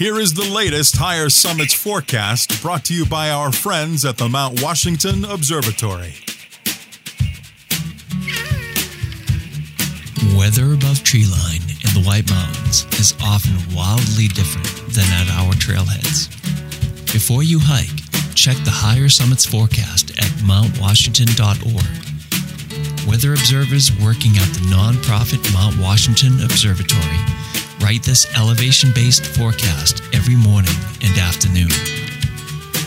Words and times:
Here 0.00 0.18
is 0.18 0.32
the 0.32 0.50
latest 0.50 0.96
Higher 0.96 1.28
Summits 1.28 1.74
forecast 1.74 2.62
brought 2.62 2.86
to 2.86 2.94
you 2.94 3.04
by 3.04 3.28
our 3.28 3.52
friends 3.52 4.04
at 4.06 4.16
the 4.16 4.30
Mount 4.30 4.62
Washington 4.62 5.26
Observatory. 5.26 6.14
Weather 10.34 10.72
above 10.72 11.04
treeline 11.04 11.68
in 11.84 11.92
the 11.92 12.02
White 12.06 12.30
Mountains 12.30 12.86
is 12.98 13.14
often 13.22 13.52
wildly 13.76 14.28
different 14.28 14.94
than 14.94 15.04
at 15.12 15.28
our 15.32 15.52
trailheads. 15.52 16.30
Before 17.12 17.42
you 17.42 17.58
hike, 17.60 18.34
check 18.34 18.56
the 18.64 18.70
Higher 18.70 19.10
Summits 19.10 19.44
forecast 19.44 20.12
at 20.12 20.32
mountwashington.org. 20.42 22.09
Weather 23.06 23.32
observers 23.32 23.90
working 23.98 24.36
at 24.36 24.48
the 24.54 24.60
nonprofit 24.68 25.42
Mount 25.52 25.78
Washington 25.78 26.42
Observatory 26.44 27.18
write 27.80 28.02
this 28.02 28.26
elevation 28.36 28.92
based 28.94 29.26
forecast 29.26 30.02
every 30.12 30.36
morning 30.36 30.74
and 31.02 31.18
afternoon. 31.18 31.70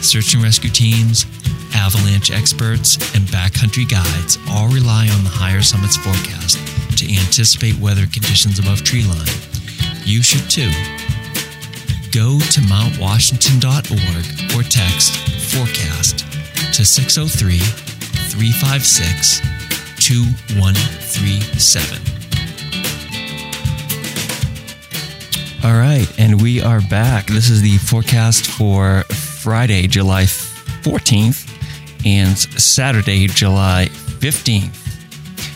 Search 0.02 0.34
and 0.34 0.44
rescue 0.44 0.70
teams, 0.70 1.26
avalanche 1.74 2.32
experts, 2.32 2.98
and 3.16 3.28
backcountry 3.28 3.90
guides 3.90 4.38
all 4.50 4.68
rely 4.68 5.10
on 5.10 5.24
the 5.24 5.30
Higher 5.30 5.62
Summits 5.62 5.98
forecast 5.98 6.58
to 6.98 7.06
anticipate 7.06 7.78
weather 7.80 8.06
conditions 8.06 8.60
above 8.60 8.80
treeline. 8.80 9.28
You 10.06 10.22
should 10.22 10.50
too. 10.50 10.72
Go 12.12 12.40
to 12.40 12.62
mountwashington.org 12.70 14.56
or 14.56 14.64
text 14.70 15.18
forecast 15.52 16.20
to 16.74 16.86
603 16.86 17.58
356 17.58 19.53
2137. 20.04 21.98
All 25.64 25.78
right, 25.80 26.06
and 26.20 26.42
we 26.42 26.62
are 26.62 26.82
back. 26.90 27.28
This 27.28 27.50
is 27.50 27.62
the 27.62 27.78
forecast 27.78 28.48
for 28.48 29.04
Friday, 29.04 29.88
July 29.88 30.24
14th 30.24 31.50
and 32.06 32.38
Saturday, 32.38 33.28
July 33.28 33.88
15th. 34.20 34.76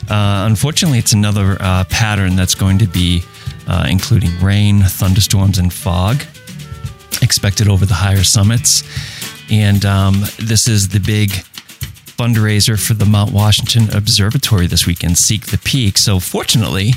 Uh, 0.09 0.45
unfortunately, 0.47 1.00
it's 1.00 1.11
another 1.11 1.57
uh, 1.59 1.83
pattern 1.89 2.38
that's 2.38 2.55
going 2.55 2.77
to 2.77 2.88
be 2.88 3.23
uh, 3.67 3.85
including 3.89 4.31
rain, 4.39 4.79
thunderstorms, 4.79 5.57
and 5.57 5.73
fog 5.73 6.23
expected 7.22 7.67
over 7.67 7.85
the 7.85 7.94
higher 7.94 8.23
summits. 8.23 8.85
And 9.52 9.83
um, 9.83 10.23
this 10.39 10.69
is 10.69 10.88
the 10.88 11.02
big 11.02 11.31
fundraiser 12.17 12.79
for 12.79 12.95
the 12.95 13.05
Mount 13.05 13.31
Washington 13.31 13.95
Observatory 13.95 14.65
this 14.65 14.87
weekend, 14.87 15.17
Seek 15.17 15.45
the 15.45 15.57
Peak. 15.59 15.97
So, 15.97 16.19
fortunately, 16.19 16.91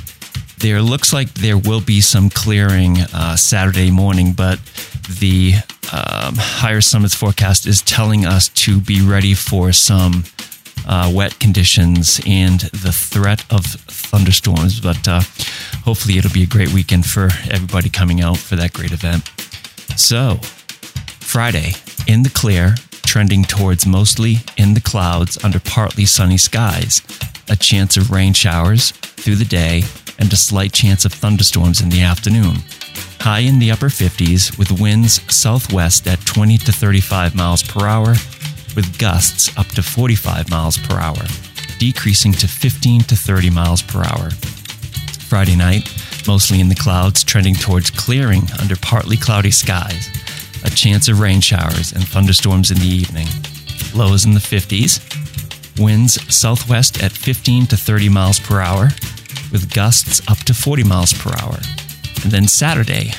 there 0.58 0.80
looks 0.80 1.12
like 1.12 1.32
there 1.34 1.58
will 1.58 1.80
be 1.80 2.00
some 2.00 2.30
clearing 2.30 2.98
uh, 3.12 3.36
Saturday 3.36 3.90
morning, 3.90 4.32
but 4.32 4.58
the 5.20 5.52
um, 5.92 6.34
higher 6.36 6.80
summits 6.80 7.14
forecast 7.14 7.66
is 7.66 7.82
telling 7.82 8.24
us 8.24 8.48
to 8.48 8.80
be 8.80 9.02
ready 9.02 9.34
for 9.34 9.72
some 9.72 10.24
uh, 10.86 11.12
wet 11.14 11.38
conditions 11.38 12.20
and 12.26 12.60
the 12.60 12.92
threat 12.92 13.44
of 13.52 13.66
thunderstorms. 13.66 14.80
But 14.80 15.06
uh, 15.06 15.20
hopefully, 15.84 16.16
it'll 16.16 16.32
be 16.32 16.44
a 16.44 16.46
great 16.46 16.72
weekend 16.72 17.04
for 17.04 17.28
everybody 17.50 17.90
coming 17.90 18.22
out 18.22 18.38
for 18.38 18.56
that 18.56 18.72
great 18.72 18.92
event. 18.92 19.28
So, 19.98 20.36
Friday 21.20 21.72
in 22.06 22.22
the 22.22 22.30
clear, 22.30 22.74
trending 23.10 23.42
towards 23.42 23.88
mostly 23.88 24.36
in 24.56 24.72
the 24.72 24.80
clouds 24.80 25.36
under 25.42 25.58
partly 25.58 26.04
sunny 26.04 26.36
skies. 26.36 27.02
A 27.48 27.56
chance 27.56 27.96
of 27.96 28.12
rain 28.12 28.32
showers 28.32 28.92
through 28.92 29.34
the 29.34 29.44
day 29.44 29.82
and 30.20 30.32
a 30.32 30.36
slight 30.36 30.72
chance 30.72 31.04
of 31.04 31.12
thunderstorms 31.12 31.80
in 31.80 31.88
the 31.88 32.02
afternoon. 32.02 32.58
High 33.18 33.40
in 33.40 33.58
the 33.58 33.72
upper 33.72 33.88
50s 33.88 34.56
with 34.56 34.80
winds 34.80 35.20
southwest 35.34 36.06
at 36.06 36.24
20 36.24 36.58
to 36.58 36.70
35 36.70 37.34
miles 37.34 37.64
per 37.64 37.84
hour, 37.84 38.10
with 38.76 38.96
gusts 38.96 39.58
up 39.58 39.66
to 39.70 39.82
45 39.82 40.48
miles 40.48 40.78
per 40.78 40.94
hour, 41.00 41.24
decreasing 41.80 42.30
to 42.34 42.46
15 42.46 43.00
to 43.00 43.16
30 43.16 43.50
miles 43.50 43.82
per 43.82 44.04
hour. 44.04 44.30
Friday 45.26 45.56
night, 45.56 45.92
mostly 46.28 46.60
in 46.60 46.68
the 46.68 46.76
clouds, 46.76 47.24
trending 47.24 47.56
towards 47.56 47.90
clearing 47.90 48.44
under 48.60 48.76
partly 48.76 49.16
cloudy 49.16 49.50
skies. 49.50 50.08
A 50.64 50.70
chance 50.70 51.08
of 51.08 51.20
rain 51.20 51.40
showers 51.40 51.92
and 51.92 52.06
thunderstorms 52.06 52.70
in 52.70 52.78
the 52.78 52.86
evening. 52.86 53.26
Lows 53.94 54.24
in 54.24 54.34
the 54.34 54.40
50s. 54.40 55.00
Winds 55.80 56.20
southwest 56.34 57.02
at 57.02 57.12
15 57.12 57.66
to 57.68 57.76
30 57.76 58.08
miles 58.08 58.38
per 58.38 58.60
hour, 58.60 58.90
with 59.50 59.72
gusts 59.72 60.20
up 60.28 60.38
to 60.38 60.54
40 60.54 60.84
miles 60.84 61.12
per 61.14 61.30
hour. 61.40 61.58
And 62.22 62.30
then 62.30 62.46
Saturday, 62.46 63.12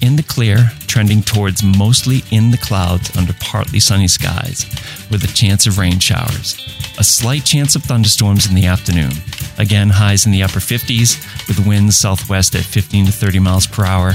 in 0.00 0.14
the 0.14 0.22
clear, 0.22 0.70
trending 0.86 1.22
towards 1.22 1.62
mostly 1.64 2.22
in 2.30 2.50
the 2.52 2.58
clouds 2.58 3.16
under 3.16 3.32
partly 3.40 3.80
sunny 3.80 4.08
skies, 4.08 4.64
with 5.10 5.24
a 5.24 5.34
chance 5.34 5.66
of 5.66 5.78
rain 5.78 5.98
showers. 5.98 6.56
A 6.98 7.04
slight 7.04 7.44
chance 7.44 7.74
of 7.74 7.82
thunderstorms 7.82 8.48
in 8.48 8.54
the 8.54 8.66
afternoon. 8.66 9.10
Again, 9.58 9.90
highs 9.90 10.26
in 10.26 10.32
the 10.32 10.42
upper 10.42 10.60
50s, 10.60 11.18
with 11.48 11.66
winds 11.66 11.96
southwest 11.96 12.54
at 12.54 12.62
15 12.62 13.06
to 13.06 13.12
30 13.12 13.40
miles 13.40 13.66
per 13.66 13.84
hour 13.84 14.14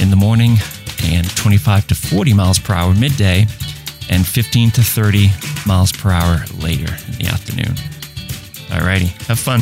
in 0.00 0.10
the 0.10 0.16
morning, 0.16 0.56
and 1.04 1.28
25 1.36 1.86
to 1.88 1.94
40 1.94 2.34
miles 2.34 2.58
per 2.58 2.74
hour 2.74 2.94
midday, 2.94 3.46
and 4.08 4.26
15 4.26 4.70
to 4.72 4.82
30 4.82 5.30
miles 5.66 5.92
per 5.92 6.10
hour 6.10 6.44
later 6.58 6.92
in 7.08 7.18
the 7.18 7.26
afternoon. 7.26 7.74
Alrighty, 8.68 9.10
have 9.26 9.38
fun. 9.38 9.60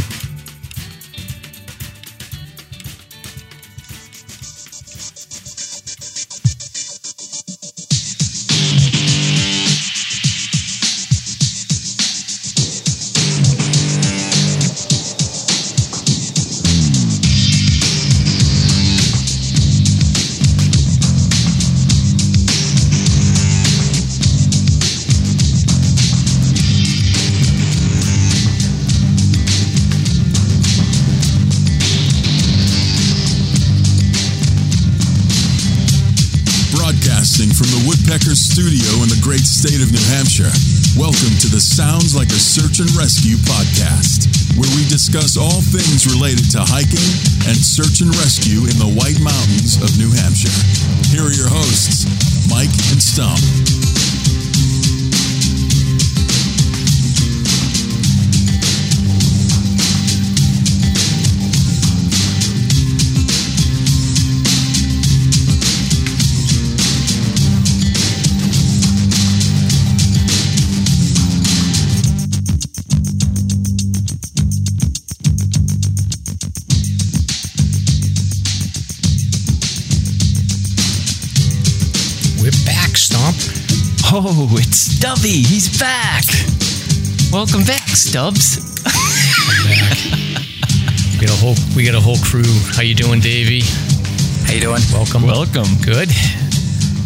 Broadcasting 37.38 37.54
from 37.54 37.71
the 37.71 37.87
Woodpecker 37.87 38.34
Studio 38.34 38.82
in 38.99 39.06
the 39.06 39.21
great 39.22 39.47
state 39.47 39.78
of 39.78 39.94
New 39.94 40.03
Hampshire. 40.10 40.50
Welcome 40.99 41.38
to 41.38 41.47
the 41.47 41.62
Sounds 41.62 42.16
Like 42.19 42.34
a 42.34 42.41
Search 42.43 42.82
and 42.82 42.91
Rescue 42.99 43.38
podcast, 43.47 44.26
where 44.59 44.66
we 44.75 44.82
discuss 44.91 45.38
all 45.38 45.62
things 45.62 46.10
related 46.10 46.50
to 46.59 46.66
hiking 46.66 47.06
and 47.47 47.54
search 47.54 48.03
and 48.03 48.10
rescue 48.19 48.66
in 48.66 48.75
the 48.82 48.91
White 48.91 49.22
Mountains 49.22 49.78
of 49.78 49.87
New 50.03 50.10
Hampshire. 50.10 50.50
Here 51.15 51.22
are 51.22 51.37
your 51.38 51.47
hosts, 51.47 52.10
Mike 52.50 52.75
and 52.91 52.99
Stomp. 52.99 53.38
Oh, 84.10 84.49
it's 84.58 84.96
Stubby. 84.96 85.43
He's 85.44 85.69
back. 85.78 86.25
Welcome 87.31 87.62
back, 87.64 87.88
Stubbs. 87.88 88.56
Back. 88.82 89.99
we 91.12 91.26
got 91.26 91.28
a 91.28 91.37
whole 91.37 91.55
we 91.76 91.84
got 91.84 91.94
a 91.94 92.00
whole 92.00 92.16
crew. 92.25 92.49
How 92.72 92.81
you 92.81 92.94
doing, 92.94 93.20
Davey? 93.20 93.60
How 94.46 94.55
you 94.55 94.60
doing? 94.60 94.81
Welcome. 94.93 95.25
Welcome. 95.25 95.69
Good. 95.84 96.08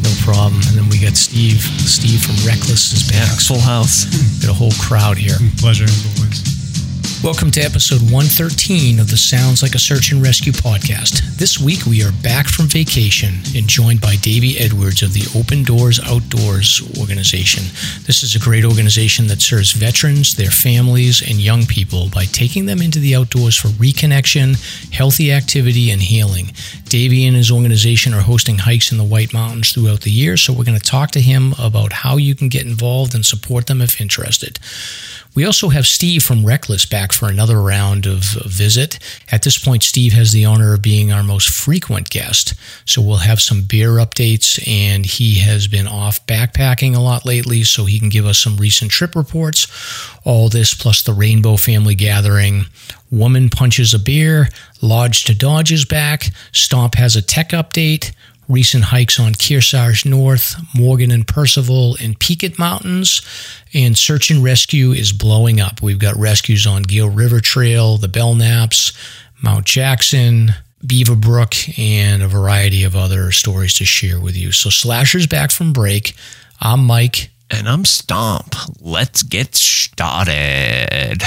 No 0.03 0.15
problem. 0.23 0.63
And 0.71 0.79
then 0.79 0.89
we 0.91 1.01
got 1.01 1.17
Steve. 1.17 1.59
Steve 1.59 2.23
from 2.23 2.37
Reklis 2.47 2.95
is 2.95 3.11
back. 3.11 3.41
Full 3.51 3.59
house. 3.59 4.05
Got 4.39 4.51
a 4.51 4.55
whole 4.55 4.73
crowd 4.79 5.19
here. 5.19 5.37
Pleasure 5.59 5.85
as 5.85 6.07
always. 6.07 6.42
Welcome 7.23 7.53
to 7.53 7.61
episode 7.61 8.03
113 8.11 8.99
of 8.99 9.09
the 9.09 9.17
Sounds 9.17 9.63
Like 9.63 9.77
a 9.77 9.79
Search 9.79 10.11
and 10.11 10.21
Rescue 10.21 10.51
podcast. 10.51 11.23
This 11.37 11.57
week 11.57 11.87
we 11.87 12.03
are 12.03 12.11
back 12.21 12.49
from 12.49 12.67
vacation 12.67 13.35
and 13.55 13.69
joined 13.69 14.01
by 14.01 14.17
Davey 14.17 14.59
Edwards 14.59 15.03
of 15.03 15.13
the 15.13 15.23
Open 15.39 15.63
Doors 15.63 16.01
Outdoors 16.01 16.83
organization. 16.99 17.63
This 18.07 18.25
is 18.25 18.35
a 18.35 18.41
great 18.41 18.65
organization 18.65 19.29
that 19.29 19.41
serves 19.41 19.71
veterans, 19.71 20.35
their 20.35 20.51
families, 20.51 21.23
and 21.23 21.39
young 21.39 21.65
people 21.65 22.11
by 22.13 22.25
taking 22.25 22.67
them 22.67 22.83
into 22.83 22.99
the 22.99 23.15
outdoors 23.15 23.55
for 23.55 23.69
reconnection, 23.69 24.59
healthy 24.93 25.31
activity, 25.31 25.93
and 25.93 26.03
healing. 26.03 26.51
Davey 26.89 27.25
and 27.25 27.37
his 27.37 27.53
organization 27.53 28.15
are 28.15 28.23
hosting 28.23 28.59
hikes 28.59 28.91
in 28.91 28.99
the 28.99 29.05
White 29.05 29.33
Mountains 29.33 29.73
throughout 29.73 30.01
the 30.01 30.11
year, 30.11 30.37
so 30.37 30.53
we're 30.53 30.65
going 30.65 30.79
to 30.79 30.85
talk 30.85 31.13
to 31.13 31.21
him 31.21 31.55
about 31.57 31.93
how 31.93 32.17
you 32.17 32.35
can 32.35 32.49
get 32.49 32.67
involved 32.67 33.15
and 33.15 33.25
support 33.25 33.69
them 33.69 33.81
if 33.81 34.01
interested. 34.01 34.59
We 35.35 35.47
also 35.47 35.71
have 35.71 35.87
Steve 35.87 36.23
from 36.23 36.45
Reklis 36.45 36.89
back 36.89 37.11
for 37.13 37.27
another 37.27 37.61
round 37.63 38.05
of 38.05 38.23
visit. 38.45 38.99
At 39.31 39.43
this 39.43 39.57
point, 39.57 39.83
Steve 39.83 40.13
has 40.13 40.33
the 40.33 40.45
honor 40.45 40.75
of 40.75 40.83
being 40.83 41.11
our 41.11 41.23
most 41.23 41.49
frequent 41.49 42.11
guest. 42.11 42.53
So 42.85 43.01
we'll 43.01 43.17
have 43.17 43.41
some 43.41 43.63
beer 43.63 43.93
updates, 43.93 44.63
and 44.69 45.07
he 45.07 45.37
has 45.41 45.69
been 45.69 45.87
off 45.87 46.27
backpacking 46.27 46.95
a 46.95 47.01
lot 47.01 47.25
lately, 47.25 47.65
so 47.65 47.87
he 47.87 47.99
can 47.99 48.11
give 48.11 48.27
us 48.27 48.39
some 48.39 48.59
recent 48.59 48.91
trip 48.91 49.15
reports. 49.17 49.67
All 50.25 50.51
this 50.51 50.75
plus 50.75 51.03
the 51.03 51.15
Rainbow 51.15 51.57
Family 51.57 51.95
Gathering. 51.95 52.67
Woman 53.11 53.49
punches 53.49 53.95
a 53.95 53.99
beer. 53.99 54.49
Lodge 54.83 55.25
to 55.25 55.35
Dodge 55.35 55.73
is 55.73 55.87
back. 55.87 56.27
Stomp 56.53 56.95
has 56.97 57.17
a 57.17 57.23
tech 57.23 57.51
update 57.51 58.13
recent 58.49 58.85
hikes 58.85 59.19
on 59.19 59.33
Kearsarge 59.33 60.05
North, 60.05 60.57
Morgan 60.75 61.11
and 61.11 61.27
Percival, 61.27 61.97
and 62.01 62.19
Peaked 62.19 62.59
Mountains. 62.59 63.23
And 63.73 63.97
search 63.97 64.31
and 64.31 64.43
rescue 64.43 64.93
is 64.93 65.13
blowing 65.13 65.61
up. 65.61 65.83
We've 65.83 65.99
got 65.99 66.17
rescues 66.17 66.67
on 66.67 66.83
Gale 66.83 67.09
River 67.09 67.41
Trail, 67.41 67.97
the 67.97 68.09
Belknaps, 68.09 68.95
Mount 69.43 69.65
Jackson, 69.65 70.53
Beaverbrook, 70.85 71.79
and 71.79 72.23
a 72.23 72.29
variety 72.29 72.85
of 72.85 72.97
other 72.97 73.33
stories 73.33 73.75
to 73.75 73.85
share 73.85 74.21
with 74.21 74.37
you. 74.37 74.53
So, 74.53 74.69
SLASR's 74.69 75.27
back 75.27 75.51
from 75.51 75.73
break. 75.73 76.15
I'm 76.61 76.85
Mike. 76.85 77.31
And 77.51 77.69
I'm 77.69 77.85
Stomp. 77.85 78.55
Let's 78.81 79.23
get 79.23 79.55
started. 79.55 81.23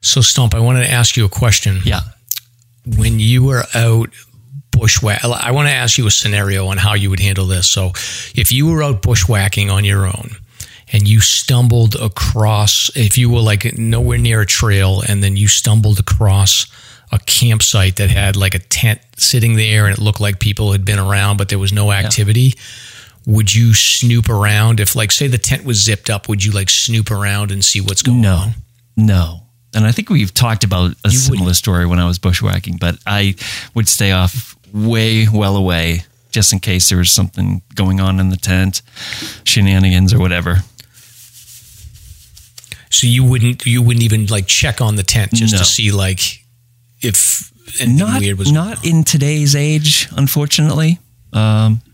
So, 0.00 0.20
Stomp, 0.20 0.54
I 0.54 0.60
wanted 0.60 0.84
to 0.84 0.90
ask 0.90 1.16
you 1.16 1.24
a 1.24 1.28
question. 1.28 1.80
Yeah. 1.84 2.00
When 2.96 3.18
you 3.18 3.44
were 3.44 3.64
out 3.74 4.10
bushwhack, 4.78 5.24
I 5.24 5.50
want 5.52 5.68
to 5.68 5.74
ask 5.74 5.98
you 5.98 6.06
a 6.06 6.10
scenario 6.10 6.66
on 6.66 6.76
how 6.76 6.94
you 6.94 7.10
would 7.10 7.20
handle 7.20 7.46
this. 7.46 7.68
So, 7.68 7.92
if 8.34 8.52
you 8.52 8.66
were 8.66 8.82
out 8.82 9.02
bushwhacking 9.02 9.70
on 9.70 9.84
your 9.84 10.06
own, 10.06 10.36
and 10.92 11.08
you 11.08 11.20
stumbled 11.20 11.96
across, 11.96 12.90
if 12.94 13.18
you 13.18 13.30
were 13.30 13.40
like 13.40 13.76
nowhere 13.76 14.18
near 14.18 14.42
a 14.42 14.46
trail, 14.46 15.02
and 15.06 15.22
then 15.22 15.36
you 15.36 15.48
stumbled 15.48 15.98
across 15.98 16.66
a 17.12 17.18
campsite 17.20 17.96
that 17.96 18.10
had 18.10 18.36
like 18.36 18.54
a 18.54 18.58
tent 18.58 19.00
sitting 19.16 19.56
there 19.56 19.86
and 19.86 19.96
it 19.96 20.00
looked 20.00 20.20
like 20.20 20.40
people 20.40 20.72
had 20.72 20.84
been 20.84 20.98
around, 20.98 21.36
but 21.36 21.48
there 21.48 21.58
was 21.58 21.72
no 21.72 21.92
activity. 21.92 22.54
Yeah. 22.56 23.34
Would 23.34 23.52
you 23.52 23.74
snoop 23.74 24.28
around 24.28 24.78
if, 24.78 24.94
like, 24.94 25.10
say 25.10 25.26
the 25.26 25.38
tent 25.38 25.64
was 25.64 25.82
zipped 25.82 26.10
up? 26.10 26.28
Would 26.28 26.44
you 26.44 26.52
like 26.52 26.70
snoop 26.70 27.10
around 27.10 27.50
and 27.50 27.64
see 27.64 27.80
what's 27.80 28.02
going 28.02 28.20
no, 28.20 28.36
on? 28.36 28.54
No, 28.96 29.46
and 29.76 29.84
I 29.84 29.92
think 29.92 30.08
we've 30.08 30.32
talked 30.32 30.64
about 30.64 30.92
a 31.04 31.10
you 31.10 31.18
similar 31.18 31.42
wouldn't. 31.42 31.56
story 31.56 31.86
when 31.86 31.98
I 31.98 32.06
was 32.06 32.18
bushwhacking, 32.18 32.78
but 32.78 32.98
I 33.06 33.34
would 33.74 33.88
stay 33.88 34.10
off 34.10 34.55
way 34.76 35.26
well 35.32 35.56
away 35.56 36.04
just 36.30 36.52
in 36.52 36.60
case 36.60 36.90
there 36.90 36.98
was 36.98 37.10
something 37.10 37.62
going 37.74 37.98
on 37.98 38.20
in 38.20 38.28
the 38.28 38.36
tent, 38.36 38.82
shenanigans 39.44 40.12
or 40.12 40.18
whatever. 40.18 40.56
So 42.90 43.06
you 43.06 43.24
wouldn't 43.24 43.64
you 43.64 43.80
wouldn't 43.82 44.04
even 44.04 44.26
like 44.26 44.46
check 44.46 44.82
on 44.82 44.96
the 44.96 45.02
tent 45.02 45.32
just 45.32 45.52
no. 45.52 45.58
to 45.58 45.64
see 45.64 45.92
like 45.92 46.44
if 47.00 47.50
anything 47.80 47.98
not, 47.98 48.20
weird 48.20 48.38
was 48.38 48.52
not 48.52 48.86
in 48.86 49.02
today's 49.02 49.56
age, 49.56 50.08
unfortunately. 50.16 50.98
Um. 51.32 51.80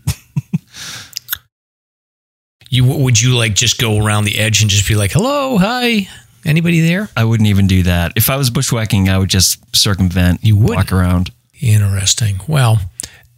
you 2.69 2.85
would 2.85 3.21
you 3.21 3.37
like 3.37 3.55
just 3.55 3.79
go 3.79 4.03
around 4.03 4.25
the 4.25 4.39
edge 4.39 4.61
and 4.61 4.69
just 4.69 4.87
be 4.87 4.95
like, 4.95 5.11
"Hello, 5.11 5.57
hi, 5.57 6.07
anybody 6.45 6.81
there?" 6.81 7.09
I 7.15 7.23
wouldn't 7.23 7.47
even 7.47 7.67
do 7.67 7.83
that. 7.83 8.13
If 8.15 8.29
I 8.29 8.35
was 8.35 8.49
bushwhacking, 8.49 9.09
I 9.09 9.17
would 9.17 9.29
just 9.29 9.75
circumvent. 9.75 10.43
You 10.43 10.57
would 10.57 10.75
walk 10.75 10.91
around. 10.91 11.31
Interesting. 11.63 12.41
Well, 12.45 12.79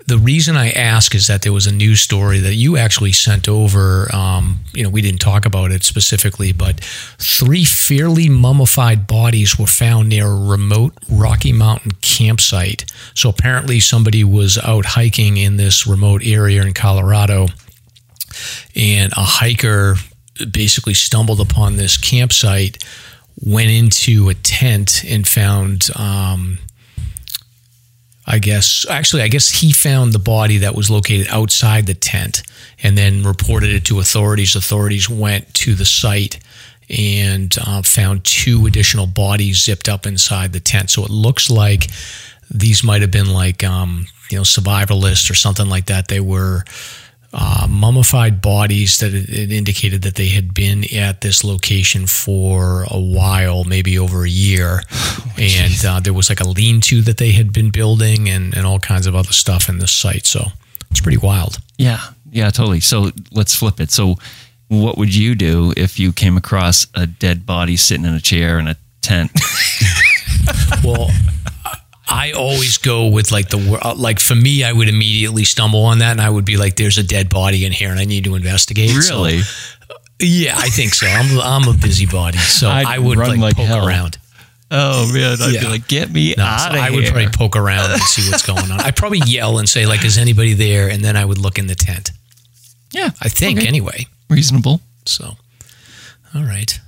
the 0.08 0.18
reason 0.18 0.58
I 0.58 0.72
ask 0.72 1.14
is 1.14 1.28
that 1.28 1.44
there 1.44 1.54
was 1.54 1.68
a 1.68 1.72
news 1.72 2.02
story 2.02 2.40
that 2.40 2.56
you 2.56 2.76
actually 2.76 3.12
sent 3.12 3.48
over. 3.48 4.14
Um, 4.14 4.62
you 4.74 4.84
know, 4.84 4.90
we 4.90 5.02
didn't 5.02 5.22
talk 5.22 5.46
about 5.46 5.72
it 5.72 5.84
specifically, 5.84 6.52
but 6.52 6.80
three 7.20 7.64
fairly 7.64 8.28
mummified 8.28 9.06
bodies 9.06 9.60
were 9.60 9.68
found 9.68 10.10
near 10.10 10.26
a 10.26 10.36
remote 10.36 10.94
Rocky 11.08 11.54
Mountain 11.54 11.92
campsite. 12.02 12.92
So 13.14 13.30
apparently, 13.30 13.80
somebody 13.80 14.24
was 14.24 14.58
out 14.58 14.86
hiking 14.86 15.38
in 15.38 15.58
this 15.58 15.86
remote 15.86 16.24
area 16.26 16.64
in 16.64 16.74
Colorado, 16.74 17.48
and 18.76 19.12
a 19.14 19.24
hiker 19.24 19.98
basically 20.52 20.96
stumbled 20.96 21.40
upon 21.40 21.78
this 21.78 21.96
campsite, 21.96 22.84
went 23.38 23.70
into 23.70 24.30
a 24.30 24.34
tent, 24.34 25.04
and 25.08 25.28
found. 25.28 25.90
Um, 25.96 26.58
I 28.28 28.40
guess 28.40 28.86
actually, 28.90 29.22
I 29.22 29.28
guess 29.28 29.50
he 29.50 29.72
found 29.72 30.14
the 30.14 30.20
body 30.20 30.58
that 30.60 30.76
was 30.76 30.90
located 30.90 31.28
outside 31.30 31.86
the 31.86 31.94
tent 31.94 32.42
and 32.82 32.98
then 32.98 33.24
reported 33.24 33.70
it 33.70 33.86
to 33.86 34.00
authorities. 34.00 34.56
Authorities 34.56 35.10
went 35.10 35.54
to 35.56 35.76
the 35.76 35.86
site 35.86 36.40
and 36.90 37.56
uh, 37.66 37.82
found 37.82 38.24
two 38.24 38.66
additional 38.66 39.08
bodies 39.08 39.64
zipped 39.64 39.90
up 39.90 40.06
inside 40.06 40.54
the 40.54 40.60
tent. 40.60 40.90
So 40.90 41.04
it 41.04 41.12
looks 41.12 41.50
like 41.50 41.90
these 42.50 42.84
might 42.84 43.02
have 43.02 43.12
been 43.12 43.32
like 43.32 43.64
um, 43.64 44.08
you 44.32 44.38
know 44.38 44.44
survivalists 44.44 45.30
or 45.30 45.36
something 45.36 45.70
like 45.70 45.86
that. 45.86 46.08
They 46.08 46.20
were 46.20 46.64
uh, 47.38 47.68
mummified 47.70 48.42
bodies 48.42 49.00
that 49.00 49.14
it, 49.14 49.52
indicated 49.52 50.02
that 50.04 50.16
they 50.16 50.30
had 50.30 50.54
been 50.54 50.86
at 50.96 51.20
this 51.20 51.44
location 51.44 52.08
for 52.08 52.86
a 52.90 53.00
while, 53.00 53.66
maybe 53.66 54.00
over 54.00 54.24
a 54.24 54.30
year. 54.30 54.82
Oh, 54.92 55.34
and 55.38 55.86
uh, 55.86 56.00
there 56.00 56.14
was 56.14 56.30
like 56.30 56.40
a 56.40 56.48
lean 56.48 56.80
to 56.82 57.02
that 57.02 57.18
they 57.18 57.32
had 57.32 57.52
been 57.52 57.72
building 57.72 58.30
and, 58.30 58.56
and 58.56 58.66
all 58.66 58.80
kinds 58.80 59.06
of 59.06 59.16
other 59.16 59.34
stuff 59.34 59.68
in 59.68 59.80
this 59.80 59.92
site. 59.92 60.26
So 60.26 60.46
it's 60.90 61.02
pretty 61.02 61.18
wild. 61.18 61.58
Yeah. 61.78 62.00
Yeah, 62.32 62.50
totally. 62.52 62.80
So 62.80 63.12
let's 63.32 63.54
flip 63.54 63.80
it. 63.80 63.92
So, 63.92 64.16
what 64.68 64.98
would 64.98 65.14
you 65.14 65.36
do 65.36 65.74
if 65.78 66.00
you 66.00 66.12
came 66.12 66.38
across 66.38 66.88
a 66.96 67.06
dead 67.06 67.46
body 67.46 67.78
sitting 67.78 68.06
in 68.06 68.14
a 68.14 68.20
chair 68.20 68.58
in 68.58 68.68
a 68.68 68.76
tent? 69.02 69.32
well, 70.84 71.12
I 72.08 72.32
always 72.34 72.78
go 72.78 73.08
with 73.08 73.32
like 73.32 73.50
the 73.50 73.80
uh, 73.82 73.96
like 73.96 74.20
for 74.20 74.36
me, 74.36 74.64
I 74.64 74.72
would 74.72 74.90
immediately 74.90 75.44
stumble 75.44 75.84
on 75.86 76.00
that, 76.00 76.12
and 76.12 76.22
I 76.22 76.30
would 76.30 76.46
be 76.46 76.58
like, 76.58 76.76
"There's 76.76 76.98
a 76.98 77.04
dead 77.04 77.30
body 77.30 77.66
in 77.66 77.72
here, 77.72 77.90
and 77.90 78.00
I 78.00 78.06
need 78.06 78.26
to 78.26 78.36
investigate." 78.36 78.96
Really? 78.96 79.42
So, 79.42 79.96
yeah, 80.20 80.56
I 80.56 80.70
think 80.70 80.94
so. 80.94 81.08
I'm 81.08 81.40
I'm 81.40 81.68
a 81.68 81.78
busybody, 81.78 82.38
so 82.38 82.70
I'd 82.70 82.86
I 82.86 83.00
would 83.00 83.18
like, 83.18 83.40
like, 83.40 83.56
poke 83.56 83.66
hell. 83.66 83.88
around. 83.88 84.18
Oh 84.72 85.12
man, 85.14 85.38
I'd 85.42 85.54
yeah. 85.54 85.62
be 85.62 85.68
like, 85.68 85.88
"Get 85.88 86.12
me 86.12 86.36
no, 86.38 86.44
out 86.44 86.60
so 86.60 86.70
of 86.70 86.76
I 86.76 86.90
here!" 86.90 86.96
would 86.96 87.06
probably 87.08 87.30
poke 87.30 87.56
around 87.56 87.92
and 87.92 88.02
see 88.02 88.30
what's 88.30 88.46
going 88.46 88.72
on. 88.72 88.82
I'd 88.82 88.96
probably 88.96 89.22
yell 89.26 89.58
and 89.58 89.68
say, 89.68 89.86
"Like, 89.86 90.06
is 90.06 90.18
anybody 90.18 90.54
there?" 90.54 90.90
And 90.90 91.04
then 91.04 91.16
I 91.16 91.26
would 91.26 91.38
look 91.38 91.58
in 91.58 91.68
the 91.68 91.76
tent. 91.76 92.12
Yeah, 92.92 93.10
I 93.22 93.30
think 93.30 93.60
okay. 93.60 93.68
anyway. 93.68 94.06
Reasonable. 94.30 94.82
So, 95.06 95.38
all 96.34 96.44
right. 96.44 96.80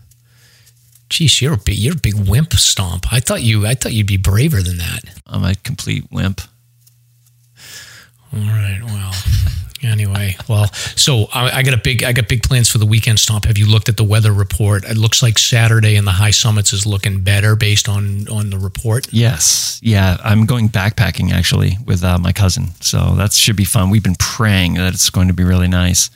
Geez, 1.10 1.42
you're 1.42 1.54
a 1.54 1.58
big, 1.58 1.78
you're 1.78 1.96
a 1.96 2.00
big 2.00 2.16
wimp 2.28 2.54
stomp. 2.54 3.12
I 3.12 3.20
thought 3.20 3.42
you, 3.42 3.66
I 3.66 3.76
thought 3.76 3.94
you'd 3.94 4.08
be 4.08 4.18
braver 4.18 4.62
than 4.62 4.78
that. 4.78 5.02
I'm 5.26 5.44
a 5.44 5.56
complete 5.56 6.06
wimp. 6.12 6.42
All 8.34 8.40
right. 8.40 8.82
Well, 8.84 9.14
anyway, 9.84 10.36
well, 10.50 10.72
so 10.74 11.28
I, 11.34 11.60
I, 11.60 11.64
got 11.64 11.74
a 11.74 11.78
big, 11.82 12.04
I 12.04 12.12
got 12.12 12.28
big 12.28 12.44
plans 12.44 12.70
for 12.70 12.78
the 12.78 12.86
weekend 12.86 13.20
stomp. 13.20 13.46
Have 13.46 13.58
you 13.58 13.66
looked 13.66 13.90
at 13.90 13.98
the 13.98 14.04
weather 14.04 14.34
report? 14.34 14.84
It 14.84 14.98
looks 14.98 15.24
like 15.24 15.38
Saturday 15.38 15.96
in 15.96 16.06
the 16.06 16.12
high 16.12 16.32
summits 16.32 16.74
is 16.74 16.86
looking 16.86 17.22
better 17.22 17.56
based 17.56 17.88
on 17.88 18.28
on 18.28 18.50
the 18.50 18.58
report. 18.58 19.08
Yes. 19.12 19.80
Yeah, 19.82 20.18
I'm 20.24 20.46
going 20.46 20.70
backpacking 20.70 21.32
actually 21.32 21.78
with 21.86 22.04
uh, 22.04 22.18
my 22.18 22.34
cousin, 22.34 22.70
so 22.82 23.16
that 23.16 23.34
should 23.34 23.56
be 23.56 23.66
fun. 23.66 23.90
We've 23.90 24.04
been 24.04 24.16
praying 24.20 24.76
that 24.76 24.94
it's 24.94 25.10
going 25.10 25.28
to 25.28 25.34
be 25.34 25.44
really 25.44 25.68
nice. 25.68 26.10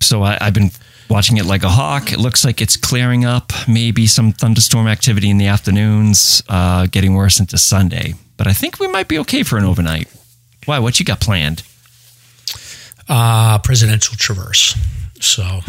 So 0.00 0.22
I, 0.22 0.36
I've 0.40 0.54
been 0.54 0.70
watching 1.12 1.36
it 1.36 1.44
like 1.44 1.62
a 1.62 1.68
hawk. 1.68 2.10
It 2.10 2.18
looks 2.18 2.44
like 2.44 2.62
it's 2.62 2.76
clearing 2.76 3.24
up. 3.24 3.52
Maybe 3.68 4.06
some 4.06 4.32
thunderstorm 4.32 4.88
activity 4.88 5.28
in 5.28 5.36
the 5.36 5.46
afternoons, 5.46 6.42
uh, 6.48 6.86
getting 6.86 7.14
worse 7.14 7.38
into 7.38 7.58
Sunday. 7.58 8.14
But 8.38 8.46
I 8.46 8.54
think 8.54 8.80
we 8.80 8.88
might 8.88 9.08
be 9.08 9.18
okay 9.18 9.42
for 9.42 9.58
an 9.58 9.64
overnight. 9.64 10.08
Why? 10.64 10.78
What 10.78 10.98
you 10.98 11.04
got 11.04 11.20
planned? 11.20 11.62
Uh, 13.08 13.58
presidential 13.58 14.16
traverse. 14.16 14.76
So 15.20 15.60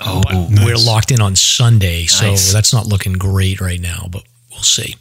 oh, 0.00 0.48
we're 0.64 0.76
locked 0.76 1.12
in 1.12 1.20
on 1.20 1.36
Sunday. 1.36 2.06
So 2.06 2.26
nice. 2.26 2.52
that's 2.52 2.72
not 2.72 2.86
looking 2.86 3.12
great 3.12 3.60
right 3.60 3.80
now, 3.80 4.08
but 4.10 4.24
we'll 4.50 4.62
see. 4.62 4.96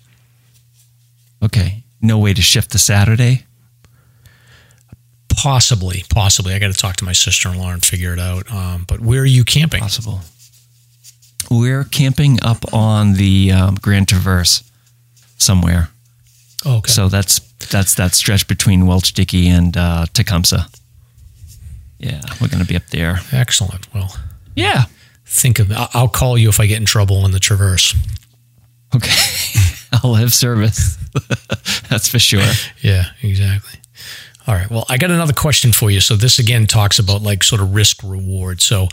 Okay. 1.44 1.84
No 2.02 2.20
way 2.20 2.34
to 2.34 2.42
shift 2.42 2.72
to 2.72 2.80
Saturday? 2.80 3.46
Possibly, 5.42 6.04
possibly. 6.10 6.54
I 6.54 6.60
got 6.60 6.68
to 6.74 6.80
talk 6.80 6.98
to 6.98 7.06
my 7.06 7.14
sister 7.14 7.50
in 7.50 7.58
law 7.58 7.72
and 7.72 7.84
figure 7.84 8.12
it 8.14 8.20
out. 8.20 8.52
Um, 8.52 8.86
but 8.88 9.00
where 9.00 9.22
are 9.22 9.26
you 9.26 9.44
camping? 9.46 9.80
Possible. 9.82 10.20
We're 11.50 11.84
camping 11.86 12.40
up 12.44 12.74
on 12.74 13.14
the 13.14 13.52
um, 13.52 13.76
Grand 13.82 14.08
Traverse 14.10 14.64
somewhere. 15.38 15.90
Oh, 16.66 16.78
okay. 16.80 16.92
So 16.92 17.08
that's 17.08 17.40
that's 17.72 17.96
that 17.96 18.14
stretch 18.16 18.48
between 18.48 18.86
Welch 18.86 19.14
Dickey 19.14 19.48
and 19.48 19.76
uh, 19.78 20.06
Tecumseh. 20.14 20.68
Yeah, 22.00 22.22
we're 22.42 22.48
going 22.50 22.62
to 22.62 22.68
be 22.68 22.76
up 22.76 22.88
there. 22.88 23.20
Excellent. 23.32 23.92
Well, 23.94 24.16
Yeah. 24.56 24.86
think 25.26 25.60
of. 25.60 25.72
I'll 25.94 26.08
call 26.10 26.38
you 26.38 26.50
if 26.50 26.60
I 26.60 26.66
get 26.66 26.78
in 26.80 26.86
trouble 26.86 27.18
on 27.24 27.32
the 27.32 27.40
Traverse. 27.40 27.96
Okay. 28.96 29.12
I'll 30.04 30.16
have 30.16 30.34
service. 30.34 30.98
that's 31.90 32.08
for 32.10 32.20
sure. 32.20 32.44
Yeah, 32.82 33.06
exactly. 33.22 33.79
All 34.50 34.56
right. 34.56 34.68
Well, 34.68 34.84
I 34.90 34.98
got 34.98 35.12
another 35.12 35.34
question 35.34 35.72
for 35.72 35.92
you. 35.92 36.00
So 36.00 36.16
this 36.16 36.40
again 36.40 36.66
talks 36.66 36.98
about 36.98 37.22
like 37.22 37.44
sort 37.44 37.62
of 37.62 37.76
risk 37.76 38.02
reward. 38.04 38.62
So 38.62 38.88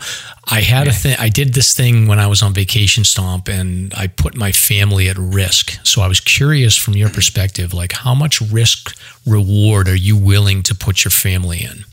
I 0.45 0.61
had 0.61 0.87
a 0.87 0.91
thing. 0.91 1.15
I 1.17 1.29
did 1.29 1.55
this 1.55 1.73
thing 1.73 2.07
when 2.07 2.19
I 2.19 2.27
was 2.27 2.43
on 2.43 2.53
vacation 2.53 3.03
stomp, 3.03 3.47
and 3.47 3.91
I 3.95 4.05
put 4.05 4.35
my 4.35 4.51
family 4.51 5.09
at 5.09 5.17
risk. 5.17 5.83
So 5.83 6.03
I 6.03 6.07
was 6.07 6.19
curious 6.19 6.75
from 6.75 6.93
your 6.93 7.09
perspective, 7.09 7.73
like 7.73 7.93
how 7.93 8.13
much 8.13 8.39
risk 8.39 8.95
reward 9.25 9.89
are 9.89 9.95
you 9.95 10.15
willing 10.15 10.61
to 10.61 10.75
put 10.75 11.03
your 11.03 11.09
family 11.09 11.63
in? 11.63 11.85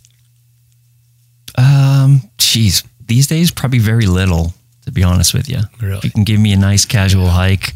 Um, 1.56 2.20
geez, 2.36 2.82
these 3.06 3.26
days 3.26 3.50
probably 3.50 3.78
very 3.78 4.04
little, 4.04 4.52
to 4.84 4.92
be 4.92 5.02
honest 5.02 5.32
with 5.32 5.48
you. 5.48 5.60
Really? 5.80 5.96
If 5.96 6.04
you 6.04 6.10
can 6.10 6.24
give 6.24 6.38
me 6.38 6.52
a 6.52 6.58
nice 6.58 6.84
casual 6.84 7.28
hike 7.28 7.72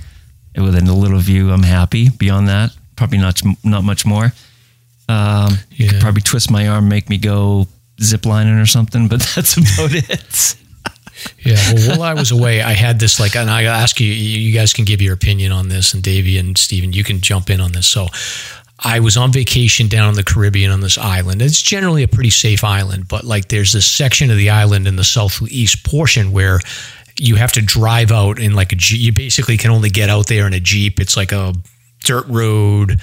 within 0.55 0.87
a 0.87 0.95
little 0.95 1.21
view, 1.21 1.51
I'm 1.51 1.63
happy. 1.63 2.11
Beyond 2.11 2.49
that, 2.49 2.73
probably 2.95 3.17
not 3.17 3.41
not 3.65 3.85
much 3.85 4.05
more. 4.05 4.35
Um, 5.09 5.55
you 5.71 5.89
could 5.89 6.01
probably 6.01 6.23
twist 6.23 6.51
my 6.51 6.69
arm, 6.69 6.89
make 6.89 7.09
me 7.09 7.19
go 7.19 7.67
ziplining 7.99 8.61
or 8.61 8.67
something, 8.67 9.09
but 9.09 9.21
that's 9.35 9.57
about 9.57 9.93
it. 9.95 10.57
Yeah. 11.41 11.57
Well, 11.73 11.99
while 11.99 12.03
I 12.03 12.15
was 12.15 12.31
away, 12.31 12.63
I 12.63 12.73
had 12.73 13.01
this 13.01 13.19
like, 13.19 13.35
and 13.35 13.51
I 13.51 13.65
ask 13.65 14.01
you, 14.01 14.07
you 14.07 14.53
guys 14.53 14.73
can 14.73 14.85
give 14.85 15.03
your 15.03 15.15
opinion 15.15 15.51
on 15.51 15.69
this, 15.69 15.95
and 15.95 16.03
Davey 16.03 16.39
and 16.39 16.57
Steven, 16.57 16.93
you 16.93 17.03
can 17.03 17.21
jump 17.21 17.51
in 17.51 17.61
on 17.61 17.73
this. 17.73 17.87
So, 17.87 18.07
I 18.81 19.01
was 19.01 19.17
on 19.17 19.33
vacation 19.33 19.89
down 19.89 20.11
in 20.11 20.15
the 20.15 20.23
Caribbean 20.23 20.71
on 20.71 20.81
this 20.81 20.99
island. 20.99 21.43
It's 21.43 21.61
generally 21.61 22.05
a 22.05 22.09
pretty 22.09 22.31
safe 22.31 22.63
island, 22.63 23.09
but 23.09 23.25
like 23.25 23.49
there's 23.49 23.73
this 23.73 23.87
section 23.91 24.31
of 24.31 24.37
the 24.37 24.51
island 24.51 24.87
in 24.87 24.95
the 24.97 25.05
southeast 25.05 25.85
portion 25.85 26.31
where 26.31 26.61
you 27.19 27.35
have 27.35 27.51
to 27.53 27.63
drive 27.63 28.13
out 28.13 28.39
in 28.39 28.55
like 28.55 28.73
a 28.73 28.77
Jeep. 28.77 29.01
You 29.01 29.13
basically 29.13 29.57
can 29.57 29.73
only 29.73 29.91
get 29.91 30.09
out 30.09 30.29
there 30.29 30.47
in 30.47 30.53
a 30.53 30.61
Jeep. 30.61 31.01
It's 31.01 31.17
like 31.17 31.33
a 31.33 31.55
dirt 32.05 32.27
road. 32.29 33.01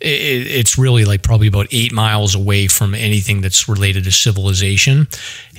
It, 0.00 0.46
it's 0.46 0.78
really 0.78 1.04
like 1.04 1.22
probably 1.22 1.48
about 1.48 1.66
eight 1.72 1.92
miles 1.92 2.34
away 2.34 2.68
from 2.68 2.94
anything 2.94 3.40
that's 3.40 3.68
related 3.68 4.04
to 4.04 4.12
civilization, 4.12 5.08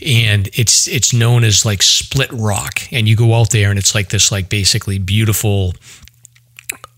and 0.06 0.48
it's 0.54 0.88
it's 0.88 1.14
known 1.14 1.44
as 1.44 1.66
like 1.66 1.82
Split 1.82 2.32
Rock. 2.32 2.82
And 2.92 3.08
you 3.08 3.16
go 3.16 3.34
out 3.34 3.52
there, 3.52 3.70
and 3.70 3.78
it's 3.78 3.94
like 3.94 4.10
this 4.10 4.32
like 4.32 4.50
basically 4.50 4.98
beautiful 4.98 5.74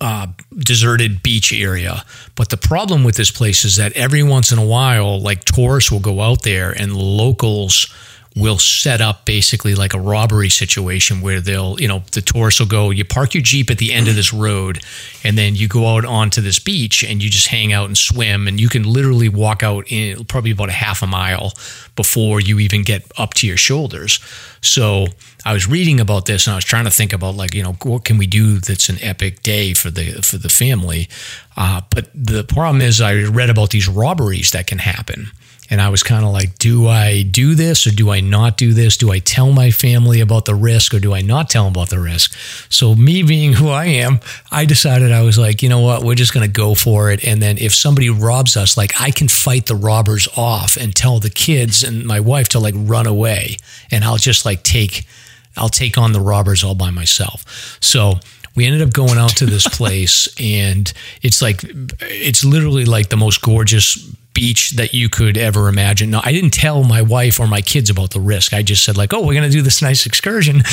uh, 0.01 0.27
deserted 0.57 1.21
beach 1.23 1.53
area. 1.53 2.03
But 2.35 2.49
the 2.49 2.57
problem 2.57 3.03
with 3.03 3.15
this 3.15 3.31
place 3.31 3.63
is 3.63 3.75
that 3.77 3.93
every 3.93 4.23
once 4.23 4.51
in 4.51 4.57
a 4.57 4.65
while, 4.65 5.19
like 5.19 5.45
tourists 5.45 5.91
will 5.91 5.99
go 5.99 6.21
out 6.21 6.41
there 6.41 6.71
and 6.71 6.95
locals 6.95 7.93
will 8.35 8.57
set 8.57 9.01
up 9.01 9.25
basically 9.25 9.75
like 9.75 9.93
a 9.93 9.99
robbery 9.99 10.49
situation 10.49 11.21
where 11.21 11.41
they'll, 11.41 11.79
you 11.81 11.87
know, 11.87 12.01
the 12.13 12.21
tourists 12.21 12.61
will 12.61 12.67
go, 12.67 12.89
you 12.89 13.03
park 13.03 13.33
your 13.33 13.43
Jeep 13.43 13.69
at 13.69 13.77
the 13.77 13.91
end 13.91 14.07
of 14.07 14.15
this 14.15 14.33
road 14.33 14.81
and 15.23 15.37
then 15.37 15.55
you 15.55 15.67
go 15.67 15.87
out 15.87 16.05
onto 16.05 16.39
this 16.39 16.57
beach 16.57 17.03
and 17.03 17.21
you 17.21 17.29
just 17.29 17.47
hang 17.47 17.73
out 17.73 17.87
and 17.87 17.97
swim 17.97 18.47
and 18.47 18.59
you 18.59 18.69
can 18.69 18.83
literally 18.83 19.27
walk 19.27 19.63
out 19.63 19.91
in 19.91 20.23
probably 20.25 20.51
about 20.51 20.69
a 20.69 20.73
half 20.73 21.01
a 21.01 21.07
mile 21.07 21.51
before 21.97 22.39
you 22.39 22.59
even 22.59 22.83
get 22.83 23.11
up 23.17 23.33
to 23.33 23.47
your 23.47 23.57
shoulders. 23.57 24.19
So 24.61 25.07
I 25.43 25.51
was 25.51 25.67
reading 25.67 25.99
about 25.99 26.25
this 26.25 26.47
and 26.47 26.53
I 26.53 26.55
was 26.55 26.65
trying 26.65 26.85
to 26.85 26.91
think 26.91 27.11
about 27.11 27.35
like, 27.35 27.53
you 27.53 27.63
know, 27.63 27.73
what 27.83 28.05
can 28.05 28.17
we 28.17 28.27
do 28.27 28.59
that's 28.59 28.87
an 28.87 28.97
epic 29.01 29.43
day 29.43 29.73
for 29.73 29.89
the 29.89 30.21
for 30.21 30.37
the 30.37 30.49
family. 30.49 31.09
Uh, 31.57 31.81
but 31.89 32.09
the 32.15 32.45
problem 32.45 32.81
is 32.81 33.01
I 33.01 33.23
read 33.23 33.49
about 33.49 33.71
these 33.71 33.89
robberies 33.89 34.51
that 34.51 34.67
can 34.67 34.77
happen. 34.77 35.31
And 35.71 35.79
I 35.79 35.87
was 35.87 36.03
kind 36.03 36.25
of 36.25 36.33
like, 36.33 36.59
do 36.59 36.89
I 36.89 37.23
do 37.23 37.55
this 37.55 37.87
or 37.87 37.91
do 37.91 38.11
I 38.11 38.19
not 38.19 38.57
do 38.57 38.73
this? 38.73 38.97
Do 38.97 39.09
I 39.09 39.19
tell 39.19 39.53
my 39.53 39.71
family 39.71 40.19
about 40.19 40.43
the 40.43 40.53
risk 40.53 40.93
or 40.93 40.99
do 40.99 41.13
I 41.13 41.21
not 41.21 41.49
tell 41.49 41.63
them 41.63 41.71
about 41.71 41.89
the 41.89 41.99
risk? 41.99 42.35
So, 42.69 42.93
me 42.93 43.23
being 43.23 43.53
who 43.53 43.69
I 43.69 43.85
am, 43.85 44.19
I 44.51 44.65
decided 44.65 45.13
I 45.13 45.21
was 45.21 45.37
like, 45.37 45.63
you 45.63 45.69
know 45.69 45.79
what, 45.79 46.03
we're 46.03 46.15
just 46.15 46.33
going 46.33 46.45
to 46.45 46.51
go 46.51 46.75
for 46.75 47.09
it. 47.09 47.23
And 47.23 47.41
then 47.41 47.57
if 47.57 47.73
somebody 47.73 48.09
robs 48.09 48.57
us, 48.57 48.75
like 48.75 48.99
I 48.99 49.11
can 49.11 49.29
fight 49.29 49.67
the 49.67 49.77
robbers 49.77 50.27
off 50.35 50.75
and 50.75 50.93
tell 50.93 51.19
the 51.19 51.29
kids 51.29 51.83
and 51.83 52.05
my 52.05 52.19
wife 52.19 52.49
to 52.49 52.59
like 52.59 52.75
run 52.75 53.07
away. 53.07 53.55
And 53.89 54.03
I'll 54.03 54.17
just 54.17 54.45
like 54.45 54.63
take, 54.63 55.07
I'll 55.55 55.69
take 55.69 55.97
on 55.97 56.11
the 56.11 56.19
robbers 56.19 56.65
all 56.65 56.75
by 56.75 56.91
myself. 56.91 57.77
So, 57.79 58.15
we 58.53 58.65
ended 58.65 58.81
up 58.81 58.91
going 58.91 59.17
out 59.17 59.37
to 59.37 59.45
this 59.45 59.65
place 59.77 60.27
and 60.37 60.91
it's 61.21 61.41
like 61.41 61.61
it's 62.01 62.43
literally 62.43 62.83
like 62.83 63.07
the 63.07 63.15
most 63.15 63.41
gorgeous 63.41 64.13
beach 64.41 64.71
that 64.71 64.91
you 64.91 65.07
could 65.07 65.37
ever 65.37 65.67
imagine. 65.67 66.09
Now, 66.09 66.21
I 66.23 66.31
didn't 66.31 66.49
tell 66.49 66.83
my 66.83 67.03
wife 67.03 67.39
or 67.39 67.45
my 67.45 67.61
kids 67.61 67.91
about 67.91 68.09
the 68.09 68.19
risk. 68.19 68.53
I 68.53 68.63
just 68.63 68.83
said 68.83 68.97
like, 68.97 69.13
"Oh, 69.13 69.19
we're 69.19 69.35
going 69.35 69.49
to 69.49 69.55
do 69.55 69.61
this 69.61 69.83
nice 69.83 70.07
excursion." 70.07 70.63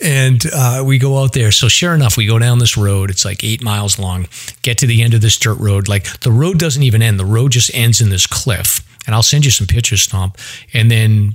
And 0.00 0.40
uh, 0.54 0.84
we 0.86 0.98
go 0.98 1.18
out 1.18 1.32
there. 1.32 1.50
So 1.50 1.66
sure 1.66 1.92
enough, 1.92 2.16
we 2.16 2.26
go 2.26 2.38
down 2.38 2.60
this 2.60 2.76
road. 2.76 3.10
It's 3.10 3.24
like 3.24 3.42
8 3.42 3.64
miles 3.64 3.98
long. 3.98 4.28
Get 4.62 4.78
to 4.78 4.86
the 4.86 5.02
end 5.02 5.14
of 5.14 5.20
this 5.20 5.36
dirt 5.36 5.58
road. 5.58 5.88
Like 5.88 6.20
the 6.20 6.30
road 6.30 6.60
doesn't 6.60 6.84
even 6.84 7.02
end. 7.02 7.18
The 7.18 7.24
road 7.24 7.50
just 7.50 7.74
ends 7.74 8.00
in 8.00 8.08
this 8.08 8.24
cliff. 8.24 8.80
And 9.04 9.16
I'll 9.16 9.24
send 9.24 9.44
you 9.44 9.50
some 9.50 9.66
pictures, 9.66 10.02
Stomp. 10.02 10.38
And 10.72 10.88
then 10.88 11.34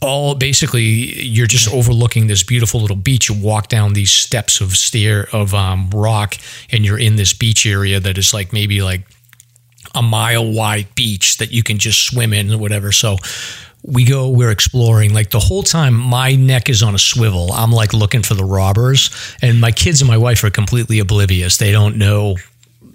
all 0.00 0.36
basically 0.36 0.84
you're 1.24 1.48
just 1.48 1.72
overlooking 1.72 2.28
this 2.28 2.44
beautiful 2.44 2.80
little 2.80 2.94
beach. 2.94 3.28
You 3.28 3.34
walk 3.34 3.66
down 3.66 3.94
these 3.94 4.12
steps 4.12 4.60
of 4.60 4.76
stair 4.76 5.26
of 5.32 5.52
um, 5.52 5.90
rock, 5.90 6.36
and 6.70 6.84
you're 6.84 7.00
in 7.00 7.16
this 7.16 7.32
beach 7.32 7.66
area 7.66 7.98
that 7.98 8.16
is 8.16 8.32
like 8.32 8.52
maybe 8.52 8.82
like 8.82 9.02
a 9.96 10.02
mile 10.02 10.52
wide 10.52 10.94
beach 10.94 11.38
that 11.38 11.50
you 11.50 11.62
can 11.62 11.78
just 11.78 12.06
swim 12.06 12.32
in 12.32 12.52
or 12.52 12.58
whatever. 12.58 12.92
So 12.92 13.16
we 13.82 14.04
go, 14.04 14.28
we're 14.28 14.50
exploring. 14.50 15.14
Like 15.14 15.30
the 15.30 15.40
whole 15.40 15.62
time, 15.62 15.94
my 15.94 16.34
neck 16.34 16.68
is 16.68 16.82
on 16.82 16.94
a 16.94 16.98
swivel. 16.98 17.52
I'm 17.52 17.72
like 17.72 17.92
looking 17.92 18.22
for 18.22 18.34
the 18.34 18.44
robbers, 18.44 19.10
and 19.40 19.60
my 19.60 19.72
kids 19.72 20.00
and 20.00 20.08
my 20.08 20.18
wife 20.18 20.42
are 20.44 20.50
completely 20.50 20.98
oblivious. 20.98 21.56
They 21.56 21.72
don't 21.72 21.96
know 21.96 22.36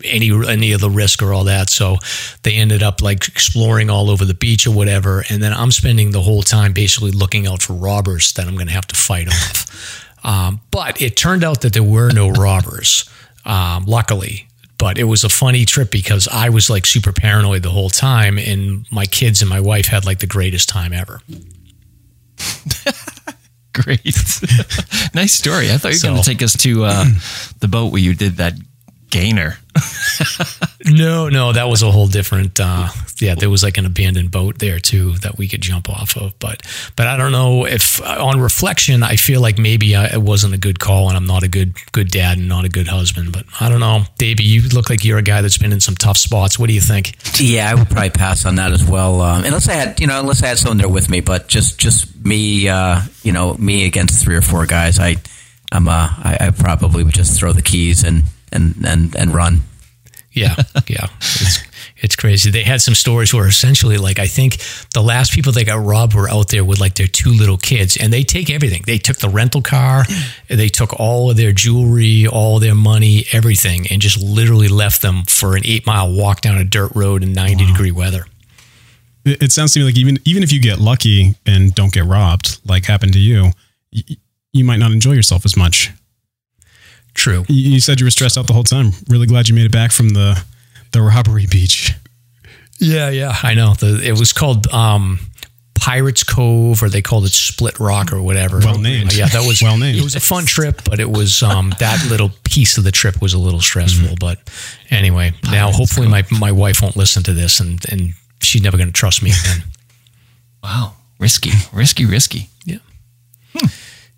any 0.04 0.32
any 0.48 0.72
of 0.72 0.82
the 0.82 0.90
risk 0.90 1.22
or 1.22 1.34
all 1.34 1.46
that. 1.46 1.70
So 1.70 1.98
they 2.44 2.56
ended 2.56 2.84
up 2.84 3.02
like 3.02 3.28
exploring 3.28 3.90
all 3.90 4.10
over 4.10 4.26
the 4.26 4.34
beach 4.34 4.68
or 4.68 4.72
whatever. 4.72 5.24
And 5.30 5.42
then 5.42 5.54
I'm 5.54 5.72
spending 5.72 6.12
the 6.12 6.22
whole 6.22 6.44
time 6.44 6.74
basically 6.74 7.12
looking 7.12 7.48
out 7.48 7.62
for 7.62 7.74
robbers 7.74 8.34
that 8.34 8.48
I'm 8.48 8.56
going 8.56 8.68
to 8.68 8.74
have 8.74 8.88
to 8.88 8.96
fight 8.96 9.28
off. 9.28 9.68
Um, 10.24 10.62
but 10.70 11.02
it 11.02 11.18
turned 11.18 11.44
out 11.44 11.62
that 11.62 11.74
there 11.74 11.82
were 11.82 12.12
no 12.12 12.30
robbers, 12.46 13.10
um, 13.44 13.86
luckily. 13.86 14.48
But 14.82 14.98
it 14.98 15.04
was 15.04 15.24
a 15.24 15.30
funny 15.30 15.64
trip 15.66 15.92
because 15.92 16.28
I 16.28 16.50
was 16.50 16.68
like 16.68 16.88
super 16.88 17.14
paranoid 17.14 17.62
the 17.62 17.70
whole 17.70 17.92
time, 17.92 18.40
and 18.40 18.88
my 18.92 19.06
kids 19.06 19.42
and 19.42 19.50
my 19.50 19.60
wife 19.60 19.86
had 19.86 20.06
like 20.06 20.20
the 20.20 20.28
greatest 20.28 20.70
time 20.70 20.92
ever. 20.92 21.22
Great. 23.74 24.04
nice 25.14 25.34
story. 25.34 25.72
I 25.72 25.78
thought 25.78 25.90
you 25.90 25.96
were 25.96 26.00
So- 26.00 26.10
going 26.10 26.24
to 26.24 26.30
take 26.30 26.42
us 26.42 26.58
to 26.58 26.86
uh, 26.86 27.06
the 27.60 27.68
boat 27.68 27.92
where 27.92 28.02
you 28.02 28.16
did 28.16 28.38
that 28.38 28.54
gainer. 29.12 29.58
No, 30.86 31.30
no, 31.30 31.54
that 31.54 31.70
was 31.70 31.84
a 31.84 31.92
whole 31.92 32.08
different. 32.08 32.60
Uh, 32.60 32.90
yeah, 33.20 33.36
there 33.36 33.50
was 33.50 33.62
like 33.64 33.78
an 33.78 33.86
abandoned 33.86 34.32
boat 34.32 34.58
there 34.58 34.80
too 34.80 35.14
that 35.20 35.38
we 35.38 35.48
could 35.48 35.62
jump 35.62 35.90
off 35.90 36.18
of. 36.18 36.38
But, 36.40 36.64
but 36.96 37.08
I 37.08 37.18
don't 37.18 37.32
know 37.32 37.66
if, 37.66 38.02
uh, 38.02 38.26
on 38.26 38.40
reflection, 38.40 39.04
I 39.04 39.16
feel 39.16 39.42
like 39.42 39.60
maybe 39.60 39.96
I, 39.96 40.08
it 40.08 40.22
wasn't 40.22 40.56
a 40.56 40.58
good 40.58 40.80
call, 40.80 41.08
and 41.08 41.16
I'm 41.18 41.28
not 41.28 41.44
a 41.44 41.48
good 41.48 41.76
good 41.92 42.10
dad 42.10 42.40
and 42.40 42.50
not 42.50 42.66
a 42.66 42.70
good 42.70 42.88
husband. 42.88 43.32
But 43.32 43.46
I 43.60 43.70
don't 43.70 43.80
know, 43.80 44.04
Davey. 44.18 44.44
You 44.44 44.62
look 44.70 44.90
like 44.90 45.06
you're 45.06 45.20
a 45.20 45.24
guy 45.24 45.42
that's 45.42 45.58
been 45.58 45.72
in 45.72 45.80
some 45.80 45.96
tough 45.96 46.18
spots. 46.18 46.58
What 46.58 46.68
do 46.68 46.74
you 46.74 46.82
think? 46.82 47.16
Yeah, 47.40 47.70
I 47.70 47.76
would 47.76 47.90
probably 47.90 48.10
pass 48.10 48.46
on 48.46 48.56
that 48.56 48.72
as 48.72 48.84
well. 48.84 49.22
Um, 49.22 49.44
unless 49.44 49.70
I 49.70 49.74
had, 49.74 50.00
you 50.00 50.08
know, 50.08 50.20
unless 50.20 50.42
I 50.42 50.48
had 50.48 50.58
someone 50.58 50.78
there 50.78 50.90
with 50.90 51.10
me, 51.10 51.22
but 51.22 51.48
just 51.48 51.78
just 51.78 52.26
me, 52.26 52.68
uh, 52.68 53.02
you 53.22 53.34
know, 53.34 53.54
me 53.54 53.86
against 53.86 54.24
three 54.24 54.36
or 54.36 54.42
four 54.42 54.66
guys. 54.66 55.00
I, 55.00 55.18
I'm, 55.72 55.88
uh, 55.88 55.92
I, 55.92 56.38
I 56.42 56.50
probably 56.50 57.04
would 57.04 57.14
just 57.14 57.40
throw 57.40 57.54
the 57.54 57.62
keys 57.62 58.04
and 58.04 58.24
and 58.52 58.76
and 58.86 59.16
and 59.16 59.34
run. 59.34 59.62
Yeah, 60.34 60.56
yeah. 60.88 61.08
It's, 61.20 61.60
it's 61.98 62.16
crazy. 62.16 62.50
They 62.52 62.64
had 62.64 62.82
some 62.82 62.96
stories 62.96 63.34
where 63.34 63.48
essentially, 63.48 63.98
like, 63.98 64.18
I 64.18 64.28
think 64.28 64.58
the 64.94 65.02
last 65.02 65.34
people 65.34 65.52
that 65.52 65.66
got 65.66 65.86
robbed 65.86 66.16
were 66.16 66.30
out 66.30 66.48
there 66.48 66.64
with 66.64 66.80
like 66.80 66.96
their 66.96 67.08
two 67.08 67.32
little 67.32 67.58
kids, 67.58 67.98
and 67.98 68.12
they 68.14 68.24
take 68.24 68.50
everything. 68.50 68.82
They 68.88 68.98
took 68.98 69.18
the 69.18 69.30
rental 69.30 69.62
car, 69.62 70.06
they 70.48 70.70
took 70.70 71.00
all 71.00 71.30
of 71.30 71.38
their 71.38 71.52
jewelry, 71.52 72.28
all 72.28 72.60
their 72.60 72.76
money, 72.76 73.26
everything, 73.32 73.88
and 73.92 74.02
just 74.02 74.22
literally 74.22 74.68
left 74.70 75.02
them 75.02 75.24
for 75.26 75.56
an 75.56 75.64
eight 75.66 75.86
mile 75.86 76.12
walk 76.12 76.42
down 76.42 76.58
a 76.58 76.64
dirt 76.64 76.92
road 76.96 77.24
in 77.24 77.34
90 77.34 77.66
degree 77.68 77.92
weather. 77.92 78.26
It, 79.26 79.44
it 79.44 79.52
sounds 79.52 79.74
to 79.74 79.80
me 79.80 79.86
like 79.86 79.98
even 79.98 80.18
even 80.26 80.44
if 80.44 80.52
you 80.52 80.62
get 80.62 80.80
lucky 80.80 81.36
and 81.46 81.76
don't 81.76 81.94
get 81.94 82.06
robbed, 82.06 82.60
like 82.66 82.86
happened 82.86 83.14
to 83.14 83.20
you, 83.20 83.52
y- 83.94 84.16
you 84.54 84.64
might 84.64 84.80
not 84.80 84.92
enjoy 84.92 85.12
yourself 85.12 85.46
as 85.46 85.56
much. 85.58 85.92
True. 87.14 87.46
You 87.48 87.72
you 87.74 87.80
said 87.80 88.00
you 88.00 88.06
were 88.06 88.12
stressed 88.12 88.38
out 88.38 88.48
the 88.48 88.54
whole 88.54 88.64
time. 88.64 88.92
Really 89.10 89.28
glad 89.28 89.50
you 89.50 89.56
made 89.56 89.66
it 89.66 89.72
back 89.72 89.92
from 89.92 90.10
the 90.10 90.44
the 90.92 91.02
robbery 91.02 91.46
beach. 91.46 91.94
Yeah, 92.80 93.10
yeah. 93.10 93.36
I 93.44 93.54
know. 93.54 93.76
The, 93.76 94.02
it 94.04 94.18
was 94.18 94.34
called 94.34 94.68
um, 94.74 95.20
Pirates 95.76 96.24
Cove, 96.24 96.82
or 96.82 96.90
they 96.90 97.02
called 97.02 97.26
it 97.26 97.32
Split 97.32 97.80
Rock, 97.80 98.12
or 98.12 98.22
whatever. 98.22 98.60
Well 98.60 98.80
named. 98.80 99.14
Yeah, 99.14 99.28
that 99.28 99.46
was 99.46 99.62
Well 99.62 99.78
named. 99.78 100.00
It 100.00 100.04
was 100.04 100.16
a 100.16 100.20
fun 100.20 100.46
trip, 100.46 100.82
but 100.84 101.00
it 101.00 101.10
was 101.10 101.44
um, 101.44 101.74
that 101.80 102.04
little 102.10 102.32
piece 102.44 102.78
of 102.78 102.84
the 102.84 102.92
trip 102.92 103.22
was 103.22 103.34
a 103.34 103.40
little 103.40 103.62
stressful. 103.62 104.08
Mm-hmm. 104.08 104.16
But 104.20 104.40
anyway, 104.90 105.34
now 105.52 105.72
hopefully 105.72 106.08
my 106.08 106.24
my 106.32 106.52
wife 106.52 106.82
won't 106.82 106.96
listen 106.96 107.24
to 107.24 107.34
this, 107.34 107.60
and 107.60 107.84
and 107.92 108.14
she's 108.42 108.64
never 108.64 108.78
going 108.78 108.90
to 108.90 108.94
trust 108.94 109.22
me 109.22 109.32
again. 109.32 109.64
Wow. 110.64 110.94
Risky, 111.18 111.50
risky, 111.74 112.06
risky. 112.06 112.50
Yeah. 112.66 112.78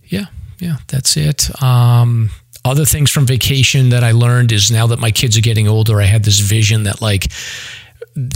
Yeah. 0.04 0.26
Yeah. 0.60 0.76
That's 0.90 1.16
it. 1.16 1.50
Um, 1.64 2.32
other 2.66 2.86
things 2.86 3.12
from 3.12 3.26
vacation 3.26 3.90
that 3.90 4.04
I 4.04 4.12
learned 4.12 4.52
is 4.52 4.72
now 4.72 4.88
that 4.88 5.00
my 5.00 5.12
kids 5.12 5.38
are 5.38 5.42
getting 5.42 5.68
older, 5.68 6.02
I 6.02 6.06
had 6.06 6.24
this 6.24 6.40
vision 6.40 6.84
that 6.84 7.02
like, 7.02 7.28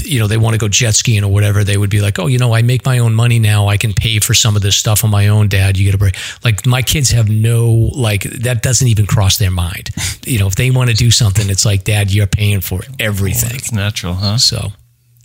you 0.03 0.19
know, 0.19 0.27
they 0.27 0.37
want 0.37 0.53
to 0.53 0.57
go 0.57 0.67
jet 0.67 0.95
skiing 0.95 1.23
or 1.23 1.31
whatever. 1.31 1.63
They 1.63 1.77
would 1.77 1.89
be 1.89 2.01
like, 2.01 2.17
oh, 2.19 2.27
you 2.27 2.39
know, 2.39 2.53
I 2.53 2.61
make 2.61 2.85
my 2.85 2.99
own 2.99 3.13
money 3.13 3.39
now. 3.39 3.67
I 3.67 3.77
can 3.77 3.93
pay 3.93 4.19
for 4.19 4.33
some 4.33 4.55
of 4.55 4.61
this 4.61 4.75
stuff 4.75 5.03
on 5.03 5.11
my 5.11 5.27
own. 5.27 5.47
Dad, 5.47 5.77
you 5.77 5.85
get 5.85 5.93
a 5.93 5.97
break. 5.97 6.15
Like 6.43 6.65
my 6.65 6.81
kids 6.81 7.11
have 7.11 7.29
no 7.29 7.89
like 7.95 8.23
that 8.23 8.63
doesn't 8.63 8.87
even 8.87 9.05
cross 9.05 9.37
their 9.37 9.51
mind. 9.51 9.91
You 10.27 10.39
know, 10.39 10.47
if 10.47 10.55
they 10.55 10.71
want 10.71 10.89
to 10.89 10.95
do 10.95 11.09
something, 11.09 11.49
it's 11.49 11.63
like, 11.63 11.85
Dad, 11.85 12.13
you're 12.13 12.27
paying 12.27 12.59
for 12.59 12.81
everything. 12.99 13.55
It's 13.55 13.71
natural, 13.71 14.13
huh? 14.13 14.37
So, 14.37 14.73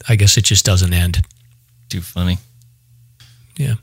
I 0.09 0.15
guess 0.15 0.37
it 0.37 0.45
just 0.45 0.65
doesn't 0.65 0.93
end. 0.93 1.27
Too 1.89 2.01
funny. 2.01 2.39
Yeah. 3.57 3.75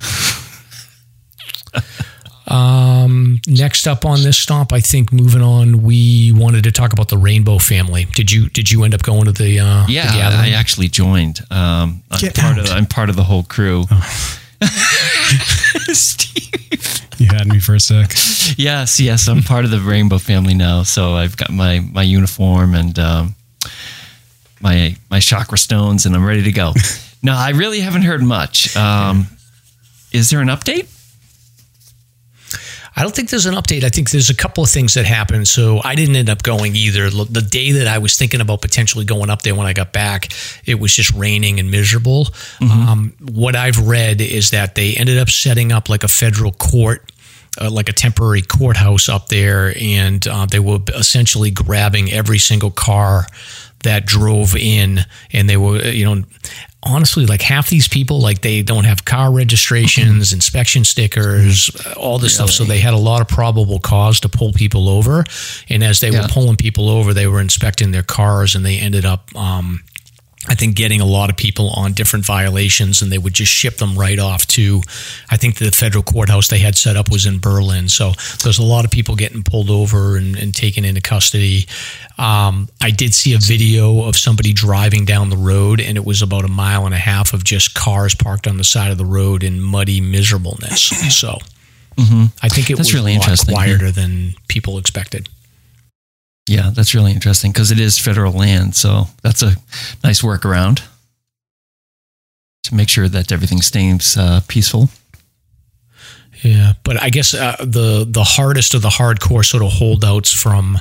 um, 2.49 3.39
next 3.47 3.87
up 3.87 4.05
on 4.05 4.21
this 4.23 4.37
stomp, 4.37 4.73
I 4.73 4.79
think 4.79 5.11
moving 5.13 5.41
on, 5.41 5.83
we 5.83 6.31
wanted 6.35 6.63
to 6.63 6.71
talk 6.71 6.93
about 6.93 7.07
the 7.09 7.17
Rainbow 7.17 7.57
family. 7.59 8.05
Did 8.15 8.31
you 8.31 8.49
did 8.49 8.71
you 8.71 8.83
end 8.83 8.93
up 8.93 9.03
going 9.03 9.25
to 9.25 9.31
the 9.31 9.59
uh, 9.59 9.85
the 9.85 9.93
Yeah, 9.93 10.03
gathering? 10.13 10.53
I 10.53 10.57
actually 10.57 10.87
joined. 10.87 11.39
Um, 11.51 12.03
I'm 12.11 12.19
Get 12.19 12.35
part 12.35 12.57
out. 12.57 12.65
of. 12.65 12.71
I'm 12.71 12.85
part 12.85 13.09
of 13.09 13.15
the 13.15 13.23
whole 13.23 13.43
crew. 13.43 13.85
Steve 15.93 17.05
You 17.19 17.27
had 17.27 17.47
me 17.47 17.59
for 17.59 17.75
a 17.75 17.79
sec. 17.81 18.11
Yes, 18.57 18.99
yes, 18.99 19.27
I'm 19.27 19.41
part 19.43 19.65
of 19.65 19.71
the 19.71 19.79
Rainbow 19.81 20.17
family 20.19 20.53
now. 20.53 20.83
So 20.83 21.15
I've 21.15 21.35
got 21.35 21.49
my 21.49 21.79
my 21.81 22.01
uniform 22.03 22.73
and 22.75 22.97
um, 22.97 23.35
my 24.61 24.95
my 25.09 25.19
chakra 25.19 25.57
stones, 25.57 26.05
and 26.05 26.15
I'm 26.15 26.25
ready 26.25 26.43
to 26.43 26.51
go. 26.53 26.73
no, 27.23 27.33
I 27.33 27.49
really 27.49 27.81
haven't 27.81 28.03
heard 28.03 28.23
much. 28.23 28.75
Um, 28.77 29.27
is 30.13 30.29
there 30.29 30.39
an 30.39 30.47
update? 30.47 30.87
I 32.99 33.03
don't 33.03 33.15
think 33.15 33.29
there's 33.29 33.45
an 33.45 33.55
update. 33.55 33.85
I 33.85 33.89
think 33.89 34.09
there's 34.11 34.29
a 34.29 34.35
couple 34.35 34.61
of 34.61 34.69
things 34.69 34.95
that 34.95 35.05
happened. 35.05 35.47
So 35.47 35.79
I 35.81 35.95
didn't 35.95 36.17
end 36.17 36.29
up 36.29 36.43
going 36.43 36.75
either. 36.75 37.09
The 37.09 37.41
day 37.41 37.71
that 37.71 37.87
I 37.87 37.97
was 37.97 38.17
thinking 38.17 38.41
about 38.41 38.61
potentially 38.61 39.05
going 39.05 39.29
up 39.29 39.41
there 39.41 39.55
when 39.55 39.65
I 39.65 39.71
got 39.71 39.93
back, 39.93 40.33
it 40.65 40.79
was 40.81 40.93
just 40.93 41.13
raining 41.13 41.61
and 41.61 41.71
miserable. 41.71 42.27
Um, 42.89 43.13
what 43.31 43.55
I've 43.55 43.87
read 43.87 44.19
is 44.19 44.49
that 44.51 44.75
they 44.75 44.95
ended 44.95 45.17
up 45.17 45.29
setting 45.29 45.71
up 45.71 45.87
like 45.87 46.03
a 46.03 46.09
federal 46.09 46.51
court. 46.51 47.09
Uh, 47.59 47.69
like 47.69 47.89
a 47.89 47.93
temporary 47.93 48.43
courthouse 48.43 49.09
up 49.09 49.27
there, 49.27 49.73
and 49.81 50.25
uh, 50.27 50.45
they 50.45 50.59
were 50.59 50.77
essentially 50.95 51.49
grabbing 51.49 52.09
every 52.11 52.37
single 52.37 52.69
car 52.69 53.25
that 53.83 54.05
drove 54.05 54.55
in, 54.55 54.99
and 55.31 55.49
they 55.49 55.57
were, 55.57 55.81
you 55.81 56.05
know, 56.05 56.23
honestly, 56.83 57.25
like 57.25 57.41
half 57.41 57.69
these 57.69 57.87
people, 57.87 58.19
like 58.21 58.41
they 58.41 58.61
don't 58.61 58.85
have 58.85 59.03
car 59.05 59.31
registrations, 59.31 60.31
inspection 60.33 60.83
stickers, 60.85 61.69
all 61.97 62.19
this 62.19 62.35
stuff. 62.35 62.49
So 62.49 62.63
they 62.63 62.79
had 62.79 62.93
a 62.93 62.97
lot 62.97 63.21
of 63.21 63.27
probable 63.27 63.79
cause 63.79 64.19
to 64.21 64.29
pull 64.29 64.53
people 64.53 64.87
over. 64.87 65.25
And 65.69 65.83
as 65.83 65.99
they 65.99 66.09
Yeah. 66.09 66.21
were 66.21 66.27
pulling 66.29 66.55
people 66.55 66.89
over, 66.89 67.13
they 67.13 67.27
were 67.27 67.41
inspecting 67.41 67.91
their 67.91 68.03
cars 68.03 68.55
and 68.55 68.65
they 68.65 68.77
ended 68.79 69.05
up, 69.05 69.29
um, 69.35 69.83
I 70.47 70.55
think 70.55 70.75
getting 70.75 71.01
a 71.01 71.05
lot 71.05 71.29
of 71.29 71.35
people 71.35 71.69
on 71.71 71.91
different 71.91 72.25
violations 72.25 73.01
and 73.01 73.11
they 73.11 73.17
would 73.17 73.33
just 73.33 73.51
ship 73.51 73.77
them 73.77 73.97
right 73.97 74.17
off 74.17 74.47
to 74.47 74.81
I 75.29 75.35
think 75.35 75.57
the 75.57 75.69
federal 75.69 76.01
courthouse 76.01 76.47
they 76.47 76.59
had 76.59 76.75
set 76.75 76.95
up 76.95 77.11
was 77.11 77.25
in 77.25 77.39
Berlin. 77.39 77.89
So 77.89 78.13
there's 78.43 78.57
a 78.57 78.63
lot 78.63 78.85
of 78.85 78.91
people 78.91 79.15
getting 79.15 79.43
pulled 79.43 79.69
over 79.69 80.15
and, 80.15 80.37
and 80.37 80.55
taken 80.55 80.85
into 80.85 81.01
custody. 81.01 81.67
Um, 82.17 82.69
I 82.81 82.89
did 82.89 83.13
see 83.13 83.33
a 83.33 83.37
video 83.37 84.03
of 84.03 84.15
somebody 84.15 84.53
driving 84.53 85.03
down 85.03 85.29
the 85.29 85.37
road 85.37 85.81
and 85.81 85.97
it 85.97 86.05
was 86.05 86.21
about 86.21 86.45
a 86.45 86.49
mile 86.49 86.85
and 86.85 86.95
a 86.95 86.99
half 86.99 87.33
of 87.33 87.43
just 87.43 87.75
cars 87.75 88.15
parked 88.15 88.47
on 88.47 88.55
the 88.55 88.63
side 88.63 88.91
of 88.91 88.97
the 88.97 89.05
road 89.05 89.43
in 89.43 89.59
muddy 89.59 89.99
miserableness. 89.99 90.81
So 91.19 91.37
I 92.41 92.47
think 92.47 92.69
it 92.69 92.77
That's 92.77 92.89
was 92.89 92.93
really 92.93 93.11
a 93.11 93.15
lot 93.15 93.23
interesting, 93.23 93.55
yeah. 93.55 93.63
quieter 93.63 93.91
than 93.91 94.35
people 94.47 94.77
expected. 94.77 95.27
Yeah, 96.49 96.71
that's 96.73 96.95
really 96.95 97.11
interesting 97.11 97.51
because 97.51 97.69
it 97.69 97.79
is 97.79 97.99
federal 97.99 98.33
land. 98.33 98.75
So 98.75 99.03
that's 99.21 99.43
a 99.43 99.51
nice 100.03 100.23
workaround 100.23 100.81
to 102.63 102.73
make 102.75 102.89
sure 102.89 103.07
that 103.07 103.31
everything 103.31 103.61
stays 103.61 104.17
uh, 104.17 104.41
peaceful. 104.47 104.89
Yeah, 106.43 106.73
but 106.83 106.99
I 106.99 107.09
guess 107.11 107.33
uh, 107.35 107.55
the 107.59 108.03
the 108.09 108.23
hardest 108.23 108.73
of 108.73 108.81
the 108.81 108.89
hardcore 108.89 109.45
sort 109.45 109.61
of 109.63 109.73
holdouts 109.73 110.33
from 110.33 110.79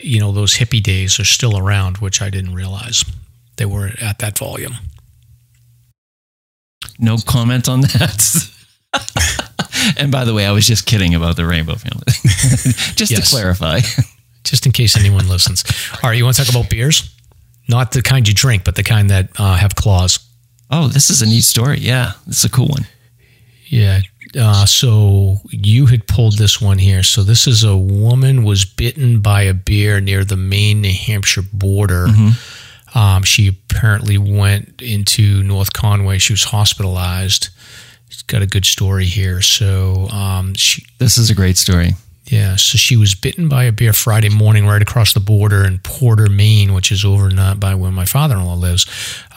you 0.00 0.20
know 0.20 0.32
those 0.32 0.54
hippie 0.56 0.82
days 0.82 1.20
are 1.20 1.24
still 1.26 1.58
around, 1.58 1.98
which 1.98 2.22
I 2.22 2.30
didn't 2.30 2.54
realize 2.54 3.04
they 3.56 3.66
were 3.66 3.90
at 4.00 4.18
that 4.20 4.38
volume. 4.38 4.76
No 6.98 7.18
comment 7.18 7.68
on 7.68 7.82
that. 7.82 8.50
and 9.98 10.10
by 10.10 10.24
the 10.24 10.32
way, 10.32 10.46
I 10.46 10.52
was 10.52 10.66
just 10.66 10.86
kidding 10.86 11.14
about 11.14 11.36
the 11.36 11.44
Rainbow 11.44 11.74
family. 11.74 12.04
just 12.96 13.10
Yes. 13.10 13.28
to 13.30 13.36
clarify. 13.36 13.80
Just 14.50 14.66
in 14.66 14.72
case 14.72 14.96
anyone 14.96 15.28
listens. 15.28 15.64
All 16.02 16.10
right, 16.10 16.16
you 16.16 16.24
want 16.24 16.36
to 16.36 16.44
talk 16.44 16.54
about 16.54 16.70
beers? 16.70 17.14
Not 17.68 17.92
the 17.92 18.02
kind 18.02 18.26
you 18.26 18.34
drink, 18.34 18.64
but 18.64 18.76
the 18.76 18.82
kind 18.82 19.10
that 19.10 19.28
uh, 19.38 19.56
have 19.56 19.74
claws. 19.74 20.18
Oh, 20.70 20.88
this 20.88 21.10
is 21.10 21.22
a 21.22 21.26
neat 21.26 21.44
story. 21.44 21.78
Yeah, 21.80 22.12
this 22.26 22.38
is 22.38 22.44
a 22.44 22.50
cool 22.50 22.68
one. 22.68 22.86
Yeah. 23.66 24.00
Uh, 24.38 24.66
so 24.66 25.36
you 25.50 25.86
had 25.86 26.06
pulled 26.06 26.36
this 26.38 26.60
one 26.60 26.78
here. 26.78 27.02
So 27.02 27.22
this 27.22 27.46
is 27.46 27.64
a 27.64 27.76
woman 27.76 28.44
was 28.44 28.64
bitten 28.64 29.20
by 29.20 29.42
a 29.42 29.54
bear 29.54 30.00
near 30.00 30.24
the 30.24 30.36
Maine 30.36 30.82
New 30.82 30.92
Hampshire 30.92 31.42
border. 31.52 32.06
Um, 32.94 33.22
she 33.22 33.48
apparently 33.48 34.16
went 34.18 34.80
into 34.80 35.42
North 35.42 35.72
Conway. 35.72 36.18
She 36.18 36.32
was 36.32 36.44
hospitalized. 36.44 37.48
She's 38.08 38.22
got 38.22 38.42
a 38.42 38.46
good 38.46 38.64
story 38.64 39.04
here. 39.04 39.40
So 39.42 40.08
um, 40.08 40.54
she 40.54 40.84
This 40.98 41.18
is 41.18 41.30
a 41.30 41.34
great 41.34 41.56
story. 41.58 41.92
Yeah, 42.30 42.56
so 42.56 42.76
she 42.76 42.96
was 42.96 43.14
bitten 43.14 43.48
by 43.48 43.64
a 43.64 43.72
bear 43.72 43.94
Friday 43.94 44.28
morning 44.28 44.66
right 44.66 44.82
across 44.82 45.14
the 45.14 45.20
border 45.20 45.64
in 45.64 45.78
Porter, 45.78 46.28
Maine, 46.28 46.74
which 46.74 46.92
is 46.92 47.02
over 47.02 47.30
not 47.30 47.58
by 47.58 47.74
where 47.74 47.90
my 47.90 48.04
father-in-law 48.04 48.54
lives. 48.54 48.86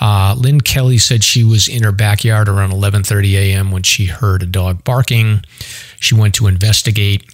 Uh, 0.01 0.35
Lynn 0.37 0.59
Kelly 0.59 0.97
said 0.97 1.23
she 1.23 1.45
was 1.45 1.69
in 1.69 1.83
her 1.83 1.93
backyard 1.93 2.49
around 2.49 2.71
11:30 2.71 3.33
a.m. 3.35 3.71
when 3.71 3.83
she 3.83 4.05
heard 4.05 4.43
a 4.43 4.45
dog 4.45 4.83
barking. 4.83 5.43
She 5.99 6.15
went 6.15 6.35
to 6.35 6.47
investigate. 6.47 7.33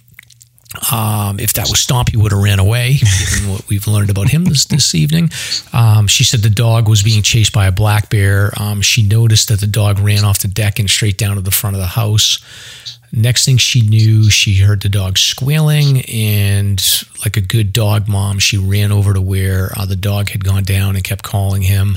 Um, 0.92 1.40
if 1.40 1.54
that 1.54 1.68
was 1.70 1.80
Stomp, 1.80 2.10
he 2.10 2.16
would 2.16 2.30
have 2.30 2.42
ran 2.42 2.58
away, 2.58 2.98
given 2.98 3.50
what 3.50 3.66
we've 3.68 3.86
learned 3.86 4.10
about 4.10 4.28
him 4.28 4.44
this, 4.44 4.66
this 4.66 4.94
evening. 4.94 5.30
Um, 5.72 6.06
she 6.06 6.24
said 6.24 6.40
the 6.40 6.50
dog 6.50 6.88
was 6.88 7.02
being 7.02 7.22
chased 7.22 7.54
by 7.54 7.66
a 7.66 7.72
black 7.72 8.10
bear. 8.10 8.52
Um, 8.58 8.82
she 8.82 9.02
noticed 9.02 9.48
that 9.48 9.60
the 9.60 9.66
dog 9.66 9.98
ran 9.98 10.24
off 10.24 10.40
the 10.40 10.48
deck 10.48 10.78
and 10.78 10.88
straight 10.88 11.16
down 11.16 11.36
to 11.36 11.40
the 11.40 11.50
front 11.50 11.74
of 11.74 11.80
the 11.80 11.88
house. 11.88 12.38
Next 13.10 13.46
thing 13.46 13.56
she 13.56 13.80
knew, 13.80 14.28
she 14.28 14.56
heard 14.56 14.82
the 14.82 14.88
dog 14.90 15.16
squealing, 15.16 16.02
and 16.06 16.82
like 17.24 17.36
a 17.36 17.40
good 17.40 17.72
dog 17.72 18.06
mom, 18.06 18.38
she 18.38 18.58
ran 18.58 18.92
over 18.92 19.14
to 19.14 19.20
where 19.20 19.70
uh, 19.76 19.86
the 19.86 19.96
dog 19.96 20.28
had 20.30 20.44
gone 20.44 20.62
down 20.62 20.94
and 20.94 21.02
kept 21.02 21.22
calling 21.22 21.62
him. 21.62 21.96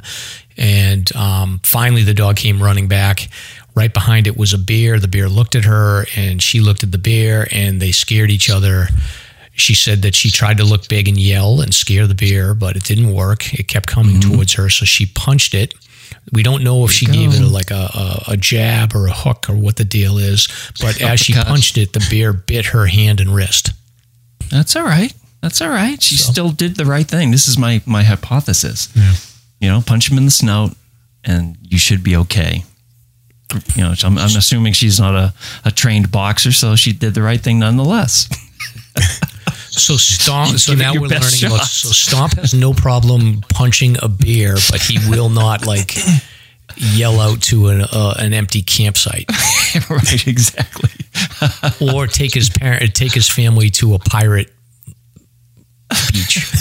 And 0.57 1.13
um, 1.15 1.59
finally, 1.63 2.03
the 2.03 2.13
dog 2.13 2.37
came 2.37 2.63
running 2.63 2.87
back. 2.87 3.27
Right 3.75 3.93
behind 3.93 4.27
it 4.27 4.37
was 4.37 4.53
a 4.53 4.57
bear. 4.57 4.99
The 4.99 5.07
bear 5.07 5.27
looked 5.27 5.55
at 5.55 5.65
her, 5.65 6.05
and 6.15 6.41
she 6.41 6.59
looked 6.59 6.83
at 6.83 6.91
the 6.91 6.97
bear, 6.97 7.47
and 7.51 7.81
they 7.81 7.91
scared 7.91 8.31
each 8.31 8.49
other. 8.49 8.87
She 9.53 9.73
said 9.73 10.01
that 10.03 10.15
she 10.15 10.29
tried 10.29 10.57
to 10.57 10.63
look 10.63 10.87
big 10.87 11.07
and 11.07 11.17
yell 11.17 11.61
and 11.61 11.73
scare 11.73 12.07
the 12.07 12.15
bear, 12.15 12.53
but 12.53 12.75
it 12.75 12.83
didn't 12.83 13.13
work. 13.13 13.53
It 13.53 13.67
kept 13.67 13.87
coming 13.87 14.19
towards 14.21 14.53
her, 14.53 14.69
so 14.69 14.85
she 14.85 15.05
punched 15.07 15.53
it. 15.53 15.73
We 16.33 16.43
don't 16.43 16.63
know 16.63 16.85
if 16.85 16.91
she 16.91 17.05
gave 17.07 17.33
it 17.33 17.41
a, 17.41 17.47
like 17.47 17.71
a, 17.71 17.89
a, 17.93 18.23
a 18.33 18.37
jab 18.37 18.93
or 18.95 19.07
a 19.07 19.11
hook 19.11 19.49
or 19.49 19.55
what 19.55 19.75
the 19.75 19.83
deal 19.83 20.17
is, 20.17 20.47
but 20.79 21.01
as 21.01 21.19
she 21.19 21.33
Uppercut. 21.33 21.47
punched 21.49 21.77
it, 21.77 21.93
the 21.93 22.05
bear 22.09 22.31
bit 22.31 22.67
her 22.67 22.85
hand 22.85 23.19
and 23.19 23.33
wrist. 23.35 23.71
That's 24.49 24.75
all 24.75 24.83
right. 24.83 25.13
That's 25.41 25.61
all 25.61 25.69
right. 25.69 26.01
She 26.01 26.15
So- 26.17 26.31
still 26.31 26.49
did 26.51 26.75
the 26.75 26.85
right 26.85 27.07
thing. 27.07 27.31
This 27.31 27.47
is 27.47 27.57
my 27.57 27.81
my 27.85 28.03
hypothesis. 28.03 28.89
Yeah. 28.95 29.13
You 29.59 29.69
know, 29.69 29.81
punch 29.81 30.09
him 30.11 30.17
in 30.17 30.25
the 30.25 30.31
snout, 30.31 30.75
and 31.23 31.57
you 31.61 31.77
should 31.77 32.03
be 32.03 32.15
okay. 32.17 32.63
You 33.75 33.83
know, 33.83 33.93
I'm, 34.03 34.17
I'm 34.17 34.35
assuming 34.37 34.73
she's 34.73 34.99
not 34.99 35.13
a, 35.15 35.33
a 35.65 35.71
trained 35.71 36.11
boxer, 36.11 36.51
so 36.53 36.75
she 36.75 36.93
did 36.93 37.13
the 37.15 37.21
right 37.21 37.41
thing 37.41 37.59
nonetheless. 37.59 38.29
So 39.71 39.95
Stomp. 39.97 40.59
So 40.59 40.73
now 40.73 40.93
we're 40.93 41.07
best 41.07 41.41
learning 41.41 41.55
about. 41.55 41.65
So 41.65 41.89
Stomp 41.89 42.33
has 42.37 42.53
no 42.53 42.73
problem 42.73 43.41
punching 43.49 43.97
a 44.01 44.09
bear, 44.09 44.55
but 44.69 44.81
he 44.81 44.97
will 45.09 45.29
not 45.29 45.65
like 45.65 45.95
yell 46.77 47.19
out 47.19 47.41
to 47.41 47.67
an 47.67 47.81
uh, 47.81 48.15
an 48.19 48.33
empty 48.33 48.61
campsite 48.61 49.25
right, 49.89 50.27
exactly. 50.27 50.89
or 51.93 52.07
take 52.07 52.33
his 52.33 52.49
parent 52.49 52.95
take 52.95 53.13
his 53.13 53.29
family 53.29 53.69
to 53.69 53.93
a 53.93 53.99
pirate 53.99 54.51
beach. 56.11 56.39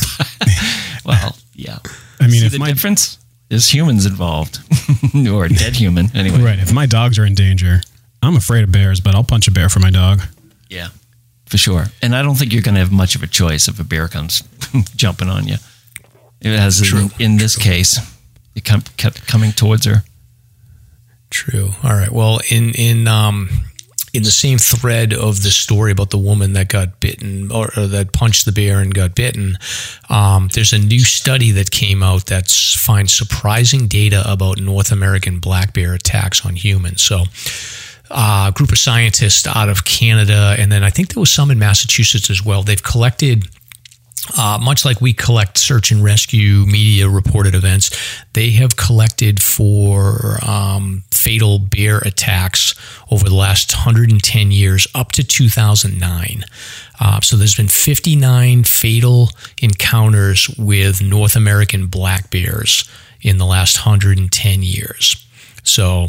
Well, 1.04 1.34
yeah. 1.54 1.78
I 2.20 2.24
mean, 2.24 2.40
See 2.40 2.46
if 2.46 2.52
the 2.52 2.58
my 2.58 2.68
difference? 2.72 3.18
is 3.48 3.68
humans 3.72 4.04
involved, 4.06 4.58
or 5.26 5.46
a 5.46 5.48
dead 5.48 5.74
human 5.74 6.14
anyway. 6.14 6.40
Right. 6.42 6.58
If 6.58 6.72
my 6.74 6.86
dogs 6.86 7.18
are 7.18 7.24
in 7.24 7.34
danger, 7.34 7.80
I'm 8.22 8.36
afraid 8.36 8.62
of 8.64 8.70
bears, 8.70 9.00
but 9.00 9.14
I'll 9.14 9.24
punch 9.24 9.48
a 9.48 9.50
bear 9.50 9.68
for 9.70 9.80
my 9.80 9.90
dog. 9.90 10.20
Yeah, 10.68 10.88
for 11.50 11.58
sure. 11.58 11.86
And 12.00 12.14
I 12.14 12.22
don't 12.22 12.36
think 12.36 12.52
you're 12.52 12.62
going 12.62 12.76
to 12.76 12.80
have 12.80 12.92
much 12.92 13.16
of 13.16 13.22
a 13.22 13.26
choice 13.26 13.66
if 13.66 13.80
a 13.80 13.84
bear 13.84 14.06
comes 14.06 14.42
jumping 14.96 15.28
on 15.28 15.48
you. 15.48 15.56
It 16.40 16.58
has 16.58 16.80
in, 16.92 17.10
in 17.18 17.36
this 17.36 17.56
case, 17.56 17.98
it 18.54 18.64
come, 18.64 18.82
kept 18.96 19.26
coming 19.26 19.52
towards 19.52 19.84
her. 19.84 20.04
True. 21.28 21.70
All 21.82 21.90
right. 21.90 22.10
Well, 22.10 22.40
in 22.50 22.72
in 22.74 23.06
um 23.06 23.48
in 24.12 24.22
the 24.22 24.30
same 24.30 24.58
thread 24.58 25.12
of 25.12 25.42
the 25.42 25.50
story 25.50 25.92
about 25.92 26.10
the 26.10 26.18
woman 26.18 26.54
that 26.54 26.68
got 26.68 26.98
bitten 26.98 27.52
or, 27.52 27.70
or 27.76 27.86
that 27.86 28.12
punched 28.12 28.44
the 28.44 28.52
bear 28.52 28.80
and 28.80 28.92
got 28.92 29.14
bitten, 29.14 29.56
um, 30.08 30.48
there's 30.54 30.72
a 30.72 30.78
new 30.78 30.98
study 30.98 31.52
that 31.52 31.70
came 31.70 32.02
out 32.02 32.26
that 32.26 32.48
finds 32.50 33.14
surprising 33.14 33.86
data 33.86 34.24
about 34.26 34.58
North 34.58 34.90
American 34.90 35.38
black 35.38 35.72
bear 35.74 35.94
attacks 35.94 36.44
on 36.44 36.56
humans. 36.56 37.02
So. 37.02 37.24
Uh, 38.10 38.50
group 38.50 38.72
of 38.72 38.78
scientists 38.78 39.46
out 39.46 39.68
of 39.68 39.84
Canada, 39.84 40.56
and 40.58 40.72
then 40.72 40.82
I 40.82 40.90
think 40.90 41.14
there 41.14 41.20
was 41.20 41.30
some 41.30 41.50
in 41.50 41.60
Massachusetts 41.60 42.28
as 42.28 42.44
well. 42.44 42.64
They've 42.64 42.82
collected 42.82 43.44
uh, 44.36 44.58
much 44.60 44.84
like 44.84 45.00
we 45.00 45.12
collect 45.12 45.58
search 45.58 45.90
and 45.90 46.04
rescue 46.04 46.64
media 46.66 47.08
reported 47.08 47.54
events, 47.54 47.90
they 48.34 48.50
have 48.50 48.76
collected 48.76 49.42
for 49.42 50.38
um, 50.46 51.02
fatal 51.10 51.58
bear 51.58 51.98
attacks 51.98 52.74
over 53.10 53.28
the 53.28 53.34
last 53.34 53.74
110 53.74 54.50
years 54.50 54.86
up 54.94 55.12
to 55.12 55.24
2009. 55.24 56.44
Uh, 57.00 57.20
so 57.20 57.36
there's 57.36 57.56
been 57.56 57.68
59 57.68 58.64
fatal 58.64 59.30
encounters 59.60 60.48
with 60.58 61.02
North 61.02 61.34
American 61.34 61.86
black 61.86 62.30
bears 62.30 62.88
in 63.22 63.38
the 63.38 63.46
last 63.46 63.86
110 63.86 64.62
years. 64.62 65.26
So 65.62 66.08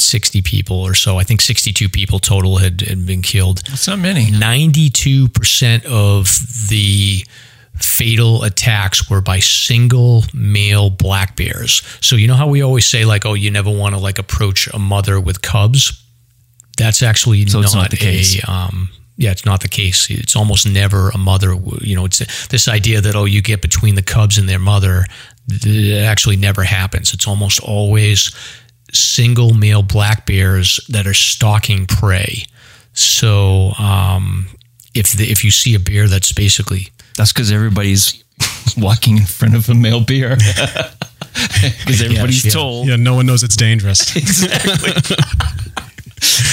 60 0.00 0.42
people 0.42 0.80
or 0.80 0.94
so. 0.94 1.18
I 1.18 1.24
think 1.24 1.40
62 1.40 1.88
people 1.88 2.18
total 2.18 2.58
had, 2.58 2.80
had 2.82 3.06
been 3.06 3.22
killed. 3.22 3.62
That's 3.68 3.86
not 3.88 3.98
many. 3.98 4.26
92% 4.26 5.84
of 5.86 6.28
the 6.68 7.24
fatal 7.76 8.44
attacks 8.44 9.10
were 9.10 9.20
by 9.20 9.40
single 9.40 10.24
male 10.32 10.90
black 10.90 11.36
bears. 11.36 11.82
So 12.00 12.16
you 12.16 12.28
know 12.28 12.34
how 12.34 12.46
we 12.46 12.62
always 12.62 12.86
say 12.86 13.04
like 13.04 13.26
oh 13.26 13.34
you 13.34 13.50
never 13.50 13.70
want 13.70 13.94
to 13.94 14.00
like 14.00 14.18
approach 14.18 14.68
a 14.68 14.78
mother 14.78 15.20
with 15.20 15.42
cubs? 15.42 16.00
That's 16.76 17.02
actually 17.02 17.46
So 17.46 17.60
not, 17.60 17.74
not 17.74 17.90
the 17.90 17.96
case. 17.96 18.42
a 18.42 18.50
um 18.50 18.90
yeah, 19.16 19.30
it's 19.30 19.46
not 19.46 19.60
the 19.60 19.68
case. 19.68 20.10
It's 20.10 20.34
almost 20.34 20.66
never 20.66 21.10
a 21.10 21.18
mother. 21.18 21.54
You 21.80 21.94
know, 21.94 22.04
it's 22.04 22.46
this 22.48 22.66
idea 22.66 23.00
that 23.00 23.14
oh, 23.14 23.26
you 23.26 23.42
get 23.42 23.62
between 23.62 23.94
the 23.94 24.02
cubs 24.02 24.38
and 24.38 24.48
their 24.48 24.58
mother. 24.58 25.04
It 25.48 26.04
actually 26.04 26.36
never 26.36 26.64
happens. 26.64 27.14
It's 27.14 27.28
almost 27.28 27.60
always 27.60 28.34
single 28.94 29.54
male 29.54 29.82
black 29.82 30.26
bears 30.26 30.80
that 30.88 31.06
are 31.06 31.14
stalking 31.14 31.86
prey. 31.86 32.44
So 32.92 33.72
um, 33.78 34.46
if 34.94 35.12
the, 35.12 35.30
if 35.30 35.44
you 35.44 35.50
see 35.50 35.74
a 35.74 35.80
bear 35.80 36.08
that's 36.08 36.32
basically 36.32 36.90
That's 37.16 37.32
because 37.32 37.50
everybody's 37.52 38.22
walking 38.76 39.18
in 39.18 39.24
front 39.24 39.54
of 39.54 39.68
a 39.68 39.74
male 39.74 40.00
bear. 40.00 40.36
Because 41.84 42.02
everybody's 42.02 42.44
yeah. 42.44 42.50
told. 42.50 42.86
Yeah, 42.86 42.96
no 42.96 43.14
one 43.14 43.26
knows 43.26 43.42
it's 43.42 43.56
dangerous. 43.56 44.14
exactly, 44.16 44.92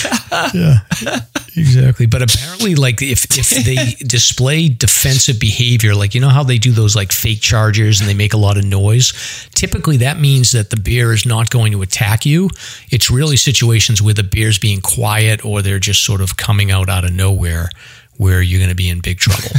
but 2.08 2.22
apparently, 2.22 2.76
like 2.76 3.02
if 3.02 3.26
if 3.38 3.50
they 3.50 3.94
display 4.06 4.70
defensive 4.70 5.40
behavior, 5.40 5.94
like 5.94 6.16
you 6.16 6.22
know 6.22 6.30
how 6.30 6.44
they 6.44 6.58
do 6.58 6.72
those 6.72 6.96
like 6.96 7.12
fake 7.12 7.42
chargers 7.42 8.00
and 8.00 8.10
they 8.10 8.14
make 8.14 8.34
a 8.34 8.38
lot 8.38 8.58
of 8.58 8.64
noise. 8.64 9.14
Typically, 9.54 9.98
that 9.98 10.20
means 10.20 10.52
that 10.52 10.70
the 10.70 10.78
bear 10.78 11.12
is 11.12 11.26
not 11.26 11.50
going 11.50 11.72
to 11.74 11.82
attack 11.82 12.26
you. 12.26 12.50
It's 12.90 13.12
really 13.12 13.38
situations 13.38 14.02
where 14.02 14.14
the 14.14 14.24
bear's 14.24 14.60
being 14.60 14.82
quiet 14.82 15.46
or 15.46 15.62
they're 15.62 15.80
just 15.80 16.04
sort 16.04 16.22
of 16.22 16.38
coming 16.38 16.72
out 16.72 16.90
out 16.90 17.04
of 17.04 17.14
nowhere, 17.14 17.70
where 18.18 18.42
you're 18.42 18.60
going 18.60 18.70
to 18.70 18.76
be 18.76 18.90
in 18.90 19.02
big 19.02 19.18
trouble. 19.18 19.50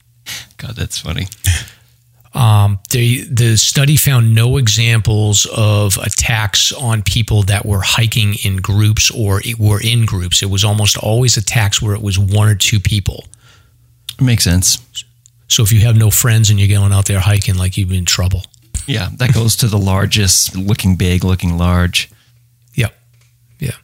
God, 0.56 0.74
that's 0.74 0.98
funny. 0.98 1.26
Um, 2.38 2.78
they, 2.90 3.22
the 3.22 3.56
study 3.56 3.96
found 3.96 4.32
no 4.32 4.58
examples 4.58 5.44
of 5.56 5.96
attacks 5.96 6.70
on 6.70 7.02
people 7.02 7.42
that 7.42 7.66
were 7.66 7.80
hiking 7.80 8.34
in 8.44 8.58
groups 8.58 9.10
or 9.10 9.40
it 9.44 9.58
were 9.58 9.80
in 9.82 10.06
groups. 10.06 10.40
It 10.40 10.48
was 10.48 10.62
almost 10.62 10.96
always 10.96 11.36
attacks 11.36 11.82
where 11.82 11.96
it 11.96 12.00
was 12.00 12.16
one 12.16 12.48
or 12.48 12.54
two 12.54 12.78
people. 12.78 13.24
Makes 14.20 14.44
sense. 14.44 14.78
So 15.48 15.64
if 15.64 15.72
you 15.72 15.80
have 15.80 15.96
no 15.96 16.12
friends 16.12 16.48
and 16.48 16.60
you're 16.60 16.68
going 16.68 16.92
out 16.92 17.06
there 17.06 17.18
hiking, 17.18 17.56
like 17.56 17.76
you've 17.76 17.88
been 17.88 17.98
in 17.98 18.04
trouble. 18.04 18.44
Yeah, 18.86 19.08
that 19.16 19.34
goes 19.34 19.56
to 19.56 19.66
the 19.66 19.76
largest, 19.76 20.56
looking 20.56 20.94
big, 20.94 21.24
looking 21.24 21.58
large. 21.58 22.08
Yep. 22.74 22.96
Yeah. 23.58 23.76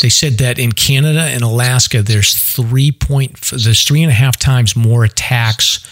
They 0.00 0.08
said 0.08 0.38
that 0.38 0.58
in 0.58 0.72
Canada 0.72 1.20
and 1.20 1.42
Alaska, 1.42 2.02
there's 2.02 2.34
three 2.34 2.92
point, 2.92 3.38
there's 3.50 3.84
three 3.84 4.02
and 4.02 4.10
a 4.10 4.14
half 4.14 4.38
times 4.38 4.74
more 4.74 5.04
attacks 5.04 5.86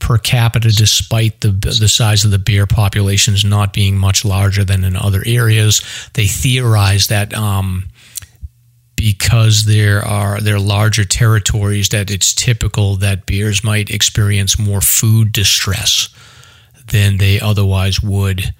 per 0.00 0.18
capita, 0.18 0.74
despite 0.74 1.40
the 1.40 1.50
the 1.50 1.88
size 1.88 2.24
of 2.24 2.30
the 2.30 2.38
bear 2.38 2.66
populations 2.66 3.44
not 3.44 3.72
being 3.72 3.96
much 3.96 4.24
larger 4.24 4.64
than 4.64 4.82
in 4.82 4.96
other 4.96 5.22
areas. 5.24 5.82
They 6.14 6.26
theorize 6.26 7.06
that 7.06 7.32
um, 7.34 7.84
because 8.96 9.64
there 9.64 10.04
are 10.04 10.40
there 10.40 10.56
are 10.56 10.60
larger 10.60 11.04
territories, 11.04 11.90
that 11.90 12.10
it's 12.10 12.34
typical 12.34 12.96
that 12.96 13.26
bears 13.26 13.62
might 13.62 13.90
experience 13.90 14.58
more 14.58 14.80
food 14.80 15.32
distress 15.32 16.08
than 16.88 17.18
they 17.18 17.38
otherwise 17.38 18.02
would, 18.02 18.52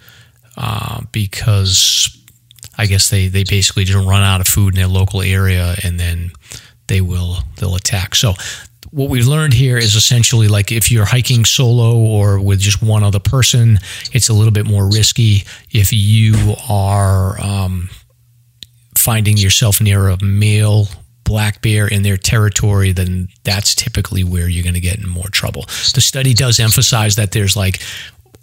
uh, 0.57 1.03
because 1.11 2.17
I 2.79 2.87
guess 2.87 3.11
they 3.11 3.29
they 3.29 3.45
basically 3.45 3.85
just 3.85 4.07
run 4.07 4.23
out 4.23 4.41
of 4.41 4.47
food 4.47 4.75
in 4.75 4.79
their 4.79 4.89
local 4.89 5.21
area 5.21 5.75
and 5.83 5.99
then 5.99 6.31
they 6.87 7.01
will 7.01 7.39
they'll 7.57 7.77
attack. 7.77 8.15
So 8.15 8.35
what 8.91 9.09
we've 9.09 9.27
learned 9.27 9.53
here 9.53 9.79
is 9.79 9.95
essentially 9.95 10.49
like 10.49 10.73
if 10.73 10.91
you're 10.91 11.05
hiking 11.05 11.45
solo 11.45 11.97
or 11.97 12.41
with 12.41 12.61
just 12.61 12.83
one 12.83 13.03
other 13.03 13.21
person, 13.21 13.79
it's 14.13 14.29
a 14.29 14.33
little 14.33 14.53
bit 14.53 14.67
more 14.67 14.91
risky. 14.91 15.45
If 15.71 15.93
you 15.93 16.55
are 16.69 17.41
um, 17.41 17.89
finding 18.97 19.37
yourself 19.37 19.81
near 19.81 20.09
a 20.09 20.23
male 20.23 20.89
black 21.25 21.63
bear 21.63 21.87
in 21.87 22.03
their 22.03 22.17
territory, 22.17 22.91
then 22.91 23.29
that's 23.45 23.75
typically 23.75 24.25
where 24.25 24.49
you're 24.49 24.65
going 24.65 24.75
to 24.75 24.81
get 24.81 24.99
in 24.99 25.09
more 25.09 25.29
trouble. 25.29 25.63
The 25.95 26.01
study 26.01 26.35
does 26.35 26.59
emphasize 26.59 27.15
that 27.15 27.31
there's 27.31 27.57
like 27.57 27.81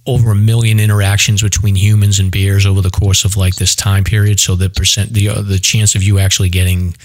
over 0.05 0.31
a 0.31 0.36
million 0.36 0.79
interactions 0.79 1.43
between 1.43 1.75
humans 1.75 2.19
and 2.19 2.31
bears 2.31 2.65
over 2.65 2.79
the 2.79 2.89
course 2.89 3.25
of 3.25 3.36
like 3.36 3.55
this 3.55 3.75
time 3.75 4.05
period. 4.05 4.39
So 4.39 4.55
the 4.55 4.69
percent, 4.69 5.12
the 5.12 5.27
uh, 5.27 5.41
the 5.41 5.60
chance 5.60 5.95
of 5.95 6.03
you 6.03 6.19
actually 6.19 6.47
getting 6.47 6.95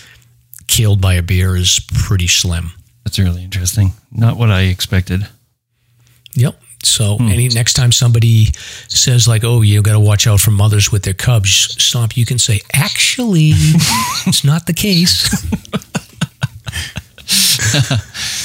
killed 0.68 1.00
by 1.00 1.14
a 1.14 1.22
bear 1.22 1.56
is 1.56 1.80
pretty 1.92 2.28
slim. 2.28 2.70
That's 3.04 3.18
really 3.18 3.42
interesting. 3.42 3.92
Not 4.10 4.36
what 4.36 4.50
I 4.50 4.62
expected. 4.62 5.26
Yep. 6.34 6.60
So 6.84 7.16
hmm. 7.16 7.28
any 7.28 7.48
next 7.48 7.74
time 7.74 7.92
somebody 7.92 8.46
says 8.88 9.28
like, 9.28 9.44
"Oh, 9.44 9.62
you 9.62 9.82
got 9.82 9.92
to 9.92 10.00
watch 10.00 10.26
out 10.26 10.40
for 10.40 10.50
mothers 10.50 10.90
with 10.90 11.04
their 11.04 11.14
cubs," 11.14 11.50
stomp, 11.82 12.16
You 12.16 12.26
can 12.26 12.38
say, 12.38 12.60
"Actually, 12.72 13.50
it's 14.26 14.44
not 14.44 14.66
the 14.66 14.72
case." 14.72 15.28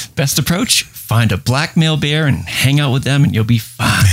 Best 0.14 0.38
approach 0.38 0.84
find 1.08 1.32
a 1.32 1.38
black 1.38 1.74
male 1.74 1.96
bear 1.96 2.26
and 2.26 2.36
hang 2.46 2.78
out 2.80 2.92
with 2.92 3.02
them, 3.02 3.24
and 3.24 3.34
you'll 3.34 3.44
be 3.44 3.58
fine. 3.58 4.04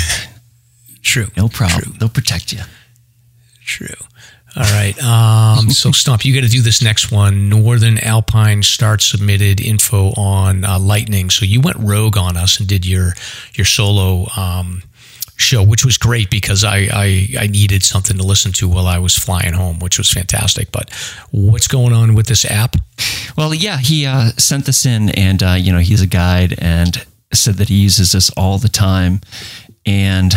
True. 1.01 1.27
No 1.35 1.49
problem. 1.49 1.97
They'll 1.99 2.09
protect 2.09 2.53
you. 2.53 2.61
True. 3.65 3.95
All 4.57 4.63
right. 4.63 4.97
Um, 5.03 5.69
so, 5.69 5.91
Stomp, 5.93 6.23
you 6.23 6.33
got 6.33 6.45
to 6.45 6.49
do 6.49 6.61
this 6.61 6.81
next 6.81 7.11
one. 7.11 7.49
Northern 7.49 7.97
Alpine 7.99 8.63
Start 8.63 9.01
submitted 9.01 9.59
info 9.59 10.13
on 10.13 10.63
uh, 10.63 10.79
lightning. 10.79 11.29
So 11.29 11.45
you 11.45 11.59
went 11.61 11.77
rogue 11.77 12.17
on 12.17 12.37
us 12.37 12.59
and 12.59 12.67
did 12.67 12.85
your 12.85 13.13
your 13.53 13.65
solo 13.65 14.27
um, 14.37 14.83
show, 15.35 15.61
which 15.61 15.83
was 15.83 15.97
great 15.97 16.29
because 16.29 16.63
I, 16.63 16.87
I 16.91 17.27
I 17.41 17.47
needed 17.47 17.83
something 17.83 18.17
to 18.17 18.23
listen 18.23 18.53
to 18.53 18.69
while 18.69 18.87
I 18.87 18.99
was 18.99 19.15
flying 19.15 19.53
home, 19.53 19.79
which 19.79 19.97
was 19.97 20.09
fantastic. 20.09 20.71
But 20.71 20.89
what's 21.31 21.67
going 21.67 21.93
on 21.93 22.15
with 22.15 22.27
this 22.27 22.45
app? 22.45 22.77
Well, 23.37 23.53
yeah, 23.53 23.77
he 23.77 24.05
uh, 24.05 24.29
sent 24.37 24.65
this 24.65 24.85
in, 24.85 25.09
and 25.09 25.43
uh, 25.43 25.57
you 25.59 25.73
know 25.73 25.79
he's 25.79 26.01
a 26.01 26.07
guide, 26.07 26.55
and 26.59 27.05
said 27.33 27.55
that 27.55 27.67
he 27.67 27.75
uses 27.75 28.13
this 28.13 28.29
all 28.31 28.57
the 28.57 28.69
time, 28.69 29.19
and 29.85 30.33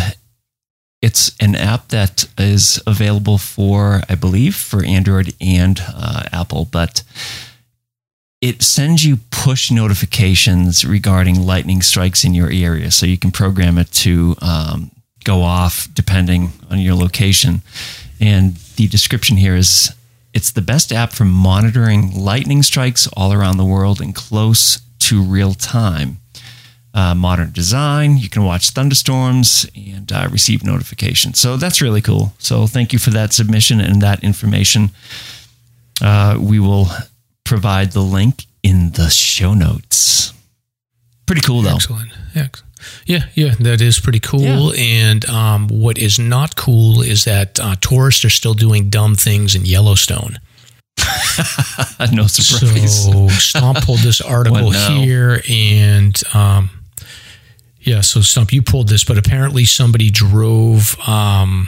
it's 1.01 1.35
an 1.39 1.55
app 1.55 1.89
that 1.89 2.25
is 2.37 2.81
available 2.85 3.37
for, 3.37 4.01
I 4.09 4.15
believe, 4.15 4.55
for 4.55 4.83
Android 4.83 5.33
and 5.39 5.81
uh, 5.87 6.23
Apple, 6.31 6.65
but 6.65 7.03
it 8.41 8.61
sends 8.61 9.03
you 9.05 9.17
push 9.31 9.71
notifications 9.71 10.85
regarding 10.85 11.45
lightning 11.45 11.81
strikes 11.81 12.23
in 12.23 12.33
your 12.33 12.51
area, 12.51 12.91
so 12.91 13.05
you 13.05 13.17
can 13.17 13.31
program 13.31 13.77
it 13.77 13.91
to 13.91 14.35
um, 14.41 14.91
go 15.23 15.41
off 15.41 15.87
depending 15.93 16.51
on 16.69 16.79
your 16.79 16.95
location. 16.95 17.61
And 18.19 18.55
the 18.75 18.87
description 18.87 19.37
here 19.37 19.55
is 19.55 19.93
it's 20.33 20.51
the 20.51 20.61
best 20.61 20.91
app 20.93 21.11
for 21.13 21.25
monitoring 21.25 22.11
lightning 22.13 22.63
strikes 22.63 23.07
all 23.07 23.33
around 23.33 23.57
the 23.57 23.65
world 23.65 23.99
and 23.99 24.13
close 24.15 24.81
to 24.99 25.21
real 25.21 25.53
time. 25.53 26.17
Uh, 26.93 27.15
modern 27.15 27.51
design. 27.51 28.17
You 28.17 28.29
can 28.29 28.43
watch 28.43 28.71
thunderstorms 28.71 29.69
and 29.75 30.11
uh, 30.11 30.27
receive 30.31 30.63
notifications. 30.63 31.39
So 31.39 31.57
that's 31.57 31.81
really 31.81 32.01
cool. 32.01 32.33
So 32.39 32.67
thank 32.67 32.93
you 32.93 32.99
for 32.99 33.11
that 33.11 33.33
submission 33.33 33.79
and 33.79 34.01
that 34.01 34.23
information. 34.23 34.91
Uh, 36.01 36.37
we 36.39 36.59
will 36.59 36.87
provide 37.43 37.91
the 37.91 38.01
link 38.01 38.45
in 38.63 38.91
the 38.91 39.09
show 39.09 39.53
notes. 39.53 40.33
Pretty 41.25 41.41
cool 41.41 41.61
though. 41.61 41.75
Excellent. 41.75 42.11
Excellent. 42.35 42.69
Yeah, 43.05 43.25
yeah, 43.35 43.55
that 43.59 43.81
is 43.81 43.99
pretty 43.99 44.21
cool. 44.21 44.73
And 44.77 45.27
um, 45.29 45.67
what 45.67 45.97
is 45.97 46.17
not 46.17 46.55
cool 46.55 47.01
is 47.01 47.25
that 47.25 47.59
uh, 47.59 47.75
tourists 47.81 48.23
are 48.23 48.29
still 48.29 48.53
doing 48.53 48.89
dumb 48.89 49.15
things 49.15 49.53
in 49.53 49.65
Yellowstone. 49.65 50.39
no 52.11 52.27
surprise. 52.27 53.05
So 53.05 53.27
Stomp 53.29 53.79
pulled 53.79 53.99
this 53.99 54.21
article 54.21 54.71
here, 54.71 55.41
and 55.49 56.21
um, 56.33 56.69
yeah, 57.89 58.01
so 58.01 58.21
Stomp, 58.21 58.53
you 58.53 58.61
pulled 58.61 58.87
this, 58.87 59.03
but 59.03 59.17
apparently 59.17 59.65
somebody 59.65 60.11
drove. 60.11 60.95
Um, 61.07 61.67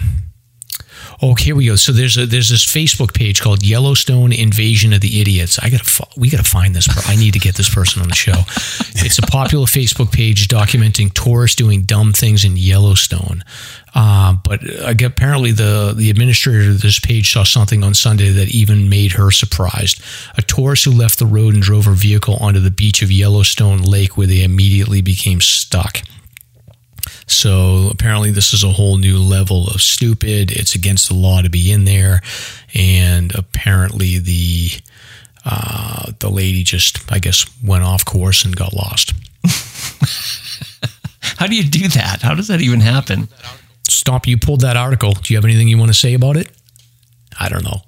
oh, 1.22 1.36
here 1.36 1.56
we 1.56 1.68
go. 1.68 1.76
So 1.76 1.92
there's 1.92 2.18
a 2.18 2.26
there's 2.26 2.50
this 2.50 2.66
Facebook 2.66 3.14
page 3.14 3.42
called 3.42 3.66
Yellowstone 3.66 4.34
Invasion 4.34 4.94
of 4.94 5.02
the 5.02 5.22
Idiots. 5.22 5.60
I 5.60 5.70
gotta 5.70 6.08
we 6.18 6.30
gotta 6.30 6.44
find 6.44 6.76
this. 6.76 6.88
I 7.08 7.16
need 7.16 7.34
to 7.34 7.40
get 7.40 7.56
this 7.56 7.74
person 7.74 8.02
on 8.02 8.08
the 8.08 8.16
show. 8.16 8.34
It's 9.04 9.18
a 9.18 9.24
popular 9.24 9.66
Facebook 9.66 10.12
page 10.12 10.48
documenting 10.48 11.12
tourists 11.14 11.56
doing 11.56 11.84
dumb 11.84 12.14
things 12.14 12.46
in 12.46 12.56
Yellowstone. 12.56 13.44
Uh, 13.96 14.36
but 14.44 14.62
apparently 14.86 15.52
the 15.52 15.94
the 15.98 16.10
administrator 16.10 16.70
of 16.70 16.82
this 16.82 17.00
page 17.00 17.32
saw 17.32 17.44
something 17.44 17.84
on 17.84 17.94
Sunday 17.94 18.30
that 18.30 18.50
even 18.50 18.90
made 18.90 19.14
her 19.14 19.32
surprised. 19.32 20.02
A 20.38 20.42
tourist 20.42 20.86
who 20.86 20.92
left 20.92 21.20
the 21.20 21.26
road 21.26 21.54
and 21.54 21.64
drove 21.64 21.86
her 21.86 21.94
vehicle 21.94 22.36
onto 22.36 22.60
the 22.60 22.72
beach 22.72 23.02
of 23.02 23.12
Yellowstone 23.12 23.82
Lake, 23.82 24.18
where 24.18 24.28
they 24.28 24.44
immediately 24.44 25.02
became 25.02 25.42
stuck. 25.42 26.04
So 27.32 27.88
apparently, 27.90 28.32
this 28.32 28.54
is 28.54 28.64
a 28.64 28.72
whole 28.72 28.98
new 28.98 29.18
level 29.18 29.68
of 29.68 29.82
stupid. 29.82 30.52
It's 30.52 30.76
against 30.76 31.08
the 31.08 31.16
law 31.16 31.42
to 31.42 31.50
be 31.50 31.72
in 31.72 31.86
there, 31.86 32.22
and 32.74 33.34
apparently 33.34 34.20
the 34.20 34.72
uh, 35.46 36.12
the 36.20 36.30
lady 36.30 36.64
just, 36.64 37.12
I 37.12 37.20
guess, 37.20 37.46
went 37.64 37.84
off 37.84 38.06
course 38.06 38.44
and 38.44 38.56
got 38.56 38.74
lost. 38.74 39.14
How 41.38 41.48
do 41.48 41.56
you 41.56 41.64
do 41.64 41.88
that? 41.88 42.22
How 42.22 42.36
does 42.36 42.50
that 42.50 42.62
even 42.62 42.82
happen? 42.82 43.30
Stomp, 43.88 44.28
you 44.28 44.38
pulled 44.38 44.62
that 44.62 44.78
article. 44.78 45.14
Do 45.14 45.34
you 45.34 45.38
have 45.38 45.46
anything 45.46 45.68
you 45.68 45.78
want 45.78 45.90
to 45.90 45.98
say 45.98 46.14
about 46.14 46.38
it? 46.38 46.52
I 47.40 47.50
don't 47.50 47.64
know. 47.64 47.82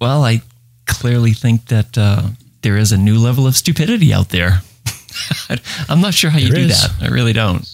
Well, 0.00 0.24
I 0.24 0.42
clearly 0.86 1.32
think 1.32 1.66
that 1.66 1.96
uh, 1.96 2.22
there 2.62 2.76
is 2.76 2.92
a 2.92 2.98
new 2.98 3.18
level 3.18 3.46
of 3.46 3.56
stupidity 3.56 4.12
out 4.12 4.28
there. 4.28 4.60
I'm 5.88 6.00
not 6.00 6.12
sure 6.12 6.30
how 6.30 6.38
you 6.38 6.50
do 6.50 6.60
is. 6.62 6.82
that. 6.82 7.02
I 7.02 7.08
really 7.08 7.32
don't. 7.32 7.66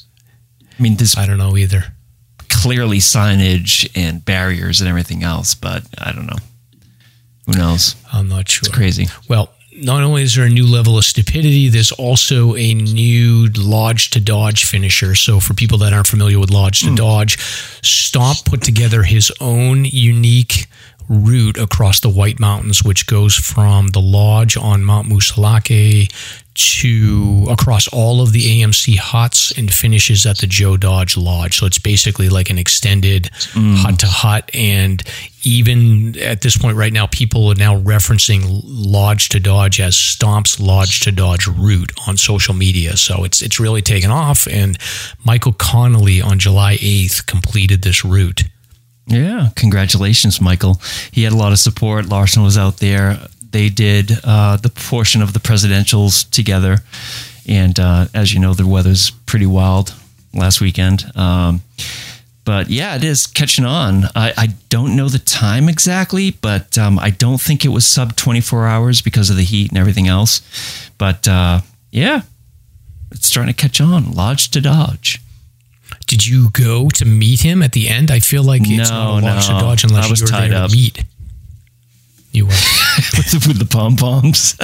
I 0.81 0.83
mean, 0.83 0.97
this 0.97 1.17
I 1.17 1.27
don't 1.27 1.37
know 1.37 1.59
either. 1.59 1.85
clearly 2.49 2.99
signage 2.99 3.89
and 3.95 4.25
barriers 4.25 4.81
and 4.81 4.89
everything 4.89 5.23
else, 5.23 5.55
but 5.55 5.85
I 5.99 6.13
don't 6.13 6.27
know. 6.27 6.39
Who 7.47 7.53
knows? 7.53 7.97
I'm 8.13 8.29
not 8.29 8.49
sure. 8.49 8.69
It's 8.69 8.77
Crazy. 8.77 9.07
Well, 9.29 9.53
not 9.73 10.03
only 10.03 10.23
is 10.23 10.35
there 10.35 10.47
a 10.47 10.51
new 10.51 10.67
level 10.67 10.97
of 10.97 11.05
stupidity, 11.05 11.69
there's 11.69 11.93
also 11.93 12.57
a 12.57 12.75
new 12.75 13.49
Lodge 13.57 14.11
to 14.11 14.21
Dodge 14.21 14.65
finisher. 14.65 15.15
So, 15.15 15.39
for 15.39 15.53
people 15.53 15.79
that 15.79 15.93
aren't 15.93 16.07
familiar 16.07 16.39
with 16.39 16.51
Lodge 16.51 16.81
to 16.81 16.89
hmm. 16.89 16.95
Dodge, 16.95 17.39
Stomp 17.83 18.45
put 18.47 18.63
together 18.63 19.03
his 19.03 19.31
own 19.41 19.85
unique 19.85 20.67
route 21.11 21.59
across 21.59 22.01
the 22.01 22.09
White 22.09 22.39
Mountains, 22.39 22.85
which 22.85 23.07
goes 23.07 23.35
from 23.35 23.89
the 23.89 24.01
lodge 24.01 24.57
on 24.57 24.85
Mount 24.85 25.09
Moosilauke 25.09 26.09
to 26.55 27.47
across 27.49 27.87
all 27.89 28.21
of 28.21 28.33
the 28.33 28.61
AMC 28.61 28.97
huts 28.97 29.57
and 29.57 29.73
finishes 29.73 30.27
at 30.27 30.39
the 30.39 30.47
Joe 30.47 30.77
Dodge 30.77 31.17
Lodge. 31.17 31.59
So 31.59 31.67
it's 31.67 31.79
basically 31.79 32.29
like 32.29 32.51
an 32.51 32.59
extended 32.59 33.25
mm. 33.53 33.77
hut 33.77 33.99
to 34.01 34.07
hut. 34.07 34.51
And 34.53 35.03
even 35.45 36.19
at 36.19 36.43
this 36.43 36.57
point 36.57 36.77
right 36.77 36.93
now, 36.93 37.07
people 37.07 37.51
are 37.51 37.55
now 37.55 37.79
referencing 37.79 38.63
Lodge 38.65 39.29
to 39.31 39.41
Dodge 39.41 39.81
as 39.81 39.97
Stomp's 39.97 40.59
Lodge 40.59 41.01
to 41.01 41.13
Dodge 41.13 41.47
route 41.47 41.93
on 42.07 42.17
social 42.17 42.55
media. 42.55 42.97
So 42.97 43.25
it's 43.25 43.43
it's 43.43 43.61
really 43.61 43.83
taken 43.83 44.11
off. 44.11 44.47
And 44.49 44.77
Michael 45.25 45.53
Connolly 45.53 46.21
on 46.21 46.39
July 46.39 46.77
8th 46.77 47.27
completed 47.27 47.83
this 47.83 48.05
route. 48.05 48.43
Yeah, 49.07 49.49
congratulations, 49.57 50.41
Michael. 50.41 50.81
He 51.11 51.25
had 51.25 51.33
a 51.33 51.37
lot 51.37 51.53
of 51.53 51.59
support. 51.59 52.07
Larson 52.07 52.43
was 52.43 52.57
out 52.57 52.79
there. 52.79 53.19
They 53.51 53.69
did 53.69 54.13
uh, 54.25 54.57
the 54.57 54.69
portion 54.69 55.23
of 55.23 55.33
the 55.33 55.41
presidentials 55.41 56.29
together, 56.31 56.79
and 57.49 57.79
uh, 57.79 58.07
as 58.15 58.33
you 58.33 58.41
know, 58.41 58.55
the 58.55 58.67
weather's 58.67 59.11
pretty 59.11 59.47
wild 59.47 59.95
last 60.33 60.61
weekend. 60.61 61.05
Um, 61.17 61.63
but 62.45 62.71
yeah, 62.71 62.97
it 62.97 63.05
is 63.05 63.27
catching 63.27 63.65
on. 63.65 64.05
I, 64.15 64.33
I 64.37 64.49
don't 64.71 64.97
know 64.97 65.09
the 65.09 65.19
time 65.19 65.69
exactly, 65.69 66.31
but 66.31 66.79
um, 66.79 66.99
I 66.99 67.11
don't 67.11 67.41
think 67.41 67.65
it 67.65 67.69
was 67.69 67.87
sub 67.87 68.17
24 68.17 68.67
hours 68.67 69.03
because 69.03 69.31
of 69.31 69.37
the 69.37 69.45
heat 69.45 69.69
and 69.71 69.79
everything 69.79 70.09
else. 70.09 70.41
But 70.99 71.29
uh, 71.29 71.61
yeah, 71.93 72.23
it's 73.13 73.27
starting 73.27 73.53
to 73.55 73.61
catch 73.61 73.81
on. 73.81 74.13
Lodge 74.13 74.51
to 74.53 74.61
Dodge. 74.61 75.21
Did 76.07 76.27
you 76.27 76.51
go 76.51 76.89
to 76.91 77.05
meet 77.05 77.43
him 77.43 77.63
at 77.63 77.73
the 77.73 77.89
end? 77.89 78.11
I 78.11 78.21
feel 78.21 78.43
like 78.43 78.63
it's 78.65 78.91
No, 78.91 79.19
not 79.21 79.23
a 79.23 79.27
Lodge 79.27 79.49
no. 79.49 79.55
to 79.55 79.61
Dodge 79.61 79.85
unless 79.85 80.07
I 80.07 80.11
was 80.11 80.21
you 80.21 80.25
were 80.27 80.31
tied 80.31 80.51
there 80.51 80.63
up. 80.63 80.71
to 80.71 80.77
meet. 80.77 81.05
You 82.33 82.47
were. 82.47 82.51
with 83.17 83.31
the, 83.33 83.45
with 83.49 83.59
the 83.59 83.65
pom 83.67 83.97
poms. 83.97 84.57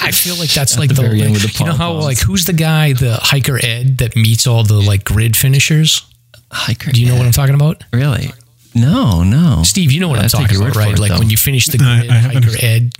I 0.00 0.10
feel 0.12 0.36
like 0.36 0.50
that's 0.50 0.74
At 0.74 0.78
like 0.80 0.88
the 0.88 0.94
the, 0.96 1.02
very 1.02 1.22
end 1.22 1.32
with 1.32 1.42
the 1.42 1.58
you 1.58 1.66
know 1.66 1.74
how 1.76 1.92
like 1.92 2.18
who's 2.18 2.44
the 2.44 2.52
guy 2.52 2.92
the 2.94 3.14
hiker 3.20 3.58
Ed 3.62 3.98
that 3.98 4.16
meets 4.16 4.46
all 4.46 4.64
the 4.64 4.74
like 4.80 5.04
grid 5.04 5.36
finishers? 5.36 6.02
Hiker. 6.50 6.90
Do 6.92 7.00
you 7.00 7.08
know 7.08 7.16
what 7.16 7.26
I'm 7.26 7.32
talking 7.32 7.54
about? 7.54 7.84
Really? 7.92 8.30
No, 8.74 9.22
no. 9.22 9.62
Steve, 9.64 9.92
you 9.92 10.00
know 10.00 10.08
what 10.08 10.18
I'll 10.18 10.24
I'm 10.24 10.30
talking 10.30 10.56
about, 10.56 10.76
right? 10.76 10.92
it, 10.94 10.98
Like 10.98 11.12
though. 11.12 11.18
when 11.18 11.30
you 11.30 11.36
finish 11.36 11.66
the 11.66 11.78
I- 11.82 12.00
grid 12.00 12.10
I 12.10 12.14
haven't- 12.14 12.42
hiker 12.44 12.56
Ed. 12.64 12.92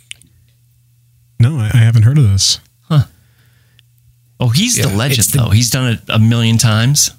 No, 1.40 1.58
I, 1.58 1.70
I 1.72 1.76
haven't 1.78 2.02
heard 2.02 2.18
of 2.18 2.24
this. 2.30 2.58
Huh. 2.88 3.04
Oh, 4.40 4.48
he's 4.48 4.76
Yeah, 4.78 4.86
the 4.86 4.96
legend, 4.96 5.26
the- 5.28 5.38
though. 5.38 5.50
He's 5.50 5.70
done 5.70 5.92
it 5.92 6.00
a 6.08 6.18
million 6.18 6.58
times. 6.58 7.10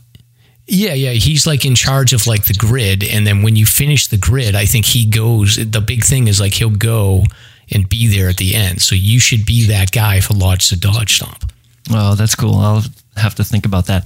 Yeah, 0.71 0.93
yeah, 0.93 1.12
he's 1.12 1.47
like 1.47 1.65
in 1.65 1.73
charge 1.73 2.13
of 2.13 2.27
like 2.27 2.45
the 2.45 2.53
grid, 2.53 3.03
and 3.03 3.25
then 3.25 3.41
when 3.41 3.55
you 3.55 3.65
finish 3.65 4.08
the 4.08 4.17
grid, 4.17 4.55
I 4.55 4.65
think 4.65 4.86
he 4.86 5.05
goes. 5.05 5.55
The 5.55 5.82
big 5.82 6.03
thing 6.03 6.27
is 6.27 6.39
like 6.39 6.53
he'll 6.53 6.69
go 6.69 7.23
and 7.71 7.89
be 7.89 8.08
there 8.08 8.29
at 8.29 8.38
the 8.38 8.53
end. 8.55 8.82
So 8.82 8.93
you 8.95 9.19
should 9.19 9.45
be 9.45 9.67
that 9.67 9.91
guy 9.91 10.21
for 10.21 10.36
Lodge 10.36 10.69
to 10.69 10.79
Dodge 10.79 11.15
Stomp. 11.15 11.51
Oh, 11.91 12.13
that's 12.15 12.36
cool. 12.36 12.55
I'll 12.55 12.84
have 13.15 13.36
to 13.36 13.43
think 13.43 13.65
about 13.65 13.88
that. 13.88 14.05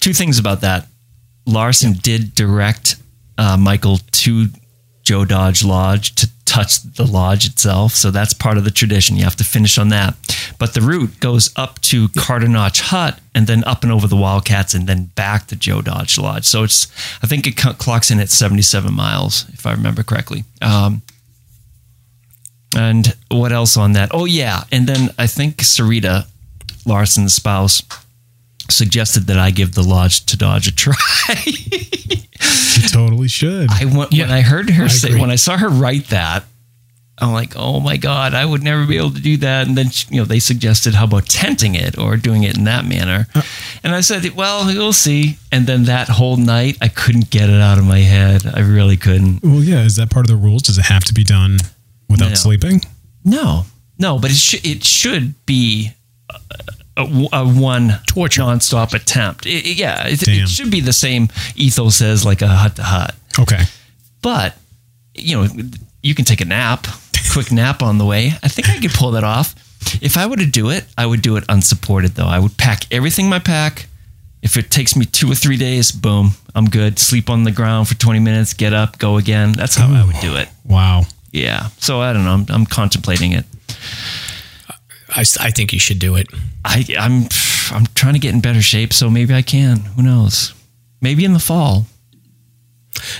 Two 0.00 0.12
things 0.12 0.38
about 0.38 0.60
that. 0.60 0.86
Larson 1.46 1.94
did 1.94 2.34
direct 2.34 2.96
uh, 3.36 3.56
Michael 3.56 3.98
to 4.12 4.46
Joe 5.02 5.24
Dodge 5.24 5.64
Lodge 5.64 6.14
to 6.14 6.28
touch 6.54 6.82
the 6.82 7.04
lodge 7.04 7.46
itself. 7.46 7.92
So 7.92 8.12
that's 8.12 8.32
part 8.32 8.56
of 8.56 8.64
the 8.64 8.70
tradition. 8.70 9.16
You 9.16 9.24
have 9.24 9.34
to 9.36 9.44
finish 9.44 9.76
on 9.76 9.88
that. 9.88 10.14
But 10.56 10.74
the 10.74 10.82
route 10.82 11.18
goes 11.18 11.52
up 11.56 11.80
to 11.82 12.08
Carter 12.10 12.46
Notch 12.46 12.80
Hut 12.80 13.18
and 13.34 13.48
then 13.48 13.64
up 13.64 13.82
and 13.82 13.90
over 13.90 14.06
the 14.06 14.14
Wildcats 14.14 14.72
and 14.72 14.86
then 14.86 15.06
back 15.16 15.48
to 15.48 15.56
Joe 15.56 15.82
Dodge 15.82 16.16
Lodge. 16.16 16.44
So 16.44 16.62
it's, 16.62 16.86
I 17.22 17.26
think 17.26 17.48
it 17.48 17.56
clocks 17.56 18.12
in 18.12 18.20
at 18.20 18.28
77 18.28 18.94
miles, 18.94 19.46
if 19.52 19.66
I 19.66 19.72
remember 19.72 20.04
correctly. 20.04 20.44
Um, 20.62 21.02
and 22.76 23.16
what 23.32 23.50
else 23.50 23.76
on 23.76 23.92
that? 23.92 24.10
Oh, 24.12 24.24
yeah. 24.24 24.62
And 24.70 24.86
then 24.86 25.10
I 25.18 25.26
think 25.26 25.56
Sarita, 25.56 26.28
Larson's 26.86 27.34
spouse, 27.34 27.82
suggested 28.70 29.26
that 29.28 29.38
I 29.38 29.50
give 29.50 29.74
the 29.74 29.82
lodge 29.82 30.24
to 30.26 30.36
Dodge 30.36 30.66
a 30.68 30.74
try. 30.74 30.94
You 31.46 32.88
totally 32.90 33.28
should. 33.28 33.70
I 33.70 33.84
went, 33.84 34.12
Yeah, 34.12 34.24
when 34.24 34.32
I 34.32 34.40
heard 34.42 34.68
her 34.70 34.84
I 34.84 34.88
say, 34.88 35.08
agree. 35.08 35.20
when 35.20 35.30
I 35.30 35.36
saw 35.36 35.56
her 35.56 35.68
write 35.68 36.08
that, 36.08 36.44
I'm 37.18 37.32
like, 37.32 37.54
oh 37.56 37.78
my 37.78 37.96
god, 37.96 38.34
I 38.34 38.44
would 38.44 38.62
never 38.64 38.84
be 38.86 38.96
able 38.96 39.12
to 39.12 39.20
do 39.20 39.36
that. 39.38 39.68
And 39.68 39.76
then 39.78 39.86
you 40.10 40.16
know 40.20 40.24
they 40.24 40.40
suggested 40.40 40.94
how 40.94 41.04
about 41.04 41.26
tenting 41.26 41.76
it 41.76 41.96
or 41.96 42.16
doing 42.16 42.42
it 42.42 42.56
in 42.58 42.64
that 42.64 42.84
manner, 42.84 43.28
uh. 43.36 43.42
and 43.84 43.94
I 43.94 44.00
said, 44.00 44.28
well, 44.34 44.66
we'll 44.66 44.92
see. 44.92 45.38
And 45.52 45.66
then 45.68 45.84
that 45.84 46.08
whole 46.08 46.36
night, 46.36 46.76
I 46.82 46.88
couldn't 46.88 47.30
get 47.30 47.48
it 47.48 47.60
out 47.60 47.78
of 47.78 47.84
my 47.84 48.00
head. 48.00 48.42
I 48.52 48.60
really 48.60 48.96
couldn't. 48.96 49.44
well, 49.44 49.62
yeah. 49.62 49.84
Is 49.84 49.94
that 49.96 50.10
part 50.10 50.28
of 50.28 50.36
the 50.36 50.36
rules? 50.44 50.62
Does 50.62 50.76
it 50.78 50.86
have 50.86 51.04
to 51.04 51.14
be 51.14 51.22
done 51.22 51.58
without 52.10 52.30
No. 52.30 52.34
sleeping? 52.34 52.80
No, 53.24 53.64
no, 53.96 54.18
but 54.18 54.32
it 54.32 54.36
should 54.36 54.66
it 54.66 54.82
should 54.84 55.34
be 55.46 55.92
a, 56.30 56.40
a, 56.96 57.02
a 57.32 57.44
one 57.46 58.00
Torture. 58.06 58.42
nonstop 58.42 58.94
attempt. 58.94 59.46
It- 59.46 59.66
it- 59.66 59.76
yeah, 59.78 60.06
it, 60.06 60.26
it 60.26 60.48
should 60.48 60.70
be 60.70 60.80
the 60.80 60.92
same 60.92 61.28
ethos 61.56 62.00
as 62.02 62.24
like 62.24 62.42
a 62.42 62.48
hut 62.48 62.76
to 62.76 62.82
hut. 62.82 63.14
Okay. 63.38 63.62
But 64.22 64.56
you 65.14 65.36
know, 65.36 65.48
you 66.02 66.14
can 66.14 66.24
take 66.24 66.40
a 66.40 66.44
nap, 66.44 66.86
quick 67.32 67.50
nap 67.52 67.82
on 67.82 67.98
the 67.98 68.04
way. 68.04 68.32
I 68.42 68.48
think 68.48 68.68
I 68.68 68.78
could 68.80 68.92
pull 68.92 69.12
that 69.12 69.24
off. 69.24 69.54
If 70.02 70.16
I 70.16 70.26
were 70.26 70.36
to 70.36 70.46
do 70.46 70.70
it, 70.70 70.84
I 70.96 71.04
would 71.06 71.20
do 71.22 71.36
it 71.36 71.44
unsupported 71.48 72.12
though. 72.14 72.26
I 72.26 72.38
would 72.38 72.56
pack 72.56 72.92
everything 72.92 73.26
in 73.26 73.30
my 73.30 73.38
pack. 73.38 73.86
If 74.42 74.56
it 74.58 74.70
takes 74.70 74.94
me 74.94 75.06
two 75.06 75.30
or 75.32 75.34
three 75.34 75.56
days, 75.56 75.90
boom, 75.90 76.32
I'm 76.54 76.66
good. 76.68 76.98
Sleep 76.98 77.30
on 77.30 77.44
the 77.44 77.50
ground 77.50 77.88
for 77.88 77.94
20 77.94 78.18
minutes, 78.20 78.52
get 78.52 78.72
up, 78.74 78.98
go 78.98 79.16
again. 79.16 79.52
That's 79.52 79.74
how 79.74 79.88
I 79.92 80.04
would 80.04 80.20
do 80.20 80.36
it. 80.36 80.48
Wow. 80.64 81.02
Yeah. 81.32 81.68
So 81.78 82.00
I 82.00 82.12
don't 82.12 82.24
know. 82.24 82.32
I'm, 82.34 82.46
I'm 82.50 82.66
contemplating 82.66 83.32
it. 83.32 83.46
I, 85.14 85.20
I 85.40 85.50
think 85.50 85.72
you 85.72 85.78
should 85.78 85.98
do 85.98 86.16
it. 86.16 86.28
I, 86.64 86.84
I'm 86.98 87.28
I'm 87.72 87.86
trying 87.94 88.14
to 88.14 88.18
get 88.20 88.34
in 88.34 88.40
better 88.40 88.62
shape, 88.62 88.92
so 88.92 89.08
maybe 89.10 89.32
I 89.34 89.42
can. 89.42 89.78
Who 89.96 90.02
knows? 90.02 90.52
Maybe 91.00 91.24
in 91.24 91.32
the 91.32 91.38
fall. 91.38 91.86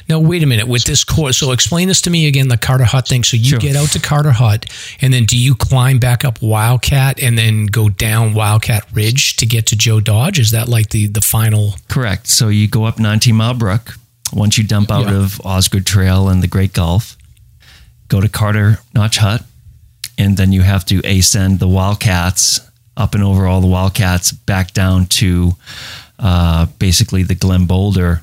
Now, 0.09 0.18
wait 0.20 0.42
a 0.42 0.46
minute. 0.46 0.68
With 0.68 0.85
this 0.85 1.02
course, 1.04 1.38
so 1.38 1.50
explain 1.50 1.88
this 1.88 2.00
to 2.02 2.11
me 2.11 2.26
again, 2.26 2.48
the 2.48 2.57
Carter 2.57 2.85
Hut 2.85 3.09
thing. 3.09 3.24
So 3.24 3.37
you 3.37 3.50
Sure. 3.50 3.59
get 3.59 3.74
out 3.76 3.88
to 3.90 3.98
Carter 4.00 4.30
Hut, 4.30 4.66
and 5.00 5.12
then 5.12 5.24
do 5.24 5.37
you 5.38 5.54
climb 5.54 5.98
back 5.98 6.24
up 6.24 6.40
Wildcat 6.40 7.20
and 7.22 7.37
then 7.37 7.66
go 7.66 7.88
down 7.88 8.35
Wildcat 8.35 8.85
Ridge 8.92 9.37
to 9.37 9.46
get 9.46 9.66
to 9.66 9.76
Joe 9.76 10.00
Dodge? 10.00 10.38
Is 10.38 10.52
that 10.52 10.68
like 10.68 10.90
the 10.90 11.09
the 11.09 11.20
final? 11.20 11.74
Correct. 11.88 12.28
So 12.28 12.48
you 12.48 12.68
go 12.68 12.85
up 12.85 12.98
19 12.98 13.35
Mile 13.35 13.54
Brook. 13.54 13.96
Once 14.33 14.57
you 14.59 14.64
dump 14.64 14.90
out 14.90 15.07
Yeah. 15.07 15.16
of 15.18 15.40
Osgood 15.44 15.87
Trail 15.87 16.28
and 16.28 16.42
the 16.42 16.48
Great 16.48 16.72
Gulf, 16.72 17.16
go 18.09 18.20
to 18.20 18.28
Carter 18.28 18.78
Notch 18.94 19.18
Hut, 19.18 19.44
and 20.18 20.37
then 20.37 20.53
you 20.53 20.62
have 20.62 20.85
to 20.87 21.00
ascend 21.07 21.59
the 21.59 21.68
Wildcats 21.68 22.61
up 22.96 23.14
and 23.14 23.24
over 23.24 23.46
all 23.46 23.61
the 23.61 23.66
Wildcats 23.66 24.33
back 24.33 24.72
down 24.72 25.07
to 25.07 25.53
uh, 26.18 26.66
basically 26.79 27.22
the 27.22 27.35
Glen 27.35 27.66
Boulder 27.66 28.22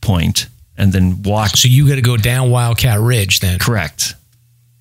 point, 0.00 0.46
and 0.76 0.92
then 0.92 1.22
walk. 1.22 1.50
So 1.56 1.68
you 1.68 1.88
got 1.88 1.96
to 1.96 2.02
go 2.02 2.16
down 2.16 2.50
Wildcat 2.50 3.00
Ridge 3.00 3.40
then. 3.40 3.58
Correct. 3.58 4.14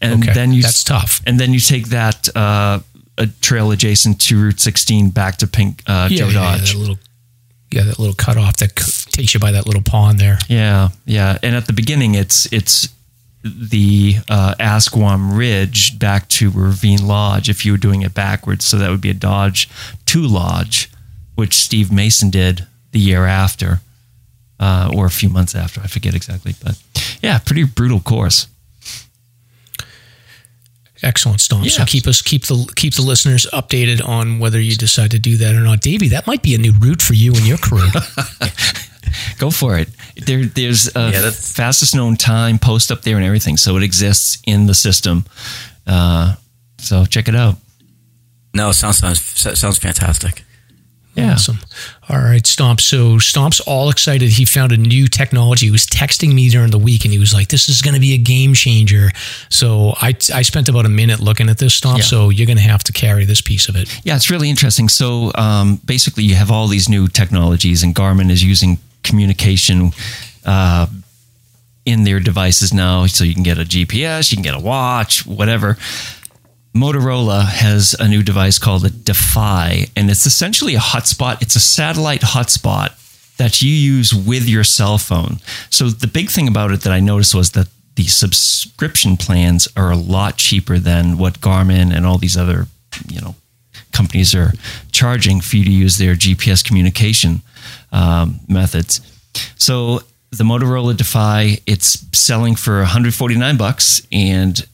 And 0.01 0.23
Okay, 0.23 0.33
then 0.33 0.51
you 0.53 0.61
that's 0.61 0.83
tough. 0.83 1.21
And 1.25 1.39
then 1.39 1.53
you 1.53 1.59
take 1.59 1.87
that 1.87 2.27
uh, 2.35 2.79
a 3.17 3.27
trail 3.41 3.71
adjacent 3.71 4.21
to 4.21 4.39
Route 4.39 4.59
16 4.59 5.09
back 5.09 5.37
to 5.37 5.47
Pink 5.47 5.81
uh, 5.87 6.07
Joe 6.09 6.27
yeah, 6.27 6.33
Dodge. 6.33 6.73
that 6.73 6.77
little, 6.77 6.97
yeah, 7.71 7.83
that 7.83 7.97
little 7.97 8.13
cutoff 8.13 8.57
that 8.57 8.75
takes 8.75 9.33
you 9.33 9.39
by 9.39 9.51
that 9.51 9.65
little 9.65 9.81
pond 9.81 10.19
there. 10.19 10.37
Yeah, 10.47 10.89
yeah. 11.05 11.37
And 11.41 11.55
at 11.55 11.65
the 11.65 11.73
beginning, 11.73 12.13
it's 12.13 12.51
it's 12.53 12.89
the 13.43 14.15
uh, 14.29 14.55
Asquam 14.59 15.37
Ridge 15.37 15.97
back 15.99 16.27
to 16.29 16.49
Ravine 16.49 17.05
Lodge. 17.07 17.49
If 17.49 17.65
you 17.65 17.71
were 17.73 17.77
doing 17.77 18.01
it 18.01 18.13
backwards, 18.13 18.65
so 18.65 18.77
that 18.77 18.89
would 18.89 19.01
be 19.01 19.09
a 19.09 19.13
Dodge 19.13 19.69
to 20.07 20.21
Lodge, 20.21 20.91
which 21.35 21.55
Steve 21.55 21.91
Mason 21.91 22.29
did 22.29 22.67
the 22.91 22.99
year 22.99 23.25
after, 23.25 23.81
uh, 24.59 24.91
or 24.95 25.05
a 25.05 25.11
few 25.11 25.29
months 25.29 25.55
after. 25.55 25.81
I 25.81 25.87
forget 25.87 26.15
exactly, 26.15 26.55
but 26.63 26.81
yeah, 27.21 27.39
pretty 27.39 27.63
brutal 27.63 27.99
course. 27.99 28.47
Excellent, 31.03 31.41
Stomp. 31.41 31.65
So 31.67 31.85
keep 31.85 32.07
us 32.07 32.21
keep 32.21 32.45
the 32.45 32.71
keep 32.75 32.95
the 32.95 33.03
listeners 33.03 33.45
updated 33.53 34.05
on 34.05 34.39
whether 34.39 34.59
you 34.59 34.75
decide 34.75 35.11
to 35.11 35.19
do 35.19 35.37
that 35.37 35.53
or 35.53 35.59
not. 35.59 35.81
Davey, 35.81 36.07
that 36.09 36.25
might 36.25 36.41
be 36.41 36.55
a 36.55 36.57
new 36.57 36.73
route 36.79 37.03
for 37.03 37.13
you 37.13 37.33
and 37.33 37.45
your 37.45 37.59
crew. 37.59 37.87
Go 39.39 39.49
for 39.51 39.77
it. 39.77 39.89
There, 40.25 40.45
there's 40.45 40.87
a 40.95 40.99
Yeah, 41.11 41.21
that's- 41.21 41.51
fastest 41.55 41.95
known 41.95 42.15
time 42.17 42.59
post 42.59 42.91
up 42.91 43.01
there 43.03 43.15
and 43.17 43.25
everything, 43.25 43.57
so 43.57 43.77
it 43.77 43.83
exists 43.83 44.39
in 44.45 44.67
the 44.67 44.73
system. 44.73 45.25
Uh, 45.85 46.35
so 46.79 47.05
check 47.05 47.27
it 47.27 47.35
out. 47.35 47.55
No, 48.53 48.71
sounds 48.71 48.97
sounds 48.97 49.21
sounds 49.59 49.77
fantastic. 49.77 50.43
Yeah. 51.15 51.31
Awesome. 51.33 51.57
All 52.09 52.19
right, 52.19 52.45
Stomp. 52.45 52.79
So 52.79 53.17
Stomp's 53.17 53.59
all 53.61 53.89
excited. 53.89 54.29
He 54.29 54.45
found 54.45 54.71
a 54.71 54.77
new 54.77 55.07
technology. 55.07 55.65
He 55.65 55.71
was 55.71 55.87
texting 55.87 56.35
me 56.35 56.47
during 56.49 56.69
the 56.69 56.77
week 56.77 57.05
and 57.05 57.11
he 57.11 57.17
was 57.17 57.33
like, 57.33 57.47
this 57.47 57.69
is 57.69 57.81
going 57.81 57.95
to 57.95 57.99
be 57.99 58.13
a 58.13 58.19
game 58.19 58.53
changer. 58.53 59.09
So 59.49 59.95
I, 59.99 60.09
I 60.31 60.43
spent 60.43 60.69
about 60.69 60.85
a 60.85 60.89
minute 60.89 61.19
looking 61.19 61.49
at 61.49 61.57
this, 61.57 61.73
Stomp. 61.73 61.97
Yeah. 61.97 62.03
So 62.03 62.29
you're 62.29 62.45
going 62.45 62.57
to 62.57 62.63
have 62.63 62.83
to 62.83 62.93
carry 62.93 63.25
this 63.25 63.41
piece 63.41 63.67
of 63.67 63.75
it. 63.75 63.89
Yeah, 64.05 64.15
it's 64.15 64.29
really 64.29 64.47
interesting. 64.47 64.89
So 64.89 65.31
um, 65.33 65.77
basically, 65.83 66.23
you 66.23 66.35
have 66.35 66.51
all 66.51 66.67
these 66.67 66.87
new 66.87 67.07
technologies, 67.07 67.81
and 67.81 67.95
Garmin 67.95 68.29
is 68.29 68.43
using 68.43 68.77
communication 69.07 69.91
uh, 70.45 70.87
in 71.85 72.03
their 72.03 72.19
devices 72.19 72.73
now. 72.73 73.05
So 73.07 73.23
you 73.23 73.33
can 73.33 73.43
get 73.43 73.57
a 73.57 73.63
GPS, 73.63 74.31
you 74.31 74.37
can 74.37 74.43
get 74.43 74.55
a 74.55 74.59
watch, 74.59 75.25
whatever. 75.25 75.77
Motorola 76.75 77.45
has 77.45 77.95
a 77.99 78.07
new 78.07 78.21
device 78.21 78.59
called 78.59 78.85
a 78.85 78.89
Defy, 78.91 79.85
and 79.95 80.09
it's 80.11 80.27
essentially 80.27 80.75
a 80.75 80.79
hotspot. 80.79 81.41
It's 81.41 81.55
a 81.55 81.59
satellite 81.59 82.21
hotspot 82.21 82.93
that 83.37 83.61
you 83.61 83.71
use 83.71 84.13
with 84.13 84.47
your 84.47 84.63
cell 84.63 84.97
phone. 84.97 85.37
So 85.69 85.89
the 85.89 86.07
big 86.07 86.29
thing 86.29 86.47
about 86.47 86.71
it 86.71 86.81
that 86.81 86.93
I 86.93 86.99
noticed 86.99 87.33
was 87.33 87.51
that 87.51 87.67
the 87.95 88.03
subscription 88.03 89.17
plans 89.17 89.67
are 89.75 89.91
a 89.91 89.97
lot 89.97 90.37
cheaper 90.37 90.77
than 90.77 91.17
what 91.17 91.39
Garmin 91.39 91.95
and 91.95 92.05
all 92.05 92.19
these 92.19 92.37
other, 92.37 92.67
you 93.07 93.21
know, 93.21 93.35
companies 93.91 94.35
are 94.35 94.53
charging 94.91 95.41
for 95.41 95.57
you 95.57 95.65
to 95.65 95.71
use 95.71 95.97
their 95.97 96.13
GPS 96.13 96.63
communication 96.63 97.41
um, 97.91 98.39
methods. 98.47 99.01
So 99.55 100.01
the 100.31 100.43
Motorola 100.43 100.95
Defy, 100.95 101.57
it's 101.65 102.05
selling 102.17 102.55
for 102.55 102.77
149 102.77 103.57
bucks, 103.57 104.01
and 104.11 104.65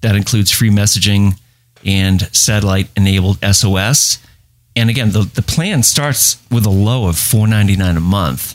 that 0.00 0.16
includes 0.16 0.50
free 0.50 0.70
messaging 0.70 1.38
and 1.84 2.22
satellite 2.34 2.88
enabled 2.96 3.38
SOS. 3.44 4.18
And 4.76 4.88
again, 4.88 5.10
the, 5.10 5.22
the 5.22 5.42
plan 5.42 5.82
starts 5.82 6.40
with 6.50 6.64
a 6.64 6.70
low 6.70 7.08
of 7.08 7.16
4.99 7.16 7.96
a 7.96 8.00
month, 8.00 8.54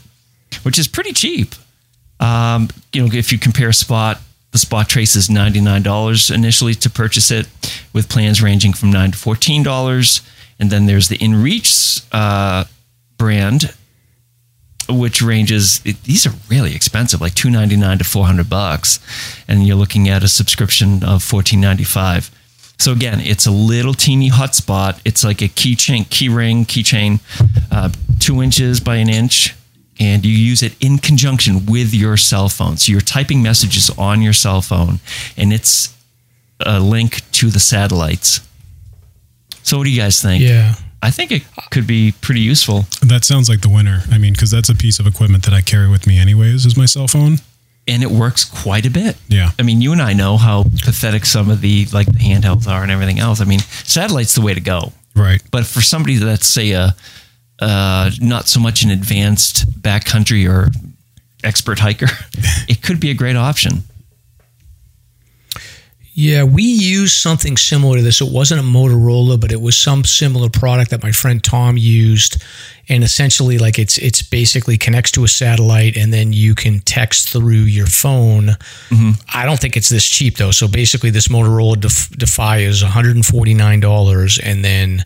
which 0.62 0.78
is 0.78 0.88
pretty 0.88 1.12
cheap. 1.12 1.54
Um, 2.18 2.68
you 2.92 3.02
know, 3.02 3.12
if 3.12 3.32
you 3.32 3.38
compare 3.38 3.72
Spot, 3.72 4.20
the 4.52 4.58
Spot 4.58 4.88
Trace 4.88 5.16
is 5.16 5.28
$99 5.28 6.34
initially 6.34 6.74
to 6.74 6.88
purchase 6.88 7.30
it, 7.30 7.46
with 7.92 8.08
plans 8.08 8.42
ranging 8.42 8.72
from 8.72 8.90
9 8.90 9.12
to 9.12 9.18
$14. 9.18 10.26
And 10.58 10.70
then 10.70 10.86
there's 10.86 11.08
the 11.08 11.18
InReach 11.18 12.06
uh, 12.12 12.64
brand, 13.18 13.74
which 14.88 15.22
ranges 15.22 15.80
these 15.80 16.26
are 16.26 16.32
really 16.48 16.74
expensive 16.74 17.20
like 17.20 17.34
299 17.34 17.98
to 17.98 18.04
400 18.04 18.48
bucks. 18.48 19.00
And 19.48 19.66
you're 19.66 19.76
looking 19.76 20.08
at 20.08 20.22
a 20.22 20.28
subscription 20.28 21.02
of 21.02 21.22
1495 21.22 22.30
so 22.78 22.92
again 22.92 23.20
it's 23.20 23.46
a 23.46 23.50
little 23.50 23.94
teeny 23.94 24.30
hotspot. 24.30 25.00
It's 25.04 25.24
like 25.24 25.42
a 25.42 25.48
keychain 25.48 26.08
key 26.10 26.28
ring 26.28 26.64
keychain 26.64 27.20
uh, 27.70 27.90
two 28.18 28.42
inches 28.42 28.80
by 28.80 28.96
an 28.96 29.08
inch. 29.08 29.54
And 29.98 30.26
you 30.26 30.32
use 30.32 30.62
it 30.62 30.76
in 30.78 30.98
conjunction 30.98 31.64
with 31.64 31.94
your 31.94 32.18
cell 32.18 32.50
phone. 32.50 32.76
So 32.76 32.92
you're 32.92 33.00
typing 33.00 33.42
messages 33.42 33.88
on 33.96 34.20
your 34.20 34.34
cell 34.34 34.60
phone 34.60 35.00
and 35.38 35.54
it's 35.54 35.94
a 36.60 36.80
link 36.80 37.22
to 37.32 37.48
the 37.48 37.60
satellites. 37.60 38.40
So 39.62 39.78
what 39.78 39.84
do 39.84 39.90
you 39.90 40.00
guys 40.00 40.20
think? 40.20 40.42
Yeah. 40.42 40.74
I 41.06 41.10
think 41.10 41.30
it 41.30 41.42
could 41.70 41.86
be 41.86 42.12
pretty 42.20 42.40
useful 42.40 42.86
That 43.02 43.24
sounds 43.24 43.48
like 43.48 43.60
the 43.60 43.68
winner. 43.68 43.98
I 44.10 44.18
mean, 44.18 44.32
because 44.32 44.50
that's 44.50 44.68
a 44.68 44.74
piece 44.74 44.98
of 45.00 45.06
equipment 45.06 45.44
that 45.44 45.54
I 45.54 45.62
carry 45.62 45.88
with 45.88 46.06
me 46.06 46.18
anyways, 46.18 46.66
is 46.66 46.76
my 46.76 46.86
cell 46.86 47.06
phone. 47.08 47.38
and 47.88 48.02
it 48.02 48.10
works 48.10 48.44
quite 48.44 48.84
a 48.86 48.90
bit. 48.90 49.16
Yeah. 49.28 49.50
I 49.60 49.62
mean, 49.62 49.80
you 49.80 49.92
and 49.92 50.02
I 50.02 50.12
know 50.12 50.36
how 50.36 50.64
pathetic 50.84 51.24
some 51.24 51.48
of 51.50 51.60
the 51.60 51.86
like 51.92 52.06
the 52.06 52.18
handhelds 52.30 52.66
are 52.66 52.82
and 52.82 52.90
everything 52.90 53.18
else. 53.20 53.40
I 53.40 53.44
mean, 53.44 53.60
satellite's 53.84 54.34
the 54.34 54.40
way 54.42 54.54
to 54.54 54.60
go. 54.60 54.92
Right. 55.14 55.40
But 55.52 55.64
for 55.66 55.80
somebody 55.82 56.16
that's 56.16 56.46
say 56.46 56.72
a 56.72 56.94
uh, 57.60 58.10
not 58.20 58.48
so 58.48 58.58
much 58.60 58.82
an 58.84 58.90
advanced 58.90 59.66
backcountry 59.80 60.42
or 60.50 60.70
expert 61.44 61.78
hiker, 61.78 62.08
it 62.68 62.82
could 62.82 62.98
be 63.00 63.10
a 63.10 63.14
great 63.14 63.36
option. 63.36 63.84
Yeah, 66.18 66.44
we 66.44 66.62
used 66.62 67.18
something 67.18 67.58
similar 67.58 67.98
to 67.98 68.02
this. 68.02 68.22
It 68.22 68.32
wasn't 68.32 68.62
a 68.62 68.64
Motorola, 68.64 69.38
but 69.38 69.52
it 69.52 69.60
was 69.60 69.76
some 69.76 70.02
similar 70.02 70.48
product 70.48 70.90
that 70.90 71.02
my 71.02 71.12
friend 71.12 71.44
Tom 71.44 71.76
used. 71.76 72.42
And 72.88 73.04
essentially, 73.04 73.58
like 73.58 73.78
it's 73.78 73.98
it's 73.98 74.22
basically 74.22 74.78
connects 74.78 75.10
to 75.12 75.24
a 75.24 75.28
satellite, 75.28 75.94
and 75.94 76.14
then 76.14 76.32
you 76.32 76.54
can 76.54 76.80
text 76.80 77.28
through 77.28 77.66
your 77.68 77.86
phone. 77.86 78.56
Mm-hmm. 78.88 79.10
I 79.34 79.44
don't 79.44 79.60
think 79.60 79.76
it's 79.76 79.90
this 79.90 80.08
cheap 80.08 80.38
though. 80.38 80.52
So 80.52 80.66
basically, 80.66 81.10
this 81.10 81.28
Motorola 81.28 81.78
Def- 81.78 82.08
Defy 82.16 82.60
is 82.60 82.82
one 82.82 82.92
hundred 82.92 83.16
and 83.16 83.26
forty 83.26 83.52
nine 83.52 83.80
dollars, 83.80 84.38
and 84.38 84.64
then 84.64 85.04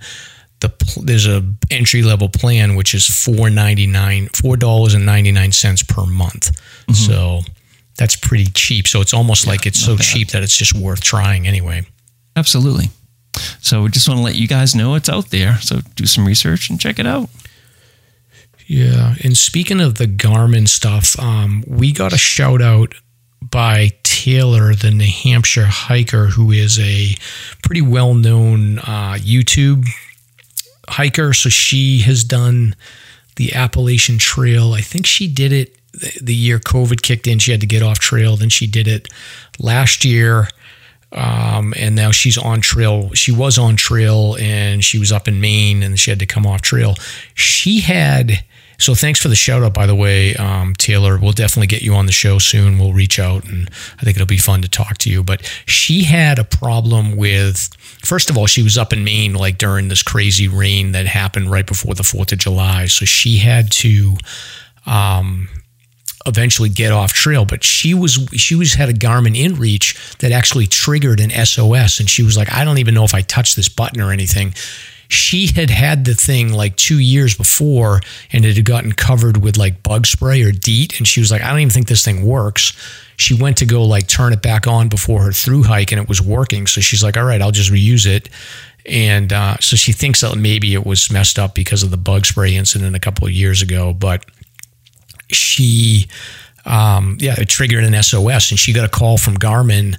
the 0.60 0.70
there's 1.02 1.26
a 1.26 1.42
entry 1.72 2.02
level 2.02 2.28
plan 2.28 2.76
which 2.76 2.94
is 2.94 3.04
four 3.04 3.50
ninety 3.50 3.88
nine 3.88 4.28
four 4.28 4.56
dollars 4.56 4.94
and 4.94 5.04
ninety 5.04 5.32
nine 5.32 5.50
cents 5.50 5.82
per 5.82 6.06
month. 6.06 6.52
Mm-hmm. 6.86 6.92
So 6.92 7.40
that's 8.00 8.16
pretty 8.16 8.46
cheap. 8.46 8.88
So 8.88 9.02
it's 9.02 9.12
almost 9.12 9.46
like 9.46 9.66
it's 9.66 9.78
so 9.78 9.98
cheap 9.98 10.28
that 10.28 10.42
it's 10.42 10.56
just 10.56 10.74
worth 10.74 11.02
trying 11.02 11.46
anyway. 11.46 11.82
Absolutely. 12.34 12.86
So 13.60 13.82
we 13.82 13.90
just 13.90 14.08
want 14.08 14.18
to 14.18 14.24
let 14.24 14.36
you 14.36 14.48
guys 14.48 14.74
know 14.74 14.94
it's 14.94 15.10
out 15.10 15.28
there. 15.28 15.58
So 15.58 15.80
do 15.96 16.06
some 16.06 16.26
research 16.26 16.70
and 16.70 16.80
check 16.80 16.98
it 16.98 17.06
out. 17.06 17.28
Yeah. 18.66 19.16
And 19.22 19.36
speaking 19.36 19.82
of 19.82 19.96
the 19.96 20.06
Garmin 20.06 20.66
stuff, 20.66 21.18
um, 21.20 21.62
we 21.66 21.92
got 21.92 22.14
a 22.14 22.18
shout 22.18 22.62
out 22.62 22.94
by 23.42 23.90
Taylor, 24.02 24.74
the 24.74 24.90
New 24.90 25.10
Hampshire 25.10 25.66
hiker, 25.66 26.28
who 26.28 26.52
is 26.52 26.78
a 26.80 27.14
pretty 27.62 27.82
well 27.82 28.14
known 28.14 28.78
uh, 28.78 29.18
YouTube 29.18 29.86
hiker. 30.88 31.34
So 31.34 31.50
she 31.50 32.00
has 32.00 32.24
done 32.24 32.74
the 33.36 33.54
Appalachian 33.54 34.16
Trail. 34.16 34.72
I 34.72 34.80
think 34.80 35.04
she 35.04 35.28
did 35.28 35.52
it 35.52 35.76
the- 36.20 36.34
year 36.34 36.58
COVID 36.58 37.02
kicked 37.02 37.26
in. 37.26 37.38
She 37.38 37.50
had 37.50 37.60
to 37.60 37.66
get 37.66 37.82
off 37.82 37.98
trail. 37.98 38.36
Then 38.36 38.48
she 38.48 38.66
did 38.66 38.86
it 38.88 39.08
last 39.58 40.04
year. 40.04 40.48
Um, 41.12 41.74
and 41.76 41.96
now 41.96 42.12
she's 42.12 42.38
on 42.38 42.60
trail. 42.60 43.12
She 43.14 43.32
was 43.32 43.58
on 43.58 43.74
trail 43.76 44.36
and 44.38 44.84
she 44.84 44.98
was 44.98 45.10
up 45.10 45.26
in 45.26 45.40
Maine 45.40 45.82
and 45.82 45.98
she 45.98 46.10
had 46.10 46.20
to 46.20 46.26
come 46.26 46.46
off 46.46 46.62
trail. 46.62 46.94
She 47.34 47.80
had 47.80 48.44
So 48.78 48.94
thanks 48.94 49.20
for 49.20 49.28
the 49.28 49.36
shout 49.36 49.62
out, 49.62 49.74
by 49.74 49.84
the 49.84 49.94
way, 49.94 50.34
um, 50.36 50.72
Taylor. 50.74 51.18
We'll 51.18 51.32
definitely 51.32 51.66
get 51.66 51.82
you 51.82 51.94
on 51.94 52.06
the 52.06 52.12
show 52.12 52.38
soon. 52.38 52.78
We'll 52.78 52.94
reach 52.94 53.18
out 53.18 53.44
and 53.44 53.68
I 53.98 54.04
think 54.04 54.16
it'll 54.16 54.26
be 54.26 54.38
fun 54.38 54.62
to 54.62 54.68
talk 54.70 54.96
to 54.98 55.10
you. 55.10 55.22
But 55.22 55.42
she 55.66 56.04
had 56.04 56.38
a 56.38 56.44
problem 56.44 57.14
with, 57.14 57.68
first 58.02 58.30
of 58.30 58.38
all, 58.38 58.46
she 58.46 58.62
was 58.62 58.78
up 58.78 58.94
in 58.94 59.04
Maine 59.04 59.34
like 59.34 59.58
during 59.58 59.88
this 59.88 60.02
crazy 60.02 60.48
rain 60.48 60.92
that 60.92 61.06
happened 61.06 61.50
right 61.50 61.66
before 61.66 61.92
the 61.94 62.04
4th 62.04 62.32
of 62.32 62.38
July. 62.38 62.86
So 62.86 63.04
she 63.04 63.36
had 63.36 63.70
to, 63.72 64.16
um, 64.86 65.48
eventually 66.26 66.68
get 66.68 66.92
off 66.92 67.12
trail 67.12 67.44
but 67.44 67.64
she 67.64 67.94
was 67.94 68.12
she 68.32 68.54
was 68.54 68.74
had 68.74 68.88
a 68.88 68.92
garmin 68.92 69.34
inreach 69.34 70.16
that 70.18 70.32
actually 70.32 70.66
triggered 70.66 71.18
an 71.20 71.30
sos 71.44 71.98
and 71.98 72.10
she 72.10 72.22
was 72.22 72.36
like 72.36 72.52
i 72.52 72.64
don't 72.64 72.78
even 72.78 72.94
know 72.94 73.04
if 73.04 73.14
i 73.14 73.22
touched 73.22 73.56
this 73.56 73.68
button 73.68 74.00
or 74.00 74.12
anything 74.12 74.52
she 75.10 75.48
had 75.48 75.70
had 75.70 76.04
the 76.04 76.14
thing 76.14 76.52
like 76.52 76.76
two 76.76 77.00
years 77.00 77.36
before 77.36 78.00
and 78.32 78.44
it 78.44 78.54
had 78.54 78.64
gotten 78.64 78.92
covered 78.92 79.38
with 79.38 79.56
like 79.56 79.82
bug 79.82 80.06
spray 80.06 80.40
or 80.42 80.52
DEET. 80.52 80.98
And 80.98 81.08
she 81.08 81.18
was 81.18 81.32
like, 81.32 81.42
I 81.42 81.50
don't 81.50 81.58
even 81.58 81.70
think 81.70 81.88
this 81.88 82.04
thing 82.04 82.24
works. 82.24 82.72
She 83.16 83.34
went 83.34 83.56
to 83.56 83.66
go 83.66 83.82
like 83.82 84.06
turn 84.06 84.32
it 84.32 84.40
back 84.40 84.68
on 84.68 84.88
before 84.88 85.22
her 85.24 85.32
through 85.32 85.64
hike 85.64 85.90
and 85.90 86.00
it 86.00 86.08
was 86.08 86.22
working. 86.22 86.68
So 86.68 86.80
she's 86.80 87.02
like, 87.02 87.16
all 87.16 87.24
right, 87.24 87.42
I'll 87.42 87.50
just 87.50 87.72
reuse 87.72 88.06
it. 88.06 88.28
And 88.86 89.32
uh, 89.32 89.56
so 89.58 89.74
she 89.74 89.90
thinks 89.90 90.20
that 90.20 90.36
maybe 90.36 90.74
it 90.74 90.86
was 90.86 91.10
messed 91.10 91.40
up 91.40 91.56
because 91.56 91.82
of 91.82 91.90
the 91.90 91.96
bug 91.96 92.24
spray 92.24 92.54
incident 92.54 92.94
a 92.94 93.00
couple 93.00 93.26
of 93.26 93.32
years 93.32 93.62
ago. 93.62 93.92
But 93.92 94.24
she, 95.34 96.08
um, 96.64 97.16
yeah, 97.20 97.34
it 97.38 97.48
triggered 97.48 97.84
an 97.84 98.00
SOS 98.02 98.50
and 98.50 98.58
she 98.58 98.72
got 98.72 98.84
a 98.84 98.88
call 98.88 99.18
from 99.18 99.36
Garmin 99.36 99.96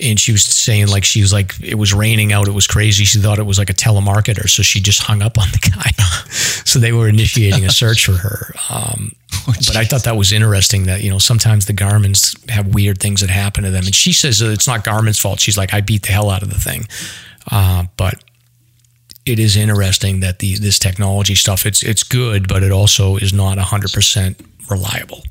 and 0.00 0.18
she 0.18 0.32
was 0.32 0.42
saying 0.42 0.88
like 0.88 1.04
she 1.04 1.20
was 1.20 1.32
like 1.32 1.54
it 1.62 1.74
was 1.74 1.92
raining 1.92 2.32
out 2.32 2.48
it 2.48 2.52
was 2.52 2.66
crazy. 2.66 3.04
She 3.04 3.18
thought 3.18 3.38
it 3.38 3.44
was 3.46 3.58
like 3.58 3.70
a 3.70 3.74
telemarketer. 3.74 4.48
So 4.48 4.62
she 4.62 4.80
just 4.80 5.02
hung 5.02 5.22
up 5.22 5.38
on 5.38 5.48
the 5.52 5.70
guy. 5.70 5.90
So 6.64 6.78
they 6.78 6.92
were 6.92 7.08
initiating 7.08 7.64
a 7.64 7.70
search 7.70 8.04
for 8.04 8.12
her. 8.12 8.52
Um, 8.68 9.12
oh, 9.48 9.54
but 9.66 9.74
i 9.74 9.86
thought 9.86 10.04
that 10.04 10.16
was 10.16 10.32
interesting 10.32 10.84
that 10.84 11.02
you 11.02 11.08
know 11.08 11.18
sometimes 11.18 11.64
the 11.64 11.72
garmins 11.72 12.48
have 12.50 12.74
weird 12.74 13.00
things 13.00 13.22
that 13.22 13.30
happen 13.30 13.64
to 13.64 13.70
them. 13.70 13.86
And 13.86 13.94
she 13.94 14.12
says 14.12 14.42
it's 14.42 14.66
not 14.66 14.84
garmin's 14.84 15.18
fault. 15.18 15.40
She's 15.40 15.56
like 15.56 15.72
i 15.72 15.80
beat 15.80 16.02
the 16.02 16.12
hell 16.12 16.28
out 16.28 16.42
of 16.42 16.50
the 16.50 16.58
thing. 16.58 16.86
Uh, 17.50 17.84
but 17.96 18.22
it 19.24 19.38
is 19.38 19.56
interesting 19.56 20.20
that 20.20 20.40
the 20.40 20.56
this 20.56 20.78
technology 20.78 21.34
stuff 21.34 21.64
it's 21.64 21.82
it's 21.82 22.02
good 22.02 22.48
but 22.48 22.62
it 22.62 22.70
also 22.70 23.16
is 23.16 23.32
not 23.32 23.58
100% 23.58 24.36
reliable 24.70 25.22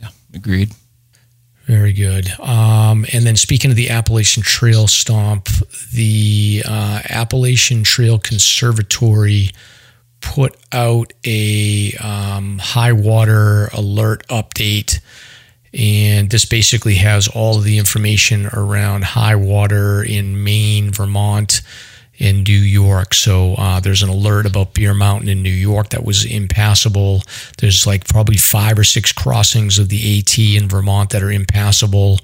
yeah 0.00 0.08
agreed 0.34 0.72
very 1.66 1.92
good. 1.92 2.28
Um, 2.40 3.06
and 3.12 3.24
then 3.24 3.36
speaking 3.36 3.70
of 3.70 3.76
the 3.76 3.90
Appalachian 3.90 4.42
Trail 4.42 4.88
Stomp, 4.88 5.48
the 5.92 6.62
uh, 6.66 7.02
Appalachian 7.08 7.84
Trail 7.84 8.18
Conservatory 8.18 9.50
put 10.20 10.56
out 10.72 11.12
a 11.24 11.92
um, 12.00 12.58
high 12.58 12.92
water 12.92 13.66
alert 13.72 14.26
update. 14.28 15.00
And 15.72 16.30
this 16.30 16.44
basically 16.44 16.96
has 16.96 17.28
all 17.28 17.58
of 17.58 17.64
the 17.64 17.78
information 17.78 18.46
around 18.46 19.04
high 19.04 19.36
water 19.36 20.02
in 20.02 20.42
Maine, 20.42 20.90
Vermont, 20.90 21.62
in 22.22 22.44
New 22.44 22.52
York. 22.52 23.14
So 23.14 23.54
uh, 23.54 23.80
there's 23.80 24.04
an 24.04 24.08
alert 24.08 24.46
about 24.46 24.74
Bear 24.74 24.94
Mountain 24.94 25.28
in 25.28 25.42
New 25.42 25.50
York 25.50 25.88
that 25.88 26.04
was 26.04 26.24
impassable. 26.24 27.22
There's 27.58 27.84
like 27.84 28.06
probably 28.06 28.36
five 28.36 28.78
or 28.78 28.84
six 28.84 29.12
crossings 29.12 29.76
of 29.80 29.88
the 29.88 30.18
AT 30.18 30.38
in 30.38 30.68
Vermont 30.68 31.10
that 31.10 31.22
are 31.24 31.32
impassable. 31.32 32.20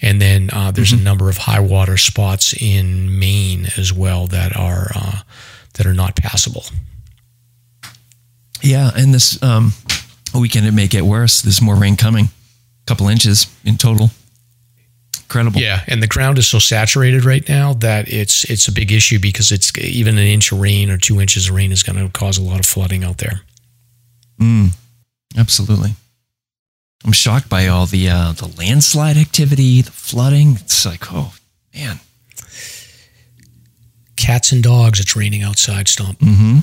And 0.00 0.22
then 0.22 0.48
uh, 0.54 0.70
there's 0.70 0.92
mm-hmm. 0.92 1.02
a 1.02 1.04
number 1.04 1.28
of 1.28 1.36
high 1.36 1.60
water 1.60 1.98
spots 1.98 2.54
in 2.58 3.18
Maine 3.18 3.68
as 3.76 3.92
well 3.92 4.26
that 4.28 4.56
are 4.56 4.90
uh, 4.94 5.20
that 5.74 5.84
are 5.84 5.92
not 5.94 6.16
passable. 6.16 6.64
Yeah, 8.62 8.90
and 8.96 9.12
this 9.12 9.42
um, 9.42 9.72
weekend 10.34 10.66
it 10.66 10.72
may 10.72 10.88
get 10.88 11.04
worse. 11.04 11.42
There's 11.42 11.60
more 11.60 11.76
rain 11.76 11.96
coming, 11.96 12.26
a 12.26 12.86
couple 12.86 13.08
inches 13.08 13.54
in 13.64 13.76
total 13.76 14.10
incredible. 15.32 15.60
Yeah, 15.60 15.82
and 15.86 16.02
the 16.02 16.06
ground 16.06 16.38
is 16.38 16.46
so 16.46 16.58
saturated 16.58 17.24
right 17.24 17.46
now 17.48 17.72
that 17.74 18.12
it's 18.12 18.44
it's 18.44 18.68
a 18.68 18.72
big 18.72 18.92
issue 18.92 19.18
because 19.18 19.50
it's 19.50 19.76
even 19.78 20.18
an 20.18 20.26
inch 20.26 20.52
of 20.52 20.60
rain 20.60 20.90
or 20.90 20.98
two 20.98 21.20
inches 21.20 21.48
of 21.48 21.54
rain 21.54 21.72
is 21.72 21.82
going 21.82 21.98
to 21.98 22.10
cause 22.12 22.38
a 22.38 22.42
lot 22.42 22.60
of 22.60 22.66
flooding 22.66 23.04
out 23.04 23.18
there. 23.18 23.40
Mm, 24.38 24.70
absolutely. 25.36 25.92
I'm 27.04 27.12
shocked 27.12 27.48
by 27.48 27.66
all 27.66 27.86
the 27.86 28.08
uh, 28.08 28.32
the 28.32 28.52
landslide 28.58 29.16
activity, 29.16 29.82
the 29.82 29.90
flooding. 29.90 30.56
It's 30.56 30.84
like, 30.84 31.12
oh 31.12 31.34
man, 31.74 32.00
cats 34.16 34.52
and 34.52 34.62
dogs. 34.62 35.00
It's 35.00 35.16
raining 35.16 35.42
outside. 35.42 35.88
Stomp. 35.88 36.18
Mm-hmm. 36.18 36.58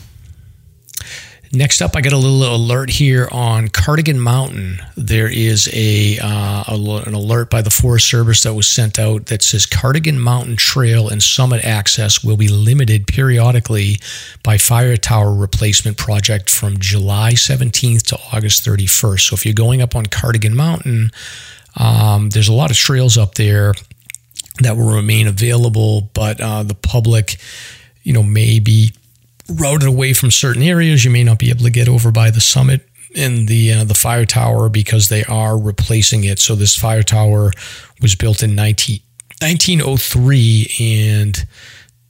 Next 1.51 1.81
up, 1.81 1.95
I 1.95 2.01
got 2.01 2.13
a 2.13 2.17
little 2.17 2.55
alert 2.55 2.91
here 2.91 3.27
on 3.31 3.69
Cardigan 3.69 4.19
Mountain. 4.19 4.81
There 4.95 5.27
is 5.27 5.67
a, 5.73 6.19
uh, 6.19 6.63
an 6.67 7.13
alert 7.15 7.49
by 7.49 7.63
the 7.63 7.71
Forest 7.71 8.07
Service 8.07 8.43
that 8.43 8.53
was 8.53 8.67
sent 8.67 8.99
out 8.99 9.25
that 9.27 9.41
says 9.41 9.65
Cardigan 9.65 10.19
Mountain 10.19 10.57
Trail 10.57 11.09
and 11.09 11.23
summit 11.23 11.65
access 11.65 12.23
will 12.23 12.37
be 12.37 12.49
limited 12.49 13.07
periodically 13.07 13.97
by 14.43 14.59
fire 14.59 14.95
tower 14.95 15.33
replacement 15.33 15.97
project 15.97 16.51
from 16.51 16.77
July 16.77 17.31
17th 17.31 18.03
to 18.03 18.19
August 18.31 18.63
31st. 18.63 19.21
So 19.21 19.33
if 19.33 19.43
you're 19.43 19.55
going 19.55 19.81
up 19.81 19.95
on 19.95 20.05
Cardigan 20.05 20.55
Mountain, 20.55 21.09
um, 21.77 22.29
there's 22.29 22.49
a 22.49 22.53
lot 22.53 22.69
of 22.69 22.77
trails 22.77 23.17
up 23.17 23.33
there 23.35 23.73
that 24.61 24.77
will 24.77 24.93
remain 24.93 25.25
available, 25.25 26.11
but 26.13 26.39
uh, 26.39 26.61
the 26.61 26.75
public, 26.75 27.37
you 28.03 28.13
know, 28.13 28.21
may 28.21 28.59
be 28.59 28.91
routed 29.49 29.87
away 29.87 30.13
from 30.13 30.31
certain 30.31 30.63
areas. 30.63 31.03
You 31.05 31.11
may 31.11 31.23
not 31.23 31.39
be 31.39 31.49
able 31.49 31.63
to 31.63 31.71
get 31.71 31.87
over 31.87 32.11
by 32.11 32.31
the 32.31 32.41
summit 32.41 32.87
and 33.15 33.47
the 33.47 33.73
uh, 33.73 33.83
the 33.83 33.93
fire 33.93 34.25
tower 34.25 34.69
because 34.69 35.09
they 35.09 35.23
are 35.25 35.57
replacing 35.57 36.23
it. 36.23 36.39
So 36.39 36.55
this 36.55 36.75
fire 36.75 37.03
tower 37.03 37.51
was 38.01 38.15
built 38.15 38.43
in 38.43 38.55
19, 38.55 38.99
1903 39.41 40.71
and 40.79 41.45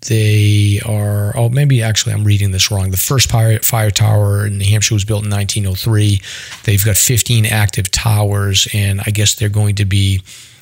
they 0.07 0.79
are 0.85 1.35
oh 1.37 1.49
maybe 1.49 1.83
actually 1.83 2.13
I'm 2.13 2.23
reading 2.23 2.51
this 2.51 2.71
wrong. 2.71 2.91
The 2.91 2.97
first 2.97 3.29
fire, 3.29 3.59
fire 3.59 3.91
tower 3.91 4.45
in 4.45 4.57
New 4.57 4.65
Hampshire 4.65 4.95
was 4.95 5.05
built 5.05 5.23
in 5.23 5.31
1903. 5.31 6.21
They've 6.63 6.83
got 6.83 6.97
15 6.97 7.45
active 7.45 7.91
towers 7.91 8.67
and 8.73 9.01
I 9.01 9.11
guess 9.11 9.35
they're 9.35 9.49
going 9.49 9.75
to 9.75 9.85
be 9.85 10.21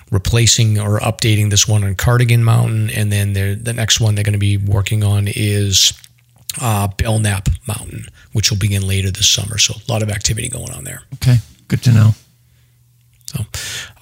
replacing 0.09 0.79
or 0.79 0.99
updating 0.99 1.49
this 1.49 1.67
one 1.67 1.83
on 1.83 1.93
Cardigan 1.93 2.43
Mountain 2.43 2.89
and 2.91 3.11
then 3.11 3.33
the 3.33 3.73
next 3.73 3.99
one 3.99 4.15
they're 4.15 4.23
going 4.23 4.33
to 4.33 4.39
be 4.39 4.57
working 4.57 5.03
on 5.03 5.27
is 5.27 5.93
uh, 6.61 6.87
Belknap 6.87 7.49
Mountain, 7.67 8.05
which 8.33 8.51
will 8.51 8.57
begin 8.57 8.87
later 8.87 9.11
this 9.11 9.29
summer. 9.29 9.57
So 9.57 9.75
a 9.75 9.91
lot 9.91 10.01
of 10.03 10.09
activity 10.09 10.49
going 10.49 10.71
on 10.71 10.83
there. 10.83 11.01
Okay, 11.15 11.37
good 11.67 11.83
to 11.83 11.91
know. 11.91 12.11
So, 13.27 13.43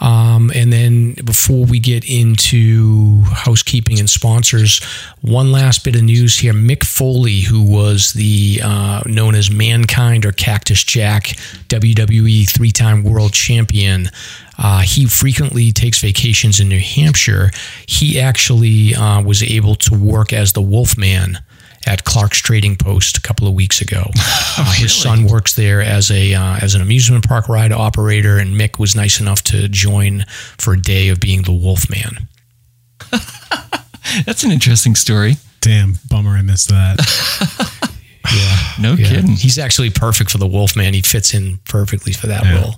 um, 0.05 0.51
and 0.53 0.71
then 0.71 1.13
before 1.13 1.65
we 1.65 1.79
get 1.79 2.07
into 2.07 3.21
housekeeping 3.23 3.99
and 3.99 4.07
sponsors, 4.07 4.83
one 5.21 5.51
last 5.51 5.83
bit 5.83 5.95
of 5.95 6.03
news 6.03 6.37
here: 6.37 6.53
Mick 6.53 6.83
Foley, 6.83 7.41
who 7.41 7.63
was 7.63 8.13
the 8.13 8.61
uh, 8.63 9.01
known 9.07 9.33
as 9.33 9.49
Mankind 9.49 10.25
or 10.25 10.31
Cactus 10.31 10.83
Jack 10.83 11.23
WWE 11.69 12.47
three-time 12.47 13.03
world 13.03 13.33
champion. 13.33 14.09
Uh, 14.57 14.81
he 14.81 15.05
frequently 15.05 15.71
takes 15.71 15.99
vacations 15.99 16.59
in 16.59 16.69
New 16.69 16.79
Hampshire. 16.79 17.49
He 17.87 18.19
actually 18.19 18.95
uh, 18.95 19.21
was 19.21 19.41
able 19.43 19.75
to 19.75 19.95
work 19.97 20.31
as 20.31 20.53
the 20.53 20.61
Wolfman 20.61 21.39
at 21.85 22.03
Clark's 22.03 22.39
Trading 22.39 22.75
Post 22.75 23.17
a 23.17 23.21
couple 23.21 23.47
of 23.47 23.53
weeks 23.53 23.81
ago. 23.81 24.09
Uh, 24.57 24.71
his 24.71 24.93
son 24.93 25.25
works 25.25 25.53
there 25.55 25.81
as 25.81 26.09
a 26.09 26.33
uh, 26.33 26.57
as 26.61 26.75
an 26.75 26.81
amusement 26.81 27.27
park 27.27 27.49
ride 27.49 27.73
operator, 27.73 28.37
and 28.37 28.57
Mick 28.57 28.79
was 28.79 28.95
nice 28.95 29.19
enough 29.19 29.41
to 29.43 29.67
join 29.67 30.23
for 30.57 30.75
a 30.75 30.81
day 30.81 31.09
of 31.09 31.19
being 31.19 31.41
the 31.41 31.51
Wolfman. 31.51 32.29
That's 34.25 34.43
an 34.43 34.51
interesting 34.51 34.95
story. 34.95 35.35
Damn, 35.59 35.95
bummer 36.09 36.37
I 36.37 36.41
missed 36.41 36.69
that. 36.69 37.01
yeah, 38.33 38.81
no 38.81 38.93
yeah. 38.93 39.09
kidding. 39.09 39.31
He's 39.31 39.59
actually 39.59 39.89
perfect 39.89 40.31
for 40.31 40.37
the 40.37 40.47
Wolfman. 40.47 40.93
He 40.93 41.01
fits 41.01 41.33
in 41.33 41.59
perfectly 41.65 42.13
for 42.13 42.27
that 42.27 42.45
yeah. 42.45 42.61
role. 42.61 42.73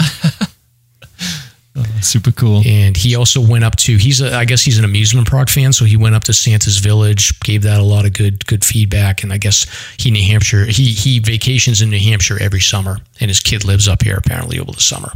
Oh, 1.78 1.86
super 2.01 2.32
cool. 2.32 2.63
And 2.65 2.97
he 2.97 3.15
also 3.15 3.39
went 3.39 3.63
up 3.63 3.75
to 3.78 3.97
he's 3.97 4.19
a, 4.19 4.36
I 4.36 4.45
guess 4.45 4.63
he's 4.63 4.80
an 4.80 4.86
amusement 4.86 5.30
park 5.30 5.47
fan, 5.49 5.73
so 5.73 5.86
he 5.86 5.95
went 5.95 6.15
up 6.15 6.23
to 6.23 6.34
Santa's 6.34 6.78
Village, 6.80 7.39
gave 7.41 7.61
that 7.63 7.80
a 7.80 7.84
lot 7.84 8.05
of 8.05 8.13
good 8.13 8.45
good 8.47 8.65
feedback, 8.65 9.23
and 9.23 9.32
I 9.32 9.38
guess 9.38 9.67
he 9.97 10.09
New 10.09 10.23
Hampshire 10.23 10.65
he 10.65 10.86
he 10.86 11.19
vacations 11.19 11.82
in 11.82 11.89
New 11.91 11.99
Hampshire 11.99 12.41
every 12.41 12.61
summer, 12.61 12.97
and 13.19 13.30
his 13.30 13.39
kid 13.39 13.63
lives 13.63 13.88
up 13.88 14.01
here 14.01 14.17
apparently 14.17 14.59
over 14.59 14.71
the 14.71 14.82
summer. 14.82 15.11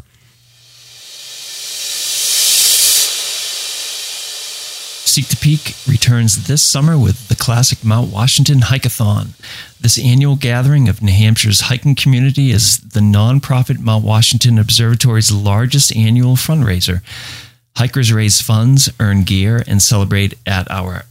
Seek 5.12 5.28
the 5.28 5.36
Peak 5.36 5.76
returns 5.90 6.48
this 6.48 6.64
summer 6.64 6.98
with 6.98 7.28
the 7.28 7.36
classic 7.36 7.84
Mount 7.84 8.14
Washington 8.14 8.60
Hikeathon. 8.60 9.38
This 9.82 10.00
annual 10.00 10.38
gathering 10.38 10.88
of 10.88 11.02
New 11.02 11.12
Hampshire's 11.12 11.60
hiking 11.60 11.96
community 11.96 12.50
is 12.52 12.78
the 12.78 13.02
nonprofit 13.02 13.80
Mount 13.80 14.06
Washington 14.06 14.58
Observatory's 14.58 15.30
largest 15.30 15.94
annual 15.98 16.38
fundraiser. 16.38 17.02
Hikers 17.76 18.14
raise 18.14 18.40
funds, 18.40 18.90
earn 19.02 19.24
gear, 19.24 19.62
and 19.68 19.82
celebrate 19.82 20.36
at 20.46 20.72
our 20.72 21.04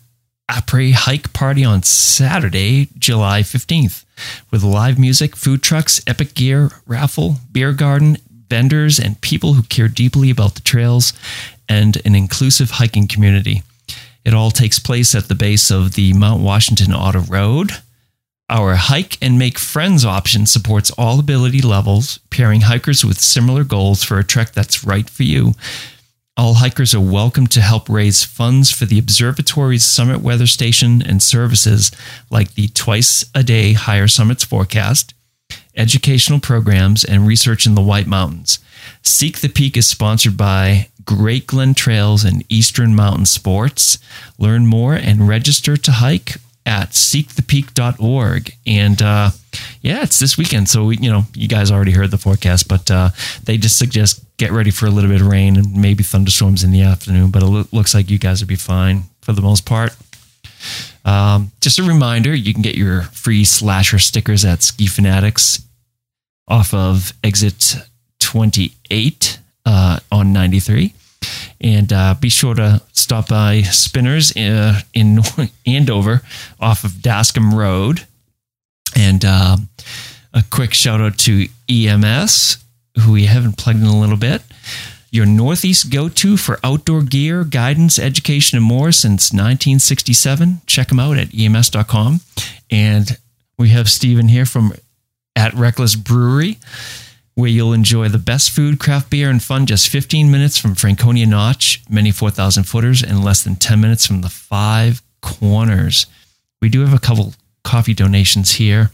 après 0.51 0.95
hike 0.95 1.35
party 1.35 1.63
on 1.63 1.83
Saturday, 1.83 2.89
July 2.99 3.43
15th, 3.43 4.07
with 4.51 4.63
live 4.63 4.99
music, 4.99 5.37
food 5.37 5.63
trucks, 5.63 6.01
epic 6.07 6.33
gear, 6.33 6.71
raffle, 6.87 7.37
beer 7.53 7.75
garden, 7.75 8.17
vendors, 8.49 8.99
and 8.99 9.21
people 9.21 9.53
who 9.53 9.63
care 9.65 9.89
deeply 9.89 10.31
about 10.31 10.55
the 10.55 10.63
trails 10.63 11.13
and 11.69 12.01
an 12.07 12.15
inclusive 12.15 12.71
hiking 12.71 13.07
community. 13.07 13.63
It 14.25 14.35
all 14.35 14.51
takes 14.51 14.79
place 14.79 15.15
at 15.15 15.29
the 15.29 15.35
base 15.35 15.71
of 15.71 15.95
the 15.95 16.13
Mount 16.13 16.43
Washington 16.43 16.93
Auto 16.93 17.21
Road. 17.21 17.73
Our 18.51 18.75
Hike 18.75 19.17
and 19.23 19.39
Make 19.39 19.59
Friends 19.59 20.05
option 20.05 20.45
supports 20.45 20.91
all 20.93 21.19
ability 21.19 21.63
levels, 21.63 22.19
pairing 22.31 22.63
hikers 22.63 23.05
with 23.05 23.21
similar 23.21 23.65
goals 23.65 24.05
for 24.05 24.19
a 24.19 24.25
trek 24.25 24.53
that's 24.53 24.85
right 24.85 25.09
for 25.09 25.23
you. 25.23 25.55
All 26.37 26.55
hikers 26.55 26.95
are 26.95 27.01
welcome 27.01 27.47
to 27.49 27.61
help 27.61 27.89
raise 27.89 28.25
funds 28.25 28.71
for 28.71 28.85
the 28.85 28.99
observatory's 28.99 29.85
summit 29.85 30.21
weather 30.21 30.47
station 30.47 31.01
and 31.01 31.23
services 31.23 31.91
like 32.29 32.55
the 32.55 32.69
twice 32.69 33.25
a 33.35 33.43
day 33.43 33.73
higher 33.73 34.09
summits 34.09 34.45
forecast, 34.45 35.15
educational 35.77 36.41
programs, 36.41 37.05
and 37.05 37.27
research 37.27 37.67
in 37.67 37.75
the 37.75 37.83
White 37.83 38.07
Mountains. 38.07 38.59
Seek 39.03 39.39
the 39.39 39.49
Peak 39.49 39.77
is 39.77 39.87
sponsored 39.87 40.37
by 40.37 40.89
Great 41.05 41.47
Glen 41.47 41.75
Trails 41.75 42.25
and 42.25 42.45
Eastern 42.49 42.95
Mountain 42.95 43.27
Sports. 43.27 43.99
Learn 44.39 44.67
more 44.67 44.95
and 44.95 45.29
register 45.29 45.77
to 45.77 45.93
hike 45.93 46.37
at 46.67 46.91
seekthepeak.org. 46.91 48.55
And 48.67 49.03
uh, 49.03 49.31
yeah, 49.83 50.03
it's 50.03 50.19
this 50.19 50.37
weekend. 50.37 50.69
So, 50.69 50.87
we, 50.87 50.99
you 50.99 51.11
know, 51.11 51.25
you 51.35 51.49
guys 51.49 51.71
already 51.71 51.93
heard 51.93 52.11
the 52.11 52.19
forecast, 52.19 52.69
but 52.69 52.91
uh, 52.91 53.11
they 53.45 53.57
just 53.57 53.79
suggest 53.79 54.25
get 54.37 54.53
ready 54.53 54.71
for 54.71 54.87
a 54.87 54.91
little 54.91 55.11
bit 55.11 55.21
of 55.21 55.27
rain 55.27 55.57
and 55.57 55.75
maybe 55.77 56.03
thunderstorms 56.03 56.63
in 56.63 56.71
the 56.71 56.83
afternoon. 56.83 57.31
But 57.31 57.43
it 57.43 57.47
lo- 57.47 57.69
looks 57.73 57.95
like 57.95 58.11
you 58.11 58.19
guys 58.19 58.41
will 58.41 58.49
be 58.49 58.57
fine 58.57 59.05
for 59.21 59.33
the 59.33 59.43
most 59.43 59.67
part. 59.67 59.97
Um, 61.05 61.53
just 61.61 61.79
a 61.79 61.83
reminder 61.83 62.35
you 62.35 62.53
can 62.53 62.63
get 62.63 62.75
your 62.75 63.03
free 63.03 63.45
SLASR 63.45 64.01
stickers 64.01 64.45
at 64.45 64.63
Ski 64.63 64.87
Fanatics 64.87 65.63
off 66.47 66.75
of 66.75 67.13
exit 67.25 67.77
28 68.19 69.40
uh, 69.71 70.01
on 70.11 70.33
93. 70.33 70.93
And 71.61 71.93
uh, 71.93 72.15
be 72.21 72.29
sure 72.29 72.55
to 72.55 72.83
stop 72.93 73.29
by 73.29 73.63
Spinners 73.63 74.37
uh, 74.37 74.81
in 74.93 75.21
Andover 75.67 76.23
off 76.59 76.83
of 76.83 76.93
Dascomb 76.93 77.55
Road. 77.55 78.07
And 78.97 79.25
uh, 79.25 79.59
a 80.35 80.43
quick 80.51 80.75
shout 80.75 81.01
out 81.01 81.19
to 81.19 81.47
EMS, 81.69 82.57
who 83.01 83.13
we 83.13 83.27
haven't 83.27 83.59
plugged 83.59 83.81
in 83.81 83.87
a 83.87 84.01
little 84.01 84.17
bit. 84.17 84.43
Your 85.13 85.27
Northeast 85.27 85.91
go 85.91 86.09
to 86.09 86.37
for 86.37 86.59
outdoor 86.65 87.03
gear, 87.03 87.45
guidance, 87.45 87.99
education, 87.99 88.57
and 88.57 88.65
more 88.65 88.91
since 88.91 89.33
1967. 89.33 90.63
Check 90.67 90.89
them 90.89 91.01
out 91.01 91.19
at 91.19 91.35
ems.com. 91.35 92.21
And 92.71 93.19
we 93.59 93.69
have 93.69 93.89
Steven 93.89 94.29
here 94.29 94.47
from 94.47 94.73
at 95.37 95.53
Reklis 95.53 96.03
Brewery 96.03 96.59
where 97.41 97.51
you'll 97.51 97.73
enjoy 97.73 98.09
the 98.09 98.19
best 98.19 98.51
food, 98.51 98.79
craft 98.79 99.11
beer, 99.11 99.31
and 99.31 99.43
fun 99.43 99.67
just 99.67 99.89
15 99.89 100.31
minutes 100.31 100.59
from 100.59 100.75
Franconia 100.75 101.27
Notch, 101.27 101.83
many 101.89 102.11
4,000 102.11 102.65
footers, 102.65 103.03
and 103.03 103.25
less 103.25 103.43
than 103.43 103.57
10 103.57 103.81
minutes 103.81 104.07
from 104.07 104.21
the 104.21 104.29
Five 104.29 105.03
Corners. 105.23 106.07
We 106.61 106.69
do 106.69 106.81
have 106.81 106.93
a 106.93 106.99
couple 106.99 107.35
coffee 107.65 107.95
donations 107.95 108.53
here. 108.53 108.91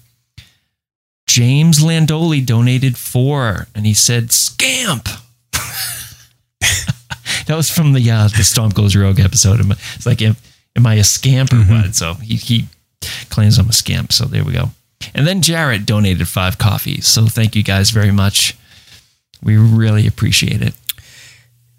James 1.26 1.80
Landoli 1.80 2.44
donated 2.44 2.96
four, 2.96 3.66
and 3.74 3.84
he 3.84 3.92
said, 3.92 4.30
"Scamp." 4.30 5.08
that 7.46 7.56
was 7.56 7.68
from 7.68 7.92
the 7.92 8.10
uh, 8.10 8.28
the 8.28 8.44
Stomp 8.44 8.74
Goes 8.74 8.94
Rogue 8.94 9.18
episode. 9.18 9.60
It's 9.96 10.06
like, 10.06 10.22
am, 10.22 10.36
am 10.76 10.86
I 10.86 10.94
a 10.94 11.04
scamp 11.04 11.52
or 11.52 11.58
what? 11.64 11.94
So 11.96 12.14
he, 12.14 12.36
he 12.36 12.64
claims 13.28 13.58
I'm 13.58 13.68
a 13.68 13.72
scamp. 13.72 14.12
So 14.12 14.24
there 14.24 14.44
we 14.44 14.52
go. 14.52 14.70
And 15.14 15.26
then 15.26 15.42
Jarrett 15.42 15.86
donated 15.86 16.28
five 16.28 16.58
coffees. 16.58 17.06
So 17.06 17.26
thank 17.26 17.54
you 17.56 17.62
guys 17.62 17.90
very 17.90 18.12
much. 18.12 18.56
We 19.42 19.56
really 19.56 20.06
appreciate 20.06 20.62
it. 20.62 20.74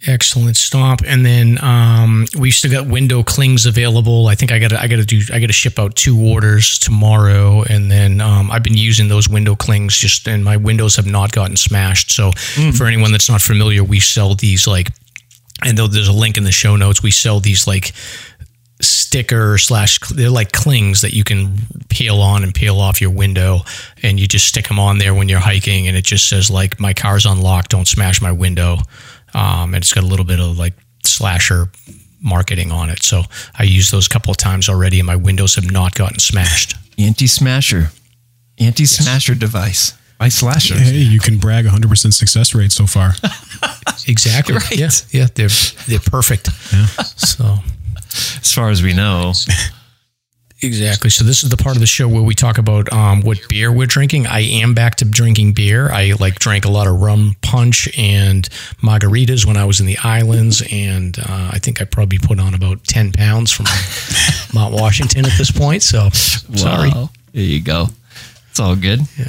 Excellent 0.05 0.55
stomp, 0.55 1.01
and 1.05 1.25
then 1.25 1.57
um, 1.63 2.27
we 2.37 2.51
still 2.51 2.71
got 2.71 2.87
window 2.87 3.23
clings 3.23 3.65
available. 3.65 4.27
I 4.27 4.35
think 4.35 4.51
I 4.51 4.59
got 4.59 4.69
to 4.69 4.79
I 4.79 4.87
got 4.87 4.97
to 4.97 5.05
do 5.05 5.21
I 5.33 5.39
got 5.39 5.47
to 5.47 5.53
ship 5.53 5.79
out 5.79 5.95
two 5.95 6.21
orders 6.21 6.77
tomorrow, 6.77 7.63
and 7.63 7.89
then 7.89 8.21
um, 8.21 8.51
I've 8.51 8.61
been 8.61 8.77
using 8.77 9.07
those 9.07 9.27
window 9.27 9.55
clings 9.55 9.97
just, 9.97 10.27
and 10.27 10.45
my 10.45 10.55
windows 10.55 10.95
have 10.97 11.07
not 11.07 11.31
gotten 11.31 11.57
smashed. 11.57 12.11
So 12.11 12.31
for 12.77 12.85
anyone 12.85 13.11
that's 13.11 13.27
not 13.27 13.41
familiar, 13.41 13.83
we 13.83 13.99
sell 13.99 14.35
these 14.35 14.67
like, 14.67 14.91
and 15.65 15.75
though 15.75 15.87
there's 15.87 16.07
a 16.07 16.13
link 16.13 16.37
in 16.37 16.43
the 16.43 16.51
show 16.51 16.75
notes, 16.75 17.01
we 17.01 17.09
sell 17.11 17.39
these 17.39 17.65
like 17.65 17.91
sticker 18.81 19.57
slash 19.57 19.97
they're 20.13 20.29
like 20.29 20.51
clings 20.51 21.01
that 21.01 21.13
you 21.13 21.23
can 21.23 21.57
peel 21.89 22.21
on 22.21 22.43
and 22.43 22.53
peel 22.53 22.79
off 22.79 23.01
your 23.01 23.09
window 23.09 23.59
and 24.03 24.19
you 24.19 24.27
just 24.27 24.47
stick 24.47 24.67
them 24.67 24.77
on 24.79 24.99
there 24.99 25.15
when 25.15 25.27
you're 25.29 25.39
hiking 25.39 25.87
and 25.87 25.97
it 25.97 26.03
just 26.03 26.29
says 26.29 26.51
like 26.51 26.79
my 26.79 26.93
car's 26.93 27.25
unlocked 27.25 27.71
don't 27.71 27.87
smash 27.87 28.21
my 28.21 28.31
window 28.31 28.77
um, 29.33 29.73
and 29.73 29.77
it's 29.77 29.93
got 29.93 30.03
a 30.03 30.07
little 30.07 30.25
bit 30.25 30.39
of 30.39 30.57
like 30.59 30.73
SLASR 31.03 31.69
marketing 32.21 32.71
on 32.71 32.89
it 32.89 33.01
so 33.01 33.21
i 33.57 33.63
used 33.63 33.91
those 33.91 34.05
a 34.07 34.09
couple 34.09 34.29
of 34.31 34.37
times 34.37 34.69
already 34.69 34.99
and 34.99 35.07
my 35.07 35.15
windows 35.15 35.55
have 35.55 35.71
not 35.71 35.95
gotten 35.95 36.19
smashed 36.19 36.75
Anti 36.99 37.27
smasher, 37.27 37.91
anti 38.59 38.85
smasher 38.85 39.35
device 39.35 39.93
by 40.17 40.29
slashers. 40.29 40.79
Hey, 40.89 40.97
you 40.97 41.19
can 41.19 41.37
brag 41.37 41.65
100% 41.65 42.11
success 42.11 42.55
rate 42.55 42.71
so 42.71 42.87
far. 42.87 43.13
exactly 44.07 44.55
Right. 44.55 44.71
yeah 44.71 44.89
yeah 45.11 45.27
they're 45.35 45.49
they're 45.87 45.99
perfect 45.99 46.49
Yeah. 46.73 46.85
so 46.87 47.57
As 48.41 48.53
far 48.53 48.69
as 48.69 48.81
we 48.81 48.93
know, 48.93 49.33
Exactly. 50.61 51.11
So 51.11 51.23
this 51.23 51.43
is 51.43 51.51
the 51.51 51.57
part 51.57 51.75
of 51.75 51.81
the 51.81 51.87
show 51.87 52.07
where 52.07 52.23
we 52.23 52.33
talk 52.33 52.57
about 52.57 52.91
um, 52.91 53.21
what 53.21 53.37
beer 53.47 53.71
we're 53.71 53.85
drinking. 53.85 54.25
I 54.25 54.39
am 54.39 54.73
back 54.73 54.95
to 54.95 55.05
drinking 55.05 55.53
beer. 55.53 55.91
I 55.91 56.13
like 56.19 56.39
drank 56.39 56.65
a 56.65 56.71
lot 56.71 56.87
of 56.87 56.99
rum 56.99 57.35
punch 57.43 57.87
and 57.97 58.49
margaritas 58.81 59.45
when 59.45 59.55
I 59.55 59.65
was 59.65 59.79
in 59.79 59.85
the 59.85 59.97
islands, 59.99 60.63
and 60.71 61.17
uh, 61.19 61.51
I 61.53 61.59
think 61.59 61.79
I 61.79 61.85
probably 61.85 62.17
put 62.17 62.39
on 62.39 62.55
about 62.55 62.83
ten 62.85 63.11
pounds 63.11 63.51
from 63.51 63.67
Mount 64.53 64.73
Washington 64.73 65.25
at 65.25 65.37
this 65.37 65.51
point. 65.51 65.83
So 65.83 66.09
sorry. 66.09 66.89
There 66.89 67.09
you 67.33 67.61
go. 67.61 67.87
It's 68.49 68.59
all 68.59 68.75
good. 68.75 69.01
You 69.17 69.25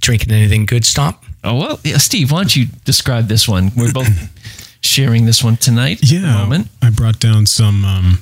drinking 0.00 0.32
anything 0.32 0.66
good? 0.66 0.84
Stop. 0.84 1.24
Oh 1.42 1.56
well, 1.56 1.80
yeah, 1.82 1.96
Steve, 1.96 2.30
why 2.30 2.38
don't 2.38 2.54
you 2.54 2.66
describe 2.84 3.26
this 3.26 3.48
one? 3.48 3.72
We're 3.76 3.92
both 3.92 4.06
sharing 4.88 5.26
this 5.26 5.44
one 5.44 5.56
tonight. 5.56 6.00
Yeah, 6.02 6.20
moment. 6.22 6.68
I 6.82 6.90
brought 6.90 7.20
down 7.20 7.46
some 7.46 7.84
um, 7.84 8.18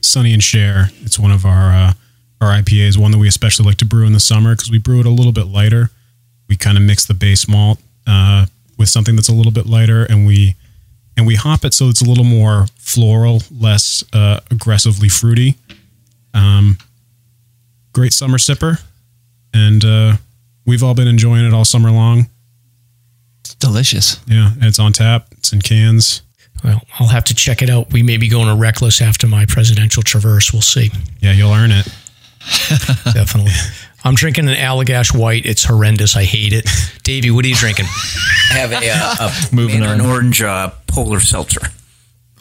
Sunny 0.00 0.32
and 0.32 0.42
Share. 0.42 0.90
It's 1.02 1.18
one 1.18 1.32
of 1.32 1.44
our 1.44 1.72
uh, 1.72 1.92
our 2.40 2.52
IPAs, 2.52 2.96
one 2.96 3.10
that 3.10 3.18
we 3.18 3.28
especially 3.28 3.66
like 3.66 3.76
to 3.78 3.84
brew 3.84 4.06
in 4.06 4.12
the 4.12 4.20
summer 4.20 4.54
because 4.54 4.70
we 4.70 4.78
brew 4.78 5.00
it 5.00 5.06
a 5.06 5.10
little 5.10 5.32
bit 5.32 5.46
lighter. 5.46 5.90
We 6.48 6.56
kind 6.56 6.76
of 6.78 6.84
mix 6.84 7.04
the 7.04 7.14
base 7.14 7.48
malt 7.48 7.80
uh, 8.06 8.46
with 8.78 8.88
something 8.88 9.16
that's 9.16 9.28
a 9.28 9.34
little 9.34 9.52
bit 9.52 9.66
lighter, 9.66 10.04
and 10.04 10.26
we 10.26 10.54
and 11.16 11.26
we 11.26 11.34
hop 11.34 11.64
it 11.64 11.74
so 11.74 11.88
it's 11.88 12.02
a 12.02 12.08
little 12.08 12.24
more 12.24 12.66
floral, 12.78 13.42
less 13.50 14.04
uh, 14.12 14.40
aggressively 14.50 15.08
fruity. 15.08 15.56
Um, 16.32 16.78
great 17.92 18.12
summer 18.12 18.38
sipper, 18.38 18.80
and 19.52 19.84
uh, 19.84 20.16
we've 20.66 20.84
all 20.84 20.94
been 20.94 21.08
enjoying 21.08 21.44
it 21.44 21.52
all 21.52 21.64
summer 21.64 21.90
long. 21.90 22.28
It's 23.66 23.72
delicious. 23.72 24.20
Yeah, 24.28 24.52
and 24.52 24.64
it's 24.64 24.78
on 24.78 24.92
tap. 24.92 25.26
It's 25.32 25.52
in 25.52 25.60
cans. 25.60 26.22
Well, 26.64 26.80
I'll 26.98 27.08
have 27.08 27.24
to 27.24 27.34
check 27.34 27.62
it 27.62 27.68
out. 27.70 27.92
We 27.92 28.02
may 28.02 28.16
be 28.16 28.28
going 28.28 28.46
to 28.46 28.54
Reklis 28.54 29.00
after 29.00 29.26
my 29.26 29.44
presidential 29.46 30.02
traverse. 30.02 30.52
We'll 30.52 30.62
see. 30.62 30.90
Yeah, 31.20 31.32
you'll 31.32 31.52
earn 31.52 31.70
it. 31.72 31.86
Definitely. 33.12 33.52
I'm 34.04 34.14
drinking 34.14 34.48
an 34.48 34.54
Allagash 34.54 35.16
White. 35.18 35.46
It's 35.46 35.64
horrendous. 35.64 36.16
I 36.16 36.24
hate 36.24 36.52
it. 36.52 36.68
Davey, 37.02 37.30
what 37.32 37.44
are 37.44 37.48
you 37.48 37.56
drinking? 37.56 37.86
I 38.52 38.54
have 38.54 38.72
a, 38.72 38.88
uh, 38.88 39.30
a 39.30 39.32
Moving 39.54 39.80
Mandarin 39.80 40.00
on. 40.00 40.06
orange 40.10 40.42
uh, 40.42 40.70
polar 40.86 41.20
seltzer. 41.20 41.60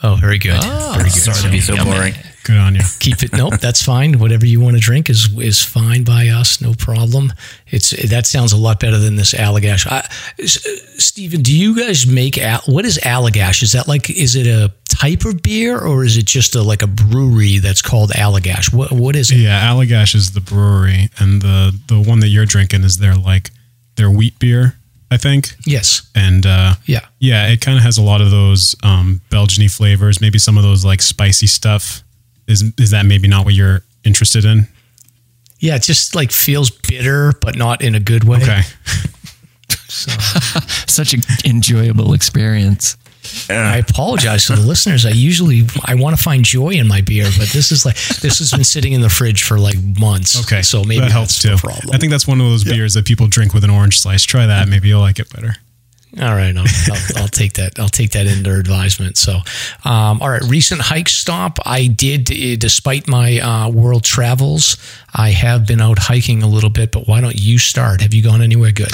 Oh, 0.06 0.16
very 0.22 0.38
good. 0.38 0.60
Oh, 0.62 0.92
very 0.98 1.10
good. 1.10 1.14
Sorry 1.14 1.42
to 1.42 1.50
be 1.50 1.60
so 1.62 1.76
boring. 1.84 2.14
Good 2.44 2.58
on 2.58 2.76
you. 2.76 2.82
keep 3.00 3.24
it 3.24 3.34
nope 3.34 3.60
that's 3.60 3.82
fine 3.84 4.20
whatever 4.20 4.46
you 4.46 4.62
want 4.62 4.76
to 4.76 4.80
drink 4.80 5.10
is 5.10 5.36
is 5.40 5.66
fine 5.66 6.04
by 6.04 6.28
us 6.28 6.62
no 6.62 6.76
problem 6.76 7.34
it's 7.72 7.90
that 8.12 8.28
sounds 8.28 8.54
a 8.54 8.58
lot 8.58 8.80
better 8.80 9.00
than 9.00 9.16
this 9.16 9.34
allagash 9.34 9.88
I, 9.88 10.08
S- 10.38 10.64
Stephen 11.04 11.42
do 11.42 11.58
you 11.58 11.76
guys 11.76 12.06
make 12.06 12.38
what 12.68 12.86
is 12.86 13.00
allagash 13.00 13.64
is 13.64 13.72
that 13.72 13.88
like 13.88 14.12
is 14.12 14.36
it 14.36 14.46
a 14.46 14.72
type 14.88 15.26
of 15.26 15.42
beer 15.42 15.80
or 15.80 16.04
is 16.04 16.18
it 16.18 16.26
just 16.26 16.54
a 16.54 16.62
like 16.62 16.84
a 16.84 16.88
brewery 16.88 17.58
that's 17.58 17.82
called 17.82 18.12
allagash 18.12 18.72
what 18.72 18.92
what 18.92 19.16
is 19.16 19.32
it 19.32 19.38
Yeah, 19.38 19.68
Allagash 19.68 20.14
is 20.14 20.34
the 20.34 20.42
brewery, 20.42 21.10
and 21.18 21.42
the 21.42 21.74
the 21.88 22.00
one 22.00 22.20
that 22.20 22.28
you're 22.28 22.46
drinking 22.46 22.84
is 22.84 22.98
their 22.98 23.16
like 23.16 23.50
their 23.96 24.12
wheat 24.12 24.38
beer, 24.38 24.76
I 25.16 25.18
think. 25.18 25.56
yes 25.66 26.02
And 26.14 26.46
uh, 26.46 26.76
yeah 26.86 27.06
yeah, 27.20 27.48
it 27.54 27.62
kind 27.62 27.78
of 27.78 27.84
has 27.84 27.98
a 27.98 28.04
lot 28.04 28.22
of 28.22 28.30
those 28.30 28.76
um, 28.84 29.22
Belgiany 29.30 29.70
flavors. 29.70 30.20
Maybe 30.22 30.38
some 30.40 30.58
of 30.58 30.64
those 30.64 30.84
like 30.86 31.02
spicy 31.02 31.48
stuff. 31.48 32.04
Is 32.48 32.62
is 32.78 32.90
that 32.92 33.06
maybe 33.06 33.28
not 33.28 33.46
what 33.46 33.54
you're 33.56 33.82
interested 34.04 34.46
in? 34.46 34.68
yeah 35.60 35.76
it 35.76 35.82
just 35.84 36.16
like 36.16 36.32
feels 36.34 36.70
bitter 36.70 37.32
but 37.42 37.56
not 37.56 37.82
in 37.82 37.96
a 37.96 38.00
good 38.00 38.24
way 38.24 38.42
Okay. 38.44 38.62
Such 40.88 41.14
an 41.14 41.22
enjoyable 41.46 42.14
experience. 42.14 42.98
I 43.50 43.78
apologize 43.78 44.46
to 44.48 44.56
the 44.56 44.62
listeners. 44.62 45.06
I 45.06 45.10
usually 45.10 45.64
I 45.84 45.96
want 45.96 46.18
to 46.18 46.22
find 46.22 46.44
joy 46.44 46.72
in 46.72 46.88
my 46.88 47.02
beer, 47.02 47.26
but 47.38 47.50
this 47.50 47.72
is 47.72 47.86
like 47.86 47.96
this 48.22 48.40
has 48.40 48.52
been 48.52 48.64
sitting 48.64 48.94
in 48.94 49.02
the 49.02 49.10
fridge 49.10 49.44
for 49.44 49.60
like 49.60 49.78
months. 50.00 50.42
Okay, 50.42 50.62
so 50.62 50.84
maybe 50.84 51.02
that 51.02 51.12
helps 51.12 51.42
that's 51.42 51.62
too. 51.62 51.68
the 51.68 51.74
problem. 51.74 51.94
I 51.94 51.98
think 51.98 52.12
that's 52.12 52.28
one 52.28 52.42
of 52.42 52.48
those 52.48 52.64
beers 52.64 52.94
that 52.96 53.06
people 53.06 53.28
drink 53.28 53.54
with 53.54 53.64
an 53.64 53.70
orange 53.70 54.00
slice. 54.00 54.24
Try 54.24 54.46
that, 54.46 54.68
maybe 54.68 54.88
you'll 54.88 55.02
like 55.02 55.20
it 55.20 55.30
better. 55.34 55.56
All 56.22 56.34
right, 56.34 56.56
I'll, 56.56 56.64
I'll, 56.64 57.24
I'll 57.24 57.28
take 57.28 57.54
that. 57.54 57.78
I'll 57.78 57.90
take 57.90 58.12
that 58.12 58.26
into 58.26 58.58
advisement. 58.58 59.18
So, 59.18 59.40
um, 59.84 60.22
all 60.22 60.30
right, 60.30 60.42
recent 60.44 60.80
hike 60.80 61.10
stop. 61.10 61.60
I 61.66 61.88
did, 61.88 62.32
eh, 62.32 62.56
despite 62.58 63.10
my 63.10 63.40
uh, 63.40 63.70
world 63.70 64.06
travels, 64.06 64.78
I 65.14 65.32
have 65.32 65.68
been 65.68 65.82
out 65.82 66.00
hiking 66.00 66.42
a 66.42 66.48
little 66.48 66.70
bit. 66.70 66.94
But 66.94 67.06
why 67.06 67.20
don't 67.20 67.36
you 67.36 67.58
start? 67.58 68.00
Have 68.00 68.14
you 68.14 68.24
gone 68.24 68.42
anywhere 68.42 68.72
good? 68.72 68.94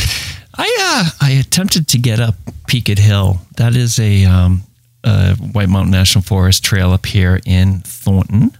I 0.57 0.77
uh, 0.79 1.25
I 1.25 1.31
attempted 1.31 1.87
to 1.89 1.97
get 1.97 2.19
up 2.19 2.35
Peaked 2.67 2.99
Hill. 2.99 3.41
That 3.57 3.75
is 3.75 3.99
a, 3.99 4.25
um, 4.25 4.63
a 5.03 5.35
White 5.35 5.69
Mountain 5.69 5.91
National 5.91 6.21
Forest 6.23 6.63
trail 6.63 6.91
up 6.91 7.05
here 7.05 7.39
in 7.45 7.79
Thornton, 7.81 8.57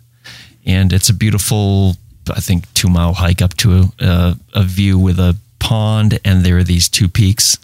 and 0.66 0.94
it's 0.94 1.10
a 1.10 1.14
beautiful, 1.14 1.96
I 2.30 2.40
think, 2.40 2.72
two 2.74 2.90
mile 2.90 3.14
hike 3.14 3.42
up 3.42 3.56
to 3.58 3.92
a, 4.00 4.38
a 4.54 4.64
view 4.64 4.98
with 4.98 5.20
a 5.20 5.36
pond, 5.60 6.20
and 6.26 6.46
there 6.46 6.58
are 6.58 6.64
these 6.64 6.90
two 6.90 7.08
peaks 7.08 7.58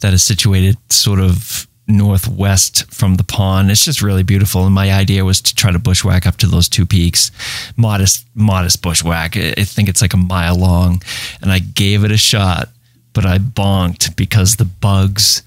that 0.00 0.12
is 0.12 0.22
situated 0.22 0.76
sort 0.90 1.20
of 1.20 1.66
northwest 1.88 2.92
from 2.92 3.14
the 3.14 3.24
pond. 3.24 3.70
It's 3.70 3.84
just 3.84 4.02
really 4.02 4.22
beautiful. 4.22 4.64
And 4.64 4.74
my 4.74 4.92
idea 4.92 5.24
was 5.24 5.40
to 5.42 5.54
try 5.54 5.70
to 5.70 5.78
bushwhack 5.78 6.26
up 6.26 6.36
to 6.38 6.46
those 6.46 6.68
two 6.68 6.84
peaks. 6.84 7.30
Modest, 7.76 8.26
modest 8.34 8.82
bushwhack. 8.82 9.36
I 9.36 9.64
think 9.64 9.88
it's 9.88 10.02
like 10.02 10.14
a 10.14 10.18
mile 10.18 10.56
long. 10.56 11.02
And 11.40 11.52
I 11.52 11.60
gave 11.60 12.04
it 12.04 12.10
a 12.10 12.16
shot, 12.16 12.70
but 13.16 13.24
I 13.24 13.38
bonked 13.38 14.14
because 14.14 14.56
the 14.56 14.66
bugs, 14.66 15.42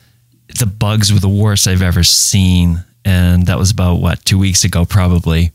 the 0.58 0.66
bugs 0.66 1.14
were 1.14 1.20
the 1.20 1.30
worst 1.30 1.68
I've 1.68 1.84
ever 1.84 2.04
seen. 2.04 2.84
And 3.06 3.46
that 3.46 3.60
was 3.60 3.70
about 3.70 4.02
what, 4.02 4.26
two 4.26 4.40
weeks 4.40 4.64
ago, 4.64 4.86
probably. 4.86 5.52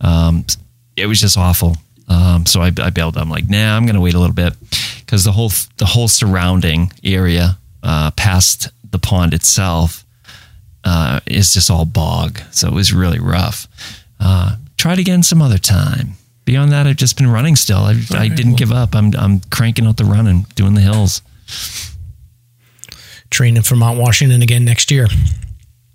Um, 0.00 0.46
it 0.96 1.06
was 1.06 1.20
just 1.20 1.36
awful. 1.36 1.76
Um, 2.08 2.46
so 2.46 2.62
I, 2.62 2.70
I 2.80 2.90
bailed. 2.90 3.18
I'm 3.18 3.28
like, 3.28 3.48
nah, 3.50 3.76
I'm 3.76 3.84
going 3.84 3.96
to 3.96 4.00
wait 4.00 4.14
a 4.14 4.18
little 4.20 4.32
bit 4.32 4.54
because 5.00 5.24
the 5.24 5.32
whole 5.32 5.50
the 5.78 5.86
whole 5.86 6.06
surrounding 6.06 6.92
area 7.02 7.58
uh, 7.82 8.12
past 8.12 8.68
the 8.88 9.00
pond 9.00 9.34
itself 9.34 10.04
uh, 10.84 11.18
is 11.26 11.52
just 11.52 11.68
all 11.68 11.84
bog. 11.84 12.40
So 12.52 12.68
it 12.68 12.74
was 12.74 12.92
really 12.92 13.18
rough. 13.18 13.66
Uh, 14.20 14.54
try 14.76 14.92
it 14.92 15.00
again 15.00 15.24
some 15.24 15.42
other 15.42 15.58
time. 15.58 16.12
Beyond 16.44 16.70
that, 16.70 16.86
I've 16.86 16.96
just 16.96 17.16
been 17.16 17.26
running 17.26 17.56
still. 17.56 17.78
I, 17.78 18.00
I 18.12 18.28
didn't 18.28 18.54
give 18.54 18.70
up. 18.70 18.94
I'm 18.94 19.12
I'm 19.16 19.40
cranking 19.50 19.84
out 19.84 19.96
the 19.96 20.04
run 20.04 20.28
and 20.28 20.48
doing 20.54 20.74
the 20.74 20.80
hills 20.80 21.22
Training 23.30 23.62
for 23.62 23.76
Mount 23.76 23.98
Washington 23.98 24.42
again 24.42 24.64
next 24.64 24.90
year. 24.90 25.06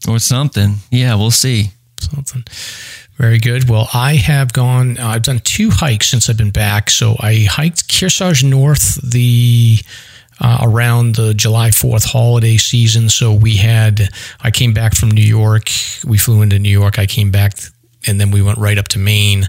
or 0.08 0.20
something. 0.20 0.76
Yeah, 0.92 1.16
we'll 1.16 1.32
see. 1.32 1.72
Something 2.00 2.44
very 3.22 3.38
good. 3.38 3.70
Well, 3.70 3.88
I 3.94 4.16
have 4.16 4.52
gone. 4.52 4.98
Uh, 4.98 5.10
I've 5.10 5.22
done 5.22 5.40
two 5.44 5.70
hikes 5.70 6.10
since 6.10 6.28
I've 6.28 6.38
been 6.38 6.50
back. 6.50 6.90
So 6.90 7.16
I 7.20 7.46
hiked 7.50 7.88
Kearsarge 7.88 8.44
North 8.44 9.00
the 9.08 9.78
uh, 10.40 10.58
around 10.64 11.16
the 11.16 11.36
July 11.36 11.70
Fourth 11.70 12.04
holiday 12.04 12.58
season. 12.58 13.10
So 13.10 13.32
we 13.32 13.58
had. 13.58 14.10
I 14.42 14.50
came 14.50 14.74
back 14.74 14.96
from 14.96 15.12
New 15.12 15.24
York. 15.24 15.70
We 16.04 16.18
flew 16.18 16.42
into 16.42 16.58
New 16.58 16.72
York. 16.72 16.98
I 16.98 17.06
came 17.06 17.30
back, 17.30 17.54
and 18.08 18.20
then 18.20 18.32
we 18.32 18.42
went 18.42 18.58
right 18.58 18.80
up 18.80 18.88
to 18.90 19.00
Maine. 19.00 19.48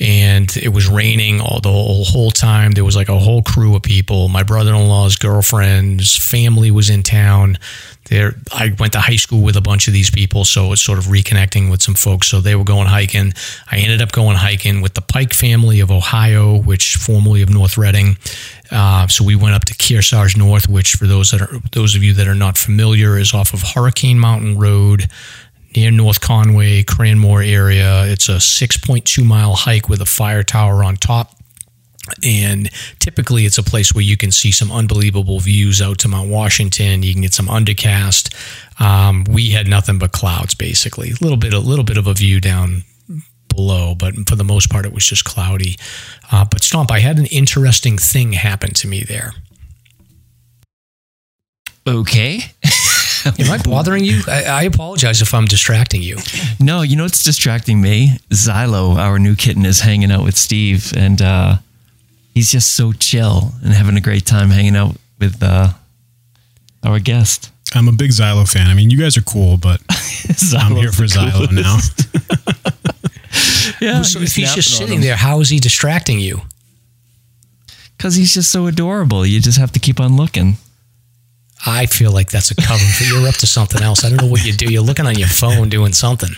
And 0.00 0.56
it 0.56 0.68
was 0.68 0.88
raining 0.88 1.40
all 1.40 1.60
the 1.60 1.72
whole, 1.72 2.30
time. 2.30 2.72
There 2.72 2.84
was 2.84 2.94
like 2.94 3.08
a 3.08 3.18
whole 3.18 3.42
crew 3.42 3.74
of 3.74 3.82
people. 3.82 4.28
My 4.28 4.44
brother-in-law's 4.44 5.16
girlfriend's 5.16 6.16
family 6.16 6.70
was 6.70 6.88
in 6.88 7.02
town 7.02 7.58
there 8.08 8.34
I 8.52 8.74
went 8.78 8.94
to 8.94 9.00
high 9.00 9.16
school 9.16 9.42
with 9.42 9.56
a 9.56 9.60
bunch 9.60 9.86
of 9.86 9.92
these 9.92 10.10
people, 10.10 10.44
so 10.44 10.72
it's 10.72 10.82
sort 10.82 10.98
of 10.98 11.06
reconnecting 11.06 11.70
with 11.70 11.82
some 11.82 11.94
folks. 11.94 12.26
So 12.26 12.40
they 12.40 12.54
were 12.56 12.64
going 12.64 12.86
hiking. 12.86 13.32
I 13.70 13.78
ended 13.78 14.02
up 14.02 14.12
going 14.12 14.36
hiking 14.36 14.80
with 14.80 14.94
the 14.94 15.02
Pike 15.02 15.34
family 15.34 15.80
of 15.80 15.90
Ohio, 15.90 16.56
which 16.56 16.96
formerly 16.96 17.42
of 17.42 17.50
North 17.50 17.76
Reading. 17.76 18.16
Uh, 18.70 19.06
so 19.08 19.24
we 19.24 19.36
went 19.36 19.54
up 19.54 19.64
to 19.66 19.74
Kearsarge 19.74 20.36
North, 20.36 20.68
which 20.68 20.92
for 20.92 21.06
those 21.06 21.30
that 21.30 21.42
are 21.42 21.58
those 21.72 21.94
of 21.94 22.02
you 22.02 22.14
that 22.14 22.26
are 22.26 22.34
not 22.34 22.58
familiar, 22.58 23.18
is 23.18 23.34
off 23.34 23.54
of 23.54 23.62
Hurricane 23.62 24.18
Mountain 24.18 24.58
Road 24.58 25.08
near 25.76 25.90
North 25.90 26.20
Conway, 26.20 26.82
Cranmore 26.82 27.46
area. 27.46 28.04
It's 28.06 28.28
a 28.28 28.36
6.2 28.36 29.24
mile 29.24 29.54
hike 29.54 29.88
with 29.88 30.00
a 30.00 30.06
fire 30.06 30.42
tower 30.42 30.82
on 30.82 30.96
top 30.96 31.38
and 32.24 32.70
typically 32.98 33.44
it's 33.44 33.58
a 33.58 33.62
place 33.62 33.94
where 33.94 34.04
you 34.04 34.16
can 34.16 34.32
see 34.32 34.50
some 34.50 34.70
unbelievable 34.70 35.40
views 35.40 35.82
out 35.82 35.98
to 35.98 36.08
Mount 36.08 36.30
Washington. 36.30 37.02
You 37.02 37.12
can 37.12 37.22
get 37.22 37.34
some 37.34 37.46
undercast. 37.46 38.34
Um, 38.80 39.24
we 39.24 39.50
had 39.50 39.66
nothing 39.66 39.98
but 39.98 40.12
clouds, 40.12 40.54
basically. 40.54 41.10
A 41.10 41.16
little 41.20 41.36
bit, 41.36 41.52
a 41.52 41.58
little 41.58 41.84
bit 41.84 41.96
of 41.96 42.06
a 42.06 42.14
view 42.14 42.40
down 42.40 42.84
below, 43.48 43.94
but 43.94 44.14
for 44.28 44.36
the 44.36 44.44
most 44.44 44.70
part, 44.70 44.86
it 44.86 44.92
was 44.92 45.04
just 45.04 45.24
cloudy. 45.24 45.76
Uh, 46.30 46.44
but 46.44 46.62
Stomp, 46.62 46.90
I 46.90 47.00
had 47.00 47.18
an 47.18 47.26
interesting 47.26 47.98
thing 47.98 48.32
happen 48.32 48.72
to 48.74 48.88
me 48.88 49.02
there. 49.02 49.32
Okay. 51.86 52.40
Am 53.38 53.50
I 53.50 53.58
bothering 53.62 54.04
you? 54.04 54.22
I, 54.26 54.44
I 54.44 54.62
apologize 54.64 55.22
if 55.22 55.34
I'm 55.34 55.44
distracting 55.44 56.02
you. 56.02 56.18
No, 56.60 56.82
you 56.82 56.96
know 56.96 57.04
what's 57.04 57.22
distracting 57.22 57.80
me? 57.80 58.18
Xylo, 58.30 58.96
our 58.96 59.18
new 59.18 59.34
kitten, 59.36 59.64
is 59.64 59.80
hanging 59.80 60.10
out 60.10 60.24
with 60.24 60.36
Steve, 60.36 60.92
and 60.96 61.20
uh, 61.20 61.56
he's 62.34 62.50
just 62.50 62.74
so 62.74 62.92
chill 62.92 63.52
and 63.62 63.72
having 63.72 63.96
a 63.96 64.00
great 64.00 64.26
time 64.26 64.50
hanging 64.50 64.76
out 64.76 64.96
with 65.18 65.42
uh, 65.42 65.70
our 66.84 66.98
guest. 66.98 67.50
I'm 67.74 67.88
a 67.88 67.92
big 67.92 68.10
Xylo 68.10 68.50
fan. 68.50 68.68
I 68.68 68.74
mean, 68.74 68.90
you 68.90 68.98
guys 68.98 69.16
are 69.16 69.22
cool, 69.22 69.56
but 69.56 69.80
I'm 70.56 70.76
here 70.76 70.92
for 70.92 71.04
Xylo 71.04 71.50
now. 71.52 71.78
Yeah, 73.80 74.02
so 74.02 74.20
if 74.20 74.34
he's 74.34 74.54
just 74.54 74.76
sitting 74.76 75.02
there, 75.02 75.14
how 75.14 75.40
is 75.40 75.50
he 75.50 75.60
distracting 75.60 76.18
you? 76.18 76.40
because 77.98 78.14
he's 78.14 78.32
just 78.32 78.50
so 78.50 78.66
adorable. 78.68 79.26
You 79.26 79.40
just 79.40 79.58
have 79.58 79.72
to 79.72 79.80
keep 79.80 80.00
on 80.00 80.16
looking. 80.16 80.56
I 81.66 81.86
feel 81.86 82.12
like 82.12 82.30
that's 82.30 82.50
a 82.50 82.54
cover 82.54 82.84
for 82.84 83.04
you're 83.04 83.28
up 83.28 83.34
to 83.36 83.46
something 83.46 83.82
else. 83.82 84.04
I 84.04 84.10
don't 84.10 84.22
know 84.22 84.28
what 84.28 84.44
you 84.44 84.52
do. 84.52 84.72
You're 84.72 84.82
looking 84.82 85.06
on 85.06 85.18
your 85.18 85.28
phone 85.28 85.68
doing 85.68 85.92
something. 85.92 86.30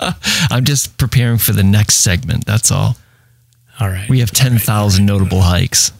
I'm 0.50 0.64
just 0.64 0.96
preparing 0.96 1.38
for 1.38 1.52
the 1.52 1.62
next 1.62 1.96
segment. 1.96 2.46
That's 2.46 2.70
all. 2.70 2.96
All 3.78 3.88
right. 3.88 4.08
We 4.08 4.20
have 4.20 4.30
ten 4.30 4.58
thousand 4.58 5.06
notable 5.06 5.42
hikes. 5.42 5.92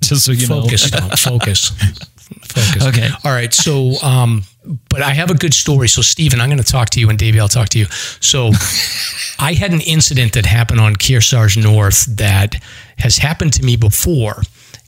Just 0.00 0.24
so 0.24 0.32
you 0.32 0.46
focus, 0.46 0.92
know. 0.92 1.08
Focus, 1.16 1.70
focus. 1.70 2.86
Okay. 2.86 3.08
All 3.24 3.32
right. 3.32 3.52
So, 3.52 3.94
um, 4.02 4.42
but 4.88 5.02
I 5.02 5.10
have 5.10 5.30
a 5.30 5.34
good 5.34 5.54
story. 5.54 5.88
So, 5.88 6.02
Stephen, 6.02 6.40
I'm 6.40 6.48
going 6.48 6.62
to 6.62 6.72
talk 6.72 6.90
to 6.90 7.00
you, 7.00 7.10
and 7.10 7.18
Davey, 7.18 7.40
I'll 7.40 7.48
talk 7.48 7.68
to 7.70 7.78
you. 7.78 7.86
So, 8.20 8.52
I 9.38 9.54
had 9.54 9.72
an 9.72 9.80
incident 9.80 10.34
that 10.34 10.46
happened 10.46 10.80
on 10.80 10.94
Kearsarge 10.94 11.62
North 11.62 12.04
that 12.16 12.62
has 12.98 13.18
happened 13.18 13.52
to 13.54 13.64
me 13.64 13.76
before. 13.76 14.42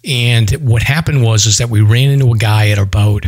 And 0.05 0.51
what 0.53 0.83
happened 0.83 1.23
was 1.23 1.47
is 1.47 1.59
that 1.59 1.69
we 1.69 1.81
ran 1.81 2.11
into 2.11 2.33
a 2.33 2.37
guy 2.37 2.71
at 2.71 2.79
about 2.79 3.27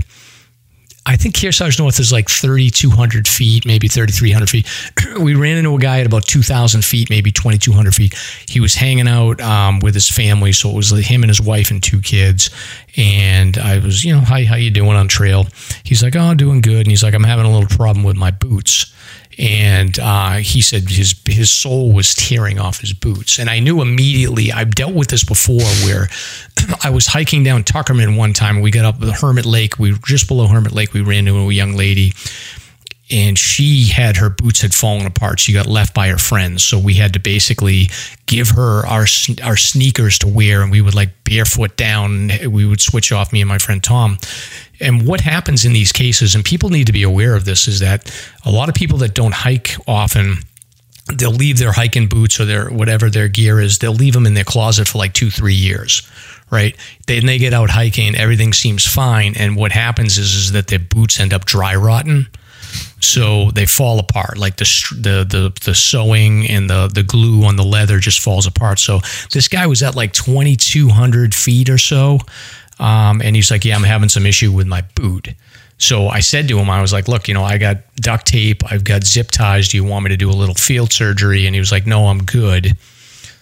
I 1.04 1.16
think 1.16 1.34
Kearsarge 1.34 1.80
North 1.80 1.98
is 1.98 2.12
like 2.12 2.30
3,200 2.30 3.26
feet, 3.26 3.66
maybe 3.66 3.88
3,300 3.88 4.48
feet. 4.48 4.68
we 5.20 5.34
ran 5.34 5.56
into 5.56 5.74
a 5.74 5.78
guy 5.78 5.98
at 5.98 6.06
about 6.06 6.24
2,000 6.26 6.84
feet, 6.84 7.10
maybe 7.10 7.32
2,200 7.32 7.92
feet. 7.92 8.14
He 8.48 8.60
was 8.60 8.76
hanging 8.76 9.08
out 9.08 9.40
um, 9.40 9.80
with 9.80 9.94
his 9.94 10.08
family, 10.08 10.52
so 10.52 10.70
it 10.70 10.76
was 10.76 10.90
him 10.90 11.24
and 11.24 11.30
his 11.30 11.40
wife 11.40 11.72
and 11.72 11.82
two 11.82 12.00
kids. 12.00 12.50
And 12.96 13.58
I 13.58 13.78
was, 13.78 14.04
you 14.04 14.14
know, 14.14 14.20
hi, 14.20 14.44
how 14.44 14.54
you 14.54 14.70
doing 14.70 14.92
on 14.92 15.08
trail? 15.08 15.48
He's 15.82 16.04
like, 16.04 16.14
oh, 16.14 16.34
doing 16.34 16.60
good. 16.60 16.82
And 16.82 16.88
he's 16.88 17.02
like, 17.02 17.14
I'm 17.14 17.24
having 17.24 17.46
a 17.46 17.52
little 17.52 17.76
problem 17.76 18.04
with 18.04 18.16
my 18.16 18.30
boots. 18.30 18.94
And 19.38 19.98
uh, 19.98 20.32
he 20.34 20.60
said 20.60 20.90
his 20.90 21.14
his 21.26 21.50
soul 21.50 21.92
was 21.92 22.14
tearing 22.14 22.58
off 22.58 22.80
his 22.80 22.92
boots, 22.92 23.38
and 23.38 23.48
I 23.48 23.60
knew 23.60 23.80
immediately. 23.80 24.52
I've 24.52 24.74
dealt 24.74 24.94
with 24.94 25.08
this 25.08 25.24
before, 25.24 25.62
where 25.84 26.08
I 26.84 26.90
was 26.90 27.06
hiking 27.06 27.42
down 27.42 27.64
Tuckerman 27.64 28.16
one 28.16 28.34
time. 28.34 28.60
We 28.60 28.70
got 28.70 28.84
up 28.84 29.00
the 29.00 29.12
Hermit 29.12 29.46
Lake. 29.46 29.78
We 29.78 29.92
were 29.92 29.98
just 30.04 30.28
below 30.28 30.48
Hermit 30.48 30.72
Lake. 30.72 30.92
We 30.92 31.00
ran 31.00 31.26
into 31.28 31.48
a 31.48 31.52
young 31.52 31.72
lady, 31.72 32.12
and 33.10 33.38
she 33.38 33.88
had 33.88 34.16
her 34.16 34.30
boots 34.30 34.60
had 34.60 34.74
fallen 34.74 35.06
apart. 35.06 35.40
She 35.40 35.52
got 35.52 35.66
left 35.66 35.94
by 35.94 36.08
her 36.08 36.18
friends, 36.18 36.62
so 36.64 36.78
we 36.78 36.94
had 36.94 37.12
to 37.14 37.20
basically 37.20 37.88
give 38.26 38.50
her 38.50 38.86
our 38.86 39.06
our 39.42 39.56
sneakers 39.56 40.18
to 40.18 40.28
wear, 40.28 40.62
and 40.62 40.70
we 40.70 40.80
would 40.80 40.94
like 40.94 41.24
barefoot 41.24 41.76
down. 41.76 42.30
We 42.50 42.66
would 42.66 42.80
switch 42.80 43.12
off 43.12 43.32
me 43.32 43.40
and 43.40 43.48
my 43.48 43.58
friend 43.58 43.82
Tom. 43.82 44.18
And 44.82 45.06
what 45.06 45.20
happens 45.20 45.64
in 45.64 45.72
these 45.72 45.92
cases, 45.92 46.34
and 46.34 46.44
people 46.44 46.68
need 46.68 46.86
to 46.86 46.92
be 46.92 47.02
aware 47.02 47.34
of 47.34 47.44
this, 47.44 47.68
is 47.68 47.80
that 47.80 48.12
a 48.44 48.50
lot 48.50 48.68
of 48.68 48.74
people 48.74 48.98
that 48.98 49.14
don't 49.14 49.34
hike 49.34 49.74
often 49.86 50.38
they'll 51.16 51.32
leave 51.32 51.58
their 51.58 51.72
hiking 51.72 52.06
boots 52.06 52.38
or 52.38 52.44
their 52.44 52.70
whatever 52.70 53.10
their 53.10 53.26
gear 53.26 53.60
is 53.60 53.78
they'll 53.78 53.92
leave 53.92 54.14
them 54.14 54.24
in 54.24 54.34
their 54.34 54.44
closet 54.44 54.86
for 54.86 54.98
like 54.98 55.12
two 55.12 55.30
three 55.30 55.54
years 55.54 56.08
right? 56.52 56.76
Then 57.06 57.24
they 57.24 57.38
get 57.38 57.54
out 57.54 57.70
hiking 57.70 58.14
everything 58.14 58.52
seems 58.52 58.86
fine 58.86 59.34
and 59.36 59.56
what 59.56 59.72
happens 59.72 60.18
is, 60.18 60.34
is 60.34 60.52
that 60.52 60.68
their 60.68 60.78
boots 60.78 61.18
end 61.18 61.32
up 61.32 61.46
dry 61.46 61.74
rotten. 61.74 62.28
So 63.00 63.50
they 63.50 63.66
fall 63.66 63.98
apart 63.98 64.38
like 64.38 64.56
the 64.56 64.64
the 64.92 65.24
the, 65.28 65.60
the 65.64 65.74
sewing 65.74 66.46
and 66.48 66.70
the 66.70 66.88
the 66.88 67.02
glue 67.02 67.44
on 67.44 67.56
the 67.56 67.64
leather 67.64 67.98
just 67.98 68.20
falls 68.20 68.46
apart. 68.46 68.78
So 68.78 69.00
this 69.32 69.48
guy 69.48 69.66
was 69.66 69.82
at 69.82 69.96
like 69.96 70.12
2200 70.12 71.34
feet 71.34 71.68
or 71.68 71.78
so 71.78 72.20
um, 72.82 73.22
and 73.22 73.34
he's 73.36 73.50
like 73.50 73.64
yeah 73.64 73.76
i'm 73.76 73.82
having 73.84 74.08
some 74.10 74.26
issue 74.26 74.52
with 74.52 74.66
my 74.66 74.82
boot 74.94 75.28
So 75.78 76.06
I 76.06 76.20
said 76.20 76.46
to 76.48 76.58
him, 76.58 76.70
I 76.70 76.80
was 76.80 76.92
like, 76.92 77.08
look, 77.08 77.26
you 77.26 77.34
know, 77.34 77.42
I 77.42 77.58
got 77.58 77.78
duct 77.96 78.26
tape, 78.26 78.62
I've 78.70 78.84
got 78.84 79.02
zip 79.04 79.32
ties. 79.32 79.68
Do 79.68 79.76
you 79.78 79.84
want 79.84 80.04
me 80.04 80.10
to 80.10 80.16
do 80.16 80.30
a 80.30 80.38
little 80.42 80.54
field 80.54 80.92
surgery? 80.92 81.46
And 81.46 81.54
he 81.56 81.60
was 81.60 81.72
like, 81.72 81.86
no, 81.88 82.06
I'm 82.06 82.22
good. 82.22 82.76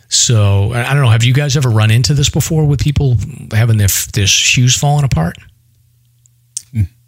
So 0.09 0.73
I 0.73 0.95
don't 0.95 1.03
know. 1.05 1.11
Have 1.11 1.23
you 1.25 1.35
guys 1.35 1.55
ever 1.59 1.69
run 1.69 1.91
into 1.91 2.15
this 2.15 2.31
before 2.31 2.65
with 2.67 2.81
people 2.81 3.17
having 3.53 3.77
their, 3.77 3.89
their 4.15 4.27
shoes 4.27 4.75
falling 4.75 5.05
apart? 5.05 5.37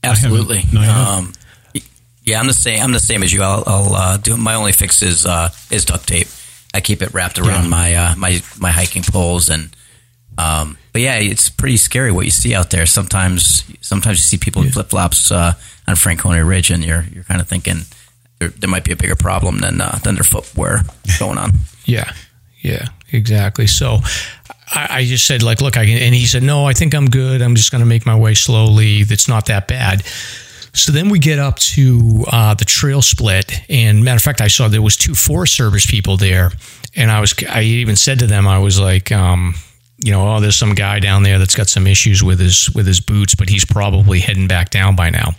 Absolutely. 0.04 0.62
No, 0.72 0.82
um, 0.82 1.32
yeah, 2.24 2.38
I'm 2.38 2.46
the 2.46 2.52
same. 2.54 2.82
I'm 2.82 2.92
the 2.92 3.00
same 3.00 3.22
as 3.22 3.32
you. 3.32 3.42
I'll, 3.42 3.64
I'll 3.66 3.94
uh, 3.94 4.16
do 4.18 4.36
my 4.36 4.54
only 4.54 4.72
fix 4.72 5.00
is 5.02 5.24
uh, 5.24 5.48
is 5.70 5.84
duct 5.86 6.06
tape. 6.08 6.28
I 6.74 6.80
keep 6.80 7.00
it 7.00 7.14
wrapped 7.14 7.38
around 7.38 7.64
Yeah. 7.64 7.68
my 7.70 7.94
uh, 7.94 8.14
my 8.16 8.42
my 8.58 8.70
hiking 8.70 9.02
poles 9.04 9.48
and. 9.48 9.74
Um, 10.38 10.78
but 10.92 11.02
yeah, 11.02 11.16
it's 11.16 11.48
pretty 11.48 11.76
scary 11.76 12.10
what 12.10 12.24
you 12.24 12.30
see 12.30 12.54
out 12.54 12.70
there. 12.70 12.86
Sometimes, 12.86 13.64
sometimes 13.80 14.18
you 14.18 14.22
see 14.22 14.38
people 14.38 14.62
in 14.62 14.70
flip 14.70 14.90
flops 14.90 15.30
uh, 15.30 15.54
on 15.86 15.96
Franconia 15.96 16.44
Ridge, 16.44 16.70
and 16.70 16.84
you're 16.84 17.04
you're 17.12 17.24
kind 17.24 17.40
of 17.40 17.48
thinking 17.48 17.82
there, 18.38 18.48
there 18.48 18.70
might 18.70 18.84
be 18.84 18.92
a 18.92 18.96
bigger 18.96 19.16
problem 19.16 19.58
than 19.58 19.80
uh, 19.80 19.98
than 20.02 20.14
their 20.14 20.24
footwear 20.24 20.82
going 21.18 21.38
on. 21.38 21.52
Yeah, 21.84 22.12
yeah, 22.60 22.88
exactly. 23.12 23.66
So 23.66 24.00
I, 24.70 24.88
I 24.90 25.04
just 25.04 25.26
said, 25.26 25.42
like, 25.42 25.60
look, 25.60 25.76
I 25.76 25.86
can, 25.86 25.98
and 25.98 26.14
he 26.14 26.26
said, 26.26 26.42
no, 26.42 26.66
I 26.66 26.72
think 26.72 26.94
I'm 26.94 27.08
good. 27.08 27.42
I'm 27.42 27.54
just 27.54 27.70
going 27.70 27.80
to 27.80 27.86
make 27.86 28.06
my 28.06 28.16
way 28.16 28.34
slowly. 28.34 29.00
It's 29.00 29.28
not 29.28 29.46
that 29.46 29.68
bad. 29.68 30.04
So 30.74 30.90
then 30.90 31.10
we 31.10 31.18
get 31.18 31.38
up 31.38 31.58
to 31.58 32.24
uh, 32.32 32.54
the 32.54 32.64
trail 32.64 33.02
split, 33.02 33.52
and 33.68 34.04
matter 34.04 34.16
of 34.16 34.22
fact, 34.22 34.40
I 34.40 34.48
saw 34.48 34.68
there 34.68 34.80
was 34.80 34.96
two 34.96 35.14
Forest 35.14 35.54
Service 35.54 35.84
people 35.84 36.16
there, 36.16 36.50
and 36.96 37.10
I 37.10 37.20
was, 37.20 37.34
I 37.48 37.62
even 37.62 37.96
said 37.96 38.20
to 38.20 38.26
them, 38.26 38.48
I 38.48 38.58
was 38.58 38.80
like, 38.80 39.12
um, 39.12 39.54
you 40.04 40.12
know, 40.12 40.36
oh, 40.36 40.40
there's 40.40 40.56
some 40.56 40.74
guy 40.74 40.98
down 40.98 41.22
there 41.22 41.38
that's 41.38 41.54
got 41.54 41.68
some 41.68 41.86
issues 41.86 42.22
with 42.22 42.40
his 42.40 42.70
with 42.74 42.86
his 42.86 43.00
boots, 43.00 43.34
but 43.34 43.48
he's 43.48 43.64
probably 43.64 44.20
heading 44.20 44.48
back 44.48 44.70
down 44.70 44.96
by 44.96 45.10
now. 45.10 45.34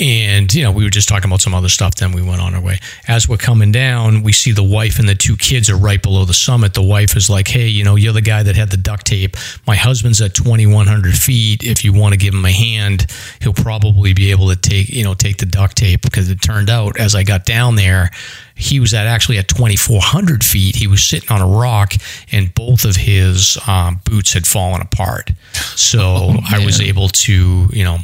And, 0.00 0.52
you 0.54 0.62
know, 0.62 0.70
we 0.70 0.84
were 0.84 0.90
just 0.90 1.08
talking 1.08 1.28
about 1.28 1.40
some 1.40 1.54
other 1.54 1.68
stuff. 1.68 1.96
Then 1.96 2.12
we 2.12 2.22
went 2.22 2.40
on 2.40 2.54
our 2.54 2.60
way. 2.60 2.78
As 3.08 3.28
we're 3.28 3.36
coming 3.36 3.72
down, 3.72 4.22
we 4.22 4.32
see 4.32 4.52
the 4.52 4.62
wife 4.62 5.00
and 5.00 5.08
the 5.08 5.16
two 5.16 5.36
kids 5.36 5.68
are 5.70 5.76
right 5.76 6.00
below 6.00 6.24
the 6.24 6.34
summit. 6.34 6.74
The 6.74 6.82
wife 6.82 7.16
is 7.16 7.28
like, 7.28 7.48
hey, 7.48 7.66
you 7.66 7.82
know, 7.82 7.96
you're 7.96 8.12
the 8.12 8.20
guy 8.20 8.44
that 8.44 8.54
had 8.54 8.70
the 8.70 8.76
duct 8.76 9.06
tape. 9.06 9.36
My 9.66 9.74
husband's 9.74 10.20
at 10.20 10.34
2,100 10.34 11.14
feet. 11.16 11.64
If 11.64 11.84
you 11.84 11.92
want 11.92 12.12
to 12.12 12.16
give 12.16 12.32
him 12.32 12.44
a 12.44 12.52
hand, 12.52 13.06
he'll 13.40 13.52
probably 13.52 14.12
be 14.14 14.30
able 14.30 14.50
to 14.50 14.56
take, 14.56 14.88
you 14.88 15.02
know, 15.02 15.14
take 15.14 15.38
the 15.38 15.46
duct 15.46 15.76
tape. 15.76 16.02
Because 16.02 16.30
it 16.30 16.40
turned 16.40 16.70
out 16.70 17.00
as 17.00 17.16
I 17.16 17.24
got 17.24 17.44
down 17.44 17.74
there, 17.74 18.10
he 18.58 18.80
was 18.80 18.92
at 18.92 19.06
actually 19.06 19.38
at 19.38 19.46
2,400 19.46 20.42
feet. 20.42 20.76
He 20.76 20.88
was 20.88 21.04
sitting 21.04 21.30
on 21.30 21.40
a 21.40 21.46
rock, 21.46 21.94
and 22.32 22.52
both 22.54 22.84
of 22.84 22.96
his 22.96 23.56
um, 23.68 24.00
boots 24.04 24.32
had 24.32 24.46
fallen 24.46 24.82
apart. 24.82 25.30
So 25.76 26.34
I 26.50 26.64
was 26.64 26.80
able 26.80 27.08
to, 27.08 27.68
you 27.72 27.84
know, 27.84 27.98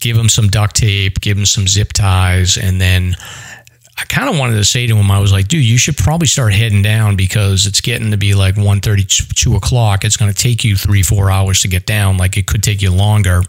give 0.00 0.16
him 0.16 0.30
some 0.30 0.48
duct 0.48 0.76
tape, 0.76 1.20
give 1.20 1.36
him 1.36 1.44
some 1.44 1.68
zip 1.68 1.92
ties, 1.92 2.56
and 2.56 2.80
then 2.80 3.16
I 4.00 4.04
kind 4.04 4.30
of 4.30 4.38
wanted 4.38 4.54
to 4.54 4.64
say 4.64 4.86
to 4.86 4.96
him, 4.96 5.10
I 5.10 5.18
was 5.18 5.32
like, 5.32 5.48
dude, 5.48 5.64
you 5.64 5.76
should 5.76 5.96
probably 5.96 6.28
start 6.28 6.54
heading 6.54 6.82
down 6.82 7.16
because 7.16 7.66
it's 7.66 7.80
getting 7.80 8.12
to 8.12 8.16
be 8.16 8.32
like 8.32 8.54
1.30, 8.54 9.34
2 9.34 9.56
o'clock. 9.56 10.04
It's 10.04 10.16
going 10.16 10.32
to 10.32 10.36
take 10.36 10.64
you 10.64 10.76
three, 10.76 11.02
four 11.02 11.30
hours 11.30 11.62
to 11.62 11.68
get 11.68 11.84
down. 11.84 12.16
Like 12.16 12.36
it 12.36 12.46
could 12.46 12.62
take 12.62 12.80
you 12.80 12.92
longer. 12.92 13.42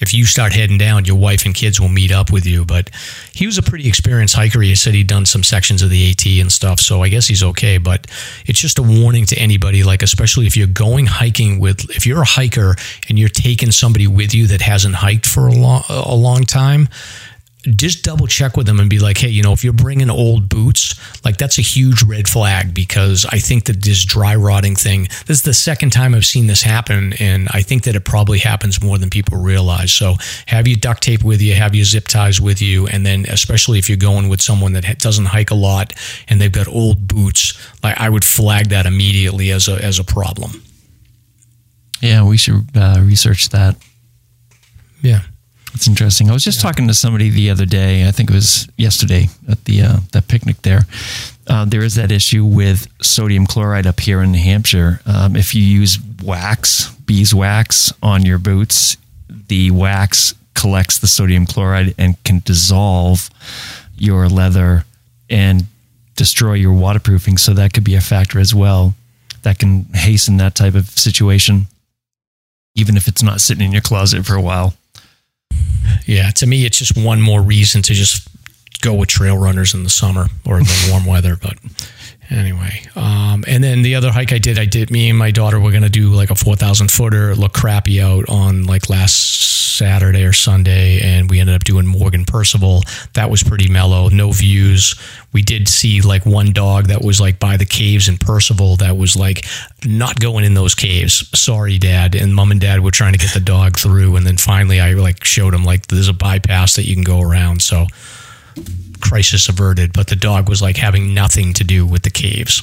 If 0.00 0.12
you 0.12 0.24
start 0.24 0.52
heading 0.52 0.78
down, 0.78 1.06
your 1.06 1.16
wife 1.16 1.46
and 1.46 1.54
kids 1.54 1.80
will 1.80 1.88
meet 1.88 2.12
up 2.12 2.30
with 2.30 2.46
you. 2.46 2.64
But 2.64 2.90
he 3.32 3.46
was 3.46 3.56
a 3.58 3.62
pretty 3.62 3.88
experienced 3.88 4.34
hiker. 4.34 4.60
He 4.60 4.74
said 4.74 4.94
he'd 4.94 5.06
done 5.06 5.26
some 5.26 5.42
sections 5.42 5.82
of 5.82 5.90
the 5.90 6.10
AT 6.10 6.26
and 6.26 6.52
stuff. 6.52 6.80
So 6.80 7.02
I 7.02 7.08
guess 7.08 7.26
he's 7.26 7.42
okay. 7.42 7.78
But 7.78 8.06
it's 8.44 8.60
just 8.60 8.78
a 8.78 8.82
warning 8.82 9.24
to 9.26 9.36
anybody, 9.36 9.84
like, 9.84 10.02
especially 10.02 10.46
if 10.46 10.56
you're 10.56 10.66
going 10.66 11.06
hiking 11.06 11.58
with, 11.60 11.88
if 11.90 12.06
you're 12.06 12.22
a 12.22 12.26
hiker 12.26 12.76
and 13.08 13.18
you're 13.18 13.28
taking 13.28 13.70
somebody 13.70 14.06
with 14.06 14.34
you 14.34 14.46
that 14.48 14.60
hasn't 14.60 14.96
hiked 14.96 15.26
for 15.26 15.48
a 15.48 15.52
long, 15.52 15.84
a 15.88 16.14
long 16.14 16.44
time, 16.44 16.88
just 17.74 18.04
double 18.04 18.26
check 18.26 18.56
with 18.56 18.66
them 18.66 18.78
and 18.78 18.88
be 18.88 18.98
like, 18.98 19.18
hey, 19.18 19.28
you 19.28 19.42
know, 19.42 19.52
if 19.52 19.64
you're 19.64 19.72
bringing 19.72 20.10
old 20.10 20.48
boots, 20.48 20.94
like 21.24 21.36
that's 21.36 21.58
a 21.58 21.62
huge 21.62 22.02
red 22.02 22.28
flag 22.28 22.74
because 22.74 23.26
I 23.26 23.38
think 23.38 23.64
that 23.64 23.82
this 23.82 24.04
dry 24.04 24.36
rotting 24.36 24.76
thing, 24.76 25.04
this 25.26 25.38
is 25.38 25.42
the 25.42 25.54
second 25.54 25.90
time 25.90 26.14
I've 26.14 26.24
seen 26.24 26.46
this 26.46 26.62
happen. 26.62 27.14
And 27.14 27.48
I 27.50 27.62
think 27.62 27.84
that 27.84 27.96
it 27.96 28.04
probably 28.04 28.38
happens 28.38 28.82
more 28.82 28.98
than 28.98 29.10
people 29.10 29.38
realize. 29.38 29.92
So 29.92 30.14
have 30.46 30.68
your 30.68 30.76
duct 30.76 31.02
tape 31.02 31.24
with 31.24 31.42
you, 31.42 31.54
have 31.54 31.74
your 31.74 31.84
zip 31.84 32.06
ties 32.08 32.40
with 32.40 32.62
you. 32.62 32.86
And 32.86 33.04
then, 33.04 33.26
especially 33.28 33.78
if 33.78 33.88
you're 33.88 33.98
going 33.98 34.28
with 34.28 34.40
someone 34.40 34.72
that 34.72 34.98
doesn't 34.98 35.26
hike 35.26 35.50
a 35.50 35.54
lot 35.54 35.92
and 36.28 36.40
they've 36.40 36.52
got 36.52 36.68
old 36.68 37.08
boots, 37.08 37.58
like 37.82 37.98
I 37.98 38.08
would 38.08 38.24
flag 38.24 38.68
that 38.68 38.86
immediately 38.86 39.50
as 39.50 39.68
a, 39.68 39.82
as 39.82 39.98
a 39.98 40.04
problem. 40.04 40.62
Yeah, 42.00 42.24
we 42.24 42.36
should 42.36 42.66
uh, 42.74 43.00
research 43.00 43.48
that. 43.50 43.76
Yeah. 45.02 45.22
It's 45.76 45.86
interesting. 45.86 46.30
I 46.30 46.32
was 46.32 46.42
just 46.42 46.62
talking 46.62 46.88
to 46.88 46.94
somebody 46.94 47.28
the 47.28 47.50
other 47.50 47.66
day. 47.66 48.08
I 48.08 48.10
think 48.10 48.30
it 48.30 48.34
was 48.34 48.66
yesterday 48.78 49.28
at 49.46 49.62
the 49.66 49.82
uh, 49.82 49.96
that 50.12 50.26
picnic 50.26 50.62
there. 50.62 50.86
Uh, 51.46 51.66
there 51.66 51.82
is 51.82 51.96
that 51.96 52.10
issue 52.10 52.46
with 52.46 52.88
sodium 53.02 53.46
chloride 53.46 53.86
up 53.86 54.00
here 54.00 54.22
in 54.22 54.32
New 54.32 54.42
Hampshire. 54.42 55.02
Um, 55.04 55.36
if 55.36 55.54
you 55.54 55.62
use 55.62 55.98
wax, 56.24 56.88
beeswax 57.04 57.92
on 58.02 58.24
your 58.24 58.38
boots, 58.38 58.96
the 59.28 59.70
wax 59.70 60.32
collects 60.54 60.98
the 60.98 61.06
sodium 61.06 61.44
chloride 61.44 61.94
and 61.98 62.24
can 62.24 62.40
dissolve 62.46 63.28
your 63.98 64.30
leather 64.30 64.86
and 65.28 65.66
destroy 66.14 66.54
your 66.54 66.72
waterproofing. 66.72 67.36
So 67.36 67.52
that 67.52 67.74
could 67.74 67.84
be 67.84 67.96
a 67.96 68.00
factor 68.00 68.40
as 68.40 68.54
well. 68.54 68.94
That 69.42 69.58
can 69.58 69.84
hasten 69.92 70.38
that 70.38 70.54
type 70.54 70.74
of 70.74 70.86
situation, 70.88 71.66
even 72.74 72.96
if 72.96 73.08
it's 73.08 73.22
not 73.22 73.42
sitting 73.42 73.66
in 73.66 73.72
your 73.72 73.82
closet 73.82 74.24
for 74.24 74.36
a 74.36 74.40
while. 74.40 74.72
Yeah, 76.06 76.30
to 76.30 76.46
me, 76.46 76.64
it's 76.64 76.78
just 76.78 76.96
one 76.96 77.20
more 77.20 77.42
reason 77.42 77.82
to 77.82 77.94
just 77.94 78.28
go 78.80 78.94
with 78.94 79.08
trail 79.08 79.36
runners 79.36 79.74
in 79.74 79.82
the 79.82 79.90
summer 79.90 80.26
or 80.44 80.58
in 80.58 80.64
the 80.64 80.88
warm 80.90 81.04
weather. 81.04 81.36
But 81.36 81.54
anyway, 82.30 82.82
um, 82.94 83.44
and 83.46 83.62
then 83.62 83.82
the 83.82 83.94
other 83.94 84.10
hike 84.10 84.32
I 84.32 84.38
did, 84.38 84.58
I 84.58 84.64
did. 84.64 84.90
Me 84.90 85.10
and 85.10 85.18
my 85.18 85.30
daughter 85.30 85.60
were 85.60 85.72
gonna 85.72 85.88
do 85.88 86.10
like 86.10 86.30
a 86.30 86.34
four 86.34 86.56
thousand 86.56 86.90
footer. 86.90 87.34
look 87.34 87.52
crappy 87.52 88.00
out 88.00 88.28
on 88.28 88.64
like 88.64 88.88
last 88.88 89.46
Saturday 89.76 90.24
or 90.24 90.32
Sunday, 90.32 91.00
and 91.00 91.28
we 91.28 91.38
ended 91.38 91.54
up 91.54 91.64
doing 91.64 91.86
Morgan 91.86 92.24
Percival. 92.24 92.82
That 93.12 93.30
was 93.30 93.42
pretty 93.42 93.68
mellow, 93.68 94.08
no 94.08 94.32
views. 94.32 94.94
We 95.32 95.42
did 95.42 95.68
see 95.68 96.00
like 96.00 96.24
one 96.24 96.52
dog 96.52 96.86
that 96.86 97.02
was 97.02 97.20
like 97.20 97.38
by 97.38 97.56
the 97.56 97.66
caves 97.66 98.08
in 98.08 98.16
Percival 98.16 98.76
that 98.76 98.96
was 98.96 99.16
like 99.16 99.44
not 99.84 100.18
going 100.18 100.44
in 100.44 100.54
those 100.54 100.74
caves. 100.74 101.28
Sorry, 101.38 101.78
Dad. 101.78 102.14
And 102.14 102.34
Mom 102.34 102.50
and 102.50 102.60
Dad 102.60 102.80
were 102.80 102.90
trying 102.90 103.12
to 103.12 103.18
get 103.18 103.34
the 103.34 103.40
dog 103.40 103.78
through, 103.78 104.16
and 104.16 104.26
then 104.26 104.38
finally 104.38 104.80
I 104.80 104.92
like 104.94 105.22
showed 105.24 105.52
him 105.52 105.64
like 105.64 105.86
there's 105.88 106.08
a 106.08 106.14
bypass 106.14 106.74
that 106.76 106.86
you 106.86 106.94
can 106.94 107.04
go 107.04 107.20
around. 107.20 107.60
So 107.60 107.86
crisis 109.08 109.48
averted, 109.48 109.92
but 109.92 110.08
the 110.08 110.16
dog 110.16 110.48
was 110.48 110.60
like 110.62 110.76
having 110.76 111.14
nothing 111.14 111.52
to 111.54 111.64
do 111.64 111.86
with 111.86 112.02
the 112.02 112.10
caves. 112.10 112.62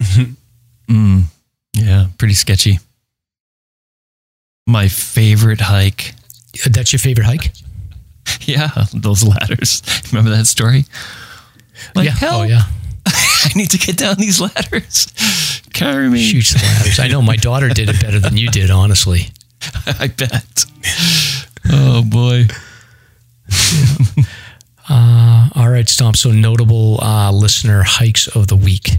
Mm. 0.88 1.24
Yeah, 1.74 2.06
pretty 2.16 2.32
sketchy. 2.32 2.78
My 4.66 4.88
favorite 4.88 5.60
hike. 5.60 6.14
Uh, 6.64 6.70
that's 6.72 6.94
your 6.94 6.98
favorite 7.00 7.26
hike? 7.26 7.52
Yeah, 8.42 8.70
those 8.94 9.22
ladders. 9.22 9.82
Remember 10.12 10.30
that 10.36 10.46
story? 10.46 10.84
Like, 11.94 12.06
yeah. 12.06 12.12
hell, 12.12 12.40
Oh 12.40 12.44
yeah. 12.44 12.62
I 13.06 13.50
need 13.54 13.70
to 13.72 13.78
get 13.78 13.96
down 13.98 14.16
these 14.16 14.40
ladders. 14.40 15.08
Carry 15.74 16.08
me. 16.08 16.20
Huge 16.20 16.54
ladders. 16.54 16.98
I 16.98 17.08
know 17.08 17.20
my 17.22 17.36
daughter 17.36 17.68
did 17.68 17.88
it 17.90 18.00
better 18.00 18.18
than 18.18 18.36
you 18.38 18.48
did, 18.50 18.70
honestly. 18.70 19.28
I 19.86 20.08
bet. 20.08 20.64
Oh 21.70 22.02
boy. 22.02 22.46
All 24.90 25.68
right, 25.70 25.88
Stomp. 25.88 26.16
So 26.16 26.30
notable 26.30 27.00
uh, 27.02 27.32
listener 27.32 27.82
hikes 27.82 28.26
of 28.28 28.46
the 28.48 28.56
week. 28.56 28.90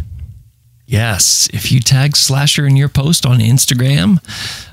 Yes, 0.86 1.48
if 1.54 1.72
you 1.72 1.80
tag 1.80 2.14
SLASR 2.14 2.68
in 2.68 2.76
your 2.76 2.90
post 2.90 3.24
on 3.26 3.40
Instagram, 3.40 4.18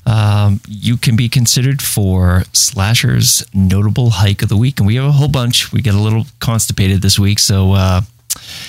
um, 0.07 0.61
you 0.67 0.97
can 0.97 1.15
be 1.15 1.29
considered 1.29 1.83
for 1.83 2.45
SLASR's 2.53 3.47
notable 3.53 4.11
hike 4.11 4.43
of 4.43 4.49
the 4.49 4.57
week. 4.57 4.79
And 4.81 4.87
we 4.87 4.97
have 4.97 5.05
a 5.05 5.13
whole 5.13 5.29
bunch. 5.29 5.73
We 5.73 5.83
get 5.83 5.95
a 5.95 6.01
little 6.01 6.25
constipated 6.41 7.03
this 7.03 7.19
week. 7.19 7.39
So 7.39 7.73
uh, 7.73 8.01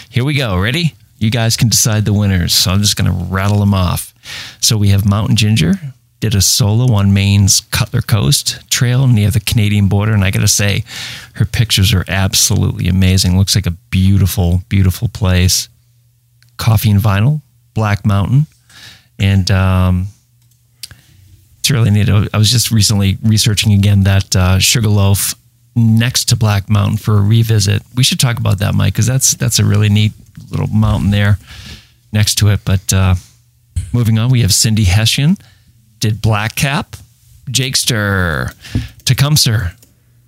here 0.10 0.26
we 0.26 0.34
go. 0.34 0.60
Ready? 0.60 0.94
You 1.20 1.32
guys 1.32 1.56
can 1.56 1.70
decide 1.70 2.04
the 2.04 2.14
winners. 2.14 2.54
So 2.54 2.70
I'm 2.70 2.82
just 2.82 2.98
going 2.98 3.10
to 3.10 3.26
rattle 3.34 3.60
them 3.60 3.74
off. 3.74 4.14
So 4.60 4.76
we 4.76 4.90
have 4.90 5.06
Mountain 5.06 5.38
Ginger, 5.38 5.76
did 6.20 6.34
a 6.34 6.42
solo 6.42 6.94
on 6.94 7.14
Maine's 7.14 7.62
Cutler 7.72 8.02
Coast 8.02 8.70
Trail 8.72 9.08
near 9.08 9.30
the 9.30 9.40
Canadian 9.40 9.88
border. 9.88 10.14
And 10.14 10.24
I 10.24 10.32
got 10.32 10.42
to 10.42 10.48
say, 10.48 10.84
her 11.34 11.46
pictures 11.46 11.94
are 11.94 12.06
absolutely 12.08 12.88
amazing. 12.88 13.38
Looks 13.38 13.56
like 13.56 13.68
a 13.68 13.72
beautiful, 13.72 14.64
beautiful 14.70 15.08
place. 15.08 15.70
Coffee 16.58 16.90
and 16.90 17.00
Vinyl, 17.00 17.42
Black 17.76 18.06
Mountain, 18.06 18.48
and 19.20 19.50
um, 19.52 20.08
it's 21.60 21.70
really 21.70 21.92
neat. 21.92 22.10
I 22.10 22.38
was 22.38 22.50
just 22.50 22.72
recently 22.72 23.18
researching 23.22 23.74
again 23.74 24.04
that 24.04 24.36
uh, 24.36 24.58
Sugarloaf 24.58 25.36
next 25.76 26.30
to 26.30 26.36
Black 26.36 26.70
Mountain 26.70 26.98
for 26.98 27.18
a 27.18 27.22
revisit. 27.22 27.84
We 27.96 28.04
should 28.04 28.20
talk 28.20 28.40
about 28.40 28.58
that, 28.60 28.74
Mike, 28.74 28.94
because 28.94 29.06
that's 29.06 29.36
that's 29.36 29.60
a 29.60 29.66
really 29.66 29.90
neat 29.90 30.14
little 30.50 30.68
mountain 30.68 31.12
there 31.12 31.38
next 32.12 32.36
to 32.40 32.50
it. 32.50 32.62
But 32.66 32.92
uh, 32.92 33.16
moving 33.94 34.18
on, 34.18 34.32
we 34.32 34.42
have 34.42 34.54
Cindy 34.54 34.86
Hessian 34.86 35.38
did 36.00 36.22
Black 36.22 36.56
Cap, 36.56 36.96
Jakester, 37.50 38.54
Tecumseh, 39.06 39.72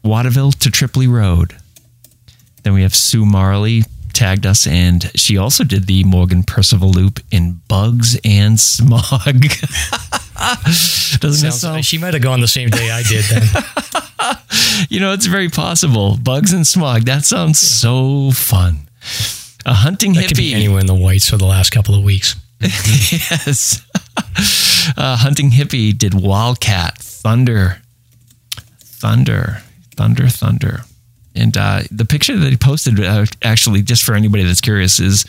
Waterville 0.04 0.52
to 0.54 0.72
Tripoli 0.72 1.08
Road. 1.08 1.56
Then 2.64 2.74
we 2.74 2.82
have 2.82 2.96
Sue 2.96 3.26
Marley 3.26 3.84
tagged 4.14 4.46
us, 4.46 4.66
and 4.68 5.12
she 5.16 5.38
also 5.38 5.64
did 5.64 5.86
the 5.88 6.04
Morgan 6.04 6.44
Percival 6.44 6.90
loop 6.92 7.20
in 7.32 7.62
Bugs 7.68 8.18
and 8.26 8.60
Smog. 8.60 9.02
Doesn't 11.20 11.48
that 11.50 11.54
sound? 11.54 11.86
she 11.86 11.98
might 11.98 12.14
have 12.14 12.24
gone 12.24 12.40
the 12.42 12.48
same 12.48 12.70
day 12.70 12.90
I 12.92 13.04
did 13.04 13.24
then. 13.26 13.44
You 14.90 15.00
know, 15.00 15.12
it's 15.14 15.26
very 15.26 15.50
possible. 15.50 16.18
Bugs 16.18 16.52
and 16.54 16.66
Smog. 16.66 17.04
That 17.04 17.26
sounds 17.26 17.60
so 17.60 18.32
fun. 18.32 18.88
A 19.66 19.74
hunting 19.74 20.14
That 20.14 20.28
could 20.30 20.38
be 20.38 20.52
hippie. 20.52 20.56
anywhere 20.56 20.80
in 20.80 20.86
the 20.86 20.96
whites 20.96 21.30
for 21.30 21.38
the 21.38 21.46
last 21.46 21.72
couple 21.72 21.96
of 21.96 22.04
weeks. 22.04 22.36
yes. 22.62 23.86
Uh, 24.98 25.18
hunting 25.18 25.52
hippie 25.52 25.98
did 25.98 26.14
Wildcat 26.14 26.98
Thunder, 26.98 27.82
Thunder, 28.80 29.64
Thunder, 29.96 30.28
Thunder, 30.28 30.82
and 31.36 31.56
uh, 31.58 31.82
the 31.92 32.06
picture 32.06 32.38
that 32.38 32.50
he 32.50 32.58
posted 32.58 33.00
uh, 33.00 33.26
actually, 33.42 33.82
just 33.82 34.04
for 34.04 34.14
anybody 34.14 34.44
that's 34.44 34.62
curious, 34.62 35.00
is 35.00 35.26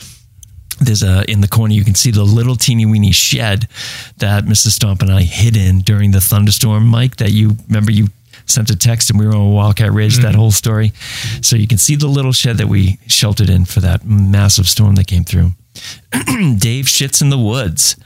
there's 0.80 1.02
a 1.02 1.30
in 1.30 1.40
the 1.40 1.48
corner 1.48 1.74
you 1.74 1.84
can 1.84 1.94
see 1.94 2.10
the 2.10 2.24
little 2.24 2.56
teeny 2.56 2.86
weeny 2.86 3.12
shed 3.12 3.68
that 4.18 4.44
Mrs. 4.44 4.70
Stomp 4.70 5.02
and 5.02 5.12
I 5.12 5.22
hid 5.22 5.56
in 5.56 5.80
during 5.80 6.10
the 6.10 6.20
thunderstorm, 6.20 6.86
Mike. 6.86 7.16
That 7.16 7.32
you 7.32 7.56
remember 7.68 7.92
you 7.92 8.08
sent 8.46 8.70
a 8.70 8.76
text 8.76 9.10
and 9.10 9.18
we 9.18 9.26
were 9.26 9.34
on 9.34 9.52
Wildcat 9.52 9.92
Ridge. 9.92 10.18
That 10.18 10.34
whole 10.34 10.50
story, 10.50 10.92
so 11.42 11.56
you 11.56 11.66
can 11.66 11.78
see 11.78 11.96
the 11.96 12.08
little 12.08 12.32
shed 12.32 12.58
that 12.58 12.66
we 12.68 12.98
sheltered 13.06 13.50
in 13.50 13.64
for 13.64 13.80
that 13.80 14.04
massive 14.04 14.68
storm 14.68 14.94
that 14.96 15.06
came 15.06 15.24
through. 15.24 15.52
Dave 16.12 16.86
Shits 16.86 17.22
in 17.22 17.30
the 17.30 17.38
Woods 17.38 17.96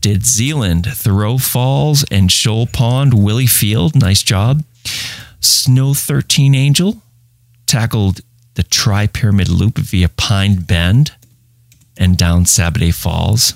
did 0.00 0.24
Zealand, 0.24 0.86
Thoreau 0.86 1.38
Falls, 1.38 2.04
and 2.10 2.30
Shoal 2.30 2.66
Pond, 2.66 3.14
Willie 3.14 3.46
Field. 3.46 3.94
Nice 3.94 4.22
job. 4.22 4.64
Snow 5.40 5.94
13 5.94 6.54
Angel 6.54 7.02
tackled 7.66 8.20
the 8.54 8.62
Tri 8.62 9.06
Pyramid 9.06 9.48
Loop 9.48 9.78
via 9.78 10.08
Pine 10.08 10.56
Bend 10.56 11.12
and 11.96 12.16
down 12.16 12.46
Saturday 12.46 12.90
Falls. 12.90 13.54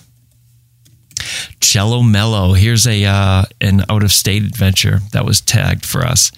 Cello 1.60 2.02
Mellow. 2.02 2.52
Here's 2.52 2.86
a 2.86 3.04
uh, 3.04 3.44
an 3.60 3.84
out 3.88 4.02
of 4.02 4.12
state 4.12 4.42
adventure 4.42 5.00
that 5.12 5.24
was 5.24 5.40
tagged 5.40 5.86
for 5.86 6.02
us. 6.02 6.30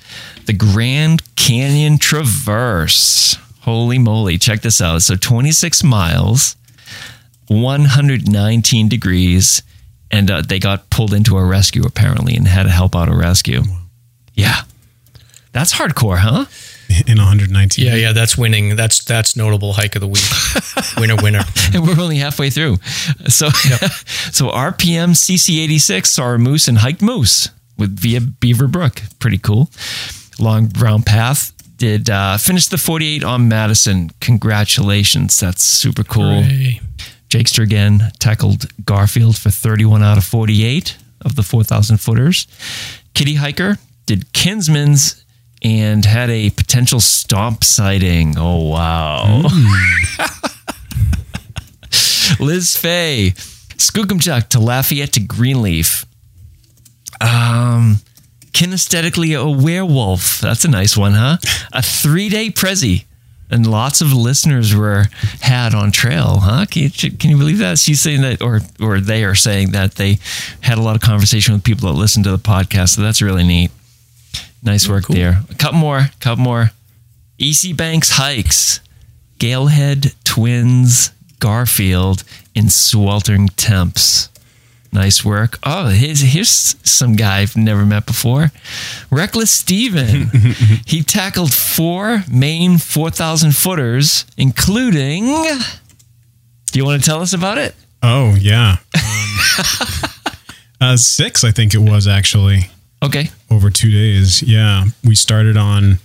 The 0.47 0.53
Grand 0.53 1.23
Canyon 1.35 1.99
Traverse. 1.99 3.37
Holy 3.63 3.99
moly! 3.99 4.39
Check 4.39 4.63
this 4.63 4.81
out. 4.81 5.03
So 5.03 5.17
26 5.17 5.83
miles, 5.83 6.57
119 7.49 8.89
degrees, 8.89 9.63
and 10.11 10.31
uh, 10.31 10.43
they 10.43 10.59
got 10.59 10.89
pulled 10.91 11.13
into 11.13 11.37
a 11.37 11.45
rescue 11.45 11.85
apparently 11.85 12.35
and 12.35 12.47
had 12.47 12.65
to 12.65 12.71
help 12.71 12.95
out 12.95 13.09
a 13.09 13.17
rescue. 13.17 13.63
Yeah, 14.35 14.63
that's 15.53 15.75
hardcore, 15.75 16.19
huh? 16.19 16.47
in 17.07 17.19
119. 17.19 17.85
Yeah, 17.85 17.95
yeah, 17.95 18.13
that's 18.13 18.37
winning. 18.39 18.77
That's 18.77 19.03
that's 19.05 19.37
notable 19.37 19.73
hike 19.73 19.97
of 19.97 20.01
the 20.01 20.07
week. 20.07 20.23
winner, 20.99 21.17
winner. 21.23 21.43
and 21.75 21.87
we're 21.87 22.01
only 22.01 22.19
halfway 22.19 22.51
through. 22.51 22.77
So, 23.29 23.49
so 23.49 24.49
RPM 24.49 25.15
CC86 25.15 26.07
saw 26.07 26.33
a 26.33 26.39
moose 26.39 26.69
and 26.69 26.79
hiked 26.79 27.03
moose 27.03 27.49
with 27.77 27.99
via 27.99 28.21
Beaver 28.21 28.69
Brook. 28.69 29.03
Pretty 29.19 29.39
cool. 29.39 29.71
Long 30.39 30.67
Brown 30.67 31.03
Path 31.03 31.53
did 31.77 32.09
uh, 32.09 32.39
finish 32.39 32.67
the 32.67 32.79
48 32.79 33.25
on 33.25 33.49
Madison. 33.49 34.11
Congratulations. 34.21 35.39
That's 35.41 35.63
super 35.63 36.05
cool. 36.05 36.43
Hooray. 36.43 36.81
Jakester 37.29 37.63
again 37.63 38.11
tackled 38.19 38.67
Garfield 38.85 39.37
for 39.37 39.51
31 39.51 40.03
out 40.03 40.19
of 40.19 40.25
48 40.25 40.97
of 41.23 41.37
the 41.37 41.43
4,000 41.43 41.99
footers. 41.99 42.47
Kitty 43.15 43.35
Hiker 43.35 43.79
did 44.07 44.33
Kinsman's 44.33 45.25
and 45.63 46.05
had 46.05 46.31
a 46.31 46.51
potential 46.51 47.01
stomp 47.01 47.65
sighting. 47.65 48.35
Oh, 48.39 48.69
wow. 48.69 49.43
Liz 52.39 52.77
Fay, 52.77 53.33
Skookumchuck 53.77 54.49
to 54.51 54.61
Lafayette 54.61 55.13
to 55.13 55.21
Greenleaf. 55.21 56.05
Um, 57.21 58.01
kinesthetically 58.53 59.39
a 59.39 59.51
werewolf. 59.51 60.41
That's 60.41 60.65
a 60.65 60.69
nice 60.69 60.97
one, 60.97 61.13
huh? 61.13 61.39
A 61.73 61.83
three 61.83 62.29
day 62.29 62.51
Prezi. 62.51 63.05
And 63.49 63.67
lots 63.67 64.01
of 64.01 64.13
listeners 64.13 64.75
were 64.75 65.05
had 65.41 65.73
on 65.75 65.93
trail, 65.93 66.39
huh? 66.41 66.67
Can 66.67 66.83
you, 66.83 66.91
can 67.13 67.31
you 67.31 67.37
believe 67.39 67.59
that? 67.59 67.79
She's 67.79 68.01
saying 68.01 68.23
that, 68.23 68.43
or 68.43 68.61
or 68.81 69.01
they 69.01 69.25
are 69.25 69.37
saying 69.37 69.71
that 69.71 69.95
they 69.95 70.19
had 70.63 70.79
a 70.79 70.83
lot 70.83 70.97
of 70.97 71.03
conversation 71.03 71.55
with 71.55 71.63
people 71.63 71.89
that 71.89 71.99
listen 71.99 72.23
to 72.25 72.31
the 72.31 72.39
podcast. 72.39 72.97
So 72.97 73.03
that's 73.03 73.23
really 73.23 73.45
neat. 73.45 73.71
Nice 74.63 74.89
work 74.89 75.07
there. 75.07 75.43
A 75.49 75.55
couple 75.55 75.79
more, 75.79 76.11
couple 76.19 76.43
more. 76.43 76.71
EC 77.39 77.77
Banks 77.77 78.11
hikes, 78.11 78.81
Galehead 79.39 80.15
Twins, 80.25 81.13
Garfield 81.39 82.25
in 82.55 82.69
sweltering 82.69 83.49
temps. 83.49 84.29
Nice 84.97 85.23
work. 85.23 85.59
Oh, 85.63 85.89
here's, 85.89 86.23
here's 86.23 86.49
some 86.83 87.17
guy 87.17 87.41
I've 87.41 87.55
never 87.55 87.85
met 87.85 88.07
before. 88.07 88.51
Reklis 89.11 89.49
Steven. 89.49 90.31
he 90.87 91.03
tackled 91.03 91.53
four 91.53 92.25
Maine 92.33 92.79
4,000 92.79 93.55
footers, 93.55 94.25
including. 94.39 95.27
Do 96.73 96.79
you 96.79 96.87
want 96.87 97.03
to 97.03 97.07
tell 97.07 97.21
us 97.21 97.35
about 97.35 97.59
it? 97.59 97.75
Oh 98.03 98.37
yeah. 98.41 98.77
Um, 98.95 100.11
uh, 100.81 100.97
six, 100.97 101.45
I 101.45 101.51
think 101.51 101.75
it 101.75 101.79
was 101.79 102.09
actually 102.09 102.71
Okay. 103.03 103.29
over 103.51 103.69
two 103.69 103.91
days. 103.91 104.43
Yeah, 104.43 104.87
we 105.05 105.15
started 105.15 105.59
on 105.59 105.99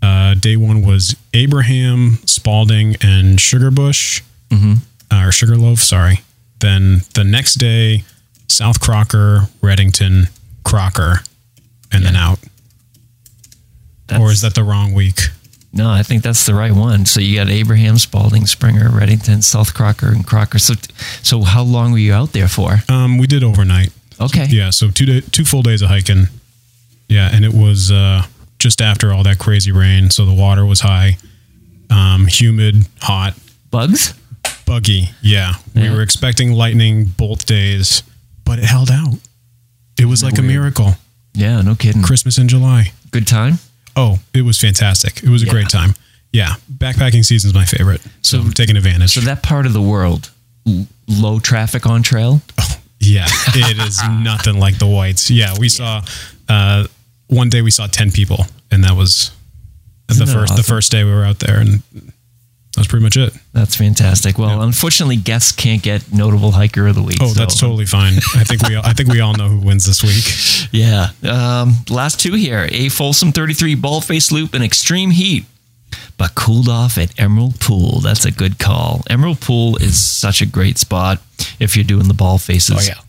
uh, 0.00 0.32
day 0.32 0.56
one 0.56 0.80
was 0.80 1.14
Abraham, 1.34 2.20
Spalding, 2.24 2.96
and 3.02 3.38
Sugarbush, 3.38 4.22
mm-hmm. 4.48 4.74
uh, 5.10 5.26
or 5.26 5.30
Sugarloaf. 5.30 5.80
Sorry. 5.80 6.20
Then 6.60 7.02
the 7.14 7.24
next 7.24 7.54
day, 7.54 8.04
South 8.48 8.80
Crocker, 8.80 9.48
Redington, 9.60 10.30
Crocker, 10.64 11.20
and 11.92 12.04
then 12.04 12.16
out. 12.16 12.38
That's, 14.06 14.22
Or 14.22 14.30
is 14.30 14.40
that 14.40 14.54
the 14.54 14.64
wrong 14.64 14.94
week? 14.94 15.20
No, 15.72 15.90
I 15.90 16.02
think 16.02 16.22
that's 16.22 16.46
the 16.46 16.54
right 16.54 16.72
one. 16.72 17.04
So 17.04 17.20
you 17.20 17.36
got 17.36 17.48
Abraham, 17.48 17.98
Spalding, 17.98 18.46
Springer, 18.46 18.88
Redington, 18.88 19.44
South 19.44 19.74
Crocker, 19.74 20.08
and 20.08 20.26
Crocker. 20.26 20.58
So, 20.58 20.74
so 21.22 21.42
how 21.42 21.62
long 21.62 21.92
were 21.92 21.98
you 21.98 22.14
out 22.14 22.32
there 22.32 22.48
for? 22.48 22.78
Um, 22.88 23.18
we 23.18 23.26
did 23.26 23.44
overnight. 23.44 23.90
Okay. 24.20 24.46
Yeah, 24.48 24.70
so 24.70 24.90
two 24.90 25.06
day, 25.06 25.20
two 25.20 25.44
full 25.44 25.62
days 25.62 25.82
of 25.82 25.90
hiking. 25.90 26.24
Yeah, 27.08 27.30
and 27.32 27.44
it 27.44 27.52
was 27.52 27.92
uh, 27.92 28.22
just 28.58 28.80
after 28.80 29.12
all 29.12 29.22
that 29.24 29.38
crazy 29.38 29.70
rain, 29.70 30.10
so 30.10 30.24
the 30.24 30.34
water 30.34 30.64
was 30.64 30.80
high, 30.80 31.16
um, 31.90 32.26
humid, 32.26 32.86
hot, 33.00 33.34
Bugs? 33.70 34.14
Buggy. 34.68 35.10
Yeah, 35.22 35.54
we 35.74 35.82
Yeah. 35.82 35.92
were 35.92 36.02
expecting 36.02 36.52
lightning 36.52 37.06
both 37.16 37.46
days, 37.46 38.02
but 38.44 38.58
it 38.58 38.64
held 38.66 38.90
out. 38.90 39.18
It 39.98 40.04
was 40.04 40.22
like 40.22 40.38
a 40.38 40.42
miracle. 40.42 40.96
Yeah, 41.34 41.60
no 41.62 41.74
kidding. 41.74 42.02
Christmas 42.02 42.38
in 42.38 42.46
July. 42.48 42.92
Good 43.10 43.26
time. 43.26 43.58
Oh, 43.96 44.20
it 44.32 44.42
was 44.42 44.58
fantastic. 44.58 45.22
It 45.24 45.28
was 45.28 45.42
a 45.42 45.46
Yeah. 45.46 45.52
great 45.52 45.68
time. 45.68 45.94
Yeah, 46.32 46.54
backpacking 46.72 47.24
season's 47.24 47.54
my 47.54 47.64
favorite. 47.64 48.02
So, 48.22 48.38
So- 48.38 48.40
I'm 48.44 48.52
taking 48.52 48.76
advantage. 48.76 49.10
So 49.12 49.20
that 49.22 49.42
part 49.42 49.66
of 49.66 49.72
the 49.72 49.80
world, 49.82 50.30
l- 50.66 50.86
low 51.08 51.40
traffic 51.40 51.86
on 51.86 52.02
trail. 52.02 52.42
Yeah, 53.00 53.26
it 53.54 53.78
is 53.78 54.02
nothing 54.10 54.58
like 54.58 54.78
the 54.78 54.86
whites. 54.86 55.30
Yeah, 55.30 55.54
we 55.56 55.68
saw 55.68 56.02
uh, 56.48 56.86
one 57.28 57.48
day 57.48 57.62
we 57.62 57.70
saw 57.70 57.86
ten 57.86 58.10
people, 58.10 58.44
and 58.72 58.82
that 58.84 58.96
was 58.96 59.30
Isn't 60.10 60.26
the 60.26 60.32
that 60.32 60.38
first 60.38 60.56
the 60.56 60.62
first 60.64 60.90
day 60.90 61.04
we 61.04 61.12
were 61.12 61.24
out 61.24 61.38
there, 61.38 61.58
and 61.60 61.82
that's 62.78 62.88
pretty 62.88 63.02
much 63.04 63.16
it. 63.16 63.32
That's 63.52 63.74
fantastic. 63.76 64.38
Well, 64.38 64.48
Yeah. 64.58 64.64
unfortunately, 64.64 65.16
guests 65.16 65.52
can't 65.52 65.82
get 65.82 66.12
notable 66.12 66.52
hiker 66.52 66.86
of 66.86 66.94
the 66.94 67.02
week. 67.02 67.18
Oh, 67.20 67.28
so- 67.28 67.34
that's 67.34 67.58
totally 67.58 67.84
fine. 67.86 68.14
I 68.34 68.44
think 68.44 68.66
we 68.66 68.74
all, 68.76 68.84
I 68.86 68.92
think 68.94 69.10
we 69.10 69.20
all 69.20 69.34
know 69.34 69.48
who 69.48 69.58
wins 69.58 69.84
this 69.84 70.02
week. 70.02 70.68
Yeah. 70.72 71.10
Um, 71.22 71.76
last 71.88 72.20
two 72.20 72.34
here: 72.34 72.68
a 72.70 72.88
Folsom 72.90 73.32
33 73.32 73.74
Baldface 73.76 74.30
loop 74.32 74.54
in 74.54 74.62
extreme 74.62 75.10
heat, 75.12 75.44
but 76.18 76.34
cooled 76.34 76.68
off 76.68 76.98
at 76.98 77.18
Emerald 77.18 77.58
Pool. 77.60 78.00
That's 78.00 78.24
a 78.26 78.30
good 78.30 78.58
call. 78.58 79.02
Emerald 79.08 79.40
Pool 79.40 79.76
is 79.76 79.98
such 79.98 80.42
a 80.42 80.46
great 80.46 80.76
spot 80.76 81.22
if 81.58 81.74
you're 81.76 81.84
doing 81.84 82.06
the 82.08 82.12
Baldfaces. 82.14 82.76
Oh 82.76 82.82
yeah, 82.86 83.00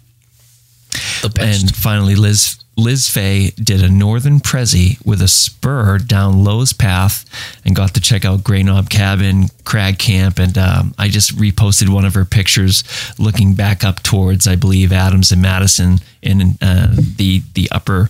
the 1.22 1.30
best. 1.30 1.61
And 1.63 1.76
finally, 1.76 2.15
Liz 2.15 2.59
Liz 2.80 3.09
Fay 3.09 3.49
did 3.51 3.84
a 3.84 3.89
northern 3.89 4.39
Prezi 4.39 5.05
with 5.05 5.21
a 5.21 5.27
spur 5.27 5.97
down 5.97 6.43
Lowe's 6.43 6.71
Path 6.71 7.25
and 7.65 7.75
got 7.75 7.93
to 7.95 8.01
check 8.01 8.23
out 8.23 8.43
Grey 8.43 8.63
Knob 8.63 8.89
Cabin, 8.89 9.49
Crag 9.65 9.99
Camp, 9.99 10.39
and 10.39 10.57
um, 10.57 10.93
I 10.97 11.09
just 11.09 11.36
reposted 11.36 11.89
one 11.89 12.05
of 12.05 12.13
her 12.13 12.25
pictures 12.25 12.84
looking 13.19 13.53
back 13.53 13.84
up 13.84 14.01
towards, 14.01 14.47
I 14.47 14.55
believe, 14.55 14.93
Adams 14.93 15.32
and 15.32 15.41
Madison 15.41 15.99
in 16.21 16.57
uh, 16.61 16.95
the 16.95 17.41
the 17.53 17.69
upper 17.71 18.09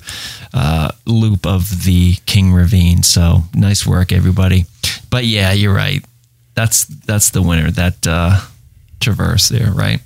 uh, 0.54 0.92
loop 1.06 1.46
of 1.46 1.84
the 1.84 2.16
King 2.26 2.54
Ravine. 2.54 3.02
So 3.02 3.44
nice 3.56 3.88
work, 3.88 4.12
everybody. 4.12 4.66
But 5.10 5.26
yeah, 5.26 5.52
you're 5.52 5.74
right. 5.74 6.06
That's 6.54 6.86
that's 6.86 7.32
the 7.32 7.42
winner. 7.42 7.72
That 7.72 8.06
uh, 8.08 8.40
traverse 9.00 9.50
there, 9.50 9.72
right? 9.72 10.00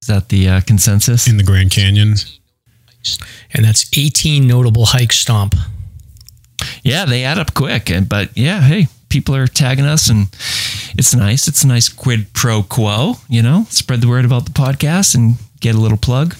Is 0.00 0.08
that 0.08 0.30
the 0.30 0.48
uh, 0.48 0.60
consensus? 0.62 1.28
in 1.28 1.36
the 1.36 1.44
Grand 1.44 1.70
Canyon. 1.70 2.14
And 3.52 3.64
that's 3.64 3.90
18 3.96 4.46
notable 4.46 4.86
hike 4.86 5.12
stomp 5.12 5.54
yeah, 6.82 7.04
they 7.04 7.24
add 7.24 7.38
up 7.38 7.54
quick. 7.54 7.90
And 7.90 8.08
but 8.08 8.36
yeah, 8.36 8.60
hey, 8.60 8.88
people 9.08 9.34
are 9.34 9.46
tagging 9.46 9.84
us, 9.84 10.08
and 10.08 10.28
it's 10.96 11.14
nice. 11.14 11.48
It's 11.48 11.64
a 11.64 11.66
nice 11.66 11.88
quid 11.88 12.32
pro 12.32 12.62
quo. 12.62 13.14
You 13.28 13.42
know, 13.42 13.66
spread 13.68 14.00
the 14.00 14.08
word 14.08 14.24
about 14.24 14.46
the 14.46 14.52
podcast 14.52 15.14
and 15.14 15.36
get 15.60 15.74
a 15.74 15.80
little 15.80 15.98
plug. 15.98 16.36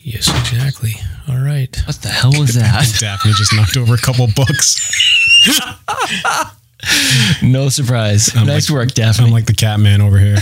Yes, 0.00 0.28
exactly. 0.28 0.94
All 1.28 1.38
right. 1.38 1.76
What 1.86 1.96
the 2.02 2.08
hell 2.08 2.32
was 2.36 2.54
that? 2.56 2.96
Daphne 2.98 3.32
just 3.34 3.54
knocked 3.54 3.76
over 3.76 3.94
a 3.94 3.98
couple 3.98 4.26
books. 4.34 4.80
no 7.42 7.68
surprise. 7.68 8.34
I'm 8.34 8.46
nice 8.46 8.70
like- 8.70 8.76
work, 8.76 8.92
Daphne. 8.94 9.26
I'm 9.26 9.32
like 9.32 9.46
the 9.46 9.54
cat 9.54 9.80
man 9.80 10.00
over 10.00 10.18
here. 10.18 10.34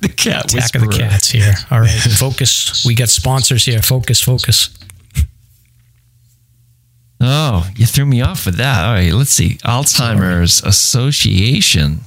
the 0.00 0.12
cat 0.14 0.52
Attack 0.52 0.74
of 0.76 0.82
the 0.82 0.88
cats 0.88 1.30
here. 1.30 1.54
All 1.70 1.80
right. 1.80 1.90
Focus. 2.18 2.84
We 2.86 2.94
got 2.94 3.08
sponsors 3.08 3.64
here. 3.64 3.82
Focus, 3.82 4.20
focus. 4.20 4.70
Oh, 7.20 7.68
you 7.76 7.86
threw 7.86 8.04
me 8.04 8.20
off 8.20 8.44
with 8.44 8.56
that. 8.56 8.84
All 8.84 8.94
right, 8.94 9.12
let's 9.12 9.30
see. 9.30 9.54
Alzheimer's 9.64 10.62
Association. 10.62 12.00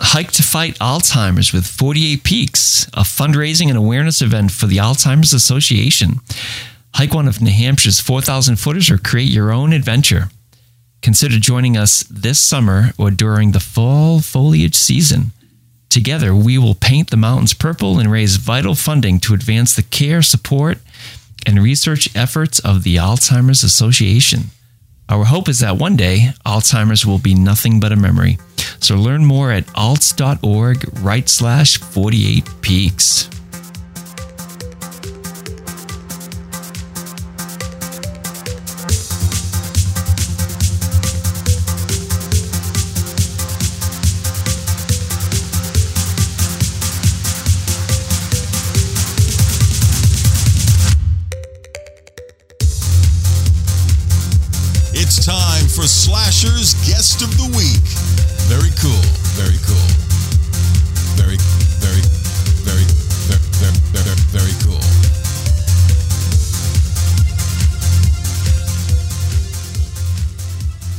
Hike 0.00 0.32
to 0.32 0.42
Fight 0.42 0.76
Alzheimer's 0.80 1.52
with 1.52 1.64
48 1.64 2.24
Peaks, 2.24 2.88
a 2.88 3.02
fundraising 3.02 3.68
and 3.68 3.78
awareness 3.78 4.20
event 4.20 4.50
for 4.50 4.66
the 4.66 4.78
Alzheimer's 4.78 5.32
Association. 5.32 6.20
Hike 6.94 7.14
one 7.14 7.26
of 7.26 7.40
New 7.40 7.50
Hampshire's 7.50 8.00
4,000 8.00 8.56
footers 8.56 8.90
or 8.90 8.98
create 8.98 9.30
your 9.30 9.52
own 9.52 9.72
adventure. 9.72 10.28
Consider 11.00 11.38
joining 11.38 11.76
us 11.76 12.04
this 12.04 12.38
summer 12.38 12.92
or 12.98 13.10
during 13.10 13.52
the 13.52 13.60
fall 13.60 14.20
foliage 14.20 14.74
season. 14.74 15.32
Together, 15.88 16.34
we 16.34 16.58
will 16.58 16.74
paint 16.74 17.10
the 17.10 17.16
mountains 17.16 17.54
purple 17.54 17.98
and 17.98 18.10
raise 18.10 18.36
vital 18.36 18.74
funding 18.74 19.18
to 19.20 19.34
advance 19.34 19.74
the 19.74 19.82
care, 19.82 20.22
support, 20.22 20.78
and 21.46 21.62
research 21.62 22.14
efforts 22.14 22.58
of 22.60 22.82
the 22.82 22.96
Alzheimer's 22.96 23.64
Association. 23.64 24.44
Our 25.08 25.24
hope 25.24 25.48
is 25.48 25.58
that 25.58 25.76
one 25.76 25.96
day 25.96 26.30
Alzheimer's 26.46 27.04
will 27.04 27.18
be 27.18 27.34
nothing 27.34 27.80
but 27.80 27.92
a 27.92 27.96
memory. 27.96 28.38
So 28.80 28.96
learn 28.96 29.24
more 29.24 29.50
at 29.50 29.66
alz.org 29.68 30.98
right 31.00 31.28
slash 31.28 31.78
48 31.78 32.48
peaks. 32.62 33.28
For 55.82 55.88
SLASR's 55.88 56.74
Guest 56.86 57.22
of 57.22 57.36
the 57.36 57.48
Week. 57.58 57.82
Very 58.46 58.70
cool. 58.78 59.02
Very 59.34 59.58
cool. 59.66 59.88
Very, 61.18 61.34
very, 61.82 62.02
very, 62.62 62.86
very, 63.26 63.42
very, 63.58 63.74
very, 63.90 64.14
very 64.30 64.54
cool. 64.62 64.78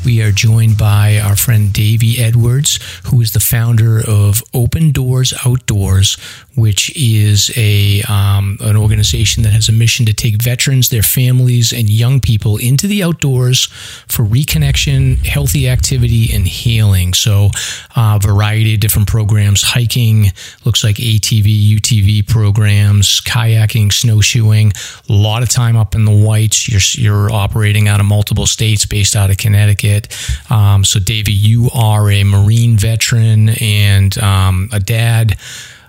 We 0.04 0.22
are 0.22 0.34
joined 0.34 0.78
by 0.78 1.18
our 1.18 1.38
friend 1.38 1.72
Davey 1.72 2.20
Edwards, 2.20 2.78
who 3.06 3.22
is 3.22 3.32
the 3.32 3.40
founder 3.40 4.02
of 4.06 4.44
Open 4.54 4.92
Doors 4.92 5.34
Outdoors, 5.46 6.18
which 6.56 6.95
is 6.95 7.51
a 7.58 8.01
um, 8.04 8.58
an 8.62 8.78
organization 8.78 9.43
that 9.43 9.54
has 9.54 9.70
a 9.70 9.72
mission 9.72 10.06
to 10.06 10.14
take 10.14 10.41
veterans, 10.41 10.89
their 10.89 11.01
families, 11.01 11.74
and 11.74 11.89
young 11.89 12.20
people 12.20 12.58
into 12.58 12.88
the 12.88 13.04
outdoors 13.04 13.66
for 14.08 14.24
reconnection, 14.24 15.18
healthy 15.26 15.68
activity, 15.68 16.34
and 16.34 16.47
healing. 16.47 17.14
So, 17.14 17.49
a 17.95 18.20
variety 18.22 18.76
of 18.76 18.80
different 18.80 19.08
programs: 19.08 19.64
hiking, 19.64 20.28
looks 20.66 20.84
like 20.84 20.97
ATV, 20.97 21.78
UTV 21.78 22.28
programs, 22.28 23.22
kayaking, 23.22 23.91
snowshoeing. 23.91 24.74
A 25.10 25.14
lot 25.14 25.43
of 25.43 25.49
time 25.49 25.76
up 25.76 25.95
in 25.95 26.06
the 26.06 26.12
whites. 26.16 26.70
You're 26.70 26.82
you're 27.04 27.32
operating 27.32 27.88
out 27.88 27.99
of 27.99 28.06
multiple 28.06 28.45
states, 28.45 28.86
based 28.86 29.16
out 29.16 29.30
of 29.30 29.38
Connecticut. 29.38 30.16
Um, 30.51 30.84
so, 30.84 30.99
Davey, 30.99 31.34
you 31.34 31.70
are 31.74 32.12
a 32.12 32.24
Marine 32.24 32.78
veteran 32.78 33.49
and 33.62 34.18
um, 34.20 34.70
a 34.72 34.80
dad, 34.80 35.38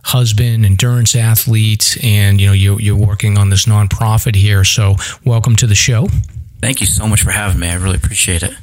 husband, 0.04 0.64
endurance 0.64 1.14
athlete, 1.14 1.98
and 2.02 2.40
you 2.40 2.46
know 2.46 2.52
you, 2.52 2.78
you're 2.78 2.96
working 2.96 3.38
on 3.38 3.50
this 3.50 3.66
nonprofit 3.66 4.36
here. 4.36 4.64
So, 4.64 4.96
welcome 5.24 5.56
to 5.56 5.66
the 5.66 5.74
show. 5.74 6.08
Thank 6.60 6.80
you 6.80 6.86
so 6.86 7.06
much 7.06 7.22
for 7.22 7.30
having 7.30 7.60
me. 7.60 7.68
I 7.68 7.74
really 7.74 7.96
appreciate 7.96 8.42
it. 8.42 8.54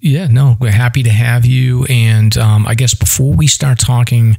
Yeah, 0.00 0.28
no, 0.28 0.56
we're 0.60 0.70
happy 0.70 1.02
to 1.02 1.10
have 1.10 1.44
you. 1.44 1.84
And 1.88 2.36
um, 2.38 2.66
I 2.68 2.74
guess 2.74 2.94
before 2.94 3.32
we 3.34 3.48
start 3.48 3.80
talking 3.80 4.36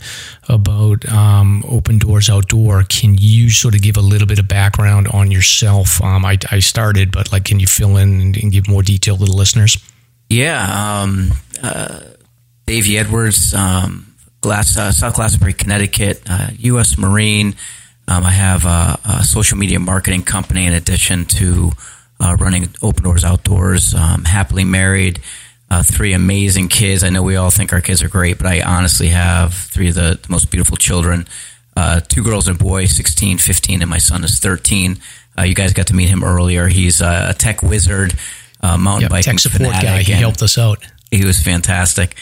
about 0.48 1.08
um, 1.12 1.64
Open 1.68 1.98
Doors 1.98 2.30
Outdoor, 2.30 2.84
can 2.84 3.16
you 3.18 3.50
sort 3.50 3.76
of 3.76 3.82
give 3.82 3.98
a 3.98 4.02
little 4.02 4.28
bit 4.28 4.40
of 4.40 4.48
background 4.48 5.10
on 5.10 5.32
yourself? 5.32 6.02
Um, 6.02 6.24
I, 6.26 6.38
I 6.50 6.60
started, 6.60 7.12
but 7.12 7.34
like, 7.34 7.44
can 7.44 7.60
you 7.60 7.68
fill 7.68 7.98
in 7.98 8.22
and, 8.22 8.38
and 8.38 8.52
give 8.52 8.70
more 8.70 8.84
detail 8.84 9.18
to 9.18 9.26
the 9.26 9.32
listeners? 9.32 9.78
Yeah, 10.30 11.02
um, 11.02 11.32
uh, 11.62 12.02
Davey 12.66 12.98
Edwards, 12.98 13.54
um, 13.54 14.09
Glass, 14.42 14.78
uh, 14.78 14.92
South 14.92 15.16
Glastonbury, 15.16 15.54
Connecticut, 15.54 16.22
uh, 16.30 16.48
U.S. 16.60 16.98
Marine. 16.98 17.56
Um, 18.08 18.24
I 18.26 18.32
have 18.32 18.66
a, 18.66 19.00
a 19.20 19.24
social 19.24 19.58
media 19.58 19.80
marketing 19.80 20.24
company 20.24 20.66
in 20.66 20.74
addition 20.74 21.26
to 21.26 21.72
uh, 22.20 22.36
running 22.40 22.70
Open 22.82 23.04
Doors 23.04 23.24
Outdoors. 23.24 23.94
Um, 23.94 24.24
happily 24.26 24.64
married, 24.64 25.20
uh, 25.70 25.84
three 25.84 26.14
amazing 26.14 26.70
kids. 26.70 27.04
I 27.04 27.10
know 27.10 27.22
we 27.22 27.36
all 27.36 27.52
think 27.52 27.72
our 27.74 27.82
kids 27.82 28.02
are 28.02 28.10
great, 28.10 28.38
but 28.38 28.48
I 28.48 28.62
honestly 28.62 29.10
have 29.10 29.54
three 29.54 29.90
of 29.90 29.96
the, 29.96 30.20
the 30.22 30.28
most 30.30 30.50
beautiful 30.52 30.78
children. 30.78 31.28
Uh, 31.76 32.00
two 32.00 32.24
girls 32.24 32.48
and 32.48 32.60
a 32.60 32.64
boy, 32.64 32.86
16, 32.86 33.38
15, 33.38 33.82
and 33.82 33.90
my 33.90 34.00
son 34.00 34.24
is 34.24 34.40
13. 34.40 34.98
Uh, 35.38 35.44
you 35.44 35.54
guys 35.54 35.72
got 35.74 35.88
to 35.88 35.96
meet 35.96 36.10
him 36.10 36.24
earlier. 36.24 36.68
He's 36.68 37.00
a 37.00 37.34
tech 37.38 37.62
wizard, 37.62 38.14
uh, 38.62 38.78
mountain 38.78 39.04
Yep, 39.04 39.12
biking 39.12 39.32
tech 39.34 39.40
support 39.40 39.74
guy. 39.74 40.02
He 40.02 40.12
helped 40.14 40.42
us 40.42 40.58
out. 40.58 40.86
he 41.12 41.24
was 41.24 41.40
fantastic. 41.40 42.16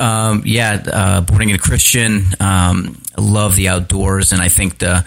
Um, 0.00 0.42
yeah, 0.46 0.82
uh, 0.92 1.20
born 1.20 1.42
again 1.42 1.58
Christian. 1.58 2.24
Um, 2.40 3.00
I 3.16 3.20
love 3.20 3.54
the 3.54 3.68
outdoors, 3.68 4.32
and 4.32 4.40
I 4.40 4.48
think 4.48 4.78
the 4.78 5.06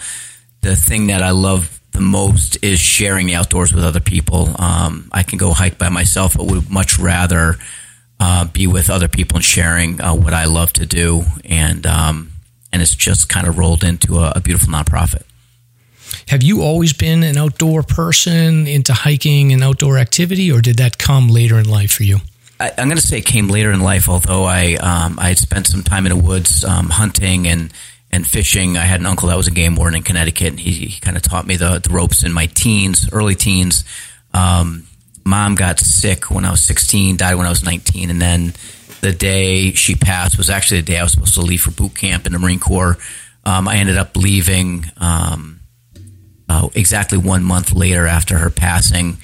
the 0.60 0.76
thing 0.76 1.08
that 1.08 1.22
I 1.22 1.30
love 1.30 1.80
the 1.92 2.00
most 2.00 2.62
is 2.62 2.80
sharing 2.80 3.26
the 3.26 3.34
outdoors 3.34 3.72
with 3.72 3.84
other 3.84 4.00
people. 4.00 4.50
Um, 4.58 5.08
I 5.12 5.22
can 5.22 5.38
go 5.38 5.52
hike 5.52 5.78
by 5.78 5.88
myself, 5.88 6.36
but 6.36 6.46
would 6.46 6.70
much 6.70 6.98
rather 6.98 7.56
uh, 8.20 8.44
be 8.46 8.66
with 8.66 8.88
other 8.88 9.08
people 9.08 9.36
and 9.36 9.44
sharing 9.44 10.00
uh, 10.00 10.14
what 10.14 10.32
I 10.32 10.44
love 10.44 10.72
to 10.74 10.86
do. 10.86 11.24
And 11.44 11.86
um, 11.86 12.32
and 12.72 12.80
it's 12.80 12.94
just 12.94 13.28
kind 13.28 13.46
of 13.46 13.58
rolled 13.58 13.84
into 13.84 14.18
a, 14.18 14.34
a 14.36 14.40
beautiful 14.40 14.72
nonprofit. 14.72 15.22
Have 16.28 16.42
you 16.42 16.62
always 16.62 16.92
been 16.92 17.22
an 17.22 17.36
outdoor 17.36 17.82
person 17.82 18.66
into 18.66 18.92
hiking 18.92 19.52
and 19.52 19.62
outdoor 19.62 19.98
activity, 19.98 20.50
or 20.50 20.60
did 20.60 20.78
that 20.78 20.98
come 20.98 21.28
later 21.28 21.58
in 21.58 21.68
life 21.68 21.92
for 21.92 22.04
you? 22.04 22.18
I, 22.60 22.70
I'm 22.78 22.88
going 22.88 22.96
to 22.96 23.06
say 23.06 23.18
it 23.18 23.26
came 23.26 23.48
later 23.48 23.72
in 23.72 23.80
life, 23.80 24.08
although 24.08 24.44
I 24.44 24.74
um, 24.74 25.18
I 25.18 25.28
had 25.28 25.38
spent 25.38 25.66
some 25.66 25.82
time 25.82 26.06
in 26.06 26.16
the 26.16 26.22
woods 26.22 26.64
um, 26.64 26.88
hunting 26.90 27.46
and 27.46 27.72
and 28.14 28.26
fishing. 28.26 28.76
I 28.76 28.82
had 28.82 29.00
an 29.00 29.06
uncle 29.06 29.28
that 29.28 29.36
was 29.36 29.48
a 29.48 29.52
game 29.52 29.74
warden 29.74 29.96
in 29.96 30.02
Connecticut, 30.02 30.50
and 30.50 30.60
he, 30.60 30.72
he 30.72 31.00
kind 31.00 31.16
of 31.16 31.22
taught 31.22 31.46
me 31.46 31.56
the, 31.56 31.80
the 31.80 31.90
ropes 31.90 32.22
in 32.22 32.32
my 32.32 32.46
teens, 32.46 33.08
early 33.12 33.34
teens. 33.34 33.84
Um, 34.32 34.86
mom 35.24 35.56
got 35.56 35.80
sick 35.80 36.30
when 36.30 36.44
I 36.44 36.50
was 36.50 36.62
16, 36.62 37.16
died 37.16 37.34
when 37.34 37.46
I 37.46 37.50
was 37.50 37.64
19, 37.64 38.10
and 38.10 38.22
then 38.22 38.54
the 39.00 39.12
day 39.12 39.72
she 39.72 39.96
passed 39.96 40.38
was 40.38 40.48
actually 40.48 40.80
the 40.80 40.86
day 40.86 40.98
I 40.98 41.02
was 41.02 41.12
supposed 41.12 41.34
to 41.34 41.40
leave 41.40 41.62
for 41.62 41.72
boot 41.72 41.96
camp 41.96 42.26
in 42.26 42.32
the 42.32 42.38
Marine 42.38 42.60
Corps. 42.60 42.98
Um, 43.44 43.66
I 43.68 43.76
ended 43.76 43.96
up 43.96 44.16
leaving 44.16 44.86
um, 44.96 45.60
uh, 46.48 46.68
exactly 46.74 47.18
one 47.18 47.42
month 47.42 47.72
later 47.72 48.06
after 48.06 48.38
her 48.38 48.50
passing, 48.50 49.18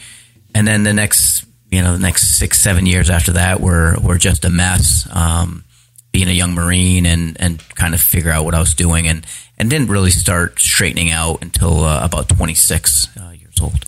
and 0.53 0.67
then 0.67 0.83
the 0.83 0.93
next, 0.93 1.45
you 1.71 1.83
know, 1.83 1.93
the 1.93 1.99
next 1.99 2.37
six, 2.37 2.61
seven 2.61 2.87
years 2.87 3.11
after 3.11 3.33
that 3.33 3.61
were 3.61 3.97
were 4.03 4.19
just 4.19 4.45
a 4.45 4.51
mess. 4.51 5.09
Um, 5.11 5.65
being 6.13 6.29
a 6.29 6.33
young 6.33 6.55
Marine 6.55 7.07
and 7.07 7.37
and 7.41 7.63
kind 7.77 7.95
of 7.95 8.01
figure 8.01 8.31
out 8.31 8.45
what 8.45 8.55
I 8.55 8.61
was 8.61 8.75
doing, 8.75 9.07
and 9.07 9.25
and 9.59 9.71
didn't 9.71 9.89
really 9.89 10.11
start 10.11 10.59
straightening 10.59 11.11
out 11.11 11.43
until 11.43 11.85
uh, 11.85 12.05
about 12.05 12.29
26 12.29 13.09
uh, 13.17 13.31
years 13.31 13.61
old. 13.61 13.87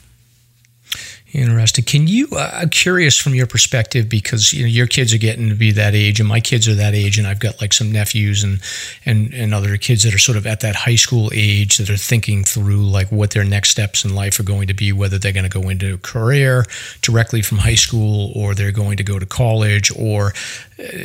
Interesting. 1.33 1.85
Can 1.85 2.09
you? 2.09 2.29
Uh, 2.31 2.51
I'm 2.53 2.69
curious 2.69 3.17
from 3.17 3.35
your 3.35 3.47
perspective 3.47 4.07
because 4.07 4.53
you 4.53 4.65
know 4.65 4.69
your 4.69 4.87
kids 4.87 5.15
are 5.15 5.19
getting 5.19 5.49
to 5.49 5.55
be 5.55 5.73
that 5.73 5.95
age, 5.95 6.21
and 6.21 6.29
my 6.29 6.41
kids 6.41 6.69
are 6.69 6.75
that 6.75 6.95
age, 6.95 7.17
and 7.17 7.27
I've 7.27 7.41
got 7.41 7.59
like 7.59 7.73
some 7.73 7.91
nephews 7.91 8.45
and 8.45 8.61
and 9.07 9.33
and 9.33 9.55
other 9.55 9.79
kids 9.79 10.03
that 10.03 10.15
are 10.15 10.19
sort 10.19 10.37
of 10.37 10.47
at 10.47 10.61
that 10.61 10.77
high 10.77 10.97
school 10.97 11.31
age 11.33 11.79
that 11.79 11.89
are 11.89 11.97
thinking 11.97 12.45
through 12.45 12.85
like 12.85 13.11
what 13.11 13.31
their 13.31 13.45
next 13.45 13.71
steps 13.71 14.05
in 14.05 14.15
life 14.15 14.39
are 14.41 14.43
going 14.43 14.67
to 14.67 14.75
be, 14.75 14.93
whether 14.93 15.19
they're 15.19 15.33
going 15.33 15.49
to 15.49 15.61
go 15.61 15.71
into 15.71 15.95
a 15.95 15.99
career 15.99 16.67
directly 17.01 17.41
from 17.41 17.59
high 17.59 17.77
school 17.77 18.31
or 18.35 18.55
they're 18.55 18.71
going 18.71 18.99
to 18.99 19.05
go 19.05 19.19
to 19.19 19.25
college 19.25 19.91
or 19.97 20.35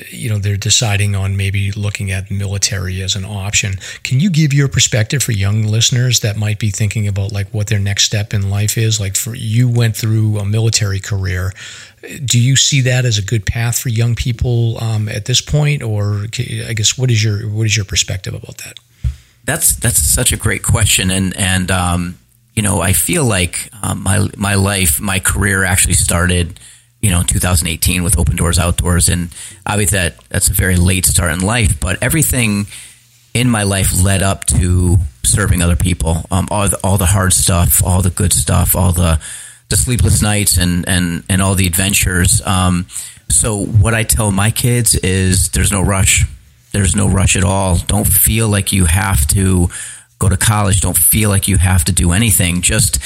you 0.10 0.30
know, 0.30 0.38
they're 0.38 0.58
deciding 0.58 1.16
on 1.16 1.38
maybe 1.38 1.72
looking 1.72 2.12
at 2.12 2.32
military 2.32 3.02
as 3.02 3.16
an 3.16 3.26
option. 3.26 3.76
Can 4.04 4.20
you 4.20 4.30
give 4.30 4.54
your 4.54 4.68
perspective 4.68 5.22
for 5.22 5.32
young 5.32 5.64
listeners 5.64 6.22
that 6.22 6.38
might 6.38 6.60
be 6.60 6.70
thinking 6.70 7.08
about 7.08 7.32
like 7.32 7.48
what 7.54 7.68
their 7.68 7.80
next 7.80 8.04
step 8.04 8.34
in 8.34 8.50
life 8.50 8.78
is? 8.78 9.00
Like, 9.00 9.16
for 9.16 9.36
you 9.36 9.70
went 9.70 9.96
through 9.96 10.40
a 10.40 10.46
military 10.46 11.00
career. 11.00 11.52
Do 12.24 12.40
you 12.40 12.56
see 12.56 12.82
that 12.82 13.06
as 13.06 13.18
a 13.18 13.22
good 13.22 13.46
path 13.46 13.80
for 13.80 13.90
young 13.90 14.16
people 14.16 14.82
um, 14.82 15.10
at 15.10 15.26
this 15.26 15.42
point, 15.42 15.84
or 15.84 16.26
I 16.68 16.74
guess 16.74 16.98
what 16.98 17.12
is 17.12 17.24
your 17.24 17.48
what 17.50 17.66
is 17.66 17.76
your 17.76 17.86
perspective 17.86 18.34
about 18.34 18.58
that? 18.60 18.78
That's 19.44 19.76
that's 19.76 20.00
such 20.00 20.32
a 20.32 20.38
great 20.38 20.64
question, 20.64 21.12
and 21.12 21.36
and 21.36 21.72
um, 21.72 22.18
you 22.54 22.62
know 22.62 22.82
I 22.82 22.94
feel 22.94 23.26
like 23.26 23.70
um, 23.82 24.04
my 24.04 24.28
my 24.38 24.56
life, 24.56 25.00
my 25.00 25.20
career 25.20 25.64
actually 25.64 25.96
started 25.96 26.60
you 27.08 27.14
know, 27.14 27.24
2018 27.24 28.04
with 28.04 28.20
Open 28.20 28.36
Doors 28.36 28.60
Outdoors, 28.60 29.08
and 29.08 29.34
obviously 29.66 29.98
that 29.98 30.18
that's 30.28 30.50
a 30.50 30.54
very 30.54 30.76
late 30.76 31.06
start 31.06 31.32
in 31.32 31.40
life. 31.40 31.80
But 31.80 32.04
everything 32.04 32.68
in 33.34 33.50
my 33.50 33.64
life 33.64 34.04
led 34.04 34.22
up 34.22 34.44
to 34.48 34.98
serving 35.24 35.62
other 35.62 35.78
people. 35.78 36.26
Um, 36.30 36.50
all 36.52 36.68
the, 36.68 36.78
all 36.84 36.98
the 36.98 37.06
hard 37.06 37.32
stuff, 37.32 37.82
all 37.82 38.02
the 38.02 38.10
good 38.10 38.34
stuff, 38.34 38.76
all 38.76 38.92
the 38.92 39.22
the 39.70 39.78
sleepless 39.78 40.22
nights, 40.22 40.58
and 40.58 40.86
and 40.86 41.24
and 41.30 41.42
all 41.42 41.56
the 41.56 41.66
adventures. 41.66 42.42
Um, 42.46 42.88
so 43.30 43.56
what 43.58 43.94
I 43.94 44.04
tell 44.04 44.30
my 44.34 44.52
kids 44.52 44.94
is, 44.96 45.48
there's 45.52 45.72
no 45.72 45.82
rush. 45.82 46.26
There's 46.74 46.94
no 46.94 47.08
rush 47.08 47.38
at 47.38 47.44
all. 47.46 47.78
Don't 47.88 48.08
feel 48.08 48.50
like 48.50 48.74
you 48.74 48.84
have 48.84 49.26
to 49.28 49.70
go 50.20 50.28
to 50.28 50.36
college. 50.36 50.82
Don't 50.82 50.98
feel 50.98 51.30
like 51.30 51.48
you 51.48 51.58
have 51.58 51.86
to 51.86 51.94
do 51.94 52.12
anything. 52.12 52.62
Just 52.62 53.00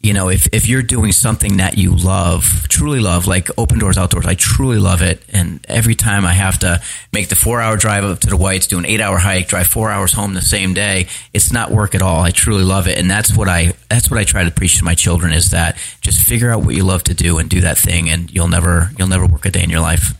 you 0.00 0.12
know, 0.12 0.28
if, 0.28 0.46
if 0.52 0.68
you're 0.68 0.82
doing 0.82 1.10
something 1.10 1.56
that 1.56 1.76
you 1.76 1.94
love, 1.94 2.66
truly 2.68 3.00
love, 3.00 3.26
like 3.26 3.48
Open 3.58 3.80
Doors 3.80 3.98
Outdoors, 3.98 4.26
I 4.26 4.34
truly 4.34 4.78
love 4.78 5.02
it. 5.02 5.22
And 5.32 5.64
every 5.68 5.96
time 5.96 6.24
I 6.24 6.34
have 6.34 6.58
to 6.60 6.80
make 7.12 7.28
the 7.28 7.34
four 7.34 7.60
hour 7.60 7.76
drive 7.76 8.04
up 8.04 8.20
to 8.20 8.30
the 8.30 8.36
Whites, 8.36 8.68
do 8.68 8.78
an 8.78 8.86
eight 8.86 9.00
hour 9.00 9.18
hike, 9.18 9.48
drive 9.48 9.66
four 9.66 9.90
hours 9.90 10.12
home 10.12 10.34
the 10.34 10.40
same 10.40 10.72
day, 10.72 11.08
it's 11.34 11.52
not 11.52 11.72
work 11.72 11.96
at 11.96 12.02
all. 12.02 12.20
I 12.20 12.30
truly 12.30 12.62
love 12.62 12.86
it. 12.86 12.96
And 12.96 13.10
that's 13.10 13.36
what 13.36 13.48
I, 13.48 13.72
that's 13.90 14.08
what 14.08 14.20
I 14.20 14.24
try 14.24 14.44
to 14.44 14.52
preach 14.52 14.78
to 14.78 14.84
my 14.84 14.94
children 14.94 15.32
is 15.32 15.50
that 15.50 15.76
just 16.00 16.20
figure 16.20 16.52
out 16.52 16.64
what 16.64 16.76
you 16.76 16.84
love 16.84 17.02
to 17.04 17.14
do 17.14 17.38
and 17.38 17.50
do 17.50 17.60
that 17.62 17.76
thing 17.76 18.08
and 18.08 18.32
you'll 18.32 18.48
never, 18.48 18.92
you'll 18.98 19.08
never 19.08 19.26
work 19.26 19.46
a 19.46 19.50
day 19.50 19.64
in 19.64 19.70
your 19.70 19.80
life. 19.80 20.14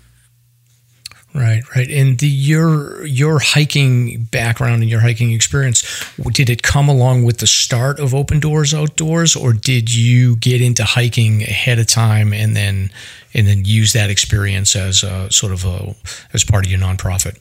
Right, 1.38 1.62
right. 1.76 1.88
And 1.88 2.18
the, 2.18 2.26
your 2.26 3.06
your 3.06 3.38
hiking 3.38 4.24
background 4.24 4.82
and 4.82 4.90
your 4.90 4.98
hiking 5.00 5.32
experience, 5.32 5.84
did 6.32 6.50
it 6.50 6.64
come 6.64 6.88
along 6.88 7.22
with 7.22 7.38
the 7.38 7.46
start 7.46 8.00
of 8.00 8.12
Open 8.12 8.40
Doors 8.40 8.74
Outdoors, 8.74 9.36
or 9.36 9.52
did 9.52 9.94
you 9.94 10.34
get 10.36 10.60
into 10.60 10.82
hiking 10.82 11.42
ahead 11.42 11.78
of 11.78 11.86
time 11.86 12.32
and 12.32 12.56
then 12.56 12.90
and 13.34 13.46
then 13.46 13.64
use 13.64 13.92
that 13.92 14.10
experience 14.10 14.74
as 14.74 15.04
a, 15.04 15.30
sort 15.30 15.52
of 15.52 15.64
a, 15.64 15.94
as 16.32 16.42
part 16.42 16.66
of 16.66 16.72
your 16.72 16.80
nonprofit? 16.80 17.38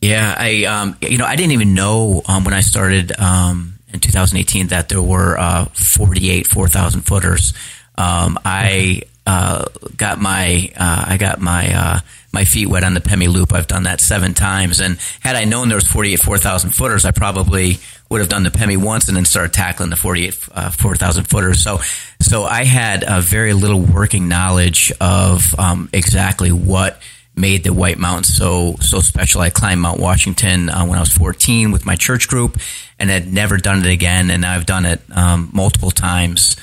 Yeah, 0.00 0.36
I 0.38 0.64
um, 0.64 0.96
you 1.00 1.18
know 1.18 1.26
I 1.26 1.34
didn't 1.34 1.52
even 1.52 1.74
know 1.74 2.22
um, 2.28 2.44
when 2.44 2.54
I 2.54 2.60
started 2.60 3.10
um, 3.18 3.74
in 3.92 3.98
2018 3.98 4.68
that 4.68 4.88
there 4.88 5.02
were 5.02 5.36
uh, 5.36 5.64
48 5.64 6.46
4,000 6.46 7.00
footers. 7.02 7.54
Um, 7.98 8.38
I 8.44 9.02
uh, 9.26 9.64
got 9.96 10.20
my 10.20 10.70
uh, 10.76 11.04
I 11.08 11.16
got 11.16 11.40
my 11.40 11.74
uh, 11.74 12.00
my 12.32 12.44
feet 12.44 12.66
wet 12.66 12.84
on 12.84 12.94
the 12.94 13.00
Pemi 13.00 13.28
Loop. 13.28 13.52
I've 13.52 13.66
done 13.66 13.84
that 13.84 14.00
seven 14.00 14.34
times, 14.34 14.80
and 14.80 14.98
had 15.20 15.36
I 15.36 15.44
known 15.44 15.68
there 15.68 15.76
was 15.76 15.86
48 15.86 16.20
4,000 16.20 16.70
footers, 16.70 17.04
I 17.04 17.10
probably 17.10 17.78
would 18.08 18.20
have 18.20 18.28
done 18.28 18.42
the 18.42 18.50
Pemi 18.50 18.76
once 18.76 19.08
and 19.08 19.16
then 19.16 19.24
started 19.24 19.52
tackling 19.52 19.90
the 19.90 19.96
48 19.96 20.48
uh, 20.52 20.70
4,000 20.70 21.24
footers. 21.24 21.62
So 21.62 21.78
so 22.20 22.44
I 22.44 22.64
had 22.64 23.04
a 23.06 23.20
very 23.20 23.52
little 23.52 23.80
working 23.80 24.28
knowledge 24.28 24.92
of 25.00 25.58
um, 25.58 25.88
exactly 25.92 26.52
what 26.52 27.00
made 27.34 27.64
the 27.64 27.72
White 27.72 27.98
Mountains 27.98 28.36
so 28.36 28.76
so 28.80 29.00
special. 29.00 29.40
I 29.40 29.50
climbed 29.50 29.80
Mount 29.80 29.98
Washington 29.98 30.68
uh, 30.68 30.84
when 30.84 30.98
I 30.98 31.00
was 31.00 31.12
14 31.12 31.72
with 31.72 31.86
my 31.86 31.96
church 31.96 32.28
group, 32.28 32.58
and 32.98 33.10
had 33.10 33.32
never 33.32 33.56
done 33.56 33.78
it 33.78 33.90
again. 33.90 34.30
And 34.30 34.44
I've 34.44 34.66
done 34.66 34.84
it 34.86 35.00
um, 35.10 35.50
multiple 35.52 35.90
times. 35.90 36.56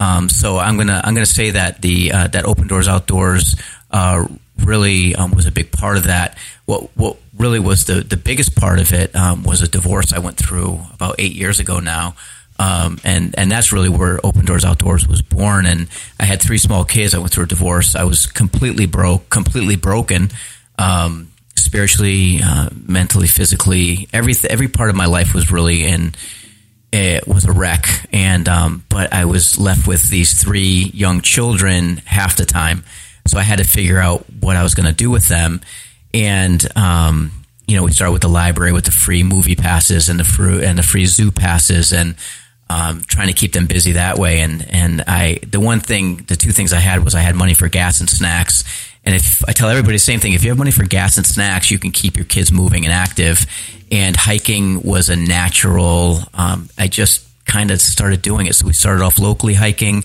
Um, 0.00 0.28
so 0.28 0.58
I'm 0.58 0.76
gonna 0.76 1.00
I'm 1.04 1.14
gonna 1.14 1.26
say 1.26 1.50
that 1.50 1.82
the 1.82 2.12
uh, 2.12 2.26
that 2.28 2.44
Open 2.44 2.66
Doors 2.66 2.88
Outdoors 2.88 3.56
uh, 3.90 4.26
really 4.58 5.14
um, 5.14 5.32
was 5.32 5.46
a 5.46 5.52
big 5.52 5.72
part 5.72 5.96
of 5.96 6.04
that. 6.04 6.38
What 6.66 6.96
what 6.96 7.16
really 7.36 7.58
was 7.58 7.84
the 7.84 8.00
the 8.00 8.16
biggest 8.16 8.56
part 8.56 8.78
of 8.78 8.92
it 8.92 9.14
um, 9.14 9.42
was 9.42 9.62
a 9.62 9.68
divorce 9.68 10.12
I 10.12 10.18
went 10.18 10.36
through 10.36 10.80
about 10.92 11.16
eight 11.18 11.32
years 11.32 11.60
ago 11.60 11.80
now. 11.80 12.14
Um, 12.56 12.98
and 13.02 13.34
and 13.36 13.50
that's 13.50 13.72
really 13.72 13.88
where 13.88 14.24
Open 14.24 14.44
Doors 14.44 14.64
Outdoors 14.64 15.08
was 15.08 15.22
born. 15.22 15.66
And 15.66 15.88
I 16.20 16.24
had 16.24 16.40
three 16.40 16.58
small 16.58 16.84
kids. 16.84 17.14
I 17.14 17.18
went 17.18 17.32
through 17.32 17.44
a 17.44 17.48
divorce. 17.48 17.96
I 17.96 18.04
was 18.04 18.26
completely 18.26 18.86
broke, 18.86 19.28
completely 19.28 19.74
broken, 19.74 20.30
um, 20.78 21.32
spiritually, 21.56 22.38
uh, 22.42 22.70
mentally, 22.86 23.26
physically. 23.26 24.08
Every 24.12 24.34
every 24.48 24.68
part 24.68 24.90
of 24.90 24.96
my 24.96 25.06
life 25.06 25.34
was 25.34 25.50
really 25.50 25.84
in 25.84 26.14
it 26.94 27.26
was 27.26 27.44
a 27.44 27.52
wreck. 27.52 27.86
And, 28.12 28.48
um, 28.48 28.84
but 28.88 29.12
I 29.12 29.24
was 29.24 29.58
left 29.58 29.88
with 29.88 30.08
these 30.08 30.40
three 30.40 30.90
young 30.94 31.22
children 31.22 31.96
half 32.04 32.36
the 32.36 32.44
time. 32.44 32.84
So 33.26 33.38
I 33.38 33.42
had 33.42 33.58
to 33.58 33.64
figure 33.64 33.98
out 33.98 34.24
what 34.40 34.56
I 34.56 34.62
was 34.62 34.74
going 34.74 34.86
to 34.86 34.92
do 34.92 35.10
with 35.10 35.28
them. 35.28 35.60
And, 36.12 36.64
um, 36.76 37.32
you 37.66 37.76
know, 37.76 37.84
we 37.84 37.92
started 37.92 38.12
with 38.12 38.22
the 38.22 38.28
library 38.28 38.72
with 38.72 38.84
the 38.84 38.92
free 38.92 39.22
movie 39.22 39.56
passes 39.56 40.08
and 40.08 40.20
the 40.20 40.24
free, 40.24 40.64
and 40.64 40.78
the 40.78 40.82
free 40.82 41.06
zoo 41.06 41.30
passes 41.30 41.92
and, 41.92 42.14
um, 42.70 43.02
trying 43.06 43.28
to 43.28 43.34
keep 43.34 43.52
them 43.52 43.66
busy 43.66 43.92
that 43.92 44.18
way. 44.18 44.40
And, 44.40 44.66
and 44.70 45.04
I, 45.06 45.40
the 45.46 45.60
one 45.60 45.80
thing, 45.80 46.16
the 46.28 46.36
two 46.36 46.50
things 46.50 46.72
I 46.72 46.80
had 46.80 47.04
was 47.04 47.14
I 47.14 47.20
had 47.20 47.34
money 47.34 47.54
for 47.54 47.68
gas 47.68 48.00
and 48.00 48.08
snacks. 48.08 48.64
And 49.04 49.14
if 49.14 49.46
I 49.48 49.52
tell 49.52 49.68
everybody 49.68 49.96
the 49.96 49.98
same 49.98 50.20
thing, 50.20 50.32
if 50.32 50.44
you 50.44 50.50
have 50.50 50.58
money 50.58 50.70
for 50.70 50.84
gas 50.84 51.16
and 51.16 51.26
snacks, 51.26 51.70
you 51.70 51.78
can 51.78 51.90
keep 51.90 52.16
your 52.16 52.24
kids 52.24 52.50
moving 52.52 52.84
and 52.84 52.92
active 52.92 53.46
and 53.90 54.16
hiking 54.16 54.82
was 54.82 55.08
a 55.08 55.16
natural. 55.16 56.20
Um, 56.34 56.68
I 56.76 56.88
just 56.88 57.26
kind 57.44 57.70
of 57.70 57.80
started 57.80 58.22
doing 58.22 58.46
it. 58.46 58.54
So 58.54 58.66
we 58.66 58.72
started 58.72 59.04
off 59.04 59.18
locally 59.18 59.54
hiking, 59.54 60.04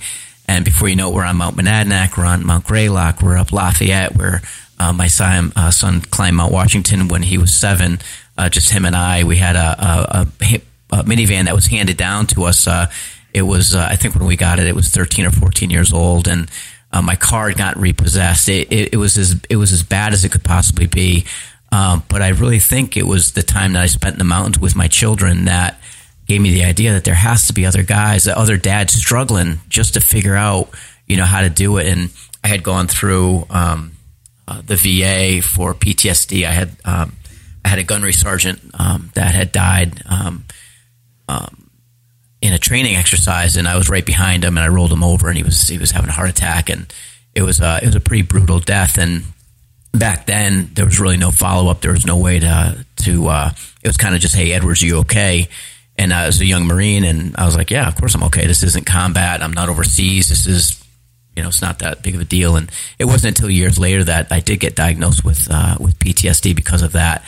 and 0.50 0.66
before 0.66 0.90
you 0.90 0.96
know 0.96 1.10
it, 1.10 1.14
we're 1.14 1.26
on 1.26 1.38
Mount 1.38 1.56
Monadnock, 1.56 2.18
we're 2.18 2.26
on 2.26 2.44
Mount 2.44 2.66
Greylock, 2.66 3.22
we're 3.22 3.38
up 3.38 3.52
Lafayette, 3.52 4.16
where 4.16 4.42
uh, 4.80 4.92
my 4.92 5.06
son, 5.06 5.54
uh, 5.56 5.70
son 5.70 6.02
climbed 6.02 6.38
Mount 6.38 6.52
Washington 6.52 7.08
when 7.08 7.22
he 7.22 7.38
was 7.38 7.54
seven. 7.54 8.00
Uh, 8.36 8.50
just 8.50 8.72
him 8.72 8.84
and 8.84 8.96
I. 8.96 9.24
We 9.24 9.36
had 9.36 9.56
a, 9.56 9.60
a, 9.60 10.22
a, 10.22 10.62
a, 10.92 11.04
minivan 11.04 11.46
that 11.46 11.54
was 11.54 11.68
handed 11.68 11.98
down 11.98 12.26
to 12.28 12.46
us. 12.46 12.68
Uh, 12.68 12.88
it 13.32 13.44
was, 13.44 13.76
uh, 13.76 13.88
I 13.92 13.96
think, 13.96 14.16
when 14.16 14.26
we 14.26 14.36
got 14.36 14.58
it, 14.58 14.66
it 14.66 14.74
was 14.74 14.90
13 14.90 15.28
or 15.28 15.32
14 15.32 15.70
years 15.70 15.94
old, 15.94 16.28
and 16.28 16.50
uh, 16.92 17.04
my 17.04 17.16
car 17.16 17.54
got 17.54 17.78
repossessed. 17.78 18.50
It, 18.50 18.74
it, 18.74 18.94
it, 18.94 18.98
was 18.98 19.18
as 19.20 19.40
it 19.52 19.58
was 19.58 19.72
as 19.72 19.84
bad 19.84 20.14
as 20.14 20.26
it 20.26 20.32
could 20.32 20.44
possibly 20.44 20.88
be. 20.88 21.26
Um, 21.72 22.02
but 22.10 22.24
I 22.24 22.30
really 22.30 22.58
think 22.58 22.98
it 22.98 23.06
was 23.06 23.34
the 23.34 23.44
time 23.44 23.74
that 23.74 23.84
I 23.84 23.86
spent 23.86 24.16
in 24.16 24.20
the 24.20 24.26
mountains 24.26 24.58
with 24.58 24.76
my 24.76 24.88
children 24.88 25.46
that 25.46 25.79
gave 26.30 26.40
me 26.40 26.52
the 26.52 26.64
idea 26.64 26.94
that 26.94 27.04
there 27.04 27.16
has 27.16 27.48
to 27.48 27.54
be 27.54 27.66
other 27.66 27.82
guys, 27.82 28.28
other 28.28 28.56
dads 28.56 28.94
struggling 28.94 29.60
just 29.68 29.96
to 29.96 30.00
figure 30.00 30.36
out, 30.36 30.70
you 31.08 31.18
know, 31.18 31.26
how 31.26 31.42
to 31.42 31.50
do 31.50 31.78
it. 31.78 31.88
And 31.88 32.12
I 32.44 32.50
had 32.50 32.62
gone 32.62 32.88
through 32.88 33.48
um, 33.50 33.94
uh, 34.48 34.62
the 34.62 34.76
VA 34.76 35.42
for 35.42 35.74
PTSD. 35.74 36.46
I 36.46 36.52
had 36.52 36.70
um, 36.86 37.16
I 37.66 37.70
had 37.70 37.80
a 37.80 37.84
gunnery 37.84 38.14
sergeant 38.14 38.62
um, 38.76 39.10
that 39.16 39.34
had 39.34 39.52
died 39.52 40.04
um, 40.08 40.46
um, 41.28 41.72
in 42.44 42.54
a 42.54 42.60
training 42.60 42.96
exercise, 42.96 43.58
and 43.58 43.68
I 43.68 43.76
was 43.76 43.90
right 43.90 44.06
behind 44.06 44.46
him, 44.46 44.56
and 44.56 44.64
I 44.64 44.70
rolled 44.70 44.94
him 44.94 45.04
over, 45.04 45.30
and 45.30 45.38
he 45.38 45.44
was 45.44 45.68
he 45.68 45.80
was 45.80 45.92
having 45.92 46.10
a 46.10 46.14
heart 46.14 46.30
attack, 46.30 46.70
and 46.70 46.94
it 47.34 47.42
was 47.42 47.60
uh, 47.60 47.80
it 47.82 47.88
was 47.88 47.96
a 47.96 48.00
pretty 48.00 48.22
brutal 48.22 48.60
death, 48.60 49.00
and 49.00 49.24
back 49.94 50.28
then 50.28 50.70
there 50.76 50.86
was 50.86 51.00
really 51.00 51.18
no 51.18 51.32
follow 51.32 51.72
up. 51.72 51.82
There 51.82 51.92
was 51.92 52.06
no 52.06 52.18
way 52.18 52.40
to 52.40 52.86
to. 52.98 53.28
Uh, 53.28 53.52
it 53.82 53.88
was 53.88 53.98
kind 53.98 54.14
of 54.14 54.22
just, 54.22 54.36
hey, 54.36 54.52
Edwards, 54.52 54.84
are 54.84 54.86
you 54.86 54.98
okay? 55.00 55.48
And 56.00 56.14
I 56.14 56.26
was 56.26 56.40
a 56.40 56.46
young 56.46 56.66
Marine, 56.66 57.04
and 57.04 57.36
I 57.38 57.46
was 57.46 57.56
like, 57.56 57.70
yeah, 57.70 57.88
of 57.88 57.96
course 57.96 58.16
I'm 58.16 58.24
okay. 58.24 58.48
This 58.48 58.64
isn't 58.64 58.86
combat. 58.86 59.44
I'm 59.44 59.54
not 59.54 59.68
overseas. 59.68 60.30
This 60.30 60.48
is, 60.48 60.84
you 61.36 61.44
know, 61.44 61.50
it's 61.50 61.62
not 61.62 61.80
that 61.80 62.02
big 62.02 62.16
of 62.16 62.22
a 62.22 62.26
deal. 62.26 62.56
And 62.56 62.72
it 62.98 63.06
wasn't 63.06 63.38
until 63.38 63.50
years 63.50 63.78
later 63.78 64.06
that 64.06 64.32
I 64.32 64.40
did 64.40 64.62
get 64.62 64.76
diagnosed 64.76 65.26
with 65.26 65.48
uh, 65.52 65.76
with 65.80 66.00
PTSD 66.00 66.56
because 66.56 66.82
of 66.82 66.94
that. 66.94 67.24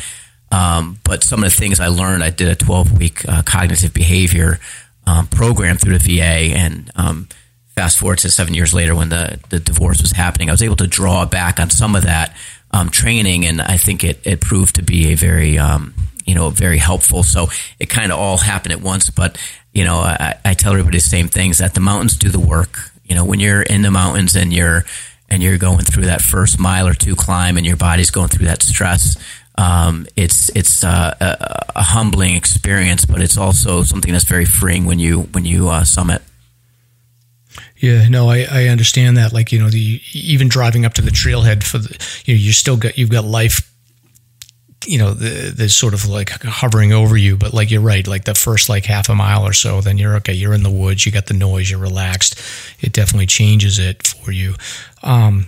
Um, 0.51 0.99
but 1.03 1.24
some 1.24 1.43
of 1.43 1.51
the 1.51 1.55
things 1.55 1.80
I 1.80 1.88
learned, 1.88 2.24
I 2.24 2.30
did 2.30 2.47
a 2.47 2.55
12 2.55 2.97
week 2.97 3.28
uh, 3.28 3.41
cognitive 3.43 3.93
behavior 3.93 4.60
um, 5.06 5.27
program 5.27 5.77
through 5.77 5.98
the 5.98 6.18
VA, 6.18 6.56
and 6.56 6.89
um, 6.95 7.27
fast 7.76 7.99
forward 7.99 8.19
to 8.19 8.30
seven 8.30 8.53
years 8.53 8.73
later 8.73 8.95
when 8.95 9.10
the, 9.10 9.39
the 9.49 9.60
divorce 9.60 10.02
was 10.02 10.11
happening, 10.11 10.49
I 10.49 10.53
was 10.53 10.61
able 10.61 10.76
to 10.77 10.88
draw 10.88 11.26
back 11.26 11.60
on 11.60 11.69
some 11.69 11.95
of 11.95 12.03
that 12.03 12.35
um, 12.72 12.89
training, 12.89 13.45
and 13.45 13.61
I 13.61 13.77
think 13.77 14.03
it, 14.03 14.19
it 14.26 14.41
proved 14.41 14.76
to 14.76 14.84
be 14.84 15.11
a 15.11 15.15
very, 15.15 15.57
um, 15.57 15.93
you 16.26 16.35
know, 16.35 16.49
very 16.49 16.77
helpful. 16.77 17.23
So 17.23 17.48
it 17.80 17.89
kind 17.89 18.11
of 18.11 18.19
all 18.19 18.38
happened 18.38 18.73
at 18.73 18.81
once. 18.81 19.10
But, 19.10 19.38
you 19.73 19.84
know, 19.84 19.98
I, 19.98 20.35
I 20.43 20.53
tell 20.53 20.73
everybody 20.73 20.98
the 20.98 21.02
same 21.02 21.27
things 21.27 21.60
that 21.60 21.73
the 21.73 21.80
mountains 21.80 22.18
do 22.18 22.30
the 22.30 22.39
work. 22.39 22.77
You 23.06 23.15
know, 23.15 23.26
when 23.26 23.39
you're 23.39 23.61
in 23.61 23.81
the 23.81 23.91
mountains 23.91 24.35
and 24.35 24.53
you're, 24.53 24.85
and 25.30 25.41
you're 25.41 25.57
going 25.57 25.85
through 25.85 26.06
that 26.06 26.22
first 26.22 26.60
mile 26.60 26.88
or 26.88 26.93
two 26.93 27.15
climb 27.15 27.56
and 27.56 27.65
your 27.65 27.77
body's 27.77 28.11
going 28.11 28.27
through 28.27 28.48
that 28.48 28.61
stress, 28.61 29.15
um, 29.56 30.07
it's 30.15 30.49
it's 30.56 30.84
uh, 30.84 31.14
a, 31.19 31.80
a, 31.80 31.84
humbling 31.84 32.35
experience, 32.35 33.06
but 33.06 33.22
it's 33.22 33.38
also 33.38 33.84
something 33.84 34.11
that's 34.11 34.26
very 34.26 34.45
freeing 34.45 34.85
when 34.85 34.99
you 34.99 35.22
when 35.22 35.45
you 35.45 35.69
uh, 35.69 35.84
summit. 35.84 36.22
Yeah, 37.77 38.07
no, 38.10 38.30
I, 38.30 38.45
I 38.49 38.68
understand 38.68 39.18
that. 39.18 39.34
Like 39.34 39.52
you 39.52 39.60
know, 39.60 39.69
the 39.69 40.02
even 40.14 40.48
driving 40.48 40.85
up 40.85 40.93
to 40.95 41.02
the 41.02 41.11
trailhead 41.11 41.64
for 41.64 41.80
the 41.80 41.89
you 42.26 42.35
know 42.35 42.39
you 42.39 42.53
still 42.53 42.77
got 42.77 42.98
you've 42.98 43.10
got 43.10 43.26
life. 43.26 43.70
You 44.88 44.98
know, 44.98 45.14
the, 45.14 45.53
the 45.56 45.70
sort 45.70 45.94
of 45.94 46.08
like 46.08 46.30
hovering 46.41 46.91
over 46.91 47.16
you, 47.16 47.38
but 47.38 47.53
like 47.53 47.70
you're 47.70 47.82
right, 47.82 48.06
like 48.08 48.26
the 48.26 48.34
first 48.34 48.68
like 48.68 48.86
half 48.86 49.10
a 49.10 49.16
mile 49.16 49.45
or 49.45 49.53
so, 49.53 49.82
then 49.82 49.98
you're 49.98 50.16
okay. 50.18 50.34
You're 50.34 50.53
in 50.53 50.64
the 50.64 50.72
woods, 50.72 51.06
you 51.06 51.12
got 51.12 51.28
the 51.28 51.34
noise, 51.34 51.70
you're 51.70 51.80
relaxed. 51.80 52.41
It 52.80 52.91
definitely 52.91 53.28
changes 53.28 53.78
it 53.78 54.08
for 54.08 54.32
you. 54.32 54.56
Um, 55.03 55.48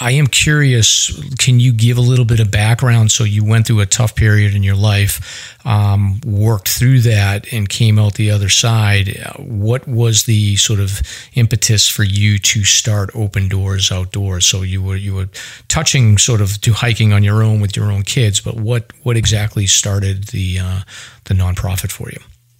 I 0.00 0.12
am 0.12 0.26
curious. 0.26 1.12
Can 1.38 1.60
you 1.60 1.72
give 1.72 1.98
a 1.98 2.00
little 2.00 2.24
bit 2.24 2.40
of 2.40 2.50
background? 2.50 3.12
So 3.12 3.24
you 3.24 3.44
went 3.44 3.66
through 3.66 3.80
a 3.80 3.86
tough 3.86 4.14
period 4.14 4.54
in 4.54 4.62
your 4.62 4.74
life, 4.74 5.56
um, 5.64 6.20
worked 6.24 6.68
through 6.68 7.00
that, 7.00 7.52
and 7.52 7.68
came 7.68 7.98
out 7.98 8.14
the 8.14 8.30
other 8.30 8.48
side. 8.48 9.16
What 9.36 9.86
was 9.86 10.24
the 10.24 10.56
sort 10.56 10.80
of 10.80 11.02
impetus 11.34 11.88
for 11.88 12.04
you 12.04 12.38
to 12.38 12.64
start 12.64 13.10
Open 13.14 13.48
Doors 13.48 13.92
Outdoors? 13.92 14.46
So 14.46 14.62
you 14.62 14.82
were 14.82 14.96
you 14.96 15.14
were 15.14 15.28
touching 15.68 16.18
sort 16.18 16.40
of 16.40 16.60
to 16.62 16.72
hiking 16.72 17.12
on 17.12 17.22
your 17.22 17.42
own 17.42 17.60
with 17.60 17.76
your 17.76 17.92
own 17.92 18.02
kids, 18.02 18.40
but 18.40 18.56
what 18.56 18.92
what 19.02 19.16
exactly 19.16 19.66
started 19.66 20.28
the 20.28 20.58
uh, 20.58 20.80
the 21.24 21.34
nonprofit 21.34 21.92
for 21.92 22.10
you? 22.10 22.18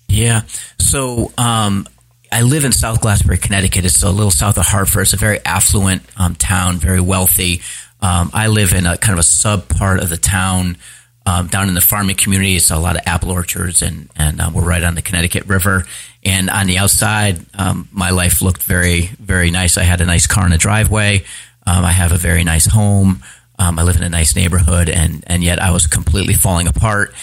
Yeah. 0.09 0.43
So 0.79 1.33
um, 1.39 1.89
I 2.33 2.41
live 2.41 2.65
in 2.65 2.73
South 2.73 3.03
Glastonbury, 3.03 3.37
Connecticut. 3.37 3.85
It's 3.85 4.03
a 4.03 4.11
little 4.11 4.31
south 4.31 4.57
of 4.57 4.65
Hartford. 4.65 5.03
It's 5.03 5.13
a 5.13 5.19
very 5.19 5.45
affluent 5.45 6.03
um, 6.17 6.35
town, 6.35 6.79
very 6.79 7.01
wealthy. 7.01 7.61
Um, 8.01 8.31
I 8.33 8.47
live 8.47 8.73
in 8.73 8.87
a 8.87 8.97
kind 8.97 9.13
of 9.13 9.19
a 9.19 9.23
sub 9.23 9.69
part 9.69 10.01
of 10.01 10.09
the 10.09 10.17
town 10.17 10.79
um, 11.27 11.49
down 11.49 11.69
in 11.69 11.75
the 11.75 11.83
farming 11.83 12.17
community. 12.17 12.57
It's 12.57 12.71
a 12.71 12.79
lot 12.79 12.97
of 12.97 13.03
apple 13.05 13.31
orchards, 13.31 13.83
and 13.83 14.09
and 14.17 14.41
uh, 14.41 14.51
we're 14.53 14.65
right 14.65 14.83
on 14.83 14.95
the 14.95 15.03
Connecticut 15.03 15.47
River. 15.47 15.85
And 16.25 16.49
on 16.49 16.67
the 16.67 16.79
outside, 16.79 17.45
um, 17.55 17.89
my 17.93 18.11
life 18.11 18.41
looked 18.41 18.63
very 18.63 19.11
very 19.21 19.51
nice. 19.51 19.77
I 19.77 19.83
had 19.83 20.01
a 20.01 20.07
nice 20.07 20.27
car 20.27 20.47
in 20.47 20.53
the 20.53 20.59
driveway. 20.59 21.25
Um, 21.67 21.85
I 21.85 21.93
have 21.93 22.13
a 22.13 22.19
very 22.19 22.45
nice 22.45 22.65
home. 22.65 23.23
Um, 23.59 23.79
I 23.79 23.83
live 23.83 23.97
in 23.97 24.03
a 24.03 24.09
nice 24.09 24.35
neighborhood, 24.35 24.89
and 24.89 25.23
and 25.27 25.45
yet 25.45 25.61
I 25.61 25.71
was 25.71 25.87
completely 25.87 26.35
falling 26.35 26.67
apart. 26.67 27.15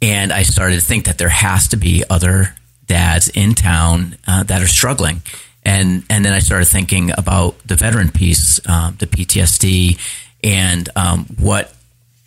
And 0.00 0.32
I 0.32 0.44
started 0.44 0.76
to 0.76 0.80
think 0.80 1.06
that 1.06 1.18
there 1.18 1.28
has 1.28 1.68
to 1.68 1.76
be 1.76 2.04
other 2.08 2.54
dads 2.92 3.30
in 3.30 3.54
town 3.54 4.16
uh, 4.26 4.42
that 4.42 4.60
are 4.60 4.68
struggling. 4.68 5.22
And, 5.64 6.04
and 6.10 6.22
then 6.22 6.34
I 6.34 6.40
started 6.40 6.66
thinking 6.66 7.10
about 7.16 7.56
the 7.66 7.74
veteran 7.74 8.10
piece, 8.10 8.60
um, 8.68 8.96
the 8.98 9.06
PTSD, 9.06 9.98
and 10.44 10.90
um, 10.94 11.24
what 11.38 11.74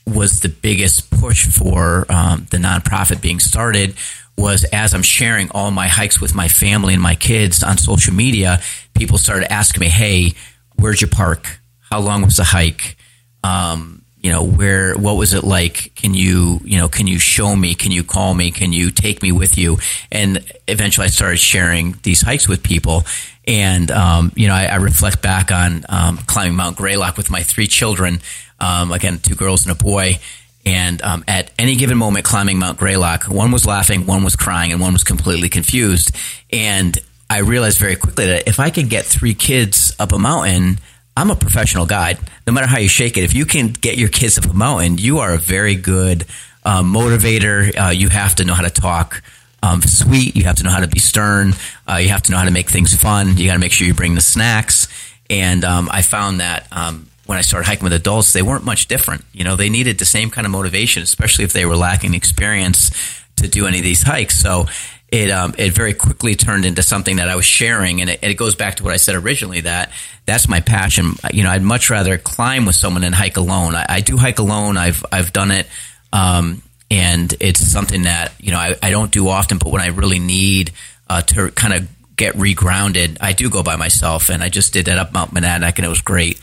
was 0.08 0.40
the 0.40 0.50
biggest 0.50 1.12
push 1.12 1.46
for 1.46 2.08
um, 2.10 2.48
the 2.50 2.58
nonprofit 2.58 3.22
being 3.22 3.40
started 3.40 3.94
was 4.38 4.64
as 4.74 4.96
I'm 4.96 5.04
sharing 5.04 5.52
all 5.52 5.70
my 5.70 5.88
hikes 5.88 6.20
with 6.20 6.34
my 6.34 6.48
family 6.48 6.94
and 6.94 7.04
my 7.04 7.16
kids 7.16 7.62
on 7.62 7.78
social 7.78 8.14
media, 8.14 8.60
people 8.96 9.18
started 9.20 9.52
asking 9.52 9.82
me, 9.82 9.88
"Hey, 9.88 10.34
where'd 10.78 11.00
you 11.00 11.08
park? 11.08 11.60
How 11.92 12.00
long 12.00 12.24
was 12.24 12.38
the 12.38 12.44
hike? 12.44 12.98
Um, 13.44 13.95
you 14.26 14.32
know 14.32 14.42
where 14.42 14.96
what 14.96 15.18
was 15.18 15.36
it 15.36 15.44
like? 15.44 15.94
Can 15.94 16.16
you 16.16 16.60
you 16.64 16.80
know 16.80 16.90
can 16.90 17.06
you 17.06 17.20
show 17.20 17.56
me? 17.56 17.76
Can 17.76 17.92
you 17.92 18.04
call 18.04 18.34
me? 18.34 18.50
Can 18.50 18.74
you 18.74 18.90
take 18.90 19.22
me 19.22 19.32
with 19.32 19.56
you? 19.56 19.78
And 20.12 20.44
eventually 20.68 21.06
i 21.06 21.10
started 21.10 21.38
sharing 21.38 21.96
these 22.02 22.24
hikes 22.24 22.48
with 22.48 22.64
people. 22.64 23.04
And 23.48 23.92
um, 23.92 24.32
you 24.36 24.48
know 24.48 24.56
I, 24.56 24.64
I, 24.64 24.76
reflect 24.78 25.22
back 25.22 25.52
on 25.52 25.86
um, 25.90 26.18
climbing 26.26 26.56
mount 26.56 26.76
greylock 26.76 27.18
with 27.18 27.30
my 27.30 27.44
three 27.44 27.68
children 27.68 28.20
um, 28.60 28.92
again 28.92 29.20
two 29.20 29.36
girls 29.36 29.68
and 29.68 29.80
a 29.80 29.84
boy. 29.84 30.18
And 30.66 31.04
um, 31.04 31.24
at 31.28 31.52
any 31.60 31.76
given 31.76 31.96
moment 31.96 32.26
climbing 32.26 32.58
mount 32.58 32.80
greylock 32.80 33.26
one 33.26 33.52
was 33.52 33.68
laughing 33.68 34.08
one 34.08 34.24
was 34.24 34.36
crying 34.36 34.72
and 34.72 34.82
one 34.82 34.94
was 34.94 35.04
completely 35.04 35.50
confused. 35.50 36.16
And 36.52 36.98
i 37.30 37.42
realized 37.42 37.78
very 37.78 37.96
quickly 37.96 38.26
that 38.26 38.48
if 38.48 38.60
i 38.60 38.72
could 38.72 38.90
get 38.90 39.06
three 39.06 39.36
kids 39.36 39.96
up 40.00 40.12
a 40.14 40.18
mountain 40.18 40.80
I'm 41.18 41.32
a 41.32 41.36
professional 41.36 41.86
guide. 41.86 42.20
No 42.46 42.54
matter 42.54 42.68
how 42.68 42.78
you 42.78 42.90
shake 42.90 43.18
it, 43.18 43.24
if 43.24 43.34
you 43.34 43.46
can 43.46 43.70
get 43.70 43.98
your 43.98 44.10
kids 44.10 44.38
up 44.38 44.46
a 44.46 44.54
mountain, 44.54 44.98
you 44.98 45.20
are 45.20 45.34
a 45.34 45.38
very 45.38 45.76
good 45.76 46.26
uh, 46.64 46.84
motivator. 46.84 47.74
Uh, 47.76 47.90
you 47.90 48.10
have 48.10 48.36
to 48.36 48.46
know 48.46 48.54
how 48.54 48.64
to 48.64 48.70
talk 48.70 49.24
um, 49.64 49.82
sweet. 49.82 50.36
You 50.36 50.44
have 50.44 50.58
to 50.58 50.64
know 50.64 50.72
how 50.72 50.82
to 50.82 50.88
be 50.88 51.00
stern. 51.00 51.54
Uh, 51.90 51.96
you 51.96 52.10
have 52.10 52.24
to 52.24 52.32
know 52.32 52.38
how 52.38 52.46
to 52.46 52.52
make 52.52 52.70
things 52.70 52.94
fun. 52.96 53.38
You 53.38 53.48
got 53.48 53.54
to 53.54 53.60
make 53.60 53.72
sure 53.72 53.88
you 53.88 53.94
bring 53.94 54.16
the 54.16 54.22
snacks. 54.22 54.88
And 55.30 55.64
um, 55.64 55.90
I 55.92 56.02
found 56.02 56.40
that 56.40 56.68
um, 56.72 57.08
when 57.26 57.38
I 57.38 57.42
started 57.42 57.66
hiking 57.66 57.84
with 57.84 57.94
adults, 57.94 58.34
they 58.34 58.42
weren't 58.42 58.66
much 58.66 58.88
different. 58.88 59.24
You 59.34 59.44
know, 59.44 59.56
they 59.56 59.70
needed 59.70 59.98
the 59.98 60.06
same 60.06 60.30
kind 60.30 60.46
of 60.46 60.52
motivation, 60.52 61.02
especially 61.02 61.46
if 61.46 61.54
they 61.54 61.66
were 61.66 61.78
lacking 61.78 62.14
experience 62.14 62.92
to 63.38 63.48
do 63.48 63.66
any 63.66 63.80
of 63.80 63.84
these 63.84 64.04
hikes. 64.04 64.40
So 64.40 64.68
it 65.16 65.32
um, 65.32 65.56
it 65.58 65.72
very 65.72 65.94
quickly 65.94 66.36
turned 66.36 66.66
into 66.66 66.84
something 66.84 67.16
that 67.18 67.30
I 67.30 67.36
was 67.36 67.46
sharing, 67.46 68.02
and 68.02 68.10
it, 68.10 68.20
and 68.22 68.32
it, 68.32 68.36
goes 68.36 68.54
back 68.54 68.76
to 68.76 68.84
what 68.84 68.94
I 68.94 68.98
said 68.98 69.16
originally 69.16 69.62
that 69.62 69.92
that's 70.26 70.50
my 70.50 70.60
passion. 70.60 71.14
You 71.32 71.44
know, 71.44 71.50
I'd 71.50 71.62
much 71.62 71.90
rather 71.90 72.18
climb 72.18 72.66
with 72.66 72.76
someone 72.76 73.02
than 73.02 73.14
hike 73.14 73.38
alone. 73.38 73.76
I, 73.76 73.86
I 73.88 74.02
do 74.02 74.18
hike 74.18 74.40
alone. 74.40 74.78
I've 74.78 75.06
I've 75.12 75.32
done 75.32 75.52
it, 75.52 75.68
um, 76.12 76.62
and 76.92 77.34
it's 77.40 77.66
something 77.66 78.04
that 78.04 78.34
you 78.40 78.52
know 78.52 78.60
I, 78.60 78.76
I, 78.84 78.92
don't 78.92 79.12
do 79.12 79.30
often. 79.30 79.58
But 79.58 79.72
when 79.72 79.82
I 79.82 79.88
really 79.88 80.20
need 80.20 80.74
uh, 81.10 81.22
to 81.22 81.50
kind 81.52 81.74
of 81.74 81.88
get 82.18 82.36
regrounded, 82.36 83.18
I 83.22 83.32
do 83.32 83.50
go 83.50 83.64
by 83.64 83.78
myself, 83.78 84.30
and 84.30 84.44
I 84.44 84.50
just 84.50 84.74
did 84.74 84.88
that 84.88 84.98
up 84.98 85.14
Mount 85.14 85.34
Monadnock, 85.34 85.78
and 85.78 85.86
it 85.86 85.90
was 85.90 86.02
great. 86.02 86.42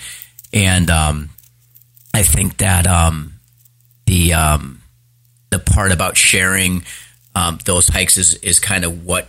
And 0.55 0.89
um, 0.89 1.29
I 2.15 2.23
think 2.23 2.57
that 2.57 2.87
um, 2.87 3.35
the 4.07 4.33
um, 4.33 4.81
the 5.51 5.59
part 5.59 5.93
about 5.93 6.17
sharing 6.17 6.85
um, 7.35 7.59
those 7.65 7.89
hikes 7.89 8.17
is, 8.17 8.35
is 8.37 8.61
kind 8.61 8.85
of 8.85 9.07
what 9.07 9.29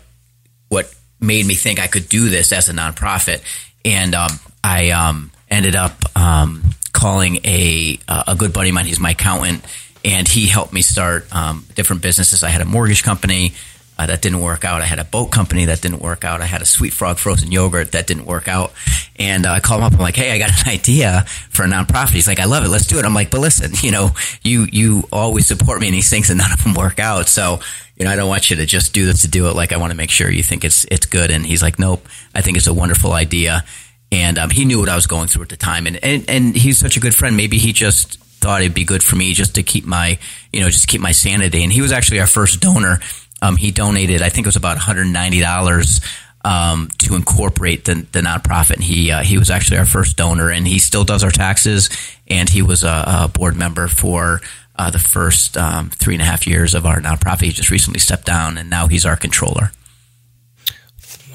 what 0.70 0.94
made 1.20 1.46
me 1.46 1.56
think 1.56 1.80
I 1.80 1.88
could 1.88 2.10
do 2.10 2.30
this 2.30 2.52
as 2.52 2.68
a 2.68 2.74
nonprofit. 2.74 3.42
And 3.86 4.16
um, 4.16 4.32
I 4.64 4.90
um, 4.90 5.32
ended 5.50 5.76
up 5.76 5.94
um, 6.18 6.64
calling 6.92 7.38
a 7.46 8.00
a 8.08 8.36
good 8.36 8.54
buddy 8.54 8.70
of 8.70 8.76
mine. 8.76 8.86
He's 8.86 9.00
my 9.00 9.12
accountant, 9.12 9.64
and 10.04 10.28
he 10.28 10.48
helped 10.48 10.74
me 10.74 10.82
start 10.82 11.34
um, 11.34 11.66
different 11.76 12.02
businesses. 12.02 12.44
I 12.44 12.50
had 12.50 12.62
a 12.62 12.66
mortgage 12.66 13.04
company. 13.04 13.54
Uh, 13.96 14.08
that 14.08 14.24
didn't 14.24 14.42
work 14.42 14.66
out. 14.66 14.82
I 14.82 14.86
had 14.86 14.98
a 14.98 15.04
boat 15.04 15.28
company 15.28 15.66
that 15.66 15.84
didn't 15.84 16.00
work 16.02 16.26
out. 16.26 16.42
I 16.42 16.46
had 16.46 16.64
a 16.64 16.66
Sweet 16.66 16.94
Frog 16.94 17.20
frozen 17.20 17.52
yogurt 17.52 17.92
that 17.92 18.08
didn't 18.08 18.26
work 18.26 18.48
out. 18.48 18.74
And 19.18 19.46
uh, 19.46 19.52
I 19.52 19.60
called 19.60 19.82
him 19.82 19.86
up. 19.86 19.94
I'm 19.94 20.00
like, 20.00 20.16
"Hey, 20.16 20.32
I 20.32 20.40
got 20.40 20.50
an 20.50 20.68
idea 20.74 21.26
for 21.52 21.62
a 21.62 21.68
nonprofit." 21.68 22.10
He's 22.10 22.28
like, 22.28 22.40
"I 22.40 22.46
love 22.46 22.66
it. 22.66 22.70
Let's 22.70 22.88
do 22.88 22.98
it." 22.98 23.06
I'm 23.06 23.14
like, 23.14 23.30
"But 23.30 23.42
listen, 23.42 23.72
you 23.84 23.92
know, 23.92 24.10
you 24.42 24.66
you 24.72 25.08
always 25.12 25.46
support 25.46 25.80
me 25.80 25.90
in 25.90 25.94
these 25.94 26.10
things, 26.10 26.32
and 26.32 26.40
none 26.40 26.52
of 26.52 26.64
them 26.64 26.74
work 26.74 27.00
out. 27.00 27.28
So 27.28 27.60
you 28.04 28.10
know, 28.10 28.12
I 28.12 28.18
don't 28.18 28.28
want 28.28 28.50
you 28.50 28.58
to 28.58 28.66
just 28.66 28.94
do 28.94 29.06
this 29.06 29.22
to 29.22 29.30
do 29.30 29.48
it. 29.48 29.56
Like, 29.56 29.72
I 29.72 29.78
want 29.78 29.92
to 29.92 29.96
make 29.96 30.10
sure 30.10 30.30
you 30.30 30.44
think 30.44 30.66
it's 30.66 30.86
it's 30.92 31.06
good. 31.06 31.32
And 31.32 31.46
he's 31.46 31.62
like, 31.62 31.80
nope, 31.80 32.06
I 32.36 32.42
think 32.42 32.58
it's 32.58 32.68
a 32.68 32.74
wonderful 32.74 33.14
idea. 33.14 33.64
And 34.12 34.38
um, 34.38 34.50
he 34.50 34.66
knew 34.66 34.82
what 34.82 34.90
I 34.90 34.96
was 34.96 35.08
going 35.08 35.30
through 35.30 35.44
at 35.44 35.50
the 35.50 35.56
time, 35.56 35.88
and, 35.88 35.98
and 36.04 36.30
and 36.30 36.54
he's 36.54 36.78
such 36.78 36.98
a 36.98 37.00
good 37.00 37.16
friend. 37.16 37.38
Maybe 37.38 37.58
he 37.60 37.72
just 37.72 38.20
thought 38.42 38.60
it'd 38.60 38.74
be 38.74 38.84
good 38.84 39.04
for 39.04 39.16
me 39.16 39.34
just 39.34 39.56
to 39.56 39.64
keep 39.64 39.86
my 39.86 40.20
you 40.52 40.60
know 40.60 40.70
just 40.70 40.90
keep 40.90 41.00
my 41.00 41.14
sanity. 41.14 41.64
And 41.64 41.72
he 41.72 41.82
was 41.82 41.94
actually 41.94 42.20
our 42.20 42.28
first 42.28 42.60
donor. 42.60 43.00
Um, 43.42 43.56
he 43.56 43.72
donated, 43.72 44.22
I 44.22 44.28
think 44.28 44.48
it 44.48 44.50
was 44.50 44.58
about 44.58 44.76
one 44.76 44.86
hundred 44.86 45.06
ninety 45.06 45.40
dollars 45.40 46.02
um, 46.44 46.90
to 46.98 47.16
incorporate 47.16 47.86
the, 47.86 48.06
the 48.12 48.20
nonprofit. 48.20 48.76
And 48.76 48.84
he 48.84 49.12
uh, 49.12 49.24
he 49.24 49.38
was 49.38 49.50
actually 49.50 49.78
our 49.78 49.86
first 49.86 50.18
donor, 50.18 50.50
and 50.50 50.68
he 50.68 50.78
still 50.78 51.06
does 51.06 51.24
our 51.24 51.32
taxes. 51.32 51.90
And 52.28 52.50
he 52.50 52.62
was 52.62 52.84
a, 52.84 53.04
a 53.24 53.32
board 53.34 53.56
member 53.56 53.88
for 53.88 54.42
uh, 54.76 54.90
the 54.90 55.00
first 55.00 55.58
um, 55.58 55.90
three 55.90 56.16
and 56.16 56.22
a 56.22 56.26
half 56.26 56.48
years 56.48 56.74
of 56.74 56.86
our 56.86 57.00
nonprofit. 57.00 57.44
He 57.44 57.52
just 57.52 57.70
recently 57.70 58.00
stepped 58.00 58.26
down, 58.26 58.58
and 58.58 58.70
now 58.70 58.88
he's 58.88 59.06
our 59.06 59.16
controller. 59.16 59.72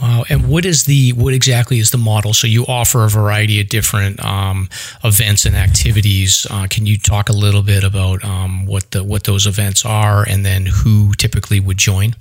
Wow! 0.01 0.25
And 0.29 0.49
what 0.49 0.65
is 0.65 0.85
the 0.85 1.13
what 1.13 1.35
exactly 1.35 1.79
is 1.79 1.91
the 1.91 1.99
model? 1.99 2.33
So 2.33 2.47
you 2.47 2.65
offer 2.67 3.05
a 3.05 3.09
variety 3.09 3.61
of 3.61 3.69
different 3.69 4.25
um, 4.25 4.69
events 5.03 5.45
and 5.45 5.57
activities. 5.57 6.47
Uh, 6.49 6.69
can 6.71 6.87
you 6.87 6.97
talk 6.97 7.29
a 7.29 7.33
little 7.33 7.63
bit 7.63 7.83
about 7.83 8.25
um, 8.25 8.67
what 8.67 8.91
the 8.93 9.03
what 9.03 9.25
those 9.25 9.47
events 9.47 9.85
are, 9.85 10.23
and 10.27 10.45
then 10.45 10.67
who 10.67 11.13
typically 11.15 11.59
would 11.59 11.79
join? 11.79 12.15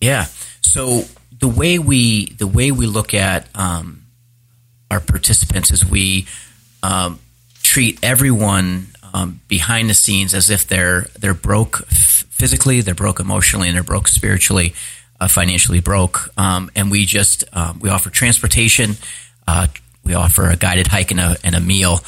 Yeah. 0.00 0.26
So 0.60 1.04
the 1.38 1.48
way 1.48 1.78
we 1.78 2.32
the 2.32 2.46
way 2.46 2.72
we 2.72 2.86
look 2.86 3.14
at 3.14 3.46
um, 3.54 4.02
our 4.90 5.00
participants 5.00 5.70
is 5.70 5.84
we 5.84 6.26
um, 6.82 7.20
treat 7.62 7.98
everyone 8.02 8.88
um, 9.14 9.40
behind 9.48 9.88
the 9.88 9.94
scenes 9.94 10.34
as 10.34 10.50
if 10.50 10.66
they're 10.66 11.08
they're 11.18 11.34
broke 11.34 11.86
physically, 11.88 12.80
they're 12.80 12.94
broke 12.94 13.20
emotionally, 13.20 13.68
and 13.68 13.76
they're 13.76 13.82
broke 13.82 14.08
spiritually, 14.08 14.74
uh, 15.20 15.28
financially 15.28 15.80
broke. 15.80 16.30
Um, 16.36 16.70
and 16.76 16.90
we 16.90 17.04
just 17.04 17.44
um, 17.52 17.80
we 17.80 17.90
offer 17.90 18.10
transportation, 18.10 18.96
uh, 19.46 19.66
we 20.04 20.14
offer 20.14 20.48
a 20.48 20.56
guided 20.56 20.86
hike 20.86 21.10
and 21.10 21.20
a, 21.20 21.36
and 21.44 21.54
a 21.54 21.60
meal. 21.60 22.00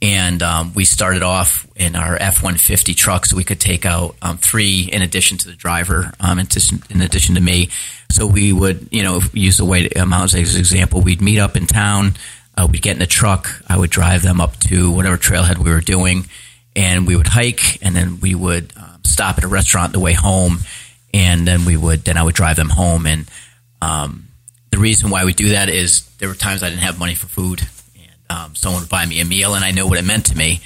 And 0.00 0.44
um, 0.44 0.74
we 0.74 0.84
started 0.84 1.24
off 1.24 1.66
in 1.74 1.96
our 1.96 2.16
F 2.16 2.40
one 2.40 2.56
fifty 2.56 2.94
truck, 2.94 3.26
so 3.26 3.36
we 3.36 3.42
could 3.42 3.58
take 3.58 3.84
out 3.84 4.14
um, 4.22 4.36
three 4.36 4.88
in 4.92 5.02
addition 5.02 5.38
to 5.38 5.48
the 5.48 5.56
driver, 5.56 6.12
um, 6.20 6.38
in, 6.38 6.46
addition, 6.46 6.82
in 6.88 7.00
addition 7.00 7.34
to 7.34 7.40
me. 7.40 7.70
So 8.08 8.24
we 8.24 8.52
would, 8.52 8.86
you 8.92 9.02
know, 9.02 9.20
use 9.32 9.56
the 9.56 9.64
White 9.64 9.96
Mountains 9.96 10.36
as 10.36 10.54
an 10.54 10.60
example. 10.60 11.00
We'd 11.00 11.20
meet 11.20 11.40
up 11.40 11.56
in 11.56 11.66
town. 11.66 12.14
Uh, 12.56 12.68
we'd 12.70 12.80
get 12.80 12.94
in 12.94 13.02
a 13.02 13.06
truck. 13.06 13.48
I 13.68 13.76
would 13.76 13.90
drive 13.90 14.22
them 14.22 14.40
up 14.40 14.56
to 14.68 14.92
whatever 14.92 15.16
trailhead 15.16 15.58
we 15.58 15.70
were 15.70 15.80
doing 15.80 16.26
and 16.78 17.08
we 17.08 17.16
would 17.16 17.26
hike, 17.26 17.84
and 17.84 17.94
then 17.94 18.20
we 18.20 18.36
would 18.36 18.72
um, 18.76 19.02
stop 19.04 19.36
at 19.36 19.42
a 19.44 19.48
restaurant 19.48 19.92
the 19.92 19.98
way 19.98 20.12
home, 20.12 20.60
and 21.12 21.46
then 21.46 21.64
we 21.64 21.76
would 21.76 22.04
then 22.04 22.16
I 22.16 22.22
would 22.22 22.36
drive 22.36 22.54
them 22.54 22.68
home, 22.68 23.04
and 23.04 23.28
um, 23.82 24.28
the 24.70 24.78
reason 24.78 25.10
why 25.10 25.24
we 25.24 25.32
do 25.32 25.48
that 25.50 25.68
is 25.68 26.08
there 26.18 26.28
were 26.28 26.36
times 26.36 26.62
I 26.62 26.70
didn't 26.70 26.82
have 26.82 26.96
money 26.96 27.16
for 27.16 27.26
food, 27.26 27.62
and 27.96 28.14
um, 28.30 28.54
someone 28.54 28.82
would 28.82 28.88
buy 28.88 29.04
me 29.04 29.20
a 29.20 29.24
meal, 29.24 29.54
and 29.54 29.64
I 29.64 29.72
know 29.72 29.88
what 29.88 29.98
it 29.98 30.04
meant 30.04 30.26
to 30.26 30.36
me. 30.36 30.60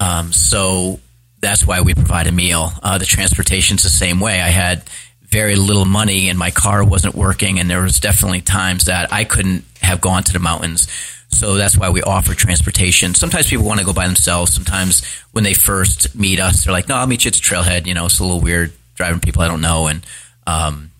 Um, 0.00 0.32
so 0.32 0.98
that's 1.40 1.66
why 1.66 1.82
we 1.82 1.92
provide 1.92 2.26
a 2.26 2.32
meal. 2.32 2.72
Uh, 2.82 2.96
the 2.96 3.04
transportation's 3.04 3.82
the 3.82 3.90
same 3.90 4.18
way. 4.18 4.40
I 4.40 4.48
had 4.48 4.82
very 5.20 5.56
little 5.56 5.84
money, 5.84 6.30
and 6.30 6.38
my 6.38 6.50
car 6.50 6.82
wasn't 6.82 7.14
working, 7.14 7.60
and 7.60 7.68
there 7.68 7.82
was 7.82 8.00
definitely 8.00 8.40
times 8.40 8.86
that 8.86 9.12
I 9.12 9.24
couldn't 9.24 9.64
have 9.82 10.00
gone 10.00 10.22
to 10.22 10.32
the 10.32 10.38
mountains. 10.38 10.88
So 11.30 11.54
that's 11.54 11.76
why 11.76 11.90
we 11.90 12.02
offer 12.02 12.34
transportation. 12.34 13.14
Sometimes 13.14 13.48
people 13.48 13.64
want 13.64 13.80
to 13.80 13.86
go 13.86 13.92
by 13.92 14.06
themselves. 14.06 14.52
Sometimes 14.52 15.04
when 15.32 15.44
they 15.44 15.54
first 15.54 16.14
meet 16.14 16.40
us, 16.40 16.64
they're 16.64 16.72
like, 16.72 16.88
"No, 16.88 16.96
I'll 16.96 17.06
meet 17.06 17.24
you 17.24 17.28
at 17.28 17.34
the 17.34 17.40
trailhead." 17.40 17.86
You 17.86 17.94
know, 17.94 18.06
it's 18.06 18.18
a 18.18 18.24
little 18.24 18.40
weird 18.40 18.72
driving 18.94 19.20
people 19.20 19.40
I 19.40 19.48
don't 19.48 19.62
know, 19.62 19.86
and 19.86 20.04
um, 20.46 20.90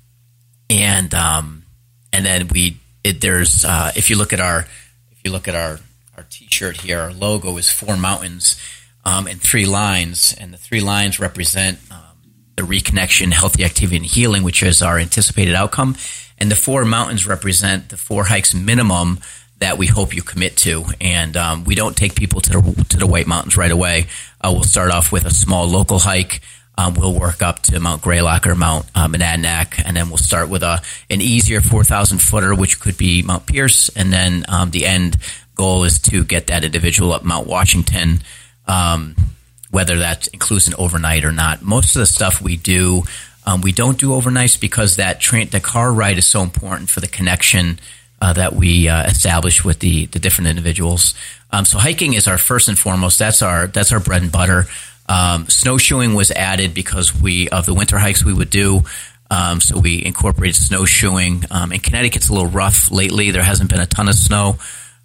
and 0.71 1.13
um, 1.15 1.65
and 2.13 2.25
then 2.25 2.49
we 2.49 2.79
it, 3.05 3.21
there's 3.21 3.65
uh, 3.65 3.93
if 3.97 4.09
you 4.09 4.17
look 4.17 4.33
at 4.33 4.41
our 4.41 4.61
if 5.11 5.21
you 5.25 5.33
look 5.33 5.49
at 5.49 5.55
our 5.55 5.79
our 6.17 6.25
T-shirt 6.31 6.79
here, 6.79 7.01
our 7.01 7.13
logo 7.13 7.57
is 7.59 7.71
four 7.71 7.97
mountains 7.97 8.61
um, 9.05 9.27
and 9.27 9.41
three 9.41 9.67
lines, 9.67 10.35
and 10.39 10.53
the 10.53 10.59
three 10.59 10.81
lines 10.81 11.19
represent 11.19 11.79
um, 11.91 11.99
the 12.57 12.63
reconnection, 12.63 13.33
healthy 13.33 13.65
activity, 13.65 13.97
and 13.97 14.07
healing, 14.07 14.43
which 14.43 14.63
is 14.63 14.81
our 14.81 14.99
anticipated 14.99 15.55
outcome, 15.55 15.97
and 16.39 16.51
the 16.51 16.57
four 16.57 16.85
mountains 16.85 17.27
represent 17.27 17.89
the 17.89 17.97
four 17.97 18.25
hikes 18.25 18.55
minimum 18.55 19.19
that 19.61 19.79
we 19.79 19.87
hope 19.87 20.15
you 20.15 20.23
commit 20.23 20.57
to. 20.59 20.85
And 21.01 21.37
um, 21.37 21.65
we 21.65 21.75
don't 21.75 21.97
take 21.97 22.15
people 22.15 22.41
to 22.41 22.51
the 22.51 22.85
to 22.91 22.97
the 22.97 23.07
White 23.07 23.27
Mountains 23.27 23.57
right 23.57 23.71
away. 23.71 24.09
Uh, 24.41 24.51
we'll 24.53 24.65
start 24.65 24.91
off 24.91 25.13
with 25.13 25.25
a 25.25 25.31
small 25.31 25.67
local 25.67 26.01
hike. 26.01 26.41
Um, 26.77 26.95
we'll 26.95 27.19
work 27.19 27.43
up 27.43 27.61
to 27.65 27.79
Mount 27.79 28.01
Greylock 28.01 28.47
or 28.47 28.55
Mount 28.55 28.87
uh, 28.95 29.07
Monadnock, 29.07 29.83
and 29.85 29.97
then 29.97 30.09
we'll 30.09 30.17
start 30.17 30.49
with 30.49 30.63
a 30.63 30.83
an 31.11 31.21
easier 31.21 31.61
4,000 31.61 32.19
footer, 32.19 32.55
which 32.55 32.81
could 32.81 32.97
be 32.97 33.23
Mount 33.23 33.47
Pierce, 33.47 33.91
and 33.91 34.13
then 34.13 34.45
um, 34.49 34.71
the 34.71 34.87
end 34.87 35.19
goal 35.57 35.85
is 35.85 35.99
to 35.99 36.25
get 36.25 36.47
that 36.47 36.65
individual 36.65 37.13
up 37.13 37.23
Mount 37.23 37.47
Washington, 37.47 38.23
um, 38.67 39.15
whether 39.71 39.99
that 39.99 40.27
includes 40.29 40.69
an 40.69 40.75
overnight 40.79 41.23
or 41.23 41.33
not. 41.33 41.61
Most 41.61 41.95
of 41.95 42.01
the 42.01 42.07
stuff 42.07 42.41
we 42.41 42.57
do, 42.57 43.03
um, 43.45 43.61
we 43.61 43.73
don't 43.73 43.99
do 43.99 44.11
overnights 44.11 44.59
because 44.59 44.97
that 44.97 45.21
train, 45.21 45.51
the 45.51 45.61
car 45.61 45.93
ride 45.93 46.17
is 46.17 46.25
so 46.25 46.41
important 46.41 46.89
for 46.89 47.01
the 47.01 47.09
connection 47.09 47.79
uh, 48.21 48.33
that 48.35 48.55
we 48.55 48.89
uh, 48.89 49.05
establish 49.05 49.65
with 49.65 49.79
the 49.81 50.07
the 50.07 50.19
different 50.19 50.49
individuals. 50.49 51.15
Um, 51.51 51.65
so 51.65 51.79
hiking 51.79 52.15
is 52.15 52.29
our 52.29 52.39
first 52.39 52.69
and 52.69 52.79
foremost. 52.79 53.19
That's 53.19 53.43
our 53.43 53.67
that's 53.67 53.93
our 53.93 54.01
bread 54.01 54.23
and 54.23 54.33
butter. 54.33 54.67
Um, 55.09 55.49
snowshoeing 55.49 56.15
was 56.15 56.31
added 56.31 56.73
because 56.73 57.15
we 57.15 57.49
of 57.49 57.67
the 57.67 57.75
winter 57.75 57.99
hikes 57.99 58.25
we 58.25 58.33
would 58.33 58.51
do. 58.51 58.83
Um, 59.31 59.61
so 59.61 59.79
we 59.79 60.05
incorporated 60.05 60.57
snowshoeing. 60.57 61.45
Um, 61.51 61.73
in 61.73 61.81
Connecticut, 61.81 62.23
it's 62.23 62.29
a 62.29 62.33
little 62.33 62.49
rough 62.49 62.91
lately. 62.91 63.31
There 63.31 63.43
hasn't 63.43 63.71
been 63.71 63.81
a 63.81 63.87
ton 63.87 64.09
of 64.09 64.15
snow. 64.15 64.59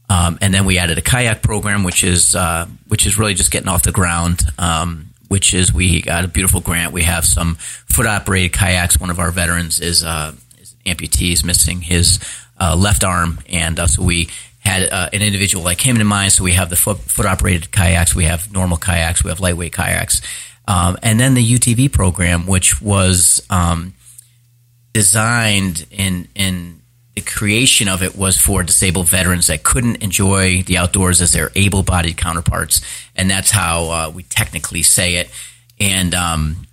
Um, 0.10 0.38
and 0.42 0.54
then 0.54 0.66
we 0.66 0.78
added 0.78 0.98
a 0.98 1.02
kayak 1.02 1.42
program, 1.42 1.84
which 1.84 2.04
is 2.04 2.36
uh, 2.36 2.68
which 2.88 3.06
is 3.08 3.18
really 3.18 3.34
just 3.34 3.52
getting 3.52 3.70
off 3.70 3.84
the 3.84 3.92
ground. 3.92 4.42
Um, 4.60 5.10
which 5.28 5.54
is 5.54 5.74
we 5.74 6.02
got 6.02 6.24
a 6.24 6.28
beautiful 6.28 6.62
grant. 6.62 6.94
We 6.94 7.04
have 7.04 7.26
some 7.26 7.56
foot 7.56 8.06
operated 8.06 8.54
kayaks. 8.54 9.00
One 9.00 9.10
of 9.10 9.20
our 9.20 9.32
veterans 9.32 9.80
is, 9.80 10.04
uh, 10.04 10.34
is 10.60 10.76
an 10.86 10.96
amputee, 10.96 11.34
is 11.34 11.44
missing 11.44 11.82
his 11.82 12.20
uh, 12.60 12.76
left 12.76 13.04
arm, 13.04 13.40
and 13.50 13.80
uh, 13.80 13.88
so 13.88 14.04
we 14.04 14.30
had 14.60 14.90
uh, 14.90 15.10
an 15.14 15.22
individual 15.22 15.64
that 15.66 15.78
came 15.78 15.96
into 15.96 16.06
mind. 16.06 16.32
So 16.32 16.44
we 16.44 16.54
have 16.54 16.70
the 16.70 16.76
foot, 16.76 16.98
foot 17.00 17.26
operated 17.26 17.72
kayaks, 17.72 18.16
we 18.16 18.26
have 18.26 18.52
normal 18.52 18.78
kayaks, 18.78 19.24
we 19.24 19.30
have 19.30 19.40
lightweight 19.40 19.74
kayaks, 19.74 20.22
um, 20.68 20.98
and 21.04 21.20
then 21.20 21.34
the 21.34 21.46
UTV 21.46 21.92
program, 21.92 22.48
which 22.48 22.82
was 22.82 23.46
um, 23.50 23.94
designed 24.94 25.86
in 25.92 26.28
in 26.36 26.82
the 27.16 27.22
creation 27.22 27.88
of 27.88 28.04
it 28.04 28.16
was 28.16 28.38
for 28.38 28.62
disabled 28.62 29.08
veterans 29.08 29.48
that 29.48 29.64
couldn't 29.64 30.04
enjoy 30.04 30.62
the 30.64 30.78
outdoors 30.78 31.22
as 31.22 31.32
their 31.32 31.50
able-bodied 31.56 32.18
counterparts, 32.18 32.82
and 33.16 33.30
that's 33.30 33.52
how 33.52 33.90
uh, 33.90 34.12
we 34.14 34.24
technically 34.24 34.84
say 34.84 35.16
it. 35.16 35.30
And 35.80 36.14
um, 36.14 36.68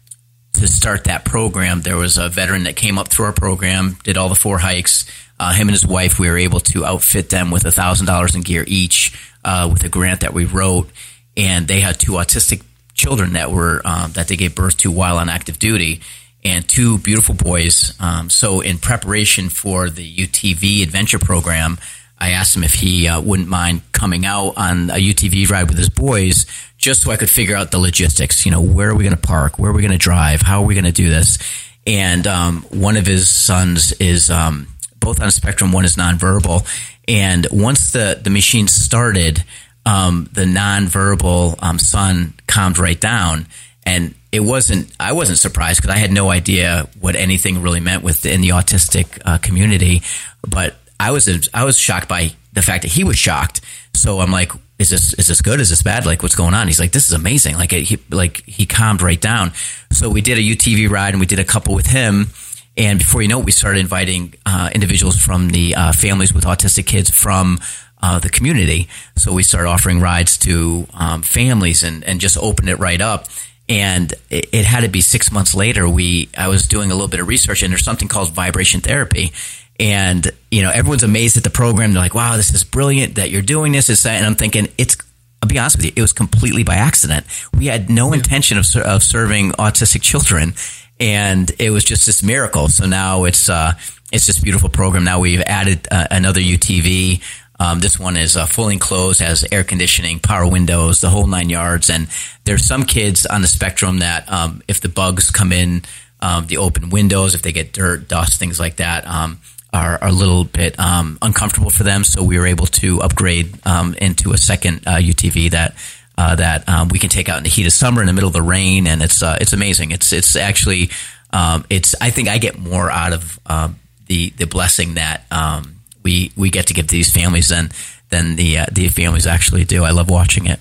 to 0.54 0.66
start 0.66 1.04
that 1.04 1.24
program, 1.24 1.82
there 1.82 1.96
was 1.96 2.18
a 2.18 2.28
veteran 2.28 2.64
that 2.64 2.76
came 2.76 2.98
up 2.98 3.08
through 3.08 3.26
our 3.26 3.32
program, 3.32 3.98
did 4.02 4.16
all 4.16 4.28
the 4.28 4.34
four 4.34 4.58
hikes, 4.58 5.04
uh, 5.38 5.52
him 5.52 5.68
and 5.68 5.74
his 5.74 5.86
wife, 5.86 6.18
we 6.18 6.28
were 6.30 6.38
able 6.38 6.60
to 6.60 6.84
outfit 6.84 7.30
them 7.30 7.50
with 7.50 7.64
$1,000 7.64 8.34
in 8.34 8.40
gear 8.42 8.64
each 8.66 9.18
uh, 9.44 9.68
with 9.72 9.84
a 9.84 9.88
grant 9.88 10.20
that 10.20 10.32
we 10.32 10.44
wrote. 10.44 10.88
And 11.36 11.66
they 11.66 11.80
had 11.80 11.98
two 11.98 12.12
autistic 12.12 12.62
children 12.94 13.32
that 13.32 13.50
were 13.50 13.80
um, 13.84 14.12
that 14.12 14.28
they 14.28 14.36
gave 14.36 14.54
birth 14.54 14.76
to 14.78 14.90
while 14.90 15.18
on 15.18 15.28
active 15.28 15.58
duty 15.58 16.02
and 16.44 16.68
two 16.68 16.98
beautiful 16.98 17.34
boys. 17.34 17.94
Um, 18.00 18.30
so, 18.30 18.60
in 18.60 18.78
preparation 18.78 19.48
for 19.48 19.90
the 19.90 20.16
UTV 20.16 20.82
adventure 20.82 21.18
program, 21.18 21.78
I 22.18 22.30
asked 22.30 22.56
him 22.56 22.64
if 22.64 22.74
he 22.74 23.08
uh, 23.08 23.20
wouldn't 23.20 23.48
mind 23.48 23.82
coming 23.92 24.24
out 24.24 24.54
on 24.56 24.90
a 24.90 24.94
UTV 24.94 25.48
ride 25.48 25.68
with 25.68 25.78
his 25.78 25.88
boys, 25.88 26.46
just 26.78 27.02
so 27.02 27.10
I 27.10 27.16
could 27.16 27.30
figure 27.30 27.56
out 27.56 27.70
the 27.70 27.78
logistics. 27.78 28.44
You 28.44 28.52
know, 28.52 28.60
where 28.60 28.90
are 28.90 28.94
we 28.94 29.04
going 29.04 29.16
to 29.16 29.20
park? 29.20 29.58
Where 29.58 29.70
are 29.70 29.74
we 29.74 29.82
going 29.82 29.92
to 29.92 29.98
drive? 29.98 30.40
How 30.40 30.62
are 30.62 30.66
we 30.66 30.74
going 30.74 30.84
to 30.84 30.92
do 30.92 31.08
this? 31.08 31.38
And 31.86 32.26
um, 32.26 32.62
one 32.70 32.96
of 32.96 33.06
his 33.06 33.28
sons 33.28 33.92
is 33.92 34.30
um, 34.30 34.68
both 35.02 35.20
on 35.20 35.28
a 35.28 35.30
spectrum. 35.30 35.72
One 35.72 35.84
is 35.84 35.96
nonverbal, 35.96 36.66
and 37.06 37.46
once 37.50 37.92
the 37.92 38.18
the 38.22 38.30
machine 38.30 38.68
started, 38.68 39.44
um, 39.84 40.28
the 40.32 40.44
nonverbal 40.44 41.62
um, 41.62 41.78
son 41.78 42.34
calmed 42.46 42.78
right 42.78 43.00
down, 43.00 43.46
and 43.84 44.14
it 44.30 44.40
wasn't. 44.40 44.90
I 44.98 45.12
wasn't 45.12 45.38
surprised 45.38 45.82
because 45.82 45.94
I 45.94 45.98
had 45.98 46.10
no 46.12 46.30
idea 46.30 46.88
what 47.00 47.16
anything 47.16 47.60
really 47.60 47.80
meant 47.80 48.02
within 48.02 48.40
the 48.40 48.50
autistic 48.50 49.20
uh, 49.24 49.38
community, 49.38 50.02
but 50.48 50.76
I 50.98 51.10
was 51.10 51.48
I 51.52 51.64
was 51.64 51.78
shocked 51.78 52.08
by 52.08 52.32
the 52.52 52.62
fact 52.62 52.82
that 52.82 52.92
he 52.92 53.04
was 53.04 53.18
shocked. 53.18 53.60
So 53.94 54.20
I'm 54.20 54.30
like, 54.30 54.52
is 54.78 54.90
this 54.90 55.14
is 55.14 55.26
this 55.26 55.42
good? 55.42 55.60
Is 55.60 55.68
this 55.68 55.82
bad? 55.82 56.06
Like, 56.06 56.22
what's 56.22 56.36
going 56.36 56.54
on? 56.54 56.66
He's 56.66 56.80
like, 56.80 56.92
this 56.92 57.08
is 57.08 57.12
amazing. 57.12 57.56
Like, 57.56 57.72
he 57.72 57.98
like 58.10 58.44
he 58.46 58.66
calmed 58.66 59.02
right 59.02 59.20
down. 59.20 59.52
So 59.90 60.08
we 60.08 60.20
did 60.20 60.38
a 60.38 60.40
UTV 60.40 60.88
ride 60.88 61.14
and 61.14 61.20
we 61.20 61.26
did 61.26 61.38
a 61.40 61.44
couple 61.44 61.74
with 61.74 61.86
him 61.86 62.28
and 62.76 62.98
before 62.98 63.22
you 63.22 63.28
know 63.28 63.40
it, 63.40 63.44
we 63.44 63.52
started 63.52 63.80
inviting 63.80 64.34
uh, 64.46 64.70
individuals 64.74 65.16
from 65.16 65.50
the 65.50 65.74
uh, 65.74 65.92
families 65.92 66.32
with 66.32 66.44
autistic 66.44 66.86
kids 66.86 67.10
from 67.10 67.58
uh, 68.02 68.18
the 68.18 68.30
community. 68.30 68.88
So 69.16 69.32
we 69.32 69.42
started 69.42 69.68
offering 69.68 70.00
rides 70.00 70.38
to 70.38 70.86
um, 70.94 71.22
families 71.22 71.82
and, 71.82 72.02
and 72.04 72.20
just 72.20 72.36
opened 72.38 72.68
it 72.68 72.78
right 72.78 73.00
up. 73.00 73.26
And 73.68 74.12
it, 74.28 74.48
it, 74.52 74.64
had 74.64 74.80
to 74.80 74.88
be 74.88 75.00
six 75.00 75.30
months 75.30 75.54
later. 75.54 75.88
We 75.88 76.28
I 76.36 76.48
was 76.48 76.66
doing 76.66 76.90
a 76.90 76.94
little 76.94 77.08
bit 77.08 77.20
of 77.20 77.28
research, 77.28 77.62
and 77.62 77.70
there's 77.70 77.84
something 77.84 78.08
called 78.08 78.32
vibration 78.32 78.80
therapy. 78.80 79.32
And 79.78 80.30
you 80.50 80.62
know, 80.62 80.70
everyone's 80.70 81.04
amazed 81.04 81.36
at 81.36 81.44
the 81.44 81.50
program. 81.50 81.92
They're 81.92 82.02
like, 82.02 82.14
"Wow, 82.14 82.36
this 82.36 82.52
is 82.52 82.64
brilliant 82.64 83.14
that 83.14 83.30
you're 83.30 83.40
doing 83.40 83.72
this." 83.72 84.04
And 84.04 84.26
I'm 84.26 84.34
thinking, 84.34 84.68
it's 84.78 84.96
I'll 85.42 85.48
be 85.48 85.58
honest 85.58 85.76
with 85.76 85.86
you, 85.86 85.92
it 85.94 86.00
was 86.00 86.12
completely 86.12 86.64
by 86.64 86.74
accident. 86.74 87.26
We 87.56 87.66
had 87.66 87.88
no 87.88 88.12
intention 88.12 88.58
of, 88.58 88.66
of 88.76 89.02
serving 89.02 89.52
autistic 89.52 90.02
children 90.02 90.54
and 91.02 91.50
it 91.58 91.70
was 91.70 91.84
just 91.84 92.06
this 92.06 92.22
miracle. 92.22 92.68
So 92.68 92.86
now 92.86 93.24
it's 93.24 93.48
uh, 93.48 93.74
it's 94.12 94.26
this 94.26 94.38
beautiful 94.38 94.68
program. 94.68 95.02
Now 95.02 95.18
we've 95.18 95.40
added 95.40 95.88
uh, 95.90 96.06
another 96.12 96.40
UTV. 96.40 97.20
Um, 97.58 97.80
this 97.80 97.98
one 97.98 98.16
is 98.16 98.36
uh, 98.36 98.46
fully 98.46 98.74
enclosed, 98.74 99.20
has 99.20 99.44
air 99.50 99.64
conditioning, 99.64 100.20
power 100.20 100.46
windows, 100.46 101.00
the 101.00 101.10
whole 101.10 101.26
nine 101.26 101.50
yards. 101.50 101.90
And 101.90 102.06
there's 102.44 102.64
some 102.64 102.84
kids 102.84 103.26
on 103.26 103.42
the 103.42 103.48
spectrum 103.48 103.98
that 103.98 104.30
um, 104.30 104.62
if 104.68 104.80
the 104.80 104.88
bugs 104.88 105.30
come 105.30 105.52
in, 105.52 105.82
um, 106.20 106.46
the 106.46 106.58
open 106.58 106.90
windows, 106.90 107.34
if 107.34 107.42
they 107.42 107.52
get 107.52 107.72
dirt, 107.72 108.06
dust, 108.08 108.38
things 108.38 108.60
like 108.60 108.76
that, 108.76 109.06
um, 109.06 109.40
are, 109.72 109.98
are, 110.00 110.08
a 110.08 110.12
little 110.12 110.44
bit 110.44 110.78
um, 110.78 111.18
uncomfortable 111.20 111.70
for 111.70 111.82
them. 111.82 112.04
So 112.04 112.22
we 112.22 112.38
were 112.38 112.46
able 112.46 112.66
to 112.66 113.00
upgrade 113.00 113.54
um, 113.66 113.94
into 113.94 114.32
a 114.32 114.38
second 114.38 114.86
uh, 114.86 114.96
UTV 114.96 115.50
that 115.50 115.74
uh, 116.18 116.36
that 116.36 116.68
um, 116.68 116.88
we 116.88 116.98
can 116.98 117.08
take 117.08 117.28
out 117.28 117.38
in 117.38 117.44
the 117.44 117.50
heat 117.50 117.66
of 117.66 117.72
summer 117.72 118.00
in 118.00 118.06
the 118.06 118.12
middle 118.12 118.28
of 118.28 118.34
the 118.34 118.42
rain, 118.42 118.86
and 118.86 119.02
it's 119.02 119.22
uh, 119.22 119.36
it's 119.40 119.52
amazing. 119.52 119.90
It's 119.90 120.12
it's 120.12 120.36
actually 120.36 120.90
um, 121.32 121.64
it's 121.70 121.94
I 122.00 122.10
think 122.10 122.28
I 122.28 122.38
get 122.38 122.58
more 122.58 122.90
out 122.90 123.12
of 123.12 123.38
um, 123.46 123.78
the 124.06 124.30
the 124.30 124.46
blessing 124.46 124.94
that 124.94 125.24
um, 125.30 125.76
we 126.02 126.32
we 126.36 126.50
get 126.50 126.66
to 126.68 126.74
give 126.74 126.86
to 126.86 126.92
these 126.92 127.12
families 127.12 127.48
than 127.48 127.70
than 128.10 128.36
the 128.36 128.58
uh, 128.58 128.66
the 128.70 128.88
families 128.88 129.26
actually 129.26 129.64
do. 129.64 129.84
I 129.84 129.90
love 129.90 130.10
watching 130.10 130.46
it. 130.46 130.60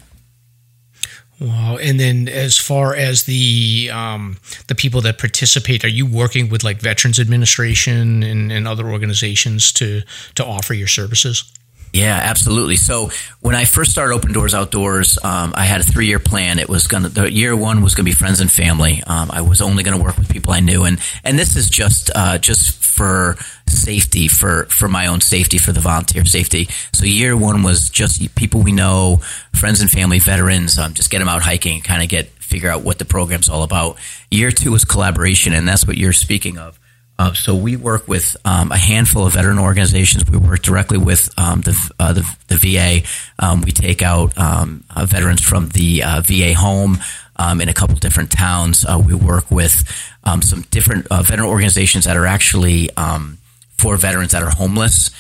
Wow! 1.39 1.77
And 1.77 1.99
then, 1.99 2.27
as 2.27 2.57
far 2.57 2.95
as 2.95 3.23
the 3.23 3.89
um, 3.91 4.37
the 4.67 4.75
people 4.75 5.01
that 5.01 5.17
participate, 5.17 5.83
are 5.83 5.89
you 5.89 6.05
working 6.05 6.49
with 6.49 6.63
like 6.63 6.79
Veterans 6.79 7.19
Administration 7.19 8.21
and, 8.21 8.51
and 8.51 8.67
other 8.67 8.87
organizations 8.87 9.71
to 9.73 10.01
to 10.35 10.45
offer 10.45 10.75
your 10.75 10.87
services? 10.87 11.51
Yeah, 11.93 12.15
absolutely. 12.15 12.77
So 12.77 13.09
when 13.41 13.53
I 13.53 13.65
first 13.65 13.91
started 13.91 14.15
Open 14.15 14.31
Doors 14.31 14.53
Outdoors, 14.53 15.17
um, 15.23 15.53
I 15.55 15.65
had 15.65 15.81
a 15.81 15.83
three 15.83 16.07
year 16.07 16.19
plan. 16.19 16.57
It 16.57 16.69
was 16.69 16.87
to, 16.87 16.99
the 16.99 17.31
year 17.31 17.55
one 17.55 17.81
was 17.81 17.95
to 17.95 18.03
be 18.03 18.13
friends 18.13 18.39
and 18.39 18.49
family. 18.49 19.03
Um, 19.05 19.29
I 19.31 19.41
was 19.41 19.61
only 19.61 19.83
to 19.83 19.97
work 19.97 20.17
with 20.17 20.29
people 20.29 20.53
I 20.53 20.61
knew. 20.61 20.83
And, 20.85 20.99
and 21.23 21.37
this 21.37 21.57
is 21.57 21.69
just, 21.69 22.09
uh, 22.15 22.37
just 22.37 22.71
for 22.71 23.35
safety, 23.67 24.29
for, 24.29 24.65
for 24.65 24.87
my 24.87 25.07
own 25.07 25.19
safety, 25.19 25.57
for 25.57 25.73
the 25.73 25.79
volunteer 25.81 26.23
safety. 26.23 26.69
So 26.93 27.05
year 27.05 27.35
one 27.35 27.63
was 27.63 27.89
just 27.89 28.35
people 28.35 28.61
we 28.61 28.71
know, 28.71 29.17
friends 29.53 29.81
and 29.81 29.89
family, 29.89 30.19
veterans, 30.19 30.77
um, 30.77 30.93
just 30.93 31.09
get 31.09 31.19
them 31.19 31.27
out 31.27 31.41
hiking, 31.41 31.81
kind 31.81 32.01
of 32.01 32.07
get, 32.09 32.29
figure 32.29 32.69
out 32.69 32.83
what 32.83 32.99
the 32.99 33.05
program's 33.05 33.49
all 33.49 33.63
about. 33.63 33.97
Year 34.29 34.51
two 34.51 34.71
was 34.71 34.85
collaboration. 34.85 35.51
And 35.53 35.67
that's 35.67 35.85
what 35.85 35.97
you're 35.97 36.13
speaking 36.13 36.57
of 36.57 36.79
Uh, 37.21 37.33
so 37.33 37.53
we 37.53 37.75
work 37.75 38.07
with 38.07 38.35
um, 38.45 38.71
a 38.71 38.77
handful 38.77 39.27
of 39.27 39.33
veteran 39.33 39.59
organizations. 39.59 40.27
We 40.27 40.37
work 40.39 40.63
directly 40.63 40.97
with 40.97 41.29
um, 41.37 41.61
the, 41.61 41.91
uh, 41.99 42.13
the, 42.13 42.37
the 42.47 42.55
VA. 42.55 43.07
Um, 43.37 43.61
we 43.61 43.71
take 43.71 44.01
out 44.01 44.35
um, 44.39 44.83
uh, 44.89 45.05
veterans 45.05 45.41
from 45.41 45.69
the 45.69 46.01
uh, 46.03 46.21
VA 46.21 46.55
home 46.55 46.97
um, 47.35 47.61
in 47.61 47.69
a 47.69 47.75
couple 47.75 47.95
different 47.97 48.31
towns. 48.31 48.85
Uh, 48.85 48.99
we 49.05 49.13
work 49.13 49.51
with 49.51 49.83
um, 50.23 50.41
some 50.41 50.61
different 50.71 51.05
uh, 51.11 51.21
veteran 51.21 51.47
organizations 51.47 52.05
that 52.05 52.17
are 52.17 52.25
actually 52.25 52.89
for 53.77 53.97
veterans 53.97 54.31
that 54.31 54.41
are 54.41 54.49
homeless. 54.49 55.11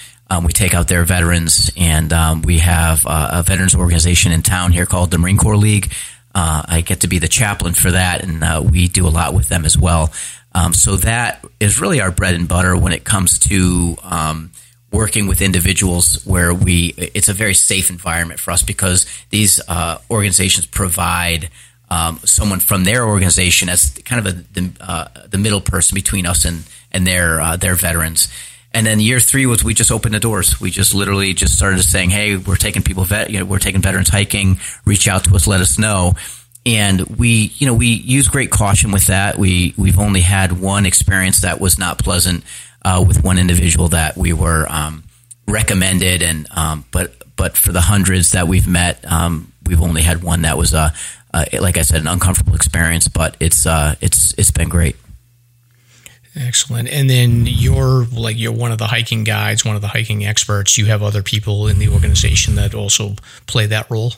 we 0.43 0.51
take 0.51 0.73
out 0.73 0.87
their 0.87 1.03
veterans, 1.03 1.69
and 1.77 2.11
we 2.45 2.59
have 2.59 3.05
a 3.05 3.43
veterans 3.45 3.75
organization 3.75 4.31
in 4.31 4.41
town 4.41 4.71
here 4.71 4.87
called 4.87 5.11
the 5.11 5.19
Marine 5.19 5.37
Corps 5.37 5.57
League. 5.57 5.91
I 6.33 6.81
get 6.81 7.01
to 7.01 7.07
be 7.07 7.19
the 7.19 7.27
chaplain 7.27 7.73
for 7.73 7.91
that, 7.91 8.23
and 8.23 8.71
we 8.71 8.87
do 8.87 9.07
a 9.07 9.09
lot 9.09 9.35
with 9.35 9.49
them 9.49 9.65
as 9.65 9.77
well. 9.77 10.11
Um, 10.53 10.73
so 10.73 10.97
that 10.97 11.45
is 11.59 11.79
really 11.79 12.01
our 12.01 12.11
bread 12.11 12.35
and 12.35 12.47
butter 12.47 12.75
when 12.75 12.93
it 12.93 13.03
comes 13.03 13.39
to 13.39 13.97
um, 14.03 14.51
working 14.91 15.27
with 15.27 15.41
individuals 15.41 16.25
where 16.25 16.53
we 16.53 16.93
it's 16.97 17.29
a 17.29 17.33
very 17.33 17.53
safe 17.53 17.89
environment 17.89 18.39
for 18.39 18.51
us 18.51 18.61
because 18.61 19.05
these 19.29 19.61
uh, 19.67 19.97
organizations 20.09 20.65
provide 20.65 21.49
um, 21.89 22.19
someone 22.23 22.59
from 22.59 22.83
their 22.83 23.05
organization 23.05 23.69
as 23.69 23.91
kind 24.05 24.25
of 24.25 24.33
a, 24.33 24.37
the, 24.53 24.71
uh, 24.81 25.07
the 25.29 25.37
middle 25.37 25.61
person 25.61 25.95
between 25.95 26.25
us 26.25 26.45
and 26.45 26.63
and 26.91 27.07
their 27.07 27.39
uh, 27.39 27.55
their 27.55 27.75
veterans. 27.75 28.27
And 28.73 28.85
then 28.85 29.01
year 29.01 29.19
three 29.19 29.45
was 29.45 29.63
we 29.63 29.73
just 29.73 29.91
opened 29.91 30.13
the 30.13 30.19
doors. 30.19 30.61
We 30.61 30.71
just 30.71 30.93
literally 30.93 31.33
just 31.33 31.55
started 31.55 31.81
saying, 31.81 32.09
"Hey, 32.09 32.37
we're 32.37 32.55
taking 32.55 32.83
people 32.83 33.03
vet, 33.03 33.29
you 33.29 33.39
know, 33.39 33.45
we're 33.45 33.59
taking 33.59 33.81
veterans 33.81 34.09
hiking. 34.09 34.59
Reach 34.85 35.07
out 35.07 35.25
to 35.25 35.35
us, 35.35 35.47
let 35.47 35.61
us 35.61 35.77
know." 35.77 36.15
And 36.65 37.01
we 37.17 37.51
you 37.55 37.65
know 37.65 37.73
we 37.73 37.87
use 37.87 38.27
great 38.27 38.51
caution 38.51 38.91
with 38.91 39.07
that 39.07 39.37
we 39.37 39.73
we've 39.77 39.99
only 39.99 40.21
had 40.21 40.59
one 40.59 40.85
experience 40.85 41.41
that 41.41 41.59
was 41.59 41.79
not 41.79 41.97
pleasant 41.97 42.43
uh, 42.83 43.03
with 43.05 43.23
one 43.23 43.37
individual 43.37 43.87
that 43.89 44.17
we 44.17 44.33
were 44.33 44.65
um, 44.69 45.03
recommended 45.47 46.21
and 46.21 46.47
um, 46.51 46.85
but 46.91 47.13
but 47.35 47.57
for 47.57 47.71
the 47.71 47.81
hundreds 47.81 48.31
that 48.31 48.47
we've 48.47 48.67
met 48.67 49.03
um, 49.11 49.51
we've 49.65 49.81
only 49.81 50.01
had 50.01 50.23
one 50.23 50.43
that 50.43 50.57
was 50.57 50.73
a 50.73 50.93
like 51.59 51.77
I 51.77 51.81
said 51.81 52.01
an 52.01 52.07
uncomfortable 52.07 52.55
experience 52.55 53.07
but 53.07 53.37
it's 53.39 53.65
uh, 53.65 53.95
it's 54.01 54.33
it's 54.37 54.51
been 54.51 54.69
great 54.69 54.95
Excellent. 56.35 56.87
And 56.87 57.09
then 57.09 57.45
you're 57.45 58.05
like 58.05 58.37
you're 58.39 58.53
one 58.53 58.71
of 58.71 58.77
the 58.77 58.87
hiking 58.87 59.25
guides, 59.25 59.65
one 59.65 59.75
of 59.75 59.81
the 59.81 59.89
hiking 59.89 60.25
experts. 60.25 60.77
You 60.77 60.85
have 60.85 61.03
other 61.03 61.21
people 61.21 61.67
in 61.67 61.77
the 61.77 61.89
organization 61.89 62.55
that 62.55 62.73
also 62.73 63.15
play 63.47 63.65
that 63.65 63.91
role. 63.91 64.13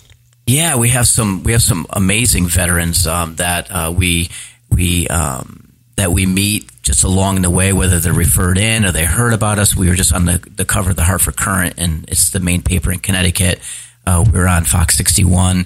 Yeah, 0.45 0.75
we 0.75 0.89
have 0.89 1.07
some 1.07 1.43
we 1.43 1.53
have 1.53 1.61
some 1.61 1.85
amazing 1.89 2.47
veterans 2.47 3.07
um, 3.07 3.35
that 3.35 3.71
uh, 3.71 3.93
we 3.95 4.29
we 4.69 5.07
um, 5.07 5.73
that 5.95 6.11
we 6.11 6.25
meet 6.25 6.69
just 6.81 7.03
along 7.03 7.41
the 7.41 7.49
way, 7.49 7.71
whether 7.71 7.99
they're 7.99 8.11
referred 8.13 8.57
in 8.57 8.83
or 8.83 8.91
they 8.91 9.05
heard 9.05 9.33
about 9.33 9.57
us. 9.57 9.75
We 9.75 9.87
were 9.87 9.95
just 9.95 10.13
on 10.13 10.25
the, 10.25 10.37
the 10.55 10.65
cover 10.65 10.89
of 10.89 10.95
the 10.97 11.03
Hartford 11.03 11.37
Courant, 11.37 11.75
and 11.77 12.03
it's 12.09 12.31
the 12.31 12.41
main 12.41 12.61
paper 12.61 12.91
in 12.91 12.99
Connecticut. 12.99 13.61
Uh, 14.05 14.25
we 14.31 14.37
are 14.37 14.47
on 14.47 14.65
Fox 14.65 14.97
61. 14.97 15.65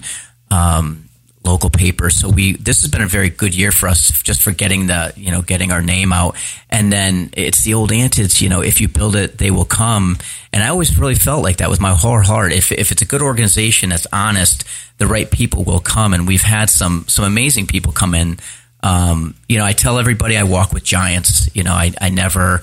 Um, 0.50 1.07
local 1.44 1.70
paper. 1.70 2.10
So 2.10 2.28
we 2.28 2.54
this 2.56 2.82
has 2.82 2.90
been 2.90 3.02
a 3.02 3.06
very 3.06 3.30
good 3.30 3.54
year 3.54 3.72
for 3.72 3.88
us, 3.88 4.10
just 4.22 4.42
for 4.42 4.50
getting 4.50 4.86
the 4.86 5.12
you 5.16 5.30
know 5.30 5.42
getting 5.42 5.72
our 5.72 5.82
name 5.82 6.12
out. 6.12 6.36
And 6.70 6.92
then 6.92 7.30
it's 7.32 7.62
the 7.62 7.74
old 7.74 7.92
antics, 7.92 8.42
you 8.42 8.48
know, 8.48 8.60
if 8.60 8.80
you 8.80 8.88
build 8.88 9.16
it, 9.16 9.38
they 9.38 9.50
will 9.50 9.64
come. 9.64 10.18
And 10.52 10.62
I 10.62 10.68
always 10.68 10.98
really 10.98 11.14
felt 11.14 11.42
like 11.42 11.58
that 11.58 11.70
with 11.70 11.80
my 11.80 11.94
whole 11.94 12.20
heart. 12.20 12.52
If 12.52 12.72
if 12.72 12.92
it's 12.92 13.02
a 13.02 13.06
good 13.06 13.22
organization 13.22 13.90
that's 13.90 14.06
honest, 14.12 14.64
the 14.98 15.06
right 15.06 15.30
people 15.30 15.64
will 15.64 15.80
come. 15.80 16.14
And 16.14 16.26
we've 16.26 16.42
had 16.42 16.70
some 16.70 17.04
some 17.08 17.24
amazing 17.24 17.66
people 17.66 17.92
come 17.92 18.14
in. 18.14 18.38
Um, 18.82 19.34
you 19.48 19.58
know, 19.58 19.64
I 19.64 19.72
tell 19.72 19.98
everybody 19.98 20.36
I 20.36 20.44
walk 20.44 20.72
with 20.72 20.84
giants. 20.84 21.54
You 21.54 21.64
know, 21.64 21.72
I, 21.72 21.92
I 22.00 22.10
never 22.10 22.62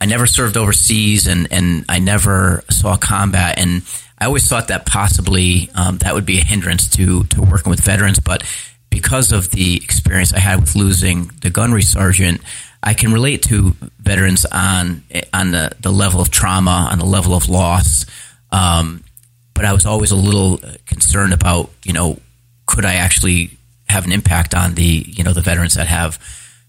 I 0.00 0.06
never 0.06 0.26
served 0.26 0.56
overseas 0.56 1.26
and 1.26 1.48
and 1.50 1.84
I 1.88 1.98
never 1.98 2.64
saw 2.68 2.96
combat 2.96 3.58
and 3.58 3.82
I 4.24 4.26
always 4.26 4.48
thought 4.48 4.68
that 4.68 4.86
possibly 4.86 5.68
um, 5.74 5.98
that 5.98 6.14
would 6.14 6.24
be 6.24 6.38
a 6.38 6.42
hindrance 6.42 6.88
to 6.96 7.24
to 7.24 7.42
working 7.42 7.68
with 7.68 7.84
veterans, 7.84 8.20
but 8.20 8.42
because 8.88 9.32
of 9.32 9.50
the 9.50 9.76
experience 9.76 10.32
I 10.32 10.38
had 10.38 10.60
with 10.60 10.74
losing 10.74 11.30
the 11.42 11.50
gunnery 11.50 11.82
sergeant, 11.82 12.40
I 12.82 12.94
can 12.94 13.12
relate 13.12 13.42
to 13.42 13.76
veterans 13.98 14.46
on 14.46 15.04
on 15.34 15.50
the, 15.50 15.72
the 15.78 15.92
level 15.92 16.22
of 16.22 16.30
trauma, 16.30 16.88
on 16.90 16.98
the 16.98 17.04
level 17.04 17.34
of 17.34 17.50
loss. 17.50 18.06
Um, 18.50 19.04
but 19.52 19.66
I 19.66 19.74
was 19.74 19.84
always 19.84 20.10
a 20.10 20.16
little 20.16 20.58
concerned 20.86 21.34
about, 21.34 21.68
you 21.84 21.92
know, 21.92 22.18
could 22.64 22.86
I 22.86 22.94
actually 22.94 23.50
have 23.90 24.06
an 24.06 24.12
impact 24.12 24.54
on 24.54 24.72
the, 24.74 25.04
you 25.06 25.22
know, 25.22 25.34
the 25.34 25.42
veterans 25.42 25.74
that 25.74 25.86
have 25.86 26.18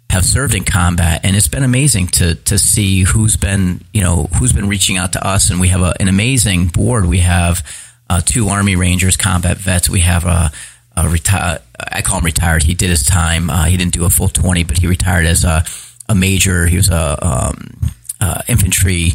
have 0.09 0.23
served 0.23 0.53
in 0.53 0.63
combat, 0.63 1.21
and 1.23 1.35
it's 1.35 1.47
been 1.47 1.63
amazing 1.63 2.07
to 2.07 2.35
to 2.35 2.57
see 2.57 3.03
who's 3.03 3.35
been 3.35 3.83
you 3.93 4.01
know 4.01 4.23
who's 4.37 4.53
been 4.53 4.67
reaching 4.67 4.97
out 4.97 5.13
to 5.13 5.25
us, 5.25 5.49
and 5.49 5.59
we 5.59 5.69
have 5.69 5.81
a, 5.81 5.93
an 5.99 6.07
amazing 6.07 6.67
board. 6.67 7.05
We 7.05 7.19
have 7.19 7.65
uh, 8.09 8.21
two 8.21 8.47
Army 8.47 8.75
Rangers, 8.75 9.17
combat 9.17 9.57
vets. 9.57 9.89
We 9.89 10.01
have 10.01 10.25
a, 10.25 10.51
a 10.95 11.09
retire. 11.09 11.59
I 11.79 12.01
call 12.01 12.19
him 12.19 12.25
retired. 12.25 12.63
He 12.63 12.75
did 12.75 12.89
his 12.89 13.03
time. 13.03 13.49
Uh, 13.49 13.65
he 13.65 13.77
didn't 13.77 13.93
do 13.93 14.05
a 14.05 14.09
full 14.09 14.29
twenty, 14.29 14.63
but 14.63 14.77
he 14.77 14.87
retired 14.87 15.25
as 15.25 15.43
a, 15.43 15.63
a 16.07 16.15
major. 16.15 16.67
He 16.67 16.77
was 16.77 16.89
a 16.89 17.25
um, 17.25 17.91
uh, 18.21 18.41
infantry 18.47 19.13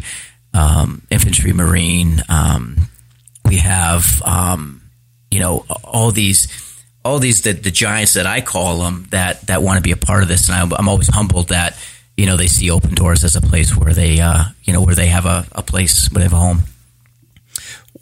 um, 0.53 1.01
infantry 1.09 1.53
marine. 1.53 2.21
Um, 2.29 2.89
we 3.45 3.57
have 3.57 4.21
um, 4.23 4.81
you 5.29 5.39
know 5.39 5.65
all 5.83 6.11
these 6.11 6.47
all 7.03 7.19
these 7.19 7.41
the, 7.41 7.53
the 7.53 7.71
giants 7.71 8.13
that 8.13 8.25
I 8.25 8.41
call 8.41 8.79
them 8.79 9.07
that 9.11 9.47
that 9.47 9.61
want 9.63 9.77
to 9.77 9.81
be 9.81 9.91
a 9.91 9.97
part 9.97 10.23
of 10.23 10.29
this, 10.29 10.47
and 10.47 10.55
I'm, 10.55 10.73
I'm 10.73 10.89
always 10.89 11.07
humbled 11.07 11.49
that 11.49 11.77
you 12.17 12.25
know 12.25 12.37
they 12.37 12.47
see 12.47 12.69
open 12.69 12.93
doors 12.93 13.23
as 13.23 13.35
a 13.35 13.41
place 13.41 13.75
where 13.75 13.93
they 13.93 14.19
uh, 14.19 14.43
you 14.63 14.73
know 14.73 14.81
where 14.81 14.95
they 14.95 15.07
have 15.07 15.25
a, 15.25 15.45
a 15.53 15.63
place 15.63 16.09
where 16.11 16.19
they 16.19 16.25
have 16.25 16.33
a 16.33 16.37
home 16.37 16.61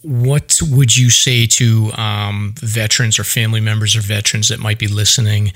what 0.01 0.59
would 0.71 0.95
you 0.95 1.09
say 1.09 1.45
to 1.45 1.91
um, 1.93 2.53
veterans 2.57 3.19
or 3.19 3.25
family 3.25 3.59
members 3.59 3.97
or 3.97 4.01
veterans 4.01 4.47
that 4.47 4.59
might 4.59 4.79
be 4.79 4.87
listening 4.87 5.51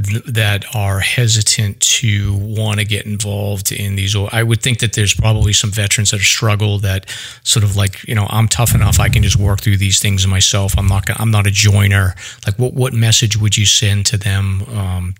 th- 0.00 0.22
that 0.24 0.64
are 0.74 1.00
hesitant 1.00 1.80
to 1.80 2.34
want 2.36 2.78
to 2.78 2.84
get 2.84 3.06
involved 3.06 3.72
in 3.72 3.96
these? 3.96 4.14
I 4.14 4.44
would 4.44 4.62
think 4.62 4.78
that 4.80 4.92
there's 4.92 5.14
probably 5.14 5.52
some 5.52 5.72
veterans 5.72 6.12
that 6.12 6.20
struggle 6.20 6.78
that 6.80 7.10
sort 7.42 7.64
of 7.64 7.76
like 7.76 8.06
you 8.06 8.14
know 8.14 8.26
I'm 8.30 8.46
tough 8.46 8.74
enough 8.74 9.00
I 9.00 9.08
can 9.08 9.24
just 9.24 9.36
work 9.36 9.60
through 9.60 9.78
these 9.78 9.98
things 9.98 10.26
myself. 10.26 10.78
I'm 10.78 10.86
not 10.86 11.06
gonna, 11.06 11.20
I'm 11.20 11.32
not 11.32 11.48
a 11.48 11.50
joiner. 11.50 12.14
Like 12.46 12.56
what 12.56 12.74
what 12.74 12.92
message 12.92 13.36
would 13.36 13.56
you 13.56 13.66
send 13.66 14.06
to 14.06 14.16
them 14.16 14.62
um, 14.76 15.14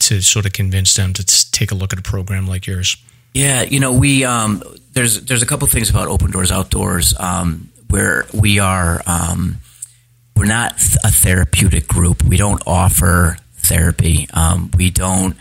to 0.00 0.22
sort 0.22 0.46
of 0.46 0.54
convince 0.54 0.94
them 0.94 1.12
to 1.12 1.24
t- 1.24 1.48
take 1.52 1.70
a 1.72 1.74
look 1.74 1.92
at 1.92 1.98
a 1.98 2.02
program 2.02 2.46
like 2.46 2.66
yours? 2.66 2.96
Yeah, 3.34 3.62
you 3.62 3.80
know 3.80 3.92
we 3.92 4.24
um, 4.24 4.62
there's 4.94 5.26
there's 5.26 5.42
a 5.42 5.46
couple 5.46 5.68
things 5.68 5.90
about 5.90 6.08
Open 6.08 6.30
Doors 6.30 6.50
Outdoors. 6.50 7.14
Um, 7.18 7.70
where 7.88 8.26
we 8.32 8.58
are 8.58 9.02
um, 9.06 9.58
we're 10.36 10.46
not 10.46 10.72
a 11.04 11.10
therapeutic 11.10 11.86
group. 11.86 12.22
We 12.22 12.36
don't 12.36 12.62
offer 12.66 13.36
therapy. 13.56 14.28
Um, 14.32 14.70
we 14.76 14.90
don't 14.90 15.36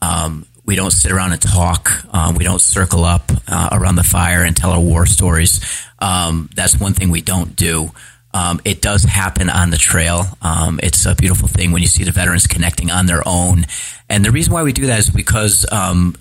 um, 0.00 0.46
we 0.64 0.74
don't 0.74 0.90
sit 0.90 1.12
around 1.12 1.32
and 1.32 1.40
talk. 1.40 1.90
Uh, 2.12 2.32
we 2.36 2.44
don't 2.44 2.60
circle 2.60 3.04
up 3.04 3.30
uh, 3.48 3.68
around 3.72 3.96
the 3.96 4.04
fire 4.04 4.42
and 4.42 4.56
tell 4.56 4.72
our 4.72 4.80
war 4.80 5.06
stories. 5.06 5.60
Um, 5.98 6.50
that's 6.54 6.78
one 6.78 6.94
thing 6.94 7.10
we 7.10 7.20
don't 7.20 7.54
do. 7.54 7.90
Um, 8.34 8.60
it 8.64 8.80
does 8.80 9.04
happen 9.04 9.50
on 9.50 9.70
the 9.70 9.76
trail. 9.76 10.24
Um, 10.40 10.80
it's 10.82 11.04
a 11.04 11.14
beautiful 11.14 11.48
thing 11.48 11.70
when 11.70 11.82
you 11.82 11.88
see 11.88 12.04
the 12.04 12.12
veterans 12.12 12.46
connecting 12.46 12.90
on 12.90 13.06
their 13.06 13.22
own. 13.26 13.66
And 14.08 14.24
the 14.24 14.30
reason 14.30 14.52
why 14.52 14.62
we 14.62 14.72
do 14.72 14.86
that 14.86 14.98
is 14.98 15.10
because 15.10 15.66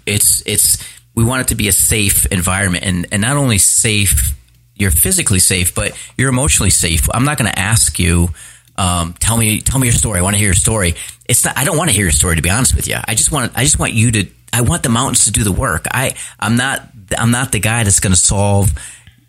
it's 0.06 0.44
it's 0.46 0.78
we 1.16 1.24
want 1.24 1.42
it 1.42 1.48
to 1.50 1.56
be 1.56 1.68
a 1.68 1.74
safe 1.74 2.26
environment 2.28 2.84
and, 2.86 3.08
and 3.12 3.22
not 3.22 3.38
only 3.38 3.58
safe 3.58 4.36
you're 4.82 4.92
physically 4.92 5.40
safe, 5.40 5.74
but 5.76 5.98
you're 6.18 6.30
emotionally 6.30 6.72
safe. 6.72 7.08
I'm 7.14 7.24
not 7.24 7.38
going 7.38 7.52
to 7.52 7.58
ask 7.58 8.00
you, 8.00 8.30
um, 8.78 9.14
tell 9.14 9.38
me, 9.38 9.62
tell 9.62 9.80
me 9.80 9.88
your 9.88 9.94
story. 9.94 10.20
I 10.20 10.24
want 10.24 10.34
to 10.34 10.40
hear 10.40 10.48
your 10.48 10.56
story. 10.56 10.96
It's 11.30 11.46
not, 11.46 11.58
I 11.58 11.64
don't 11.64 11.78
want 11.78 11.90
to 11.90 11.96
hear 11.96 12.06
your 12.06 12.12
story 12.12 12.36
to 12.36 12.42
be 12.42 12.50
honest 12.50 12.76
with 12.76 12.88
you. 12.88 12.98
I 13.06 13.14
just 13.14 13.32
want, 13.32 13.52
I 13.56 13.64
just 13.64 13.78
want 13.78 13.94
you 13.94 14.12
to, 14.12 14.28
I 14.52 14.62
want 14.62 14.84
the 14.84 14.90
mountains 14.90 15.26
to 15.26 15.32
do 15.32 15.44
the 15.44 15.52
work. 15.52 15.86
I, 15.92 16.16
I'm 16.40 16.58
not, 16.58 16.82
I'm 17.18 17.32
not 17.32 17.52
the 17.52 17.60
guy 17.60 17.84
that's 17.84 18.00
going 18.00 18.14
to 18.14 18.20
solve 18.20 18.74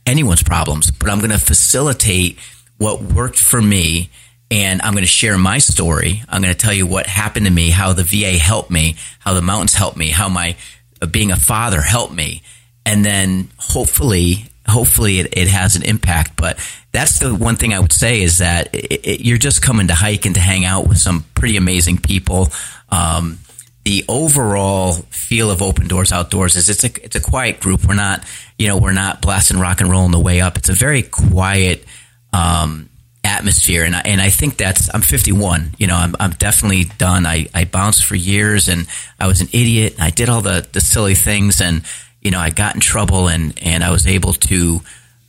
anyone's 0.06 0.42
problems, 0.42 0.90
but 0.90 1.10
I'm 1.10 1.18
going 1.18 1.30
to 1.30 1.38
facilitate 1.38 2.38
what 2.78 3.02
worked 3.02 3.38
for 3.38 3.60
me. 3.60 4.10
And 4.50 4.82
I'm 4.82 4.92
going 4.92 5.04
to 5.04 5.08
share 5.08 5.38
my 5.38 5.58
story. 5.58 6.22
I'm 6.28 6.42
going 6.42 6.52
to 6.52 6.58
tell 6.58 6.74
you 6.74 6.86
what 6.86 7.06
happened 7.06 7.46
to 7.46 7.52
me, 7.52 7.70
how 7.70 7.94
the 7.94 8.04
VA 8.04 8.36
helped 8.38 8.70
me, 8.70 8.96
how 9.18 9.32
the 9.32 9.40
mountains 9.40 9.74
helped 9.74 9.96
me, 9.96 10.10
how 10.10 10.28
my 10.28 10.56
uh, 11.00 11.06
being 11.06 11.30
a 11.30 11.36
father 11.36 11.80
helped 11.80 12.12
me. 12.12 12.42
And 12.84 13.04
then 13.04 13.48
hopefully 13.56 14.51
hopefully 14.72 15.20
it, 15.20 15.36
it 15.36 15.48
has 15.48 15.76
an 15.76 15.82
impact. 15.82 16.36
But 16.36 16.58
that's 16.90 17.18
the 17.18 17.34
one 17.34 17.56
thing 17.56 17.72
I 17.72 17.80
would 17.80 17.92
say 17.92 18.22
is 18.22 18.38
that 18.38 18.74
it, 18.74 19.06
it, 19.06 19.20
you're 19.20 19.38
just 19.38 19.62
coming 19.62 19.88
to 19.88 19.94
hike 19.94 20.26
and 20.26 20.34
to 20.34 20.40
hang 20.40 20.64
out 20.64 20.88
with 20.88 20.98
some 20.98 21.24
pretty 21.34 21.56
amazing 21.56 21.98
people. 21.98 22.50
Um, 22.88 23.38
the 23.84 24.04
overall 24.08 24.92
feel 25.10 25.50
of 25.50 25.60
Open 25.60 25.88
Doors 25.88 26.12
Outdoors 26.12 26.56
is 26.56 26.68
it's 26.68 26.84
a 26.84 27.04
it's 27.04 27.16
a 27.16 27.20
quiet 27.20 27.60
group. 27.60 27.84
We're 27.84 27.94
not 27.94 28.24
you 28.58 28.68
know 28.68 28.78
we're 28.78 28.92
not 28.92 29.20
blasting 29.20 29.58
rock 29.58 29.80
and 29.80 29.90
roll 29.90 30.04
on 30.04 30.12
the 30.12 30.20
way 30.20 30.40
up. 30.40 30.56
It's 30.56 30.68
a 30.68 30.74
very 30.74 31.02
quiet 31.02 31.84
um, 32.32 32.88
atmosphere. 33.24 33.84
And 33.84 33.94
I, 33.94 34.00
and 34.00 34.20
I 34.20 34.30
think 34.30 34.56
that's, 34.56 34.92
I'm 34.92 35.00
51. 35.00 35.72
You 35.78 35.86
know, 35.86 35.96
I'm, 35.96 36.14
I'm 36.18 36.30
definitely 36.32 36.84
done. 36.98 37.26
I, 37.26 37.48
I 37.54 37.64
bounced 37.64 38.04
for 38.04 38.14
years 38.14 38.68
and 38.68 38.86
I 39.18 39.26
was 39.26 39.40
an 39.40 39.48
idiot. 39.52 39.96
I 39.98 40.10
did 40.10 40.28
all 40.28 40.42
the, 40.42 40.66
the 40.72 40.80
silly 40.80 41.14
things 41.14 41.60
and, 41.60 41.82
you 42.22 42.30
know, 42.30 42.38
I 42.38 42.50
got 42.50 42.74
in 42.74 42.80
trouble 42.80 43.28
and, 43.28 43.58
and 43.62 43.84
I 43.84 43.90
was 43.90 44.06
able 44.06 44.32
to 44.32 44.80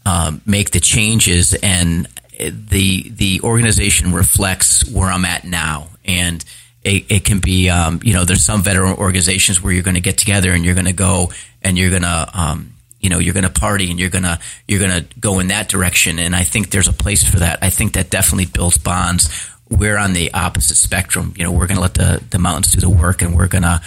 um, 0.05 0.41
make 0.45 0.71
the 0.71 0.79
changes 0.79 1.53
and 1.53 2.07
the, 2.39 3.09
the 3.09 3.41
organization 3.41 4.13
reflects 4.13 4.89
where 4.89 5.09
I'm 5.09 5.25
at 5.25 5.43
now. 5.43 5.87
And, 6.05 6.43
it, 6.83 7.05
it, 7.09 7.23
can 7.23 7.39
be, 7.39 7.69
um, 7.69 8.01
you 8.03 8.13
know, 8.13 8.25
there's 8.25 8.43
some 8.43 8.61
veteran 8.61 8.97
organizations 8.97 9.63
where 9.63 9.71
you're 9.71 9.83
going 9.83 9.95
to 9.95 10.01
get 10.01 10.17
together 10.17 10.51
and 10.51 10.65
you're 10.65 10.73
going 10.73 10.85
to 10.85 10.91
go 10.91 11.31
and 11.61 11.77
you're 11.77 11.89
going 11.89 12.01
to, 12.01 12.29
um, 12.33 12.73
you 13.03 13.09
know 13.09 13.19
you're 13.19 13.33
going 13.33 13.43
to 13.43 13.49
party 13.49 13.91
and 13.91 13.99
you're 13.99 14.09
going 14.09 14.23
to 14.23 14.39
you're 14.67 14.79
going 14.79 15.03
to 15.03 15.19
go 15.19 15.39
in 15.39 15.49
that 15.49 15.67
direction. 15.67 16.17
And 16.17 16.35
i 16.35 16.43
think 16.43 16.71
there's 16.71 16.87
a 16.87 16.93
place 16.93 17.21
for 17.21 17.37
that. 17.39 17.59
I 17.61 17.69
think 17.69 17.93
that 17.93 18.09
definitely 18.09 18.45
builds 18.45 18.77
bonds. 18.77 19.29
We're 19.69 19.97
on 19.97 20.13
the 20.13 20.33
opposite 20.33 20.77
spectrum. 20.77 21.33
You 21.35 21.43
know 21.43 21.51
we're 21.51 21.67
going 21.67 21.75
to 21.75 21.81
let 21.81 21.93
the 21.93 22.23
the 22.31 22.39
mountains 22.39 22.71
do 22.71 22.79
the 22.79 22.89
work 22.89 23.21
and 23.21 23.35
we're 23.35 23.47
going 23.47 23.63
to 23.63 23.81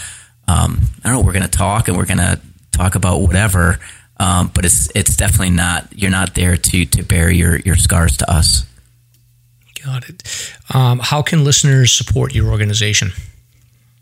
um, 0.48 0.80
i 1.02 1.08
don't 1.08 1.14
know 1.14 1.20
we're 1.22 1.32
going 1.32 1.42
to 1.42 1.50
talk 1.50 1.88
and 1.88 1.96
we're 1.96 2.06
going 2.06 2.18
to 2.18 2.38
talk 2.76 2.94
about 2.94 3.20
whatever 3.20 3.78
um, 4.18 4.50
but 4.54 4.64
it's 4.64 4.90
it's 4.94 5.16
definitely 5.16 5.50
not 5.50 5.88
you're 5.92 6.10
not 6.10 6.34
there 6.34 6.56
to 6.56 6.84
to 6.86 7.02
bear 7.02 7.30
your 7.30 7.58
your 7.58 7.76
scars 7.76 8.16
to 8.18 8.30
us. 8.30 8.64
Got 9.84 10.08
it. 10.08 10.56
Um, 10.72 10.98
how 10.98 11.22
can 11.22 11.44
listeners 11.44 11.92
support 11.92 12.34
your 12.34 12.50
organization? 12.50 13.12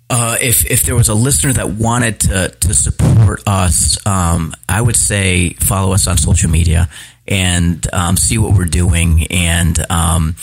Uh, 0.08 0.36
if 0.40 0.70
if 0.70 0.84
there 0.84 0.94
was 0.94 1.08
a 1.08 1.14
listener 1.14 1.52
that 1.54 1.70
wanted 1.70 2.20
to 2.20 2.48
to 2.60 2.74
support 2.74 3.42
us, 3.46 3.98
um, 4.06 4.54
I 4.68 4.80
would 4.80 4.96
say 4.96 5.54
follow 5.54 5.92
us 5.92 6.06
on 6.06 6.16
social 6.16 6.50
media 6.50 6.88
and 7.26 7.84
um, 7.92 8.16
see 8.16 8.38
what 8.38 8.56
we're 8.56 8.66
doing. 8.66 9.26
And 9.30 9.78
um, 9.90 10.36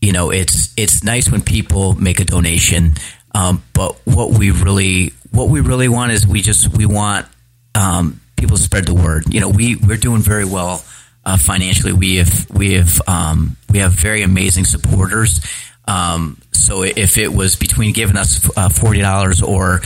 you 0.00 0.12
know, 0.12 0.30
it's 0.30 0.72
it's 0.76 1.02
nice 1.02 1.30
when 1.30 1.42
people 1.42 1.94
make 1.94 2.20
a 2.20 2.24
donation, 2.24 2.94
um, 3.34 3.62
but 3.72 3.96
what 4.04 4.30
we 4.30 4.52
really 4.52 5.14
what 5.32 5.48
we 5.48 5.60
really 5.60 5.88
want 5.88 6.12
is 6.12 6.26
we 6.26 6.42
just 6.42 6.76
we 6.76 6.86
want 6.86 7.26
um, 7.74 8.20
people 8.36 8.56
spread 8.56 8.86
the 8.86 8.94
word. 8.94 9.32
You 9.32 9.40
know, 9.40 9.48
we 9.48 9.76
we're 9.76 9.96
doing 9.96 10.22
very 10.22 10.44
well 10.44 10.84
uh, 11.24 11.36
financially. 11.36 11.92
We 11.92 12.16
have 12.16 12.50
we 12.50 12.74
have 12.74 13.00
um, 13.06 13.56
we 13.70 13.78
have 13.78 13.92
very 13.92 14.22
amazing 14.22 14.64
supporters. 14.64 15.40
Um, 15.86 16.38
so 16.52 16.82
if 16.82 17.18
it 17.18 17.32
was 17.32 17.56
between 17.56 17.92
giving 17.92 18.16
us 18.16 18.48
uh, 18.56 18.68
forty 18.68 19.00
dollars 19.00 19.42
or 19.42 19.80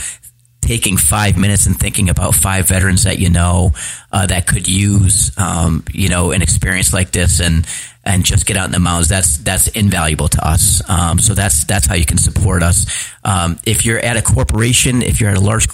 taking 0.65 0.97
five 0.97 1.37
minutes 1.37 1.67
and 1.67 1.79
thinking 1.79 2.09
about 2.09 2.33
five 2.33 2.67
veterans 2.67 3.03
that 3.03 3.19
you 3.19 3.29
know 3.29 3.71
uh, 4.11 4.25
that 4.25 4.47
could 4.47 4.67
use 4.67 5.31
um, 5.37 5.83
you 5.91 6.09
know 6.09 6.31
an 6.31 6.41
experience 6.41 6.91
like 6.91 7.11
this 7.11 7.39
and 7.39 7.67
and 8.03 8.25
just 8.25 8.45
get 8.45 8.57
out 8.57 8.65
in 8.65 8.71
the 8.71 8.79
mountains 8.79 9.07
that's 9.07 9.37
that's 9.39 9.67
invaluable 9.69 10.27
to 10.27 10.45
us 10.45 10.81
um, 10.89 11.19
so 11.19 11.33
that's 11.33 11.65
that's 11.65 11.85
how 11.85 11.95
you 11.95 12.05
can 12.05 12.17
support 12.17 12.63
us 12.63 13.11
um, 13.23 13.57
if 13.65 13.85
you're 13.85 13.99
at 13.99 14.17
a 14.17 14.21
corporation 14.21 15.01
if 15.03 15.21
you're 15.21 15.29
at 15.29 15.37
a 15.37 15.41
large 15.41 15.67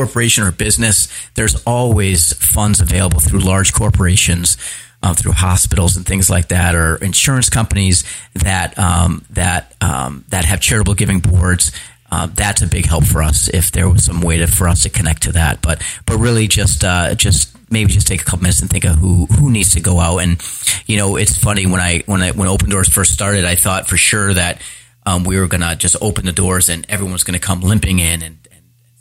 corporation 0.00 0.44
or 0.44 0.52
business 0.52 1.08
there's 1.34 1.62
always 1.64 2.32
funds 2.34 2.80
available 2.80 3.20
through 3.20 3.40
large 3.40 3.72
corporations 3.72 4.56
um, 5.02 5.14
through 5.14 5.32
hospitals 5.32 5.96
and 5.96 6.04
things 6.04 6.28
like 6.28 6.48
that, 6.48 6.74
or 6.74 6.96
insurance 6.96 7.48
companies 7.48 8.04
that 8.34 8.78
um, 8.78 9.24
that 9.30 9.74
um, 9.80 10.24
that 10.28 10.44
have 10.44 10.60
charitable 10.60 10.94
giving 10.94 11.20
boards. 11.20 11.72
Uh, 12.12 12.26
that's 12.26 12.60
a 12.60 12.66
big 12.66 12.86
help 12.86 13.04
for 13.04 13.22
us 13.22 13.48
if 13.48 13.70
there 13.70 13.88
was 13.88 14.04
some 14.04 14.20
way 14.20 14.38
to, 14.38 14.46
for 14.46 14.68
us 14.68 14.82
to 14.82 14.90
connect 14.90 15.22
to 15.22 15.32
that. 15.32 15.62
But 15.62 15.82
but 16.06 16.16
really, 16.18 16.48
just 16.48 16.84
uh, 16.84 17.14
just 17.14 17.56
maybe 17.70 17.92
just 17.92 18.08
take 18.08 18.20
a 18.20 18.24
couple 18.24 18.42
minutes 18.42 18.60
and 18.60 18.68
think 18.68 18.84
of 18.84 18.96
who 18.96 19.26
who 19.26 19.50
needs 19.50 19.74
to 19.74 19.80
go 19.80 19.98
out. 20.00 20.18
And 20.18 20.42
you 20.86 20.96
know, 20.96 21.16
it's 21.16 21.38
funny 21.38 21.66
when 21.66 21.80
I 21.80 22.02
when 22.06 22.20
I 22.20 22.32
when 22.32 22.48
Open 22.48 22.68
Doors 22.68 22.88
first 22.88 23.12
started, 23.12 23.44
I 23.44 23.54
thought 23.54 23.88
for 23.88 23.96
sure 23.96 24.34
that 24.34 24.60
um, 25.06 25.24
we 25.24 25.38
were 25.38 25.46
gonna 25.46 25.76
just 25.76 25.96
open 26.02 26.26
the 26.26 26.32
doors 26.32 26.68
and 26.68 26.84
everyone's 26.88 27.24
gonna 27.24 27.38
come 27.38 27.60
limping 27.62 28.00
in 28.00 28.22
and 28.22 28.39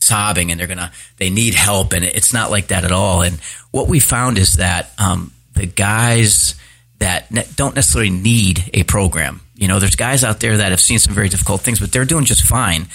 sobbing, 0.01 0.51
and 0.51 0.59
they're 0.59 0.67
gonna 0.67 0.91
they 1.17 1.29
need 1.29 1.53
help, 1.53 1.93
and 1.93 2.03
it's 2.03 2.33
not 2.33 2.51
like 2.51 2.67
that 2.67 2.83
at 2.83 2.91
all. 2.91 3.21
And 3.21 3.39
what 3.71 3.87
we 3.87 3.99
found 3.99 4.37
is 4.37 4.55
that 4.55 4.91
um, 4.97 5.31
the 5.53 5.65
guys 5.65 6.55
that 6.99 7.31
ne- 7.31 7.47
don't 7.55 7.75
necessarily 7.75 8.09
need 8.09 8.69
a 8.73 8.83
program. 8.83 9.41
You 9.55 9.67
know, 9.67 9.79
there's 9.79 9.95
guys 9.95 10.23
out 10.23 10.39
there 10.39 10.57
that 10.57 10.71
have 10.71 10.81
seen 10.81 10.99
some 10.99 11.13
very 11.13 11.29
difficult 11.29 11.61
things, 11.61 11.79
but 11.79 11.91
they're 11.91 12.05
doing 12.05 12.25
just 12.25 12.43
fine. 12.43 12.87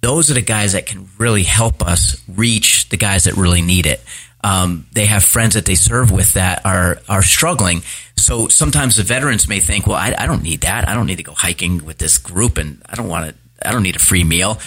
Those 0.00 0.30
are 0.30 0.34
the 0.34 0.42
guys 0.42 0.72
that 0.72 0.86
can 0.86 1.08
really 1.18 1.42
help 1.42 1.84
us 1.84 2.22
reach 2.28 2.88
the 2.88 2.96
guys 2.96 3.24
that 3.24 3.34
really 3.34 3.62
need 3.62 3.86
it. 3.86 4.00
Um, 4.44 4.86
they 4.92 5.06
have 5.06 5.24
friends 5.24 5.54
that 5.54 5.64
they 5.64 5.74
serve 5.74 6.12
with 6.12 6.34
that 6.34 6.64
are 6.64 7.00
are 7.08 7.22
struggling. 7.22 7.82
So 8.16 8.46
sometimes 8.48 8.96
the 8.96 9.02
veterans 9.02 9.48
may 9.48 9.58
think, 9.60 9.86
"Well, 9.86 9.96
I, 9.96 10.14
I 10.16 10.26
don't 10.26 10.42
need 10.42 10.60
that. 10.60 10.88
I 10.88 10.94
don't 10.94 11.06
need 11.06 11.16
to 11.16 11.24
go 11.24 11.34
hiking 11.34 11.84
with 11.84 11.98
this 11.98 12.18
group, 12.18 12.56
and 12.58 12.80
I 12.88 12.94
don't 12.94 13.08
want 13.08 13.30
to. 13.30 13.68
I 13.68 13.72
don't 13.72 13.82
need 13.82 13.96
a 13.96 14.00
free 14.00 14.24
meal." 14.24 14.58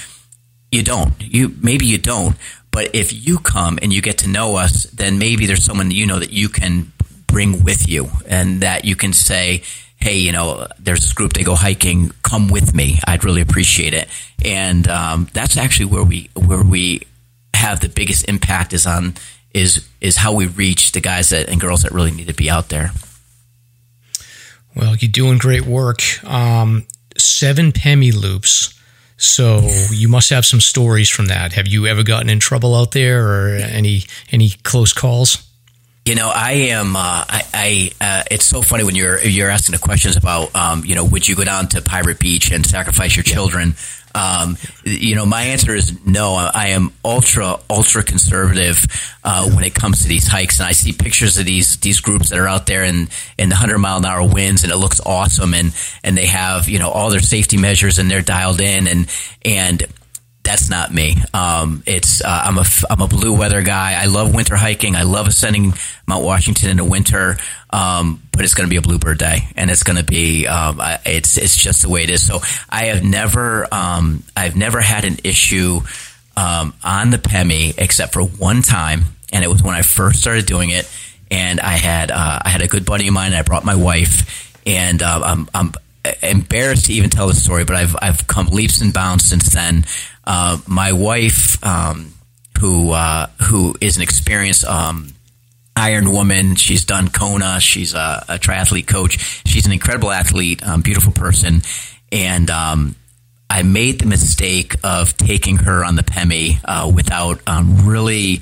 You 0.71 0.83
don't. 0.83 1.13
You 1.19 1.53
maybe 1.61 1.85
you 1.85 1.97
don't. 1.97 2.35
But 2.71 2.95
if 2.95 3.11
you 3.11 3.37
come 3.37 3.77
and 3.81 3.91
you 3.91 4.01
get 4.01 4.19
to 4.19 4.29
know 4.29 4.55
us, 4.55 4.83
then 4.85 5.19
maybe 5.19 5.45
there's 5.45 5.63
someone 5.63 5.89
that 5.89 5.95
you 5.95 6.05
know 6.05 6.19
that 6.19 6.31
you 6.31 6.47
can 6.47 6.91
bring 7.27 7.63
with 7.63 7.87
you 7.87 8.09
and 8.27 8.61
that 8.61 8.85
you 8.85 8.95
can 8.95 9.13
say, 9.13 9.63
hey, 9.97 10.17
you 10.17 10.31
know, 10.31 10.67
there's 10.79 11.01
this 11.01 11.13
group, 11.13 11.33
they 11.33 11.43
go 11.43 11.55
hiking, 11.55 12.11
come 12.23 12.47
with 12.47 12.73
me. 12.73 12.99
I'd 13.05 13.23
really 13.23 13.41
appreciate 13.41 13.93
it. 13.93 14.07
And 14.43 14.87
um, 14.87 15.27
that's 15.33 15.57
actually 15.57 15.85
where 15.85 16.03
we 16.03 16.29
where 16.35 16.63
we 16.63 17.01
have 17.53 17.79
the 17.79 17.89
biggest 17.89 18.27
impact 18.27 18.73
is 18.73 18.87
on 18.87 19.15
is 19.53 19.87
is 19.99 20.17
how 20.17 20.33
we 20.33 20.47
reach 20.47 20.93
the 20.93 21.01
guys 21.01 21.29
that 21.29 21.49
and 21.49 21.59
girls 21.59 21.83
that 21.83 21.91
really 21.91 22.11
need 22.11 22.27
to 22.27 22.33
be 22.33 22.49
out 22.49 22.69
there. 22.69 22.91
Well, 24.75 24.95
you're 24.95 25.11
doing 25.11 25.37
great 25.37 25.65
work. 25.65 26.01
Um, 26.23 26.87
seven 27.17 27.71
PEMI 27.71 28.13
loops. 28.13 28.73
So 29.21 29.69
you 29.91 30.07
must 30.07 30.31
have 30.31 30.47
some 30.47 30.59
stories 30.59 31.07
from 31.07 31.27
that. 31.27 31.53
Have 31.53 31.67
you 31.67 31.85
ever 31.85 32.01
gotten 32.01 32.27
in 32.27 32.39
trouble 32.39 32.73
out 32.73 32.91
there, 32.91 33.27
or 33.27 33.55
any 33.55 34.05
any 34.31 34.49
close 34.63 34.93
calls? 34.93 35.47
You 36.05 36.15
know, 36.15 36.31
I 36.33 36.53
am. 36.73 36.95
Uh, 36.95 36.99
I. 37.29 37.43
I 37.53 37.91
uh, 38.01 38.23
it's 38.31 38.45
so 38.45 38.63
funny 38.63 38.83
when 38.83 38.95
you're 38.95 39.21
you're 39.21 39.51
asking 39.51 39.73
the 39.73 39.79
questions 39.79 40.17
about, 40.17 40.55
um, 40.55 40.83
you 40.83 40.95
know, 40.95 41.05
would 41.05 41.27
you 41.27 41.35
go 41.35 41.43
down 41.43 41.67
to 41.69 41.83
Pirate 41.83 42.19
Beach 42.19 42.51
and 42.51 42.65
sacrifice 42.65 43.15
your 43.15 43.21
children? 43.21 43.75
Um, 44.13 44.57
you 44.83 45.15
know, 45.15 45.25
my 45.25 45.43
answer 45.43 45.73
is 45.73 46.05
no. 46.05 46.33
I 46.33 46.69
am 46.69 46.91
ultra 47.03 47.57
ultra 47.69 48.03
conservative 48.03 48.85
uh, 49.23 49.49
when 49.49 49.63
it 49.63 49.73
comes 49.73 50.01
to 50.01 50.07
these 50.07 50.27
hikes, 50.27 50.59
and 50.59 50.67
I 50.67 50.73
see 50.73 50.93
pictures 50.93 51.37
of 51.37 51.45
these 51.45 51.77
these 51.77 52.01
groups 52.01 52.29
that 52.29 52.39
are 52.39 52.47
out 52.47 52.65
there 52.65 52.83
in 52.83 53.09
in 53.37 53.49
the 53.49 53.55
hundred 53.55 53.79
mile 53.79 53.97
an 53.97 54.05
hour 54.05 54.27
winds, 54.27 54.63
and 54.63 54.71
it 54.71 54.77
looks 54.77 54.99
awesome, 55.05 55.53
and 55.53 55.73
and 56.03 56.17
they 56.17 56.27
have 56.27 56.67
you 56.67 56.79
know 56.79 56.89
all 56.89 57.09
their 57.09 57.21
safety 57.21 57.57
measures, 57.57 57.99
and 57.99 58.09
they're 58.09 58.21
dialed 58.21 58.61
in, 58.61 58.87
and 58.87 59.07
and 59.43 59.87
that's 60.43 60.69
not 60.69 60.93
me. 60.93 61.17
Um, 61.33 61.83
it's 61.85 62.23
uh, 62.23 62.43
I'm 62.45 62.57
a 62.57 62.65
I'm 62.89 63.01
a 63.01 63.07
blue 63.07 63.37
weather 63.37 63.61
guy. 63.61 64.01
I 64.01 64.05
love 64.05 64.33
winter 64.33 64.55
hiking. 64.55 64.95
I 64.95 65.03
love 65.03 65.27
ascending 65.27 65.73
Mount 66.07 66.23
Washington 66.23 66.69
in 66.69 66.77
the 66.77 66.83
winter. 66.83 67.37
Um, 67.69 68.21
but 68.31 68.43
it's 68.43 68.53
going 68.53 68.67
to 68.67 68.69
be 68.69 68.77
a 68.77 68.81
bluebird 68.81 69.17
day, 69.17 69.47
and 69.55 69.69
it's 69.69 69.83
going 69.83 69.97
to 69.97 70.03
be 70.03 70.47
um, 70.47 70.81
it's 71.05 71.37
it's 71.37 71.55
just 71.55 71.83
the 71.83 71.89
way 71.89 72.03
it 72.03 72.09
is. 72.09 72.25
So 72.25 72.39
I 72.69 72.85
have 72.85 73.03
never 73.03 73.67
um, 73.71 74.23
I've 74.35 74.55
never 74.55 74.81
had 74.81 75.05
an 75.05 75.17
issue 75.23 75.81
um, 76.35 76.73
on 76.83 77.11
the 77.11 77.17
PEMI 77.17 77.75
except 77.77 78.13
for 78.13 78.23
one 78.23 78.61
time, 78.61 79.03
and 79.31 79.43
it 79.43 79.47
was 79.47 79.61
when 79.61 79.75
I 79.75 79.83
first 79.83 80.21
started 80.21 80.47
doing 80.47 80.71
it, 80.71 80.89
and 81.29 81.59
I 81.59 81.77
had 81.77 82.09
uh, 82.09 82.39
I 82.43 82.49
had 82.49 82.61
a 82.61 82.67
good 82.67 82.85
buddy 82.85 83.07
of 83.07 83.13
mine. 83.13 83.27
And 83.27 83.35
I 83.35 83.43
brought 83.43 83.63
my 83.63 83.75
wife, 83.75 84.57
and 84.65 85.01
uh, 85.01 85.21
I'm, 85.23 85.49
I'm 85.53 85.73
embarrassed 86.23 86.87
to 86.87 86.93
even 86.93 87.09
tell 87.09 87.27
the 87.27 87.35
story, 87.35 87.63
but 87.63 87.75
I've 87.75 87.95
I've 88.01 88.27
come 88.27 88.47
leaps 88.47 88.81
and 88.81 88.93
bounds 88.93 89.25
since 89.25 89.49
then. 89.53 89.85
Uh, 90.23 90.57
my 90.67 90.93
wife, 90.93 91.63
um, 91.63 92.13
who 92.59 92.91
uh, 92.91 93.27
who 93.43 93.75
is 93.81 93.97
an 93.97 94.03
experienced 94.03 94.65
um, 94.65 95.13
Iron 95.75 96.11
Woman, 96.11 96.55
she's 96.55 96.85
done 96.85 97.09
Kona. 97.09 97.59
She's 97.59 97.93
a, 97.93 98.23
a, 98.29 98.37
triathlete 98.37 98.87
coach. 98.87 99.41
She's 99.45 99.65
an 99.65 99.71
incredible 99.71 100.11
athlete, 100.11 100.65
um, 100.65 100.81
beautiful 100.81 101.11
person, 101.11 101.61
and 102.11 102.49
um, 102.49 102.95
I 103.49 103.63
made 103.63 103.99
the 103.99 104.05
mistake 104.05 104.75
of 104.83 105.17
taking 105.17 105.57
her 105.57 105.83
on 105.83 105.95
the 105.95 106.03
PEMI 106.03 106.59
uh, 106.63 106.91
without 106.93 107.41
um, 107.47 107.87
really, 107.87 108.41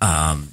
um, 0.00 0.48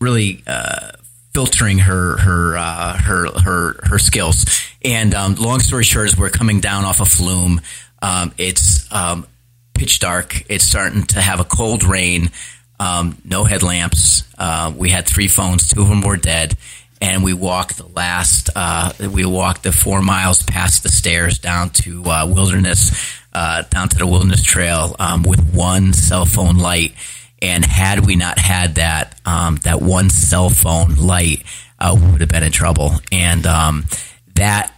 really. 0.00 0.42
Uh, 0.46 0.92
filtering 1.34 1.78
her 1.78 2.18
her 2.18 2.56
uh, 2.58 2.96
her 2.98 3.26
her 3.40 3.80
her 3.84 3.98
skills. 3.98 4.44
And 4.84 5.14
um, 5.14 5.34
long 5.36 5.60
story 5.60 5.84
short, 5.84 6.08
is 6.08 6.16
we're 6.16 6.30
coming 6.30 6.60
down 6.60 6.84
off 6.84 7.00
a 7.00 7.06
flume. 7.06 7.60
Um, 8.00 8.32
it's 8.36 8.90
um, 8.92 9.26
pitch 9.74 10.00
dark. 10.00 10.44
It's 10.48 10.64
starting 10.64 11.04
to 11.04 11.20
have 11.20 11.40
a 11.40 11.44
cold 11.44 11.84
rain. 11.84 12.30
Um, 12.80 13.18
no 13.24 13.44
headlamps. 13.44 14.24
Uh, 14.36 14.72
we 14.76 14.90
had 14.90 15.06
three 15.06 15.28
phones. 15.28 15.68
Two 15.68 15.82
of 15.82 15.88
them 15.88 16.00
were 16.00 16.16
dead. 16.16 16.56
And 17.00 17.24
we 17.24 17.34
walked 17.34 17.78
the 17.78 17.86
last. 17.86 18.50
Uh, 18.54 18.92
we 19.12 19.24
walked 19.24 19.64
the 19.64 19.72
four 19.72 20.02
miles 20.02 20.42
past 20.42 20.82
the 20.82 20.88
stairs 20.88 21.38
down 21.38 21.70
to 21.70 22.04
uh, 22.04 22.26
wilderness, 22.26 23.20
uh, 23.32 23.62
down 23.62 23.88
to 23.88 23.98
the 23.98 24.06
wilderness 24.06 24.42
trail 24.42 24.94
um, 24.98 25.22
with 25.24 25.52
one 25.52 25.92
cell 25.92 26.24
phone 26.24 26.58
light. 26.58 26.94
And 27.40 27.64
had 27.64 28.06
we 28.06 28.14
not 28.14 28.38
had 28.38 28.76
that 28.76 29.20
um, 29.26 29.56
that 29.64 29.82
one 29.82 30.10
cell 30.10 30.48
phone 30.48 30.94
light, 30.94 31.42
uh, 31.80 31.96
we 32.00 32.12
would 32.12 32.20
have 32.20 32.30
been 32.30 32.44
in 32.44 32.52
trouble. 32.52 32.92
And 33.10 33.46
um, 33.46 33.84
that 34.36 34.71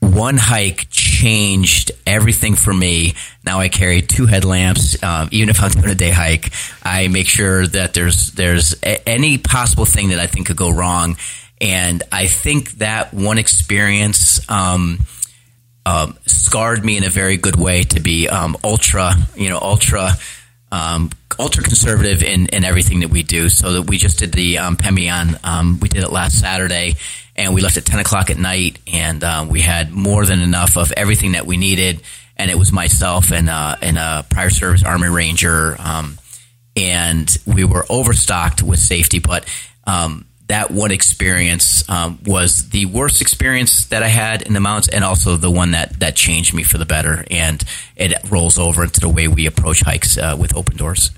one 0.00 0.36
hike 0.36 0.88
changed 0.90 1.90
everything 2.06 2.54
for 2.54 2.72
me. 2.72 3.14
Now 3.44 3.60
I 3.60 3.68
carry 3.68 4.02
two 4.02 4.26
headlamps. 4.26 5.02
Um, 5.02 5.28
even 5.32 5.48
if 5.48 5.60
I'm 5.62 5.70
doing 5.70 5.90
a 5.90 5.94
day 5.94 6.10
hike, 6.10 6.52
I 6.82 7.08
make 7.08 7.26
sure 7.26 7.66
that 7.66 7.94
there's 7.94 8.32
there's 8.32 8.74
a- 8.82 9.08
any 9.08 9.38
possible 9.38 9.84
thing 9.84 10.08
that 10.10 10.20
I 10.20 10.26
think 10.26 10.46
could 10.46 10.56
go 10.56 10.70
wrong. 10.70 11.16
And 11.60 12.02
I 12.12 12.28
think 12.28 12.72
that 12.78 13.12
one 13.12 13.38
experience 13.38 14.48
um, 14.48 15.00
um, 15.84 16.16
scarred 16.26 16.84
me 16.84 16.96
in 16.96 17.02
a 17.04 17.10
very 17.10 17.36
good 17.36 17.56
way 17.56 17.82
to 17.82 18.00
be 18.00 18.28
um, 18.28 18.56
ultra, 18.62 19.14
you 19.34 19.48
know, 19.48 19.58
ultra. 19.58 20.12
Um, 20.70 21.10
ultra 21.38 21.62
conservative 21.62 22.22
in, 22.22 22.46
in 22.48 22.62
everything 22.62 23.00
that 23.00 23.08
we 23.08 23.22
do. 23.22 23.48
So 23.48 23.72
that 23.72 23.82
we 23.82 23.96
just 23.96 24.18
did 24.18 24.32
the 24.32 24.58
um, 24.58 24.76
Pemion. 24.76 25.80
We 25.80 25.88
did 25.88 26.02
it 26.02 26.12
last 26.12 26.38
Saturday, 26.40 26.96
and 27.38 27.54
we 27.54 27.62
left 27.62 27.76
at 27.76 27.86
ten 27.86 28.00
o'clock 28.00 28.30
at 28.30 28.36
night, 28.36 28.78
and 28.86 29.22
um, 29.24 29.48
we 29.48 29.60
had 29.60 29.92
more 29.92 30.26
than 30.26 30.40
enough 30.40 30.76
of 30.76 30.92
everything 30.92 31.32
that 31.32 31.46
we 31.46 31.56
needed. 31.56 32.02
And 32.36 32.50
it 32.50 32.58
was 32.58 32.72
myself 32.72 33.32
and 33.32 33.48
uh, 33.48 33.76
and 33.80 33.96
a 33.96 34.26
prior 34.28 34.50
service 34.50 34.82
Army 34.84 35.08
Ranger, 35.08 35.76
um, 35.78 36.18
and 36.76 37.34
we 37.46 37.64
were 37.64 37.86
overstocked 37.88 38.62
with 38.62 38.78
safety. 38.78 39.18
But 39.20 39.48
um, 39.84 40.26
that 40.48 40.70
one 40.70 40.90
experience 40.90 41.88
um, 41.88 42.18
was 42.26 42.70
the 42.70 42.86
worst 42.86 43.22
experience 43.22 43.86
that 43.86 44.02
I 44.02 44.08
had 44.08 44.42
in 44.42 44.52
the 44.52 44.60
mountains, 44.60 44.88
and 44.88 45.04
also 45.04 45.36
the 45.36 45.50
one 45.50 45.72
that 45.72 46.00
that 46.00 46.16
changed 46.16 46.54
me 46.54 46.64
for 46.64 46.78
the 46.78 46.86
better. 46.86 47.24
And 47.30 47.62
it 47.96 48.14
rolls 48.30 48.58
over 48.58 48.84
into 48.84 49.00
the 49.00 49.08
way 49.08 49.28
we 49.28 49.46
approach 49.46 49.80
hikes 49.80 50.18
uh, 50.18 50.36
with 50.38 50.56
open 50.56 50.76
doors. 50.76 51.10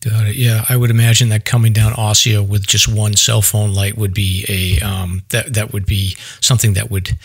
Got 0.00 0.28
it. 0.28 0.36
Yeah, 0.36 0.64
I 0.68 0.76
would 0.76 0.90
imagine 0.90 1.28
that 1.28 1.44
coming 1.44 1.74
down 1.74 1.92
Osseo 1.92 2.42
with 2.42 2.66
just 2.66 2.88
one 2.88 3.16
cell 3.16 3.42
phone 3.42 3.74
light 3.74 3.98
would 3.98 4.14
be 4.14 4.46
a 4.48 4.84
um, 4.84 5.22
that 5.28 5.52
that 5.54 5.72
would 5.72 5.84
be 5.84 6.16
something 6.40 6.72
that 6.72 6.90
would 6.90 7.18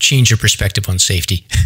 change 0.00 0.30
your 0.30 0.36
perspective 0.36 0.88
on 0.88 0.98
safety. 0.98 1.46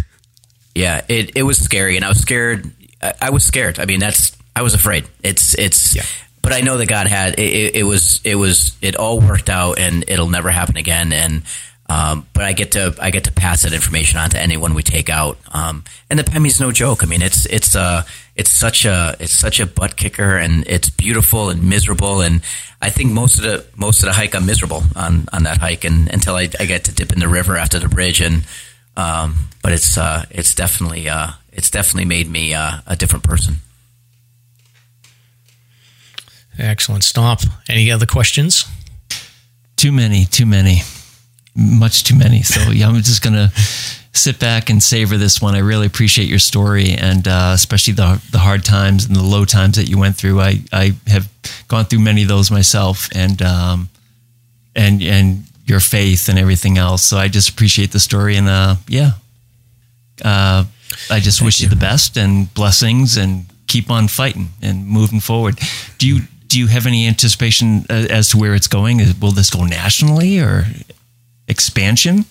Yeah, 0.77 1.03
it, 1.09 1.37
it 1.37 1.45
was 1.45 1.57
scary, 1.59 1.95
and 1.95 2.05
I 2.05 2.09
was 2.09 2.19
scared. 2.19 2.69
I, 3.01 3.15
I 3.23 3.31
was 3.31 3.45
scared. 3.45 3.79
I 3.79 3.85
mean, 3.85 4.01
that's 4.01 4.37
I 4.57 4.63
was 4.63 4.75
afraid. 4.75 5.05
It's 5.23 5.55
it's. 5.55 5.95
Yeah. 5.95 6.03
But 6.43 6.53
I 6.53 6.63
know 6.63 6.77
that 6.79 6.87
God 6.87 7.07
had 7.07 7.39
it, 7.39 7.41
it, 7.41 7.75
it. 7.77 7.83
was 7.85 8.21
it 8.25 8.35
was 8.35 8.77
it 8.83 8.97
all 8.97 9.21
worked 9.21 9.49
out, 9.49 9.79
and 9.79 10.05
it'll 10.09 10.29
never 10.29 10.51
happen 10.51 10.77
again. 10.77 11.13
And 11.13 11.43
um, 11.89 12.27
but 12.33 12.43
I 12.43 12.55
get 12.55 12.73
to 12.73 12.95
I 13.01 13.11
get 13.11 13.25
to 13.25 13.33
pass 13.33 13.63
that 13.63 13.73
information 13.73 14.19
on 14.19 14.31
to 14.31 14.41
anyone 14.41 14.75
we 14.75 14.83
take 14.83 15.09
out. 15.09 15.39
Um, 15.53 15.85
and 16.11 16.19
the 16.19 16.25
Pemi's 16.25 16.61
no 16.61 16.73
joke. 16.73 17.05
I 17.05 17.07
mean, 17.07 17.23
it's 17.23 17.47
it's 17.47 17.77
uh 17.77 18.03
it's 18.37 18.51
such 18.51 18.85
a 18.85 19.17
it's 19.21 19.33
such 19.33 19.61
a 19.61 19.67
butt 19.67 19.97
kicker, 19.97 20.37
and 20.37 20.67
it's 20.67 20.91
beautiful 20.91 21.51
and 21.51 21.69
miserable. 21.69 22.21
And 22.21 22.43
I 22.81 22.91
think 22.91 23.13
most 23.13 23.39
of 23.39 23.45
the 23.45 23.65
most 23.77 24.03
of 24.03 24.07
the 24.07 24.13
hike 24.13 24.35
I'm 24.35 24.47
miserable 24.47 24.83
on 24.97 25.27
on 25.33 25.45
that 25.45 25.59
hike, 25.59 25.85
and 25.85 26.09
until 26.13 26.37
I, 26.37 26.49
I 26.59 26.67
get 26.67 26.85
to 26.85 26.95
dip 26.95 27.13
in 27.13 27.21
the 27.21 27.29
river 27.29 27.57
after 27.57 27.79
the 27.79 27.89
bridge 27.89 28.21
and. 28.21 28.45
Um, 28.97 29.49
but 29.61 29.73
it's 29.73 29.99
uh, 29.99 30.25
it's 30.31 30.55
definitely 30.55 31.09
uh, 31.09 31.33
it's 31.53 31.69
definitely 31.69 32.05
made 32.05 32.31
me 32.31 32.55
uh, 32.55 32.79
a 32.87 32.95
different 32.95 33.25
person. 33.25 33.57
Excellent. 36.59 37.03
Stomp. 37.03 37.41
Any 37.69 37.91
other 37.91 38.07
questions? 38.07 38.67
Too 39.77 39.91
many, 39.91 40.25
too 40.25 40.47
many, 40.47 40.83
much 41.57 42.05
too 42.05 42.17
many. 42.17 42.43
So 42.43 42.71
yeah, 42.71 42.89
I'm 42.89 42.95
just 42.97 43.23
gonna 43.23 43.51
sit 44.15 44.39
back 44.39 44.71
and 44.71 44.83
savor 44.83 45.19
this 45.19 45.43
one. 45.43 45.55
I 45.55 45.59
really 45.59 45.87
appreciate 45.87 46.29
your 46.29 46.39
story 46.39 46.93
and 46.93 47.27
uh, 47.29 47.53
especially 47.55 47.95
the 47.95 48.23
the 48.31 48.39
hard 48.39 48.65
times 48.65 49.05
and 49.05 49.15
the 49.15 49.23
low 49.23 49.45
times 49.45 49.77
that 49.77 49.89
you 49.89 49.99
went 49.99 50.17
through. 50.17 50.41
I 50.41 50.61
I 50.73 50.93
have 51.07 51.29
gone 51.69 51.85
through 51.85 52.01
many 52.01 52.23
of 52.23 52.29
those 52.29 52.51
myself, 52.51 53.09
and 53.15 53.43
um, 53.43 53.89
and 54.75 55.03
and 55.03 55.45
your 55.67 55.81
faith 55.81 56.29
and 56.29 56.39
everything 56.39 56.79
else. 56.79 57.03
So 57.03 57.17
I 57.19 57.29
just 57.29 57.49
appreciate 57.49 57.93
the 57.93 58.01
story 58.01 58.37
and 58.37 58.49
uh, 58.49 58.77
yeah, 58.89 59.13
uh, 60.25 60.65
I 61.11 61.21
just 61.21 61.43
wish 61.43 61.61
you. 61.61 61.69
the 61.69 61.77
best 61.77 62.17
and 62.17 62.53
blessings 62.55 63.17
and 63.17 63.47
keep 63.67 63.91
on 63.91 64.09
fighting 64.09 64.51
and 64.63 64.87
moving 64.87 65.21
forward. 65.21 65.59
Do 65.99 66.07
you 66.07 66.23
do 66.47 66.59
you 66.59 66.69
have 66.69 66.87
any 66.87 67.09
anticipation 67.09 67.85
uh, 67.91 68.07
as 68.11 68.31
to 68.31 68.37
where 68.37 68.55
it's 68.55 68.69
going? 68.69 68.99
Will 69.21 69.33
this 69.33 69.51
go 69.51 69.65
nationally 69.65 70.39
or 70.39 70.67
expansion? 71.49 72.27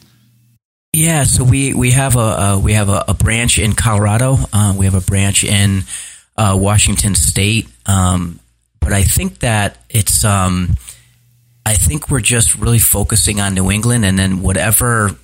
Yeah, 0.94 1.24
so 1.24 1.44
we 1.44 1.74
we 1.74 1.92
have 1.92 2.16
a 2.16 2.60
we 2.64 2.74
have 2.74 2.90
a, 2.90 3.06
a, 3.08 3.14
branch 3.16 3.58
in 3.58 3.74
Colorado. 3.74 4.38
Uh, 4.54 4.76
we 4.78 4.86
have 4.86 4.94
a 4.94 5.02
branch 5.02 5.44
in 5.44 5.84
uh, 6.38 6.56
Washington 6.60 7.16
State. 7.16 7.68
Um, 7.88 8.40
but 8.80 8.94
I 8.94 9.04
think 9.04 9.40
that 9.40 9.78
it's 9.90 10.24
um, 10.24 10.78
I 11.66 11.74
think 11.74 12.10
we're 12.10 12.20
just 12.22 12.56
really 12.56 12.80
focusing 12.80 13.40
on 13.40 13.56
New 13.56 13.72
England, 13.72 14.06
and 14.06 14.20
then 14.20 14.42
whatever 14.44 15.16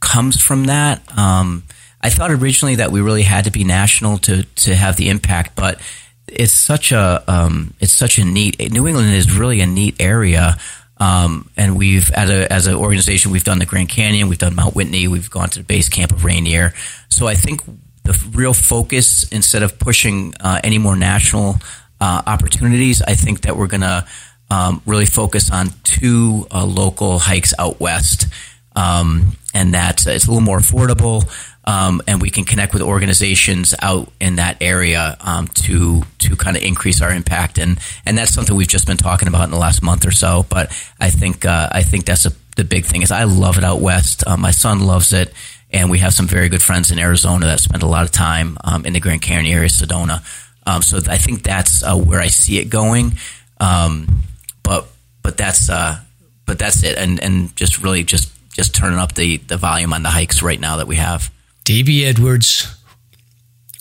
comes 0.00 0.40
from 0.40 0.66
that. 0.66 1.02
Um, 1.18 1.64
I 2.00 2.10
thought 2.10 2.30
originally 2.30 2.76
that 2.76 2.92
we 2.92 3.00
really 3.00 3.22
had 3.22 3.44
to 3.44 3.50
be 3.50 3.64
national 3.64 4.18
to 4.18 4.44
to 4.44 4.74
have 4.76 4.96
the 4.96 5.08
impact, 5.08 5.56
but 5.56 5.80
it's 6.28 6.52
such 6.52 6.92
a 6.92 7.24
um, 7.26 7.74
it's 7.80 7.92
such 7.92 8.18
a 8.18 8.24
neat. 8.24 8.60
New 8.70 8.86
England 8.86 9.12
is 9.14 9.36
really 9.36 9.60
a 9.60 9.66
neat 9.66 9.96
area. 9.98 10.56
Um, 10.98 11.50
and 11.56 11.76
we've, 11.76 12.10
as 12.12 12.30
a 12.30 12.50
as 12.52 12.66
an 12.66 12.74
organization, 12.74 13.30
we've 13.30 13.44
done 13.44 13.58
the 13.58 13.66
Grand 13.66 13.88
Canyon, 13.88 14.28
we've 14.28 14.38
done 14.38 14.54
Mount 14.54 14.74
Whitney, 14.74 15.08
we've 15.08 15.30
gone 15.30 15.48
to 15.50 15.58
the 15.58 15.64
base 15.64 15.88
camp 15.88 16.12
of 16.12 16.24
Rainier. 16.24 16.72
So 17.08 17.26
I 17.26 17.34
think 17.34 17.60
the 18.04 18.18
real 18.32 18.54
focus, 18.54 19.30
instead 19.30 19.62
of 19.62 19.78
pushing 19.78 20.32
uh, 20.40 20.60
any 20.64 20.78
more 20.78 20.96
national 20.96 21.56
uh, 22.00 22.22
opportunities, 22.26 23.02
I 23.02 23.14
think 23.14 23.42
that 23.42 23.56
we're 23.56 23.66
going 23.66 23.82
to 23.82 24.06
um, 24.50 24.80
really 24.86 25.06
focus 25.06 25.50
on 25.50 25.70
two 25.82 26.46
uh, 26.50 26.64
local 26.64 27.18
hikes 27.18 27.52
out 27.58 27.80
west, 27.80 28.28
um, 28.74 29.36
and 29.52 29.74
that 29.74 30.06
it's 30.06 30.26
a 30.26 30.30
little 30.30 30.40
more 30.40 30.58
affordable, 30.58 31.28
um, 31.66 32.00
and 32.06 32.22
we 32.22 32.30
can 32.30 32.44
connect 32.44 32.72
with 32.72 32.82
organizations 32.82 33.74
out 33.80 34.10
in 34.20 34.36
that 34.36 34.56
area 34.60 35.16
um, 35.20 35.48
to 35.48 36.02
to 36.18 36.36
kind 36.36 36.56
of 36.56 36.62
increase 36.62 37.02
our 37.02 37.12
impact, 37.12 37.58
and 37.58 37.78
and 38.04 38.16
that's 38.16 38.32
something 38.32 38.54
we've 38.54 38.68
just 38.68 38.86
been 38.86 38.96
talking 38.96 39.28
about 39.28 39.44
in 39.44 39.50
the 39.50 39.58
last 39.58 39.82
month 39.82 40.06
or 40.06 40.12
so. 40.12 40.46
But 40.48 40.68
I 41.00 41.10
think 41.10 41.44
uh, 41.44 41.68
I 41.72 41.82
think 41.82 42.04
that's 42.04 42.26
a, 42.26 42.32
the 42.56 42.64
big 42.64 42.84
thing 42.84 43.02
is 43.02 43.10
I 43.10 43.24
love 43.24 43.58
it 43.58 43.64
out 43.64 43.80
west. 43.80 44.24
Uh, 44.26 44.36
my 44.36 44.50
son 44.50 44.80
loves 44.80 45.12
it. 45.12 45.32
And 45.72 45.90
we 45.90 45.98
have 45.98 46.14
some 46.14 46.28
very 46.28 46.48
good 46.48 46.62
friends 46.62 46.92
in 46.92 46.98
Arizona 47.00 47.46
that 47.46 47.58
spend 47.58 47.82
a 47.82 47.86
lot 47.86 48.04
of 48.04 48.12
time 48.12 48.56
um, 48.62 48.86
in 48.86 48.92
the 48.92 49.00
Grand 49.00 49.20
Canyon 49.20 49.52
area, 49.52 49.68
Sedona. 49.68 50.22
Um, 50.64 50.80
so 50.80 50.98
I 51.08 51.18
think 51.18 51.42
that's 51.42 51.82
uh, 51.82 51.96
where 51.96 52.20
I 52.20 52.28
see 52.28 52.58
it 52.58 52.70
going. 52.70 53.18
Um, 53.58 54.22
but 54.62 54.86
but 55.22 55.36
that's 55.36 55.68
uh, 55.68 55.98
but 56.46 56.58
that's 56.58 56.82
it, 56.82 56.96
and 56.98 57.20
and 57.22 57.54
just 57.56 57.82
really 57.82 58.04
just 58.04 58.32
just 58.52 58.74
turning 58.74 58.98
up 58.98 59.14
the 59.14 59.38
the 59.38 59.56
volume 59.56 59.92
on 59.92 60.02
the 60.02 60.08
hikes 60.08 60.42
right 60.42 60.58
now 60.60 60.76
that 60.76 60.86
we 60.86 60.96
have. 60.96 61.30
Davey 61.66 62.06
Edwards, 62.06 62.80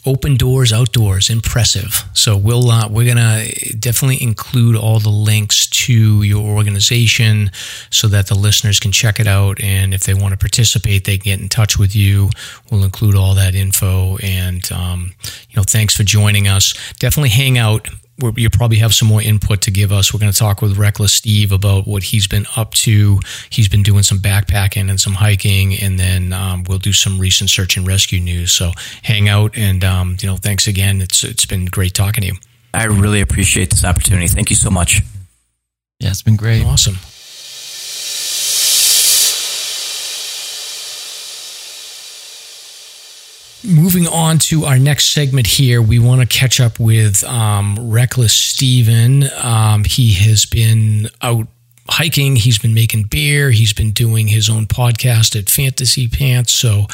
open 0.07 0.37
doors 0.37 0.73
outdoors, 0.73 1.29
impressive. 1.29 2.03
So 2.13 2.35
we'll 2.35 2.71
uh, 2.71 2.87
we're 2.89 3.05
gonna 3.05 3.45
definitely 3.77 4.23
include 4.23 4.75
all 4.75 4.99
the 4.99 5.11
links 5.11 5.67
to 5.67 6.23
your 6.23 6.43
organization 6.43 7.51
so 7.91 8.07
that 8.07 8.25
the 8.25 8.33
listeners 8.33 8.79
can 8.79 8.91
check 8.91 9.19
it 9.19 9.27
out, 9.27 9.61
and 9.61 9.93
if 9.93 10.03
they 10.03 10.15
want 10.15 10.31
to 10.31 10.37
participate, 10.37 11.05
they 11.05 11.19
can 11.19 11.25
get 11.25 11.39
in 11.39 11.47
touch 11.47 11.77
with 11.77 11.95
you. 11.95 12.31
We'll 12.71 12.83
include 12.83 13.13
all 13.15 13.35
that 13.35 13.53
info, 13.53 14.17
and 14.17 14.67
um, 14.71 15.13
you 15.47 15.55
know, 15.55 15.63
thanks 15.63 15.95
for 15.95 16.01
joining 16.01 16.47
us. 16.47 16.73
Definitely 16.97 17.29
hang 17.29 17.59
out 17.59 17.87
you 18.17 18.49
probably 18.49 18.77
have 18.77 18.93
some 18.93 19.07
more 19.07 19.21
input 19.21 19.61
to 19.63 19.71
give 19.71 19.91
us. 19.91 20.13
We're 20.13 20.19
going 20.19 20.31
to 20.31 20.37
talk 20.37 20.61
with 20.61 20.77
Reklis 20.77 21.09
Steve 21.09 21.51
about 21.51 21.85
what 21.85 22.03
he's 22.03 22.27
been 22.27 22.45
up 22.55 22.71
to. 22.75 23.19
He's 23.49 23.67
been 23.67 23.83
doing 23.83 24.03
some 24.03 24.19
backpacking 24.19 24.89
and 24.89 24.99
some 24.99 25.13
hiking, 25.13 25.73
and 25.73 25.99
then 25.99 26.31
um, 26.31 26.63
we'll 26.67 26.79
do 26.79 26.93
some 26.93 27.19
recent 27.19 27.49
search 27.49 27.77
and 27.77 27.85
rescue 27.85 28.19
news. 28.19 28.51
So 28.51 28.71
hang 29.03 29.27
out, 29.27 29.57
and 29.57 29.83
um, 29.83 30.17
you 30.21 30.29
know, 30.29 30.37
thanks 30.37 30.67
again. 30.67 31.01
It's 31.01 31.23
it's 31.23 31.45
been 31.45 31.65
great 31.65 31.93
talking 31.93 32.21
to 32.21 32.27
you. 32.27 32.35
I 32.73 32.85
really 32.85 33.21
appreciate 33.21 33.69
this 33.69 33.85
opportunity. 33.85 34.27
Thank 34.27 34.49
you 34.49 34.55
so 34.55 34.69
much. 34.69 35.01
Yeah, 35.99 36.09
it's 36.09 36.23
been 36.23 36.35
great. 36.35 36.65
Awesome. 36.65 36.97
Moving 43.67 44.07
on 44.07 44.37
to 44.39 44.65
our 44.65 44.77
next 44.77 45.11
segment 45.13 45.47
here, 45.47 45.81
we 45.81 45.97
want 45.97 46.21
to 46.21 46.27
catch 46.27 46.59
up 46.59 46.79
with 46.79 47.23
um, 47.23 47.75
Reklis 47.77 48.29
Steven. 48.29 49.23
Um, 49.41 49.83
he 49.85 50.13
has 50.13 50.45
been 50.45 51.09
out 51.21 51.47
hiking, 51.89 52.35
he's 52.35 52.59
been 52.59 52.73
making 52.75 53.03
beer, 53.03 53.49
he's 53.51 53.73
been 53.73 53.91
doing 53.91 54.27
his 54.27 54.49
own 54.49 54.67
podcast 54.67 55.35
at 55.39 55.49
Fantasy 55.49 56.07
Pants. 56.07 56.53
So, 56.53 56.85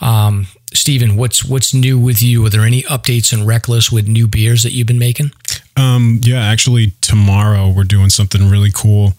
um, 0.00 0.46
Steven, 0.72 1.16
what's 1.16 1.44
what's 1.44 1.74
new 1.74 1.98
with 1.98 2.22
you? 2.22 2.46
Are 2.46 2.50
there 2.50 2.62
any 2.62 2.82
updates 2.82 3.32
in 3.32 3.40
Reklis 3.40 3.90
with 3.90 4.06
new 4.06 4.28
beers 4.28 4.62
that 4.62 4.70
you've 4.72 4.86
been 4.86 5.00
making? 5.00 5.32
Um, 5.76 6.20
yeah, 6.22 6.42
actually, 6.42 6.92
tomorrow 7.00 7.70
we're 7.70 7.84
doing 7.84 8.08
something 8.08 8.48
really 8.48 8.70
cool. 8.72 9.14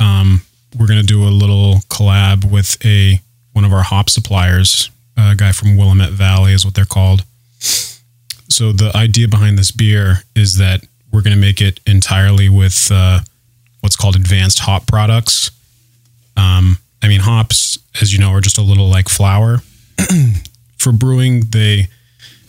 Um, 0.00 0.42
we're 0.76 0.88
gonna 0.88 1.04
do 1.04 1.22
a 1.22 1.30
little 1.30 1.76
collab 1.88 2.50
with 2.50 2.84
a 2.84 3.20
one 3.52 3.64
of 3.64 3.72
our 3.72 3.84
hop 3.84 4.10
suppliers 4.10 4.90
a 5.16 5.34
guy 5.36 5.52
from 5.52 5.76
Willamette 5.76 6.12
Valley 6.12 6.52
is 6.52 6.64
what 6.64 6.74
they're 6.74 6.84
called. 6.84 7.24
So 7.60 8.72
the 8.72 8.92
idea 8.94 9.28
behind 9.28 9.58
this 9.58 9.70
beer 9.70 10.18
is 10.34 10.58
that 10.58 10.84
we're 11.10 11.22
going 11.22 11.34
to 11.34 11.40
make 11.40 11.60
it 11.60 11.80
entirely 11.86 12.48
with 12.48 12.90
uh, 12.92 13.20
what's 13.80 13.96
called 13.96 14.16
advanced 14.16 14.60
hop 14.60 14.86
products. 14.86 15.50
Um, 16.36 16.78
I 17.02 17.08
mean, 17.08 17.20
hops 17.20 17.78
as 18.00 18.12
you 18.12 18.18
know, 18.18 18.30
are 18.30 18.40
just 18.40 18.58
a 18.58 18.62
little 18.62 18.88
like 18.88 19.08
flour. 19.08 19.58
For 20.78 20.92
brewing, 20.92 21.44
they 21.50 21.88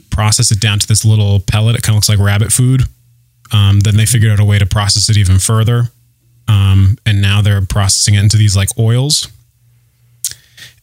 process 0.10 0.52
it 0.52 0.60
down 0.60 0.80
to 0.80 0.88
this 0.88 1.04
little 1.04 1.40
pellet. 1.40 1.76
It 1.76 1.84
kind 1.84 1.94
of 1.94 1.98
looks 1.98 2.10
like 2.10 2.20
rabbit 2.20 2.52
food. 2.52 2.84
Um, 3.52 3.82
then 3.82 3.98
they 3.98 4.06
figured 4.06 4.32
out 4.32 4.40
a 4.40 4.46
way 4.46 4.58
to 4.60 4.66
process 4.66 5.10
it 5.10 5.18
even 5.18 5.40
further. 5.40 5.90
Um, 6.48 6.98
and 7.06 7.22
now 7.22 7.42
they're 7.42 7.62
processing 7.62 8.16
it 8.16 8.24
into 8.24 8.38
these 8.38 8.56
like 8.56 8.70
oils. 8.78 9.28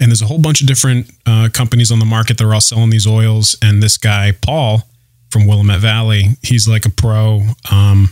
And 0.00 0.10
there's 0.10 0.22
a 0.22 0.26
whole 0.26 0.40
bunch 0.40 0.62
of 0.62 0.66
different 0.66 1.10
uh, 1.26 1.50
companies 1.52 1.92
on 1.92 1.98
the 1.98 2.06
market 2.06 2.38
that 2.38 2.44
are 2.44 2.54
all 2.54 2.60
selling 2.60 2.90
these 2.90 3.06
oils. 3.06 3.56
And 3.62 3.82
this 3.82 3.98
guy, 3.98 4.32
Paul 4.32 4.82
from 5.30 5.46
Willamette 5.46 5.80
Valley, 5.80 6.36
he's 6.42 6.66
like 6.66 6.86
a 6.86 6.90
pro. 6.90 7.42
Um, 7.70 8.08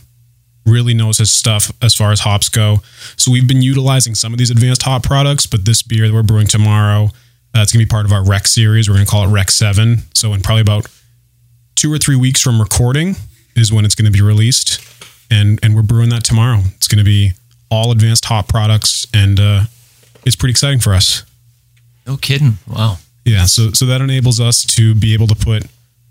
really 0.66 0.93
knows 0.93 1.19
his 1.19 1.31
stuff 1.31 1.73
as 1.82 1.94
far 1.94 2.12
as 2.12 2.20
hops 2.20 2.48
go. 2.48 2.78
So 3.16 3.32
we've 3.32 3.48
been 3.48 3.62
utilizing 3.62 4.15
some 4.15 4.32
of 4.32 4.39
these 4.39 4.51
advanced 4.51 4.82
hop 4.82 5.02
products, 5.02 5.47
but 5.47 5.65
this 5.65 5.82
beer 5.82 6.06
that 6.06 6.15
we're 6.15 6.23
brewing 6.23 6.47
tomorrow, 6.47 7.05
uh, 7.56 7.62
it's 7.62 7.73
going 7.73 7.81
to 7.81 7.86
be 7.86 7.89
part 7.89 8.05
of 8.05 8.12
our 8.12 8.24
Rec 8.24 8.47
series. 8.47 8.89
We're 8.89 8.97
going 8.97 9.06
to 9.06 9.10
call 9.10 9.24
it 9.24 9.32
Rec 9.32 9.51
7. 9.51 9.98
So 10.15 10.35
in 10.35 10.43
probably 10.43 10.60
about 10.60 10.86
two 11.74 11.93
or 11.93 11.97
three 11.97 12.16
weeks 12.16 12.43
from 12.43 12.60
recording 12.60 13.16
is 13.56 13.73
when 13.73 13.86
it's 13.86 13.94
going 13.94 14.10
to 14.10 14.16
be 14.16 14.23
released. 14.23 14.81
And, 15.31 15.59
and 15.62 15.74
we're 15.74 15.82
brewing 15.82 16.10
that 16.10 16.24
tomorrow. 16.24 16.60
It's 16.77 16.89
going 16.89 16.98
to 16.98 17.05
be 17.05 17.32
all 17.70 17.90
advanced 17.93 18.24
hop 18.27 18.48
products, 18.48 19.06
and 19.12 19.39
uh, 19.39 19.65
it's 20.24 20.36
pretty 20.36 20.52
exciting 20.52 20.81
for 20.81 20.94
us. 20.94 21.24
No 22.09 22.16
kidding. 22.16 22.59
Wow. 22.66 22.97
Yeah, 23.24 23.44
so 23.44 23.72
so 23.72 23.85
that 23.86 24.01
enables 24.01 24.40
us 24.40 24.64
to 24.64 24.94
be 24.94 25.12
able 25.12 25.26
to 25.26 25.35
put 25.35 25.66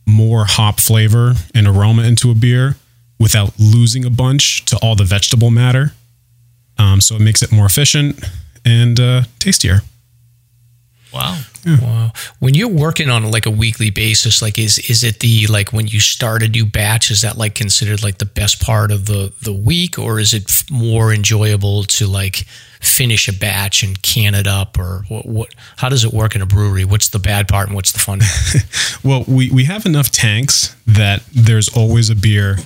more 0.05 0.45
hop 0.45 0.79
flavor 0.79 1.33
and 1.55 1.67
aroma 1.67 2.03
into 2.03 2.29
a 2.29 2.35
beer 2.35 2.77
without 3.19 3.53
losing 3.59 4.05
a 4.05 4.09
bunch 4.11 4.63
to 4.65 4.77
all 4.77 4.95
the 4.95 5.03
vegetable 5.03 5.49
matter. 5.49 5.93
Um, 6.77 7.01
so 7.01 7.15
it 7.15 7.21
makes 7.21 7.41
it 7.41 7.51
more 7.51 7.65
efficient 7.65 8.23
and 8.63 8.99
uh, 8.99 9.23
tastier. 9.39 9.81
Wow. 11.11 11.39
Wow. 11.65 12.11
When 12.39 12.53
you're 12.53 12.67
working 12.67 13.09
on 13.09 13.31
like 13.31 13.45
a 13.45 13.51
weekly 13.51 13.89
basis, 13.89 14.41
like 14.41 14.59
is 14.59 14.77
is 14.89 15.03
it 15.03 15.19
the 15.19 15.47
like 15.47 15.73
when 15.73 15.87
you 15.87 15.99
start 15.99 16.43
a 16.43 16.47
new 16.47 16.65
batch, 16.65 17.09
is 17.09 17.23
that 17.23 17.37
like 17.37 17.55
considered 17.55 18.03
like 18.03 18.19
the 18.19 18.25
best 18.25 18.61
part 18.61 18.91
of 18.91 19.07
the 19.07 19.33
the 19.41 19.53
week, 19.53 19.97
or 19.97 20.19
is 20.19 20.33
it 20.33 20.43
f- 20.47 20.69
more 20.69 21.11
enjoyable 21.11 21.83
to 21.83 22.05
like 22.05 22.45
finish 22.79 23.27
a 23.27 23.33
batch 23.33 23.83
and 23.83 24.01
can 24.01 24.35
it 24.35 24.47
up, 24.47 24.77
or 24.77 25.03
what? 25.07 25.25
what 25.25 25.49
how 25.77 25.89
does 25.89 26.03
it 26.03 26.13
work 26.13 26.35
in 26.35 26.41
a 26.41 26.45
brewery? 26.45 26.85
What's 26.85 27.09
the 27.09 27.19
bad 27.19 27.47
part 27.47 27.67
and 27.67 27.75
what's 27.75 27.91
the 27.91 27.99
fun? 27.99 28.21
Well, 29.03 29.23
we, 29.27 29.49
we 29.51 29.65
have 29.65 29.85
enough 29.85 30.09
tanks 30.09 30.75
that 30.85 31.23
there's 31.31 31.69
always 31.69 32.09
a 32.09 32.15
beer 32.15 32.57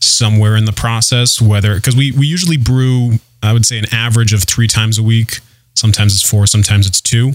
somewhere 0.00 0.56
in 0.56 0.64
the 0.64 0.72
process, 0.72 1.40
whether 1.40 1.76
because 1.76 1.96
we, 1.96 2.12
we 2.12 2.26
usually 2.26 2.56
brew, 2.56 3.12
I 3.42 3.52
would 3.52 3.64
say, 3.64 3.78
an 3.78 3.86
average 3.92 4.32
of 4.32 4.44
three 4.44 4.66
times 4.66 4.98
a 4.98 5.02
week. 5.02 5.40
Sometimes 5.74 6.14
it's 6.14 6.28
four, 6.28 6.46
sometimes 6.46 6.86
it's 6.86 7.00
two. 7.00 7.32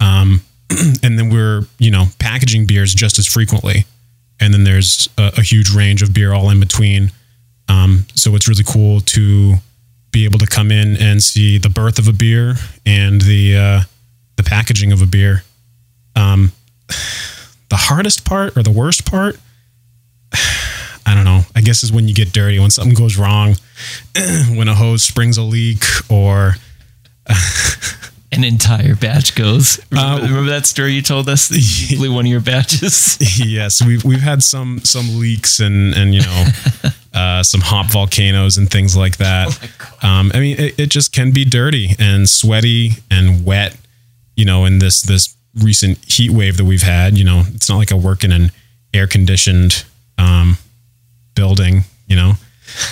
Um, 0.00 0.42
and 1.02 1.18
then 1.18 1.30
we're, 1.30 1.66
you 1.78 1.90
know, 1.90 2.06
packaging 2.18 2.66
beers 2.66 2.94
just 2.94 3.18
as 3.18 3.26
frequently. 3.26 3.84
And 4.40 4.52
then 4.52 4.64
there's 4.64 5.08
a, 5.18 5.32
a 5.38 5.42
huge 5.42 5.70
range 5.70 6.02
of 6.02 6.14
beer 6.14 6.32
all 6.32 6.50
in 6.50 6.60
between. 6.60 7.12
Um, 7.68 8.06
so 8.14 8.34
it's 8.34 8.48
really 8.48 8.64
cool 8.64 9.00
to 9.00 9.56
be 10.14 10.24
able 10.24 10.38
to 10.38 10.46
come 10.46 10.70
in 10.70 10.96
and 10.96 11.20
see 11.20 11.58
the 11.58 11.68
birth 11.68 11.98
of 11.98 12.06
a 12.06 12.12
beer 12.12 12.54
and 12.86 13.20
the 13.20 13.56
uh, 13.56 13.80
the 14.36 14.44
packaging 14.44 14.92
of 14.92 15.02
a 15.02 15.06
beer. 15.06 15.42
Um, 16.14 16.52
the 17.68 17.76
hardest 17.76 18.24
part 18.24 18.56
or 18.56 18.62
the 18.62 18.70
worst 18.70 19.10
part, 19.10 19.36
I 21.04 21.14
don't 21.14 21.24
know. 21.24 21.40
I 21.56 21.60
guess 21.60 21.82
is 21.82 21.92
when 21.92 22.06
you 22.06 22.14
get 22.14 22.32
dirty, 22.32 22.60
when 22.60 22.70
something 22.70 22.94
goes 22.94 23.18
wrong, 23.18 23.56
when 24.54 24.68
a 24.68 24.74
hose 24.74 25.02
springs 25.02 25.36
a 25.36 25.42
leak, 25.42 25.82
or 26.08 26.54
An 28.36 28.44
entire 28.44 28.94
batch 28.94 29.34
goes. 29.34 29.78
Remember, 29.90 30.22
Uh, 30.22 30.26
remember 30.26 30.50
that 30.50 30.66
story 30.66 30.92
you 30.94 31.02
told 31.02 31.28
us? 31.28 31.48
Blew 31.96 32.12
one 32.12 32.26
of 32.26 32.30
your 32.30 32.40
batches. 32.40 33.18
yes, 33.38 33.82
we've 33.84 34.04
we've 34.04 34.20
had 34.22 34.42
some 34.42 34.80
some 34.84 35.18
leaks 35.18 35.60
and 35.60 35.94
and 35.94 36.14
you 36.14 36.22
know 36.22 36.46
uh, 37.14 37.42
some 37.42 37.60
hop 37.60 37.86
volcanoes 37.86 38.56
and 38.58 38.70
things 38.70 38.96
like 38.96 39.16
that. 39.18 39.48
um, 40.02 40.30
I 40.34 40.40
mean, 40.40 40.58
it, 40.58 40.78
it 40.78 40.90
just 40.90 41.12
can 41.12 41.30
be 41.32 41.44
dirty 41.44 41.94
and 41.98 42.28
sweaty 42.28 42.92
and 43.10 43.44
wet. 43.44 43.76
You 44.36 44.44
know, 44.44 44.64
in 44.64 44.78
this 44.80 45.02
this 45.02 45.34
recent 45.62 45.98
heat 46.10 46.30
wave 46.30 46.56
that 46.56 46.64
we've 46.64 46.82
had, 46.82 47.16
you 47.16 47.24
know, 47.24 47.44
it's 47.54 47.68
not 47.68 47.76
like 47.76 47.92
I 47.92 47.94
work 47.94 48.24
in 48.24 48.32
an 48.32 48.50
air 48.92 49.06
conditioned 49.06 49.84
um, 50.18 50.56
building. 51.34 51.84
You 52.08 52.16
know, 52.16 52.32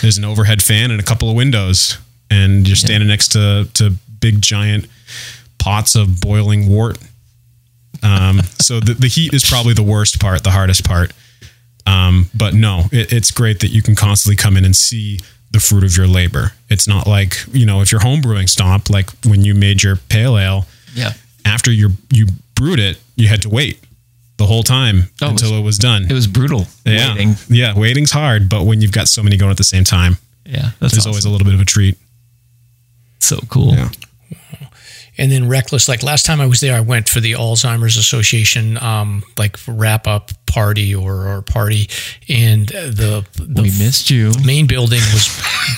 there's 0.01 0.19
an 0.19 0.25
overhead 0.25 0.63
fan 0.63 0.91
and 0.91 1.01
a 1.01 1.03
couple 1.03 1.29
of 1.29 1.35
windows, 1.37 1.99
and 2.31 2.67
you're 2.67 2.77
standing 2.77 3.09
next 3.09 3.29
to 3.33 3.69
to 3.75 3.95
big 4.23 4.41
giant 4.41 4.87
pots 5.59 5.95
of 5.95 6.21
boiling 6.21 6.67
wort 6.69 6.97
um, 8.03 8.41
so 8.59 8.81
the, 8.81 8.95
the 8.95 9.07
heat 9.09 9.33
is 9.35 9.45
probably 9.45 9.75
the 9.75 9.83
worst 9.83 10.19
part, 10.21 10.43
the 10.43 10.51
hardest 10.51 10.85
part. 10.85 11.13
Um, 11.87 12.31
but 12.35 12.53
no, 12.55 12.85
it, 12.91 13.13
it's 13.13 13.31
great 13.31 13.61
that 13.61 13.69
you 13.69 13.81
can 13.83 13.95
constantly 13.95 14.35
come 14.37 14.57
in 14.57 14.65
and 14.65 14.75
see 14.75 15.21
the 15.53 15.61
fruit 15.61 15.85
of 15.85 15.97
your 15.97 16.07
labor. 16.09 16.53
It's 16.69 16.89
not 16.89 17.07
like, 17.07 17.37
you 17.53 17.65
know, 17.67 17.81
if 17.81 17.93
you're 17.93 18.01
home 18.01 18.21
brewing 18.21 18.47
stomp, 18.49 18.89
like 18.91 19.11
when 19.25 19.45
you 19.45 19.55
made 19.55 19.83
your 19.85 19.97
pale 19.97 20.37
ale, 20.39 20.67
yeah. 20.95 21.13
after 21.45 21.71
you 21.71 21.91
you 22.11 22.27
brewed 22.57 22.81
it, 22.81 22.99
you 23.15 23.29
had 23.29 23.43
to 23.43 23.49
wait 23.49 23.79
the 24.39 24.47
whole 24.47 24.63
time 24.65 25.05
Oh, 25.21 25.27
it 25.27 25.31
until 25.33 25.51
was- 25.53 25.61
it 25.61 25.65
was 25.65 25.79
done. 25.79 26.05
It 26.11 26.13
was 26.13 26.27
brutal. 26.27 26.67
yeah. 26.85 27.13
Waiting. 27.15 27.35
Yeah. 27.49 27.79
Waiting's 27.79 28.11
hard, 28.11 28.49
but 28.49 28.65
when 28.65 28.81
you've 28.81 28.93
got 28.93 29.07
so 29.09 29.23
many 29.23 29.37
going 29.37 29.51
at 29.53 29.59
the 29.59 29.65
same 29.65 29.85
time, 29.85 30.17
Yeah. 30.45 30.71
That's 30.81 30.95
there's 30.95 31.07
always 31.07 31.25
a 31.25 31.31
little 31.31 31.45
bit 31.45 31.55
of 31.55 31.61
a 31.61 31.65
treat. 31.67 31.97
so 33.21 33.39
cool. 33.49 33.75
Yeah. 33.75 33.91
And 35.19 35.31
then 35.31 35.45
Reklis. 35.45 35.89
Like 35.89 36.03
last 36.03 36.25
time 36.25 36.41
I 36.41 36.47
was 36.47 36.61
there, 36.61 36.75
I 36.75 36.81
went 36.81 37.09
for 37.09 37.21
the 37.21 37.33
Alzheimer's 37.33 37.97
Association 37.99 38.79
um, 38.79 39.23
like 39.37 39.59
wrap 39.69 40.07
up 40.07 40.31
party 40.47 40.95
or, 40.95 41.29
or 41.29 41.43
party, 41.43 41.89
and 42.29 42.67
the 42.69 43.25
the 43.37 43.63
We 43.63 43.69
missed 43.79 44.11
you. 44.11 44.33
main 44.45 44.67
building 44.67 45.01
was 45.13 45.29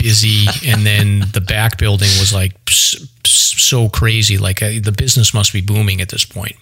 busy 0.00 0.46
and 0.66 0.86
then 0.86 1.24
the 1.32 1.40
back 1.40 1.78
building 1.78 2.08
was 2.20 2.32
like 2.32 2.52
s- 2.68 2.96
s- 3.24 3.54
so 3.56 3.88
crazy 3.88 4.38
like 4.38 4.62
uh, 4.62 4.70
the 4.82 4.92
business 4.96 5.32
must 5.34 5.52
be 5.52 5.60
booming 5.60 6.00
at 6.00 6.08
this 6.08 6.24
point 6.24 6.56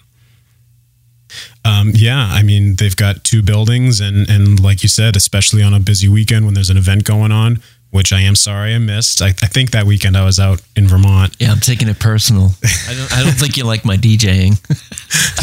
Um, 1.65 1.91
yeah, 1.95 2.27
I 2.31 2.43
mean 2.43 2.75
they've 2.75 2.95
got 2.95 3.23
two 3.23 3.41
buildings, 3.41 3.99
and 4.01 4.29
and 4.29 4.59
like 4.59 4.83
you 4.83 4.89
said, 4.89 5.15
especially 5.15 5.63
on 5.63 5.73
a 5.73 5.79
busy 5.79 6.07
weekend 6.09 6.45
when 6.45 6.53
there's 6.53 6.69
an 6.69 6.77
event 6.77 7.03
going 7.05 7.31
on, 7.31 7.61
which 7.93 8.11
I 8.11 8.21
am 8.21 8.33
sorry 8.33 8.73
I 8.73 8.79
missed. 8.79 9.21
I, 9.21 9.27
I 9.27 9.31
think 9.31 9.69
that 9.71 9.85
weekend 9.85 10.17
I 10.17 10.25
was 10.25 10.39
out 10.39 10.63
in 10.75 10.87
Vermont. 10.87 11.35
Yeah, 11.37 11.51
I'm 11.51 11.59
taking 11.59 11.87
it 11.87 11.99
personal. 11.99 12.49
I 12.89 12.95
don't. 12.95 13.13
I 13.13 13.23
don't 13.23 13.33
think 13.33 13.55
you 13.55 13.65
like 13.65 13.85
my 13.85 13.97
DJing. 13.97 14.59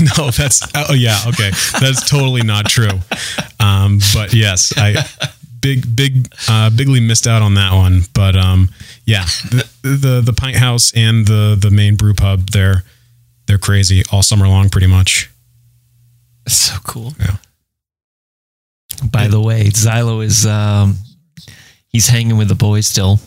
no, 0.18 0.31
that's 0.32 0.60
oh 0.74 0.93
yeah, 0.93 1.16
okay, 1.28 1.51
that's 1.78 2.10
totally 2.10 2.43
not 2.43 2.66
true. 2.66 2.98
Um, 3.60 4.01
but 4.12 4.35
yes, 4.35 4.72
I 4.77 4.97
big 5.60 5.94
big 5.94 6.27
uh, 6.48 6.70
bigly 6.70 6.98
missed 6.98 7.28
out 7.28 7.40
on 7.40 7.55
that 7.55 7.72
one. 7.72 8.01
But 8.14 8.35
um, 8.35 8.70
yeah, 9.05 9.27
the, 9.51 9.70
the 9.82 10.20
the 10.20 10.32
Pint 10.32 10.56
House 10.56 10.93
and 10.97 11.27
the 11.28 11.56
the 11.56 11.70
main 11.70 11.94
brew 11.94 12.14
pub 12.14 12.51
they're 12.51 12.82
they're 13.47 13.59
crazy 13.59 14.02
all 14.10 14.24
summer 14.24 14.48
long, 14.48 14.70
pretty 14.70 14.89
much. 14.89 15.31
That's 16.44 16.56
So 16.56 16.78
cool. 16.82 17.14
Yeah. 17.20 17.36
By 19.05 19.28
the 19.28 19.40
way, 19.40 19.64
Xylo 19.66 20.22
is 20.22 20.47
um, 20.47 20.97
he's 21.90 22.08
hanging 22.08 22.36
with 22.38 22.48
the 22.48 22.54
boys 22.54 22.86
still. 22.86 23.20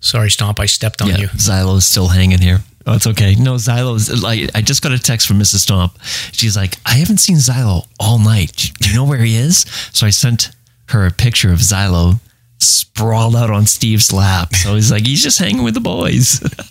sorry 0.00 0.30
stomp 0.30 0.60
i 0.60 0.66
stepped 0.66 1.02
on 1.02 1.08
yeah, 1.08 1.18
you 1.18 1.28
is 1.76 1.86
still 1.86 2.08
hanging 2.08 2.38
here. 2.38 2.60
Oh, 2.86 2.94
it's 2.94 3.06
okay. 3.06 3.34
No, 3.34 3.56
Xylo 3.56 3.96
is 3.96 4.22
like 4.22 4.48
I 4.54 4.62
just 4.62 4.82
got 4.82 4.92
a 4.92 4.98
text 4.98 5.28
from 5.28 5.38
Mrs. 5.38 5.56
Stomp. 5.56 5.92
She's 6.32 6.56
like, 6.56 6.76
I 6.86 6.94
haven't 6.94 7.18
seen 7.18 7.36
Xylo 7.36 7.86
all 8.00 8.18
night. 8.18 8.70
Do 8.80 8.88
you 8.88 8.96
know 8.96 9.04
where 9.04 9.18
he 9.18 9.36
is? 9.36 9.66
So 9.92 10.06
I 10.06 10.10
sent 10.10 10.52
her 10.88 11.04
a 11.04 11.10
picture 11.10 11.52
of 11.52 11.58
Xylo 11.58 12.18
sprawled 12.56 13.36
out 13.36 13.50
on 13.50 13.66
Steve's 13.66 14.10
lap. 14.10 14.54
So 14.54 14.74
he's 14.74 14.90
like, 14.90 15.04
he's 15.06 15.22
just 15.22 15.38
hanging 15.38 15.64
with 15.64 15.74
the 15.74 15.80
boys. 15.80 16.40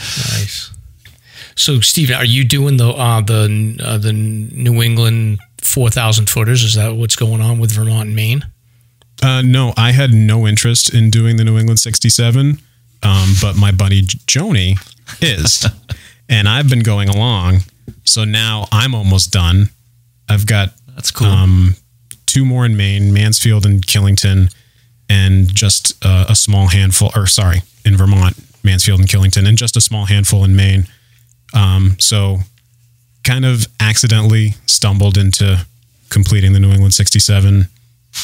nice 0.00 0.72
so 1.54 1.80
steven 1.80 2.16
are 2.16 2.24
you 2.24 2.44
doing 2.44 2.76
the 2.76 2.88
uh, 2.88 3.20
the 3.20 3.78
uh, 3.84 3.98
the 3.98 4.12
new 4.12 4.80
england 4.80 5.38
4000 5.68 6.28
footers 6.30 6.62
is 6.64 6.74
that 6.74 6.94
what's 6.96 7.16
going 7.16 7.40
on 7.40 7.58
with 7.58 7.72
vermont 7.72 8.06
and 8.08 8.16
maine 8.16 8.44
Uh, 9.22 9.42
no, 9.42 9.72
I 9.76 9.92
had 9.92 10.12
no 10.12 10.46
interest 10.46 10.94
in 10.94 11.10
doing 11.10 11.36
the 11.36 11.44
New 11.44 11.58
England 11.58 11.80
67, 11.80 12.58
um, 13.02 13.28
but 13.42 13.56
my 13.56 13.72
buddy 13.72 14.02
Joni 14.02 14.78
is, 15.20 15.66
and 16.28 16.48
I've 16.48 16.68
been 16.70 16.82
going 16.84 17.08
along. 17.08 17.60
So 18.04 18.24
now 18.24 18.66
I'm 18.70 18.94
almost 18.94 19.32
done. 19.32 19.70
I've 20.28 20.46
got 20.46 20.68
That's 20.94 21.10
cool. 21.10 21.26
um, 21.26 21.74
two 22.26 22.44
more 22.44 22.64
in 22.64 22.76
Maine, 22.76 23.12
Mansfield 23.12 23.66
and 23.66 23.84
Killington, 23.84 24.54
and 25.10 25.52
just 25.52 25.94
uh, 26.04 26.26
a 26.28 26.34
small 26.36 26.68
handful, 26.68 27.10
or 27.16 27.26
sorry, 27.26 27.62
in 27.84 27.96
Vermont, 27.96 28.36
Mansfield 28.62 29.00
and 29.00 29.08
Killington, 29.08 29.46
and 29.48 29.58
just 29.58 29.76
a 29.76 29.80
small 29.80 30.04
handful 30.06 30.44
in 30.44 30.54
Maine. 30.54 30.86
Um, 31.54 31.96
so 31.98 32.38
kind 33.28 33.44
of 33.44 33.66
accidentally 33.78 34.54
stumbled 34.64 35.18
into 35.18 35.66
completing 36.08 36.54
the 36.54 36.58
New 36.58 36.70
England 36.70 36.94
67. 36.94 37.68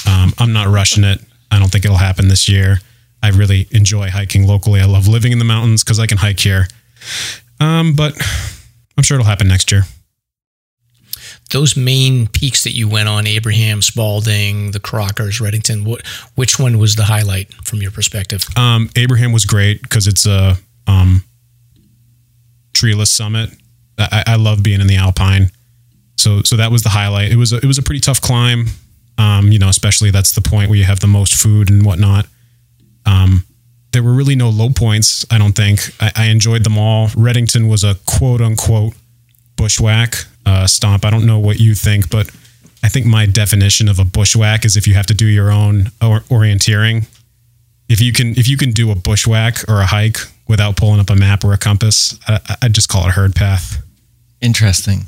Um, 0.09 0.33
I'm 0.39 0.55
not 0.55 0.69
rushing 0.69 1.05
it. 1.05 1.21
I 1.51 1.59
don't 1.59 1.69
think 1.69 1.85
it'll 1.85 1.99
happen 1.99 2.29
this 2.29 2.49
year. 2.49 2.79
I 3.23 3.29
really 3.29 3.69
enjoy 3.71 4.09
hiking 4.09 4.47
locally. 4.47 4.81
I 4.81 4.87
love 4.87 5.07
living 5.07 5.31
in 5.31 5.39
the 5.39 5.45
mountains 5.45 5.85
because 5.85 6.01
I 6.01 6.07
can 6.07 6.17
hike 6.17 6.41
here. 6.41 6.69
Um, 7.61 7.95
but 7.95 8.15
I'm 8.97 9.05
sure 9.05 9.19
it'll 9.19 9.29
happen 9.29 9.47
next 9.47 9.71
year. 9.71 9.83
Those 11.51 11.77
Maine 11.77 12.27
peaks 12.27 12.65
that 12.65 12.73
you 12.73 12.89
went 12.89 13.09
on, 13.09 13.27
Abraham, 13.27 13.83
Spalding, 13.83 14.71
the 14.71 14.81
Crockers, 14.81 15.39
Redington, 15.39 15.85
what, 15.85 16.07
which 16.35 16.59
one 16.59 16.79
was 16.79 16.97
the 16.97 17.05
highlight 17.05 17.53
from 17.67 17.83
your 17.83 17.91
perspective? 17.91 18.47
Um, 18.57 18.89
Abraham 18.97 19.33
was 19.33 19.45
great 19.45 19.83
because 19.83 20.07
it's 20.07 20.25
a 20.25 20.57
um, 20.87 21.23
treeless 22.73 23.11
summit. 23.11 23.51
I, 23.99 24.25
I 24.27 24.37
love 24.37 24.63
being 24.63 24.81
in 24.81 24.87
the 24.87 24.97
Alpine, 24.97 25.51
so 26.17 26.43
so 26.43 26.57
that 26.57 26.71
was 26.71 26.83
the 26.83 26.91
highlight. 26.91 27.31
It 27.31 27.37
was 27.37 27.53
a, 27.53 27.57
it 27.57 27.67
was 27.67 27.79
a 27.79 27.83
pretty 27.83 28.01
tough 28.01 28.21
climb, 28.21 28.67
um, 29.19 29.53
you 29.53 29.59
know, 29.59 29.69
especially 29.69 30.11
that's 30.11 30.35
the 30.35 30.43
point 30.43 30.71
where 30.71 30.79
you 30.79 30.85
have 30.85 31.01
the 31.01 31.07
most 31.07 31.35
food 31.35 31.71
and 31.71 31.85
whatnot. 31.85 32.27
Um, 33.07 33.45
there 33.93 34.03
were 34.03 34.13
really 34.13 34.35
no 34.35 34.51
low 34.51 34.71
points. 34.71 35.25
I 35.31 35.39
don't 35.39 35.53
think 35.53 35.81
I, 36.01 36.13
I 36.17 36.25
enjoyed 36.27 36.65
them 36.65 36.77
all. 36.77 37.09
Redington 37.09 37.69
was 37.71 37.85
a 37.85 37.95
quote 38.07 38.41
unquote 38.41 38.95
bushwhack 39.57 40.17
uh, 40.45 40.67
stomp. 40.67 41.05
I 41.05 41.11
don't 41.11 41.27
know 41.27 41.39
what 41.39 41.61
you 41.61 41.75
think, 41.75 42.11
but 42.11 42.29
I 42.83 42.89
think 42.89 43.07
my 43.07 43.25
definition 43.25 43.89
of 43.89 43.99
a 43.99 44.05
bushwhack 44.05 44.65
is 44.65 44.77
if 44.77 44.87
you 44.87 44.95
have 44.95 45.07
to 45.07 45.15
do 45.15 45.27
your 45.27 45.51
own 45.51 45.91
or- 46.03 46.21
orienteering. 46.21 47.07
If 47.89 48.01
you 48.01 48.13
can, 48.13 48.31
if 48.39 48.49
you 48.49 48.57
can 48.57 48.73
do 48.73 48.91
a 48.91 48.95
bushwhack 48.95 49.69
or 49.69 49.81
a 49.81 49.87
hike 49.87 50.19
without 50.49 50.77
pulling 50.77 51.01
up 51.01 51.11
a 51.11 51.17
map 51.17 51.45
or 51.45 51.53
a 51.53 51.59
compass, 51.59 52.19
I, 52.27 52.57
I'd 52.63 52.75
just 52.75 52.89
call 52.89 53.05
it 53.05 53.09
a 53.09 53.13
herd 53.13 53.35
path. 53.35 53.83
Interesting. 54.45 55.07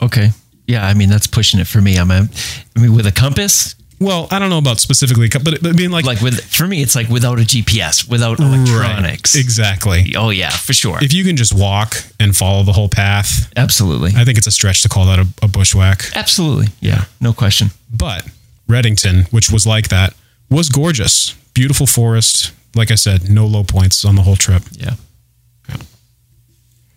Okay. 0.00 0.30
Yeah, 0.66 0.86
I 0.86 0.94
mean 0.94 1.08
that's 1.08 1.26
pushing 1.26 1.60
it 1.60 1.66
for 1.66 1.80
me. 1.80 1.96
I'm 1.96 2.10
a, 2.10 2.28
I 2.76 2.80
mean 2.80 2.94
with 2.94 3.06
a 3.06 3.12
compass, 3.12 3.74
Well, 4.00 4.26
I 4.30 4.38
don't 4.38 4.50
know 4.50 4.58
about 4.58 4.78
specifically, 4.78 5.28
but, 5.28 5.44
but 5.44 5.66
I 5.66 5.72
mean, 5.72 5.90
like, 5.90 6.04
like 6.04 6.20
with 6.20 6.40
for 6.44 6.66
me 6.66 6.82
it's 6.82 6.94
like 6.94 7.08
without 7.08 7.38
a 7.38 7.42
GPS, 7.42 8.08
without 8.08 8.38
electronics. 8.40 9.34
Right, 9.34 9.44
exactly. 9.44 10.14
Oh 10.16 10.30
yeah, 10.30 10.50
for 10.50 10.72
sure. 10.74 10.98
If 11.00 11.12
you 11.14 11.24
can 11.24 11.36
just 11.36 11.54
walk 11.54 11.94
and 12.20 12.36
follow 12.36 12.62
the 12.62 12.72
whole 12.72 12.88
path, 12.88 13.50
Absolutely. 13.56 14.12
I 14.16 14.24
think 14.24 14.38
it's 14.38 14.46
a 14.46 14.50
stretch 14.50 14.82
to 14.82 14.88
call 14.88 15.06
that 15.06 15.18
a, 15.18 15.26
a 15.42 15.48
bushwhack. 15.48 16.04
Absolutely. 16.14 16.66
Yeah, 16.80 17.04
no 17.20 17.32
question. 17.32 17.68
But 17.90 18.28
Redington, 18.68 19.32
which 19.32 19.50
was 19.50 19.66
like 19.66 19.88
that, 19.88 20.14
was 20.50 20.68
gorgeous. 20.68 21.34
Beautiful 21.54 21.86
forest. 21.86 22.52
Like 22.74 22.90
I 22.90 22.96
said, 22.96 23.30
no 23.30 23.46
low 23.46 23.64
points 23.64 24.04
on 24.04 24.16
the 24.16 24.22
whole 24.22 24.36
trip. 24.36 24.62
Yeah. 24.72 24.94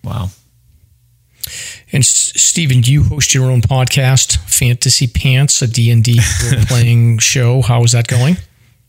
Wow. 0.03 0.29
And 1.91 2.01
S- 2.01 2.33
Stephen, 2.35 2.83
you 2.83 3.03
host 3.03 3.33
your 3.33 3.49
own 3.49 3.61
podcast, 3.61 4.37
Fantasy 4.49 5.07
Pants, 5.07 5.61
a 5.61 5.67
D&D 5.67 6.19
role-playing 6.51 7.17
show. 7.19 7.61
How 7.61 7.83
is 7.83 7.93
that 7.93 8.07
going? 8.07 8.37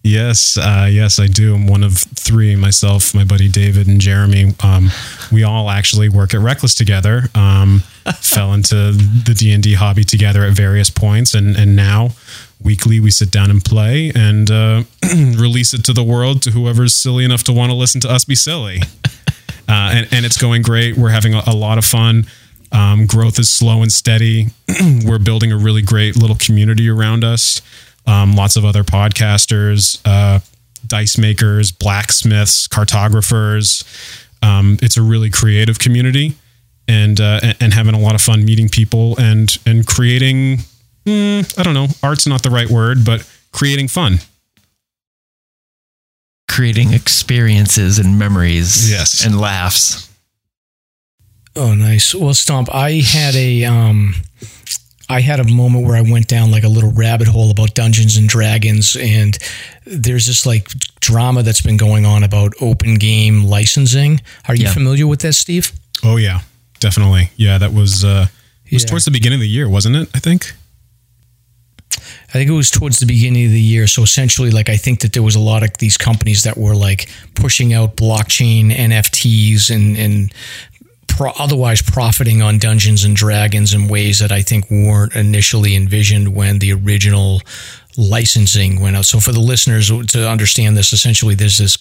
Yes, 0.03 0.57
uh, 0.57 0.89
yes, 0.91 1.19
I 1.21 1.27
do. 1.27 1.55
I'm 1.55 1.67
one 1.67 1.83
of 1.83 1.99
three. 1.99 2.57
Myself, 2.57 3.15
my 3.15 3.23
buddy 3.25 3.51
David, 3.51 3.87
and 3.87 4.01
Jeremy. 4.01 4.55
Um, 4.63 4.91
we 5.31 5.43
all 5.43 5.69
actually 5.69 6.09
work 6.09 6.33
at 6.33 6.41
Reklis 6.41 6.75
together. 6.75 7.25
Um, 7.35 7.81
fell 8.17 8.55
into 8.55 8.93
the 8.93 9.35
D 9.37 9.53
and 9.53 9.63
D 9.63 9.75
hobby 9.75 10.05
together 10.05 10.43
at 10.45 10.55
various 10.55 10.89
points, 10.89 11.35
and 11.35 11.55
and 11.55 11.77
now 11.77 12.13
weekly 12.63 12.99
we 12.99 13.11
sit 13.11 13.31
down 13.31 13.51
and 13.51 13.63
play 13.63 14.11
and 14.15 14.51
uh, 14.51 14.85
release 15.15 15.75
it 15.75 15.85
to 15.85 15.93
the 15.93 16.05
world 16.05 16.41
to 16.43 16.51
whoever's 16.51 16.95
silly 16.95 17.25
enough 17.25 17.45
to 17.45 17.53
want 17.53 17.71
to 17.71 17.77
listen 17.77 18.01
to 18.01 18.11
us 18.11 18.25
be 18.25 18.35
silly. 18.35 18.81
Uh, 19.69 19.93
and 19.95 20.09
and 20.11 20.27
it's 20.27 20.37
going 20.37 20.63
great. 20.63 20.97
We're 20.97 21.11
having 21.11 21.33
a, 21.33 21.43
a 21.47 21.55
lot 21.55 21.79
of 21.79 21.85
fun. 21.85 22.27
Um, 22.73 23.07
growth 23.07 23.39
is 23.39 23.51
slow 23.51 23.83
and 23.83 23.91
steady. 23.93 24.49
We're 25.05 25.19
building 25.19 25.51
a 25.53 25.57
really 25.57 25.83
great 25.83 26.17
little 26.17 26.37
community 26.37 26.89
around 26.89 27.25
us. 27.25 27.63
Um, 28.07 28.35
lots 28.35 28.57
of 28.57 28.65
other 28.65 28.83
podcasters, 28.85 30.01
uh, 30.05 30.41
dice 30.87 31.19
makers, 31.19 31.73
blacksmiths, 31.73 32.67
cartographers. 32.69 33.85
Um, 34.43 34.79
it's 34.83 34.97
a 34.97 35.03
really 35.03 35.31
creative 35.31 35.79
community, 35.79 36.35
and, 36.89 37.21
uh, 37.21 37.41
and 37.43 37.57
and 37.61 37.75
having 37.75 37.95
a 37.95 37.99
lot 38.01 38.15
of 38.15 38.23
fun 38.23 38.45
meeting 38.45 38.69
people 38.69 39.19
and 39.19 39.57
and 39.67 39.87
creating. 39.87 40.59
mm, 41.05 41.59
I 41.59 41.63
don't 41.63 41.75
know, 41.75 41.89
art's 42.03 42.27
not 42.27 42.43
the 42.43 42.51
right 42.51 42.71
word, 42.71 43.05
but 43.05 43.29
creating 43.53 43.89
fun. 43.89 44.19
Creating 46.49 46.93
experiences 46.93 47.99
and 47.99 48.19
memories. 48.19 48.91
Yes. 48.91 49.25
And 49.25 49.39
laughs. 49.41 50.10
Oh, 51.61 51.75
nice. 51.75 52.15
Well, 52.15 52.33
Stomp, 52.33 52.75
I 52.75 53.03
had 53.05 53.35
a 53.37 53.65
um, 53.67 54.15
I 55.11 55.21
had 55.21 55.41
a 55.41 55.45
moment 55.45 55.85
where 55.87 55.95
I 55.97 56.01
went 56.01 56.27
down 56.27 56.51
like 56.51 56.65
a 56.65 56.69
little 56.69 56.91
rabbit 56.93 57.29
hole 57.29 57.51
about 57.51 57.75
Dungeons 57.75 58.17
and 58.17 58.27
Dragons, 58.27 58.97
and 58.99 59.37
there's 59.85 60.25
this 60.27 60.47
like 60.47 60.69
drama 61.01 61.43
that's 61.43 61.61
been 61.61 61.77
going 61.77 62.07
on 62.07 62.23
about 62.25 62.55
open 62.63 62.95
game 62.95 63.45
licensing. 63.45 64.23
Are 64.49 64.55
you 64.55 64.65
Yeah. 64.65 64.73
familiar 64.73 65.07
with 65.07 65.21
that, 65.21 65.35
Steve? 65.35 65.73
Oh 66.03 66.17
yeah, 66.17 66.41
definitely. 66.79 67.31
Yeah, 67.37 67.59
that 67.59 67.75
was 67.75 68.05
uh, 68.07 68.29
it 68.65 68.73
was 68.73 68.85
Yeah. 68.85 68.89
towards 68.89 69.05
the 69.05 69.11
beginning 69.11 69.37
of 69.37 69.43
the 69.43 69.49
year, 69.49 69.69
wasn't 69.69 69.97
it? 69.97 70.09
I 70.15 70.19
think. 70.19 70.55
I 72.31 72.33
think 72.35 72.49
it 72.49 72.53
was 72.55 72.71
towards 72.71 73.01
the 73.01 73.07
beginning 73.07 73.47
of 73.47 73.51
the 73.53 73.61
year. 73.61 73.89
So 73.89 74.03
essentially, 74.05 74.51
like 74.53 74.69
I 74.71 74.77
think 74.77 75.01
that 75.01 75.13
there 75.13 75.23
was 75.23 75.35
a 75.35 75.41
lot 75.41 75.65
of 75.65 75.77
these 75.79 75.97
companies 75.99 76.45
that 76.45 76.57
were 76.57 76.77
like 76.77 77.09
pushing 77.35 77.75
out 77.75 77.97
blockchain 77.97 78.71
NFTs 78.73 79.69
and 79.69 79.97
and 79.97 80.33
pro- 81.17 81.33
otherwise 81.39 81.83
profiting 81.83 82.43
on 82.43 82.59
Dungeons 82.59 83.05
and 83.05 83.15
Dragons 83.15 83.75
in 83.75 83.89
ways 83.89 84.19
that 84.21 84.33
I 84.33 84.43
think 84.43 84.71
weren't 84.71 85.15
initially 85.15 85.77
envisioned 85.77 86.35
when 86.35 86.59
the 86.59 86.73
original 86.73 87.43
licensing 87.97 88.81
went 88.81 88.97
out. 88.97 89.05
So 89.05 89.21
for 89.21 89.33
the 89.33 89.41
listeners 89.41 89.89
to 89.89 90.29
understand 90.29 90.77
this, 90.77 90.93
essentially, 90.93 91.35
there's 91.35 91.59
this 91.59 91.79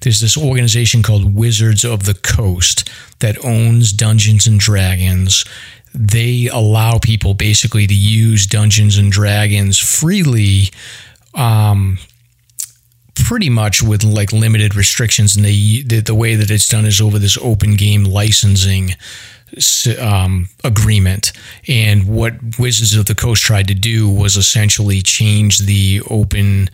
there's 0.00 0.20
this 0.20 0.36
organization 0.36 1.02
called 1.02 1.34
Wizards 1.34 1.84
of 1.84 2.04
the 2.04 2.14
Coast 2.14 2.90
that 3.20 3.42
owns 3.44 3.92
Dungeons 3.92 4.46
and 4.46 4.60
Dragons. 4.60 5.44
They 5.94 6.48
allow 6.48 6.98
people 6.98 7.34
basically 7.34 7.86
to 7.86 7.94
use 7.94 8.46
Dungeons 8.46 8.98
and 8.98 9.10
Dragons 9.10 9.78
freely, 9.78 10.70
um, 11.34 11.98
pretty 13.14 13.50
much 13.50 13.82
with 13.82 14.04
like 14.04 14.32
limited 14.32 14.74
restrictions. 14.74 15.36
And 15.36 15.44
they 15.44 15.82
the, 15.86 16.00
the 16.00 16.14
way 16.14 16.34
that 16.34 16.50
it's 16.50 16.68
done 16.68 16.84
is 16.84 17.00
over 17.00 17.18
this 17.18 17.38
open 17.38 17.76
game 17.76 18.04
licensing 18.04 18.90
um, 20.00 20.48
agreement. 20.62 21.32
And 21.68 22.08
what 22.08 22.34
Wizards 22.58 22.94
of 22.94 23.06
the 23.06 23.14
Coast 23.14 23.42
tried 23.42 23.68
to 23.68 23.74
do 23.74 24.08
was 24.08 24.36
essentially 24.36 25.00
change 25.00 25.58
the 25.58 26.02
open 26.10 26.70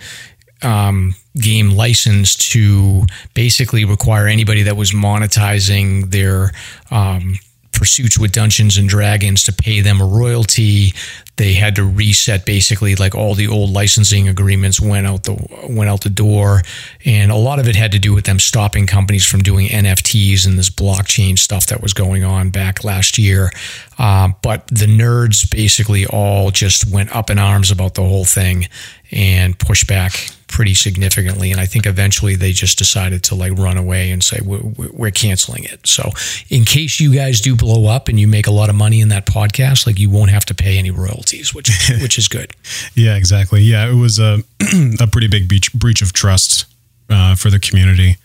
um, 0.63 1.15
game 1.41 1.71
license 1.71 2.35
to 2.51 3.05
basically 3.35 3.85
require 3.85 4.27
anybody 4.27 4.63
that 4.63 4.77
was 4.77 4.93
monetizing 4.93 6.11
their 6.11 6.53
um, 6.91 7.39
pursuits 7.81 8.19
with 8.19 8.31
Dungeons 8.31 8.77
and 8.77 8.87
Dragons 8.87 9.43
to 9.45 9.55
pay 9.55 9.81
them 9.81 10.03
a 10.03 10.05
royalty. 10.05 10.93
They 11.39 11.55
had 11.55 11.77
to 11.77 11.83
reset 11.83 12.45
basically 12.45 12.95
like 12.95 13.15
all 13.15 13.35
the 13.35 13.49
old 13.49 13.71
licensing 13.71 14.29
agreements 14.29 14.83
went 14.83 15.07
out 15.07 15.25
the 15.25 15.33
went 15.67 15.89
out 15.89 16.03
the 16.03 16.11
door, 16.11 16.61
and 17.07 17.33
a 17.33 17.37
lot 17.37 17.59
of 17.59 17.67
it 17.67 17.77
had 17.77 17.93
to 17.93 17.99
do 17.99 18.13
with 18.13 18.27
them 18.27 18.39
stopping 18.39 18.87
companies 18.87 19.25
from 19.25 19.41
doing 19.41 19.69
NFTs 19.69 20.47
and 20.47 20.59
this 20.59 20.69
blockchain 20.69 21.39
stuff 21.39 21.69
that 21.69 21.81
was 21.81 21.95
going 21.95 22.23
on 22.23 22.51
back 22.51 22.85
last 22.85 23.17
year. 23.17 23.51
Uh, 23.99 24.29
but 24.43 24.67
the 24.67 24.85
nerds 24.85 25.51
basically 25.51 26.05
all 26.05 26.51
just 26.51 26.93
went 26.93 27.17
up 27.17 27.31
in 27.31 27.39
arms 27.39 27.71
about 27.71 27.95
the 27.95 28.03
whole 28.03 28.27
thing 28.27 28.69
and 29.11 29.59
pushed 29.59 29.87
back 29.87 30.13
pretty 30.51 30.75
significantly. 30.75 31.51
And 31.51 31.61
I 31.61 31.67
think 31.67 31.87
eventually 31.87 32.37
they 32.37 32.53
just 32.53 32.77
decided 32.77 33.23
to 33.25 33.35
like 33.35 33.53
run 33.53 33.77
away 33.77 34.11
and 34.11 34.23
say, 34.23 34.41
we're, 34.45 34.61
we're 34.93 35.11
canceling 35.11 35.65
it. 35.65 35.87
So, 35.87 36.11
in 36.49 36.65
case 36.65 37.01
you 37.01 37.15
guys 37.15 37.41
do 37.41 37.57
blow 37.57 37.87
up 37.87 38.09
and 38.09 38.19
you 38.19 38.27
make 38.29 38.47
a 38.47 38.51
lot 38.51 38.69
of 38.69 38.75
money 38.75 39.01
in 39.01 39.09
that 39.09 39.27
podcast, 39.27 39.87
like 39.87 39.99
you 39.99 40.11
won't 40.11 40.31
have 40.31 40.45
to 40.47 40.55
pay 40.55 40.79
any 40.79 40.91
royalties, 40.91 41.55
which, 41.55 41.71
which 42.03 42.19
is 42.19 42.29
good. 42.29 42.53
Yeah, 42.95 43.17
exactly. 43.17 43.63
Yeah, 43.63 43.89
it 43.89 43.95
was 43.95 44.19
a 44.19 44.43
a 45.01 45.07
pretty 45.07 45.29
big 45.29 45.49
breach, 45.49 45.73
breach 45.73 46.03
of 46.03 46.13
trust 46.13 46.67
uh, 47.09 47.35
for 47.35 47.51
the 47.51 47.59
community. 47.59 48.17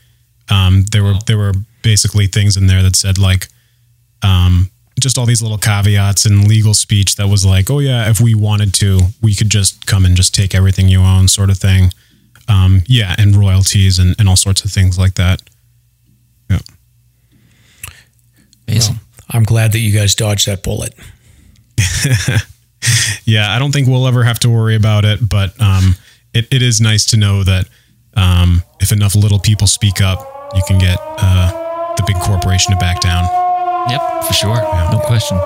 Um, 0.49 0.83
there 0.91 1.03
were 1.03 1.15
there 1.25 1.37
were 1.37 1.53
basically 1.81 2.27
things 2.27 2.57
in 2.57 2.67
there 2.67 2.83
that 2.83 2.95
said 2.95 3.17
like, 3.17 3.47
um, 4.21 4.69
just 4.99 5.17
all 5.17 5.25
these 5.25 5.41
little 5.41 5.57
caveats 5.57 6.25
and 6.25 6.47
legal 6.47 6.73
speech 6.73 7.15
that 7.15 7.27
was 7.27 7.45
like, 7.45 7.69
oh 7.69 7.79
yeah, 7.79 8.09
if 8.09 8.19
we 8.19 8.33
wanted 8.33 8.73
to, 8.75 8.99
we 9.21 9.35
could 9.35 9.49
just 9.49 9.85
come 9.85 10.05
and 10.05 10.15
just 10.15 10.33
take 10.33 10.55
everything 10.55 10.87
you 10.87 11.01
own, 11.01 11.27
sort 11.27 11.49
of 11.49 11.57
thing. 11.57 11.91
Um, 12.47 12.81
yeah, 12.87 13.15
and 13.17 13.35
royalties 13.35 13.99
and, 13.99 14.15
and 14.19 14.29
all 14.29 14.35
sorts 14.35 14.63
of 14.63 14.71
things 14.71 14.99
like 14.99 15.15
that. 15.15 15.41
Yeah. 16.49 16.59
Amazing. 18.67 18.99
I'm 19.29 19.43
glad 19.43 19.71
that 19.71 19.79
you 19.79 19.97
guys 19.97 20.15
dodged 20.15 20.47
that 20.47 20.63
bullet. 20.63 20.93
yeah, 23.25 23.53
I 23.53 23.59
don't 23.59 23.71
think 23.71 23.87
we'll 23.87 24.07
ever 24.07 24.23
have 24.23 24.39
to 24.39 24.49
worry 24.49 24.75
about 24.75 25.05
it, 25.05 25.27
but 25.27 25.59
um, 25.59 25.95
it, 26.33 26.47
it 26.53 26.61
is 26.61 26.79
nice 26.79 27.05
to 27.07 27.17
know 27.17 27.43
that 27.43 27.67
um, 28.15 28.63
if 28.79 28.91
enough 28.91 29.15
little 29.15 29.39
people 29.39 29.67
speak 29.67 30.01
up, 30.01 30.19
you 30.55 30.61
can 30.67 30.77
get 30.77 30.97
uh, 31.01 31.93
the 31.95 32.03
big 32.05 32.17
corporation 32.17 32.73
to 32.73 32.79
back 32.79 33.01
down. 33.01 33.23
Yep, 33.89 34.23
for 34.25 34.33
sure. 34.33 34.55
No 34.91 35.01
question. 35.05 35.37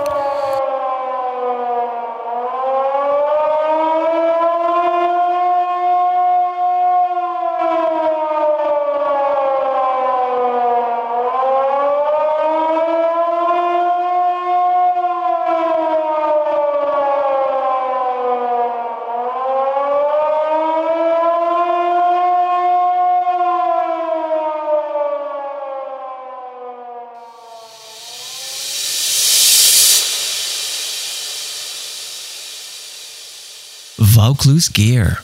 Vaucluse 34.39 34.69
Gear. 34.69 35.17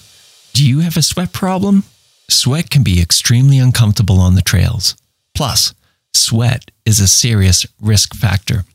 Do 0.52 0.68
you 0.68 0.80
have 0.80 0.98
a 0.98 1.02
sweat 1.02 1.32
problem? 1.32 1.86
Sweat 2.30 2.70
can 2.70 2.84
be 2.84 3.02
extremely 3.02 3.58
uncomfortable 3.58 4.20
on 4.20 4.36
the 4.36 4.42
trails. 4.42 4.98
Plus, 5.34 5.74
sweat 6.14 6.70
is 6.86 7.00
a 7.00 7.08
serious 7.08 7.66
risk 7.80 8.14
factor. 8.14 8.66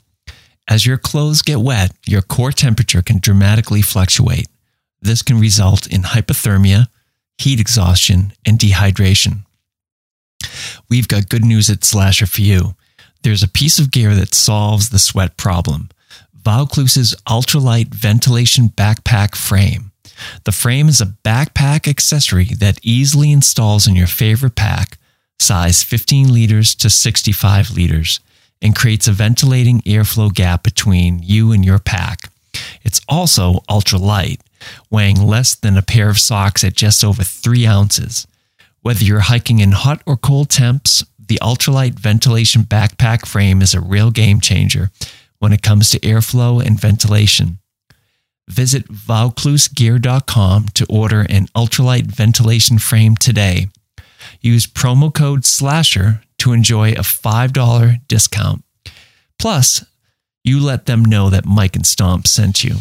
As 0.67 0.87
your 0.87 0.97
clothes 0.97 1.43
get 1.43 1.61
wet, 1.61 1.93
your 2.07 2.23
core 2.23 2.53
temperature 2.53 3.03
can 3.03 3.19
dramatically 3.19 3.83
fluctuate. 3.83 4.49
This 5.03 5.21
can 5.21 5.39
result 5.39 5.87
in 5.87 6.05
hypothermia, 6.05 6.87
heat 7.37 7.61
exhaustion, 7.61 8.33
and 8.47 8.59
dehydration. 8.59 9.45
We've 10.89 11.09
got 11.09 11.29
good 11.29 11.45
news 11.45 11.69
at 11.69 11.81
SLASR 11.81 12.27
for 12.27 12.41
you. 12.41 12.77
There's 13.25 13.43
a 13.43 13.49
piece 13.49 13.79
of 13.79 13.91
gear 13.91 14.15
that 14.15 14.35
solves 14.35 14.89
the 14.89 14.99
sweat 14.99 15.37
problem. 15.37 15.91
Vaucluse's 16.33 17.15
ultralight 17.29 17.89
ventilation 17.89 18.71
backpack 18.71 19.37
frame. 19.37 19.90
The 20.45 20.53
frame 20.53 20.89
is 20.89 21.01
a 21.01 21.15
backpack 21.25 21.89
accessory 21.89 22.47
that 22.59 22.79
easily 22.83 23.33
installs 23.33 23.87
in 23.87 23.97
your 23.97 24.07
favorite 24.07 24.57
pack, 24.57 24.99
size 25.39 25.83
15 25.83 26.33
liters 26.33 26.75
to 26.77 26.91
65 26.91 27.71
liters, 27.71 28.21
and 28.63 28.77
creates 28.77 29.09
a 29.09 29.13
ventilating 29.13 29.81
airflow 29.83 30.33
gap 30.33 30.63
between 30.63 31.21
you 31.23 31.53
and 31.53 31.65
your 31.65 31.79
pack. 31.79 32.31
It's 32.83 33.01
also 33.09 33.61
ultralight, 33.69 34.41
weighing 34.91 35.23
less 35.23 35.55
than 35.55 35.77
a 35.77 35.83
pair 35.83 36.11
of 36.11 36.19
socks 36.19 36.65
at 36.65 36.75
just 36.75 37.05
over 37.05 37.23
3 37.23 37.67
ounces. 37.67 38.27
Whether 38.83 39.05
you're 39.05 39.21
hiking 39.21 39.59
in 39.59 39.73
hot 39.73 40.03
or 40.07 40.17
cold 40.17 40.51
temps, 40.51 41.05
the 41.19 41.39
ultralight 41.43 41.99
ventilation 41.99 42.63
backpack 42.63 43.27
frame 43.27 43.63
is 43.63 43.75
a 43.75 43.81
real 43.81 44.11
game 44.11 44.41
changer 44.41 44.91
when 45.39 45.53
it 45.53 45.63
comes 45.63 45.91
to 45.91 46.01
airflow 46.01 46.65
and 46.65 46.79
ventilation. 46.79 47.59
Visit 48.51 48.89
VaucluseGear.com 48.89 50.69
to 50.75 50.87
order 50.91 51.21
an 51.29 51.47
ultralight 51.57 52.07
ventilation 52.07 52.79
frame 52.79 53.17
today. 53.17 53.69
Use 54.41 54.67
promo 54.67 55.15
code 55.15 55.43
SLASR 55.43 56.23
to 56.39 56.53
enjoy 56.53 56.93
a 56.93 57.03
$5 57.03 58.01
discount. 58.09 58.65
Plus, 59.39 59.85
you 60.43 60.59
let 60.59 60.87
them 60.87 61.05
know 61.05 61.31
that 61.31 61.47
Mike 61.47 61.77
and 61.77 61.87
Stomp 61.87 62.27
sent 62.27 62.65
you. 62.65 62.77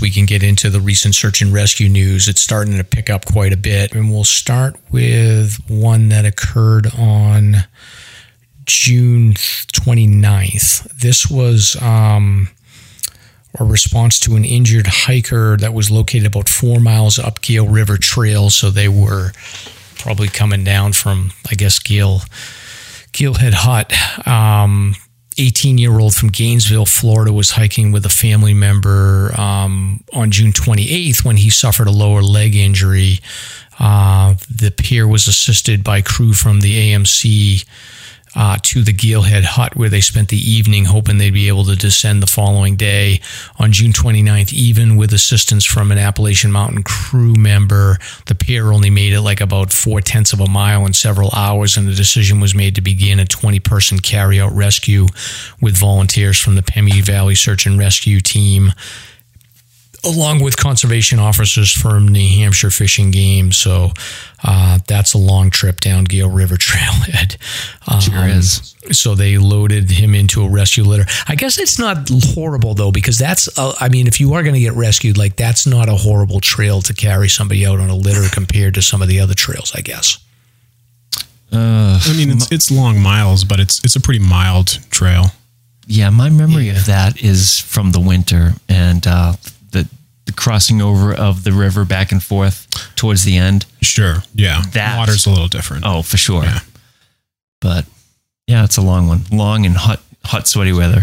we 0.00 0.10
can 0.10 0.26
get 0.26 0.42
into 0.42 0.70
the 0.70 0.80
recent 0.80 1.14
search 1.14 1.40
and 1.40 1.52
rescue 1.52 1.88
news. 1.88 2.26
It's 2.26 2.40
starting 2.40 2.76
to 2.78 2.84
pick 2.84 3.10
up 3.10 3.26
quite 3.26 3.52
a 3.52 3.56
bit. 3.56 3.94
And 3.94 4.10
we'll 4.10 4.24
start 4.24 4.76
with 4.90 5.58
one 5.68 6.08
that 6.08 6.24
occurred 6.24 6.88
on 6.98 7.58
June 8.70 9.34
29th. 9.34 10.90
This 10.98 11.30
was 11.30 11.80
um, 11.82 12.48
a 13.58 13.64
response 13.64 14.18
to 14.20 14.36
an 14.36 14.44
injured 14.44 14.86
hiker 14.86 15.56
that 15.56 15.74
was 15.74 15.90
located 15.90 16.26
about 16.26 16.48
four 16.48 16.80
miles 16.80 17.18
up 17.18 17.40
Gale 17.40 17.68
River 17.68 17.96
Trail. 17.96 18.50
So 18.50 18.70
they 18.70 18.88
were 18.88 19.32
probably 19.98 20.28
coming 20.28 20.64
down 20.64 20.92
from, 20.92 21.32
I 21.50 21.54
guess, 21.54 21.78
Gale. 21.78 22.20
Galehead 23.12 23.54
Hut. 23.54 23.92
Um, 24.26 24.94
18 25.38 25.78
year 25.78 25.98
old 25.98 26.14
from 26.14 26.28
Gainesville, 26.28 26.86
Florida, 26.86 27.32
was 27.32 27.52
hiking 27.52 27.92
with 27.92 28.04
a 28.04 28.10
family 28.10 28.52
member 28.52 29.32
um, 29.40 30.04
on 30.12 30.30
June 30.30 30.52
28th 30.52 31.24
when 31.24 31.36
he 31.36 31.50
suffered 31.50 31.86
a 31.86 31.92
lower 31.92 32.22
leg 32.22 32.54
injury. 32.54 33.20
Uh, 33.78 34.34
the 34.54 34.70
pair 34.70 35.08
was 35.08 35.26
assisted 35.26 35.82
by 35.82 36.02
crew 36.02 36.34
from 36.34 36.60
the 36.60 36.92
AMC 36.92 37.64
uh, 38.34 38.56
to 38.62 38.82
the 38.82 38.92
Galehead 38.92 39.42
Hut, 39.42 39.76
where 39.76 39.88
they 39.88 40.00
spent 40.00 40.28
the 40.28 40.38
evening 40.38 40.84
hoping 40.84 41.18
they'd 41.18 41.34
be 41.34 41.48
able 41.48 41.64
to 41.64 41.76
descend 41.76 42.22
the 42.22 42.26
following 42.26 42.76
day. 42.76 43.20
On 43.58 43.72
June 43.72 43.92
29th, 43.92 44.52
even 44.52 44.96
with 44.96 45.12
assistance 45.12 45.64
from 45.64 45.90
an 45.90 45.98
Appalachian 45.98 46.52
Mountain 46.52 46.82
crew 46.84 47.34
member, 47.34 47.98
the 48.26 48.34
pair 48.34 48.72
only 48.72 48.90
made 48.90 49.12
it 49.12 49.22
like 49.22 49.40
about 49.40 49.72
four 49.72 50.00
tenths 50.00 50.32
of 50.32 50.40
a 50.40 50.48
mile 50.48 50.86
in 50.86 50.92
several 50.92 51.30
hours, 51.34 51.76
and 51.76 51.88
the 51.88 51.94
decision 51.94 52.40
was 52.40 52.54
made 52.54 52.74
to 52.76 52.80
begin 52.80 53.18
a 53.18 53.24
20 53.24 53.58
person 53.60 53.98
carry 53.98 54.40
out 54.40 54.52
rescue 54.52 55.06
with 55.60 55.76
volunteers 55.76 56.38
from 56.38 56.54
the 56.54 56.62
Pemi 56.62 57.02
Valley 57.02 57.34
Search 57.34 57.66
and 57.66 57.78
Rescue 57.78 58.20
Team 58.20 58.72
along 60.04 60.42
with 60.42 60.56
conservation 60.56 61.18
officers 61.18 61.72
from 61.72 62.08
New 62.08 62.38
Hampshire 62.38 62.70
Fishing 62.70 63.10
and 63.10 63.12
Game. 63.12 63.52
So 63.52 63.92
uh, 64.42 64.78
that's 64.86 65.14
a 65.14 65.18
long 65.18 65.50
trip 65.50 65.80
down 65.80 66.04
Gale 66.04 66.30
River 66.30 66.56
Trailhead. 66.56 67.36
Um, 67.86 68.00
Sure 68.00 68.28
is. 68.28 68.74
So 68.92 69.14
they 69.14 69.38
loaded 69.38 69.90
him 69.90 70.14
into 70.14 70.42
a 70.42 70.48
rescue 70.48 70.84
litter. 70.84 71.04
I 71.28 71.34
guess 71.34 71.58
it's 71.58 71.78
not 71.78 72.08
horrible 72.34 72.74
though, 72.74 72.92
because 72.92 73.18
that's, 73.18 73.58
uh, 73.58 73.74
I 73.80 73.88
mean, 73.88 74.06
if 74.06 74.20
you 74.20 74.34
are 74.34 74.42
going 74.42 74.54
to 74.54 74.60
get 74.60 74.74
rescued, 74.74 75.18
like 75.18 75.36
that's 75.36 75.66
not 75.66 75.88
a 75.88 75.94
horrible 75.94 76.40
trail 76.40 76.80
to 76.82 76.94
carry 76.94 77.28
somebody 77.28 77.66
out 77.66 77.80
on 77.80 77.90
a 77.90 77.96
litter 77.96 78.28
compared 78.32 78.74
to 78.74 78.82
some 78.82 79.02
of 79.02 79.08
the 79.08 79.20
other 79.20 79.34
trails, 79.34 79.72
I 79.74 79.80
guess. 79.80 80.18
I 81.52 82.16
mean, 82.16 82.30
it's 82.30 82.50
it's 82.52 82.70
long 82.70 83.00
miles, 83.00 83.42
but 83.44 83.58
it's 83.58 83.84
it's 83.84 83.96
a 83.96 84.00
pretty 84.00 84.20
mild 84.20 84.78
trail. 84.90 85.32
Yeah, 85.86 86.10
my 86.10 86.30
memory 86.30 86.68
of 86.68 86.86
that 86.86 87.20
is 87.24 87.58
from 87.58 87.90
the 87.90 87.98
winter 87.98 88.52
and 88.68 89.04
uh, 89.04 89.32
the 90.30 90.36
the 90.36 90.42
crossing 90.42 90.80
over 90.82 91.14
of 91.14 91.44
the 91.44 91.52
river 91.52 91.84
back 91.84 92.12
and 92.12 92.22
forth 92.22 92.66
towards 92.96 93.24
the 93.24 93.36
end. 93.36 93.66
Sure, 93.82 94.16
yeah. 94.34 94.62
That- 94.72 94.98
water's 94.98 95.26
a 95.26 95.30
little 95.30 95.48
different. 95.48 95.84
Oh, 95.86 96.02
for 96.02 96.16
sure. 96.16 96.44
Yeah. 96.44 96.60
But 97.60 97.86
yeah, 98.46 98.64
it's 98.64 98.76
a 98.76 98.82
long 98.82 99.06
one, 99.08 99.22
long 99.30 99.66
and 99.66 99.76
hot, 99.76 100.00
hot, 100.24 100.48
sweaty 100.48 100.72
weather. 100.72 101.02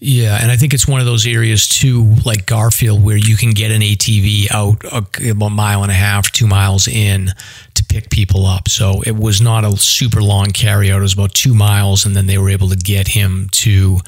Yeah, 0.00 0.38
and 0.40 0.50
I 0.52 0.56
think 0.56 0.74
it's 0.74 0.86
one 0.86 1.00
of 1.00 1.06
those 1.06 1.26
areas 1.26 1.66
too, 1.66 2.14
like 2.24 2.46
Garfield, 2.46 3.04
where 3.04 3.16
you 3.16 3.36
can 3.36 3.50
get 3.50 3.72
an 3.72 3.82
ATV 3.82 4.46
out 4.52 4.84
a, 4.84 5.04
a 5.30 5.50
mile 5.50 5.82
and 5.82 5.90
a 5.90 5.94
half, 5.94 6.30
two 6.30 6.46
miles 6.46 6.86
in 6.86 7.32
to 7.74 7.84
pick 7.84 8.08
people 8.08 8.46
up. 8.46 8.68
So 8.68 9.02
it 9.02 9.16
was 9.16 9.40
not 9.40 9.64
a 9.64 9.76
super 9.76 10.22
long 10.22 10.46
carryout; 10.46 10.98
it 10.98 11.00
was 11.00 11.14
about 11.14 11.34
two 11.34 11.52
miles, 11.52 12.06
and 12.06 12.14
then 12.14 12.26
they 12.26 12.38
were 12.38 12.48
able 12.48 12.68
to 12.68 12.76
get 12.76 13.08
him 13.08 13.48
to 13.50 13.98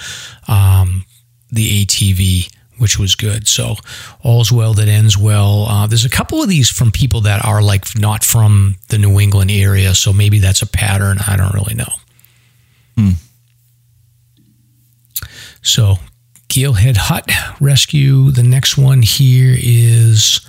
um, 0.47 1.05
the 1.51 1.85
ATV, 1.85 2.53
which 2.81 2.99
was 2.99 3.15
good. 3.15 3.47
So 3.47 3.77
all's 4.23 4.51
well 4.51 4.75
that 4.75 4.89
ends 4.89 5.17
well. 5.17 5.67
Uh, 5.67 5.87
there's 5.87 6.05
a 6.05 6.11
couple 6.11 6.43
of 6.43 6.49
these 6.49 6.71
from 6.71 6.91
people 6.91 7.21
that 7.23 7.45
are 7.45 7.63
like 7.63 7.85
not 7.99 8.25
from 8.25 8.77
the 8.89 8.99
New 8.99 9.21
England 9.21 9.51
area, 9.51 9.95
so 9.95 10.13
maybe 10.13 10.39
that's 10.39 10.63
a 10.63 10.67
pattern. 10.67 11.19
I 11.27 11.37
don't 11.37 11.55
really 11.55 11.75
know. 11.75 11.93
So, 15.63 15.97
Galehead 16.49 16.97
Hut 16.97 17.31
Rescue. 17.61 18.31
The 18.31 18.43
next 18.43 18.79
one 18.79 19.03
here 19.03 19.55
is 19.57 20.41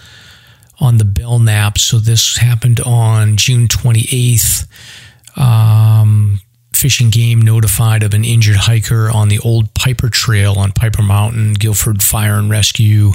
on 0.79 0.97
the 0.97 1.05
Belknap. 1.05 1.77
So, 1.77 1.99
this 1.99 2.37
happened 2.37 2.79
on 2.79 3.37
June 3.37 3.67
28th. 3.67 4.67
Um, 5.37 6.39
Fish 6.81 6.99
and 6.99 7.11
Game 7.11 7.39
notified 7.39 8.01
of 8.01 8.15
an 8.15 8.25
injured 8.25 8.55
hiker 8.55 9.07
on 9.11 9.29
the 9.29 9.37
old 9.37 9.71
Piper 9.75 10.09
Trail 10.09 10.55
on 10.57 10.71
Piper 10.71 11.03
Mountain. 11.03 11.53
Gilford 11.53 12.01
Fire 12.01 12.39
and 12.39 12.49
Rescue, 12.49 13.11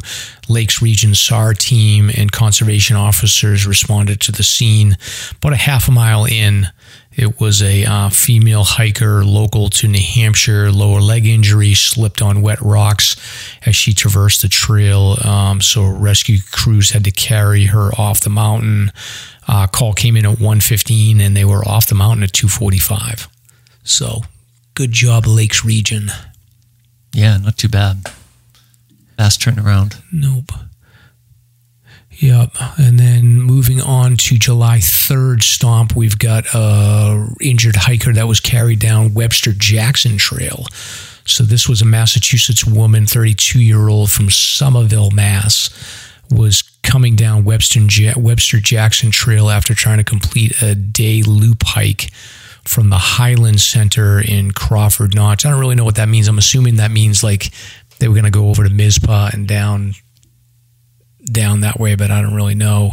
Lakes 0.49 0.81
Region 0.81 1.17
SAR 1.17 1.53
team, 1.53 2.09
and 2.17 2.31
conservation 2.31 2.95
officers 2.95 3.67
responded 3.67 4.21
to 4.21 4.31
the 4.31 4.45
scene 4.45 4.97
about 5.39 5.53
a 5.53 5.57
half 5.57 5.89
a 5.89 5.91
mile 5.91 6.25
in. 6.25 6.69
It 7.11 7.41
was 7.41 7.61
a 7.61 7.85
uh, 7.85 8.09
female 8.11 8.63
hiker 8.63 9.25
local 9.25 9.69
to 9.71 9.89
New 9.89 9.99
Hampshire, 10.01 10.71
lower 10.71 11.01
leg 11.01 11.27
injury, 11.27 11.75
slipped 11.75 12.23
on 12.23 12.43
wet 12.43 12.61
rocks 12.63 13.17
as 13.67 13.75
she 13.75 13.93
traversed 13.93 14.43
the 14.43 14.49
trail. 14.49 15.17
Um, 15.25 15.61
so 15.61 15.89
rescue 15.89 16.39
crews 16.53 16.91
had 16.91 17.03
to 17.03 17.11
carry 17.11 17.65
her 17.65 17.91
off 17.99 18.21
the 18.21 18.31
mountain. 18.31 18.93
Uh, 19.49 19.67
call 19.67 19.93
came 19.93 20.17
in 20.17 20.25
at 20.25 20.39
1:15, 20.39 21.21
and 21.21 21.37
they 21.37 21.45
were 21.45 21.67
off 21.67 21.87
the 21.87 21.97
mountain 21.97 22.23
at 22.23 22.33
2:45. 22.33 23.27
So, 23.87 24.23
good 24.75 24.91
job, 24.91 25.27
Lakes 25.27 25.65
Region. 25.65 26.11
Yeah, 27.15 27.39
not 27.39 27.57
too 27.57 27.69
bad. 27.69 28.03
Fast 29.17 29.41
turnaround. 29.41 30.03
Nope. 30.13 30.51
Yep. 32.19 32.51
And 32.79 32.99
then 32.99 33.41
moving 33.41 33.81
on 33.81 34.17
to 34.17 34.39
July 34.39 34.79
3rd 34.79 35.43
stomp, 35.43 35.95
we've 35.95 36.19
got 36.19 36.45
a 36.53 37.29
injured 37.41 37.77
hiker 37.77 38.13
that 38.13 38.27
was 38.27 38.41
carried 38.41 38.81
down 38.81 39.15
Webster 39.15 39.53
Jackson 39.53 40.19
Trail. 40.19 40.67
So 41.25 41.45
this 41.45 41.69
was 41.69 41.81
a 41.81 41.85
Massachusetts 41.85 42.67
woman, 42.67 43.07
32 43.07 43.61
year 43.61 43.89
old 43.89 44.11
from 44.11 44.31
Somerville, 44.31 45.13
Mass, 45.13 45.71
was 46.29 46.63
coming 46.83 47.15
down 47.15 47.45
Webster, 47.45 47.81
Webster 48.17 48.59
Jackson 48.59 49.13
Trail 49.13 49.49
after 49.49 49.75
trying 49.75 49.99
to 49.99 50.05
complete 50.05 50.61
a 50.61 50.75
day 50.75 51.23
loop 51.23 51.63
hike 51.65 52.11
from 52.67 52.91
the 52.91 52.99
Highland 52.99 53.61
Center 53.61 54.21
in 54.21 54.51
Crawford 54.51 55.15
Notch. 55.15 55.47
I 55.47 55.51
don't 55.51 55.61
really 55.61 55.75
know 55.75 55.85
what 55.85 55.97
that 55.97 56.09
means. 56.09 56.29
I'm 56.29 56.39
assuming 56.39 56.77
that 56.77 56.91
means 56.91 57.23
like 57.23 57.51
they 57.99 58.09
were 58.09 58.15
going 58.15 58.25
to 58.25 58.31
go 58.31 58.49
over 58.49 58.65
to 58.65 58.71
Mizpah 58.71 59.31
and 59.33 59.47
down 59.47 59.95
down 61.25 61.61
that 61.61 61.81
way, 61.81 61.95
but 61.97 62.11
I 62.11 62.23
don't 62.23 62.35
really 62.35 62.55
know. 62.55 62.93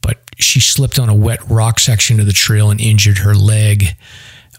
But 0.00 0.18
she 0.38 0.60
slipped 0.60 0.98
on 0.98 1.08
a 1.08 1.14
wet 1.14 1.40
rock 1.48 1.78
section 1.78 2.20
of 2.20 2.26
the 2.26 2.32
trail 2.32 2.70
and 2.70 2.80
injured 2.80 3.18
her 3.18 3.34
leg. 3.34 3.96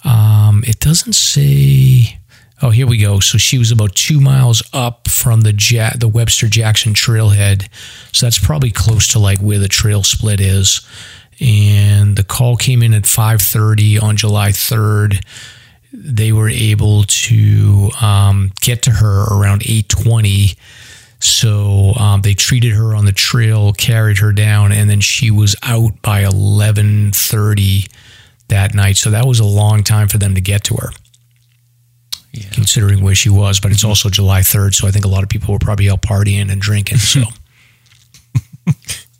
Um, 0.03 0.63
it 0.65 0.79
doesn't 0.79 1.13
say. 1.13 2.17
Oh, 2.63 2.69
here 2.69 2.85
we 2.85 2.99
go. 2.99 3.19
So 3.19 3.39
she 3.39 3.57
was 3.57 3.71
about 3.71 3.95
two 3.95 4.21
miles 4.21 4.61
up 4.71 5.07
from 5.07 5.41
the 5.41 5.53
ja- 5.57 5.95
the 5.97 6.07
Webster 6.07 6.47
Jackson 6.47 6.93
trailhead. 6.93 7.67
So 8.13 8.27
that's 8.27 8.37
probably 8.37 8.69
close 8.69 9.07
to 9.13 9.19
like 9.19 9.39
where 9.39 9.57
the 9.57 9.67
trail 9.67 10.03
split 10.03 10.39
is. 10.39 10.81
And 11.41 12.15
the 12.15 12.23
call 12.23 12.55
came 12.55 12.83
in 12.83 12.93
at 12.93 13.03
5:30 13.03 14.01
on 14.01 14.15
July 14.15 14.49
3rd. 14.51 15.23
They 15.93 16.31
were 16.31 16.49
able 16.49 17.03
to 17.03 17.89
um, 17.99 18.51
get 18.61 18.83
to 18.83 18.91
her 18.91 19.23
around 19.23 19.61
8:20. 19.61 20.55
So 21.19 21.93
um, 21.97 22.21
they 22.21 22.33
treated 22.33 22.73
her 22.73 22.95
on 22.95 23.05
the 23.05 23.11
trail, 23.11 23.73
carried 23.73 24.19
her 24.19 24.31
down, 24.31 24.71
and 24.71 24.89
then 24.89 25.01
she 25.01 25.31
was 25.31 25.55
out 25.63 26.01
by 26.01 26.23
11:30 26.23 27.89
that 28.47 28.73
night. 28.73 28.97
So 28.97 29.09
that 29.11 29.25
was 29.25 29.39
a 29.39 29.45
long 29.45 29.83
time 29.83 30.07
for 30.07 30.17
them 30.17 30.35
to 30.35 30.41
get 30.41 30.63
to 30.65 30.75
her 30.75 30.91
considering 32.51 33.03
where 33.03 33.15
she 33.15 33.29
was, 33.29 33.59
but 33.59 33.71
it's 33.71 33.83
also 33.83 34.09
July 34.09 34.41
3rd, 34.41 34.73
so 34.73 34.87
I 34.87 34.91
think 34.91 35.05
a 35.05 35.09
lot 35.09 35.23
of 35.23 35.29
people 35.29 35.53
were 35.53 35.59
probably 35.59 35.89
out 35.89 36.01
partying 36.01 36.51
and 36.51 36.61
drinking. 36.61 36.97
So, 36.97 37.23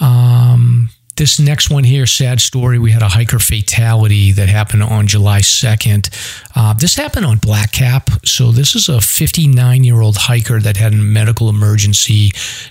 um, 0.00 0.90
this 1.20 1.38
next 1.38 1.68
one 1.68 1.84
here, 1.84 2.06
sad 2.06 2.40
story. 2.40 2.78
We 2.78 2.92
had 2.92 3.02
a 3.02 3.08
hiker 3.08 3.38
fatality 3.38 4.32
that 4.32 4.48
happened 4.48 4.82
on 4.82 5.06
July 5.06 5.40
2nd. 5.40 6.08
Uh, 6.56 6.72
this 6.72 6.96
happened 6.96 7.26
on 7.26 7.36
Black 7.36 7.72
Cap. 7.72 8.08
So, 8.24 8.52
this 8.52 8.74
is 8.74 8.88
a 8.88 9.02
59 9.02 9.84
year 9.84 10.00
old 10.00 10.16
hiker 10.16 10.60
that 10.60 10.78
had 10.78 10.94
a 10.94 10.96
medical 10.96 11.50
emergency 11.50 12.30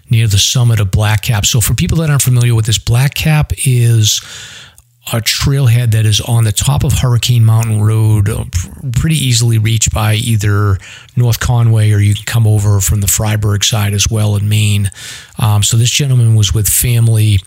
near 0.10 0.26
the 0.26 0.40
summit 0.40 0.80
of 0.80 0.90
Black 0.90 1.22
Cap. 1.22 1.46
So, 1.46 1.62
for 1.62 1.76
people 1.76 2.00
that 2.00 2.10
aren't 2.10 2.24
familiar 2.24 2.56
with 2.56 2.66
this, 2.66 2.80
Black 2.80 3.14
Cap 3.14 3.54
is 3.68 4.20
a 5.12 5.22
trailhead 5.22 5.92
that 5.92 6.06
is 6.06 6.22
on 6.22 6.44
the 6.44 6.52
top 6.52 6.84
of 6.84 6.94
Hurricane 6.94 7.44
Mountain 7.44 7.82
Road, 7.82 8.30
uh, 8.30 8.46
pretty 8.96 9.16
easily 9.16 9.58
reached 9.58 9.94
by 9.94 10.16
either 10.16 10.78
North 11.16 11.40
Conway 11.40 11.92
or 11.92 12.00
you 12.00 12.14
can 12.14 12.26
come 12.26 12.46
over 12.46 12.80
from 12.80 13.02
the 13.02 13.08
Fryeburg 13.08 13.64
side 13.64 13.94
as 13.94 14.10
well 14.10 14.36
in 14.36 14.48
Maine. 14.48 14.92
Um, 15.40 15.64
so 15.64 15.78
this 15.78 15.90
gentleman 15.90 16.36
was 16.36 16.54
with 16.54 16.68
family 16.68 17.40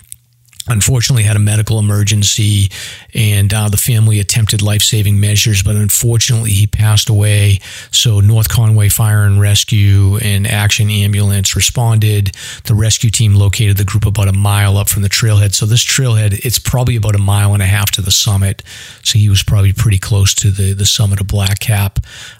unfortunately 0.68 1.24
had 1.24 1.36
a 1.36 1.40
medical 1.40 1.78
emergency 1.78 2.70
and 3.14 3.52
uh, 3.52 3.68
the 3.68 3.76
family 3.76 4.20
attempted 4.20 4.62
life-saving 4.62 5.18
measures 5.18 5.62
but 5.62 5.74
unfortunately 5.74 6.51
he 6.51 6.66
passed 6.66 7.09
away. 7.09 7.59
So 7.90 8.20
north 8.20 8.48
conway 8.48 8.89
fire 8.89 9.24
and 9.24 9.40
rescue 9.40 10.18
and 10.18 10.47
action 10.47 10.90
ambulance 10.90 11.56
responded. 11.56 12.32
The 12.64 12.74
rescue 12.74 13.10
team 13.10 13.34
located 13.34 13.76
the 13.76 13.84
group 13.84 14.06
about 14.06 14.28
a 14.28 14.32
mile 14.32 14.76
up 14.76 14.89
from 14.89 15.02
the 15.02 15.09
trailhead. 15.09 15.55
So 15.55 15.66
this 15.66 15.84
trailhead 15.84 16.44
it's 16.44 16.59
probably 16.59 16.97
about 16.97 17.16
a 17.16 17.22
mile 17.22 17.55
and 17.55 17.62
a 17.62 17.66
half 17.66 17.90
to 17.93 18.02
the 18.02 18.10
summit. 18.10 18.62
So 19.02 19.18
he 19.18 19.28
was 19.28 19.43
probably 19.43 19.72
pretty 19.72 19.98
close 19.98 20.34
to 20.34 20.51
the, 20.51 20.72
the 20.74 20.86
summit 20.86 21.20
of 21.20 21.26
black 21.26 21.59
cap. 21.59 21.98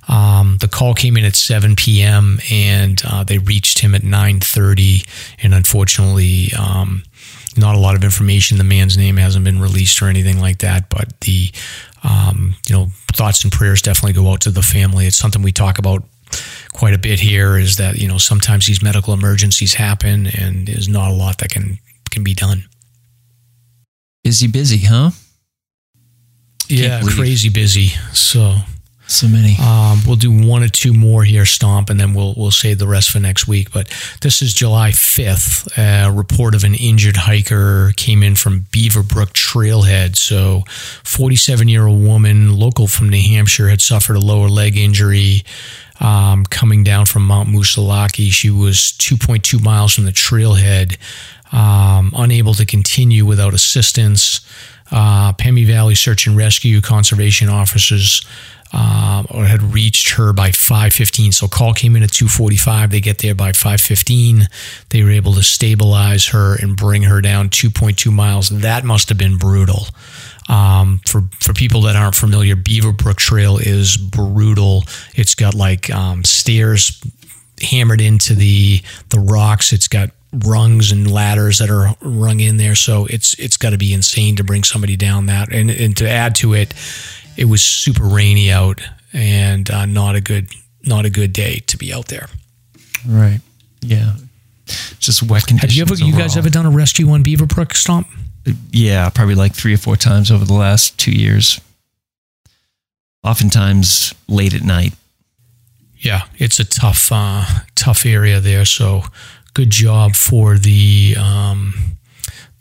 Um, 0.09 0.59
the 0.61 0.69
call 0.69 0.95
came 0.95 1.17
in 1.17 1.25
at 1.25 1.37
7 1.37 1.77
p.m 1.77 2.39
and 2.51 3.03
uh, 3.05 3.25
they 3.25 3.39
reached 3.39 3.81
him 3.81 3.95
at 3.95 4.03
9.30 4.03 5.07
and 5.43 5.55
unfortunately 5.55 6.53
um, 6.59 7.03
not 7.57 7.75
a 7.75 7.79
lot 7.79 7.95
of 7.95 8.05
information. 8.05 8.59
The 8.59 8.65
man's 8.65 8.97
name 8.97 9.17
hasn't 9.17 9.45
been 9.45 9.61
released 9.61 10.01
or 10.03 10.09
anything 10.09 10.41
like 10.41 10.59
that, 10.59 10.89
but 10.89 11.21
the 11.21 11.51
um, 12.05 12.55
you 12.69 12.75
know 12.75 12.89
thoughts 13.15 13.45
and 13.45 13.53
prayers 13.53 13.83
definitely 13.83 14.15
go 14.15 14.31
out 14.31 14.41
to 14.43 14.51
the 14.51 14.63
family. 14.63 15.07
It's 15.07 15.17
something 15.17 15.43
we 15.43 15.53
talk 15.53 15.79
about 15.79 16.05
quite 16.73 16.95
a 16.95 16.99
bit 16.99 17.21
here. 17.21 17.57
Is 17.57 17.77
that 17.77 17.97
you 17.97 18.09
know 18.09 18.19
sometimes 18.19 18.67
these 18.67 18.83
medical 18.83 19.15
emergencies 19.15 19.75
happen, 19.75 20.27
and 20.27 20.67
there's 20.67 20.89
not 20.89 21.11
a 21.11 21.15
lot 21.15 21.39
that 21.39 21.51
can 21.51 21.79
can 22.11 22.25
be 22.25 22.35
done. 22.35 22.65
Busy, 24.25 24.47
busy, 24.47 24.79
huh? 24.79 25.11
yeah, 26.69 27.03
crazy 27.05 27.49
busy. 27.49 27.89
So 28.13 28.57
So 29.13 29.29
many. 29.29 29.57
Um, 29.63 30.01
we'll 30.07 30.17
do 30.17 30.33
one 30.33 30.63
or 30.63 30.69
two 30.69 30.95
more 30.95 31.23
here, 31.23 31.45
Stomp, 31.45 31.91
and 31.91 32.01
then 32.01 32.15
we'll 32.15 32.33
we'll 32.35 32.51
save 32.51 32.79
the 32.79 32.89
rest 32.89 33.11
for 33.11 33.21
next 33.21 33.47
week. 33.47 33.71
But 33.71 33.93
this 34.23 34.41
is 34.41 34.55
July 34.55 34.91
fifth. 34.91 35.69
A 35.77 36.11
report 36.11 36.55
of 36.55 36.65
an 36.65 36.75
injured 36.75 37.19
hiker 37.19 37.93
came 37.97 38.23
in 38.23 38.37
from 38.37 38.65
Beaver 38.71 39.03
Brook 39.03 39.35
Trailhead. 39.35 40.17
So, 40.17 40.63
forty-seven 41.05 41.69
year 41.69 41.87
old 41.87 42.03
woman, 42.03 42.57
local 42.57 42.87
from 42.87 43.11
New 43.11 43.21
Hampshire, 43.21 43.69
had 43.69 43.83
suffered 43.83 44.17
a 44.17 44.21
lower 44.21 44.49
leg 44.49 44.79
injury. 44.79 45.43
Um, 46.01 46.45
coming 46.47 46.83
down 46.83 47.05
from 47.05 47.27
Mount 47.27 47.51
Moosilauke, 47.51 48.33
she 48.33 48.51
was 48.51 48.93
2.2 48.99 49.63
miles 49.63 49.95
from 49.95 50.05
the 50.05 50.11
trailhead, 50.11 50.97
um, 51.53 52.13
unable 52.17 52.55
to 52.55 52.67
continue 52.67 53.25
without 53.25 53.55
assistance. 53.55 54.41
Uh, 54.91 55.33
Pemi 55.35 55.65
Valley 55.65 55.95
Search 55.95 56.27
and 56.27 56.37
Rescue 56.37 56.81
conservation 56.81 57.49
officers 57.49 58.23
um, 58.73 59.27
or 59.31 59.45
had 59.45 59.75
reached 59.75 60.11
her 60.11 60.33
by 60.33 60.51
5:15. 60.51 61.33
So 61.33 61.49
call 61.49 61.75
came 61.75 61.97
in 61.97 62.03
at 62.03 62.11
2:45. 62.11 62.91
They 62.91 63.01
get 63.01 63.19
there 63.19 63.35
by 63.35 63.53
5:15. 63.53 64.49
They 64.91 65.03
were 65.03 65.11
able 65.11 65.35
to 65.35 65.43
stabilize 65.43 66.29
her 66.29 66.55
and 66.55 66.77
bring 66.77 67.03
her 67.05 67.21
down 67.21 67.51
2.2 67.51 68.11
miles. 68.11 68.49
That 68.49 68.85
must 68.85 69.09
have 69.09 69.19
been 69.19 69.37
brutal. 69.37 69.89
Um, 70.49 71.01
for 71.07 71.25
for 71.41 71.53
people 71.53 71.83
that 71.83 71.97
aren't 71.97 72.15
familiar, 72.15 72.57
Beaver 72.57 72.93
Brook 72.93 73.19
Trail 73.19 73.59
is 73.59 73.97
brutal. 73.97 74.85
It's 75.15 75.35
got 75.35 75.55
like 75.55 75.91
um, 75.91 76.25
stairs 76.25 77.01
hammered 77.63 78.01
into 78.01 78.35
the 78.35 78.83
the 79.11 79.21
rocks. 79.21 79.73
It's 79.73 79.89
got 79.89 80.11
rungs 80.33 80.93
and 80.93 81.11
ladders 81.11 81.59
that 81.59 81.71
are 81.71 81.95
rung 82.01 82.41
in 82.41 82.57
there. 82.57 82.75
So 82.75 83.07
it's 83.07 83.39
it's 83.39 83.57
got 83.57 83.71
to 83.71 83.79
be 83.79 83.93
insane 83.93 84.37
to 84.37 84.45
bring 84.45 84.65
somebody 84.65 84.97
down 84.97 85.27
that. 85.27 85.53
And 85.53 85.71
and 85.71 85.97
to 85.99 86.09
add 86.09 86.35
to 86.37 86.55
it, 86.55 86.75
it 87.37 87.47
was 87.47 87.63
super 87.63 88.05
rainy 88.05 88.51
out 88.51 88.81
and 89.13 89.71
uh, 89.71 89.87
not 89.87 90.15
a 90.15 90.21
good 90.21 90.49
not 90.85 91.05
a 91.05 91.11
good 91.11 91.33
day 91.33 91.63
to 91.67 91.77
be 91.77 91.93
out 91.93 92.09
there. 92.09 92.29
Right. 93.07 93.41
Yeah. 93.81 94.15
Just 94.99 95.23
wet 95.23 95.47
conditions. 95.47 95.63
Have 95.63 95.73
you 95.73 95.83
ever 95.83 95.95
you 95.95 96.17
guys 96.17 96.37
ever 96.37 96.51
done 96.51 96.67
a 96.67 96.71
rescue 96.71 97.09
on 97.11 97.23
Beaver 97.23 97.47
Brook 97.47 97.75
Stomp? 97.75 98.07
Yeah, 98.71 99.09
probably 99.11 99.35
like 99.35 99.55
three 99.55 99.75
or 99.75 99.79
four 99.79 99.97
times 99.97 100.31
over 100.31 100.45
the 100.45 100.55
last 100.55 100.99
two 100.99 101.13
years. 101.13 101.61
Oftentimes 103.23 104.15
late 104.29 104.55
at 104.55 104.63
night. 104.63 104.95
Yeah, 105.97 106.23
it's 106.39 106.59
a 106.59 106.65
tough 106.65 107.11
uh, 107.13 107.45
tough 107.77 108.05
area 108.05 108.41
there. 108.41 108.65
So 108.65 109.03
good 109.55 109.71
job 109.71 110.17
for 110.17 110.59
the 110.59 111.17
um, 111.19 111.75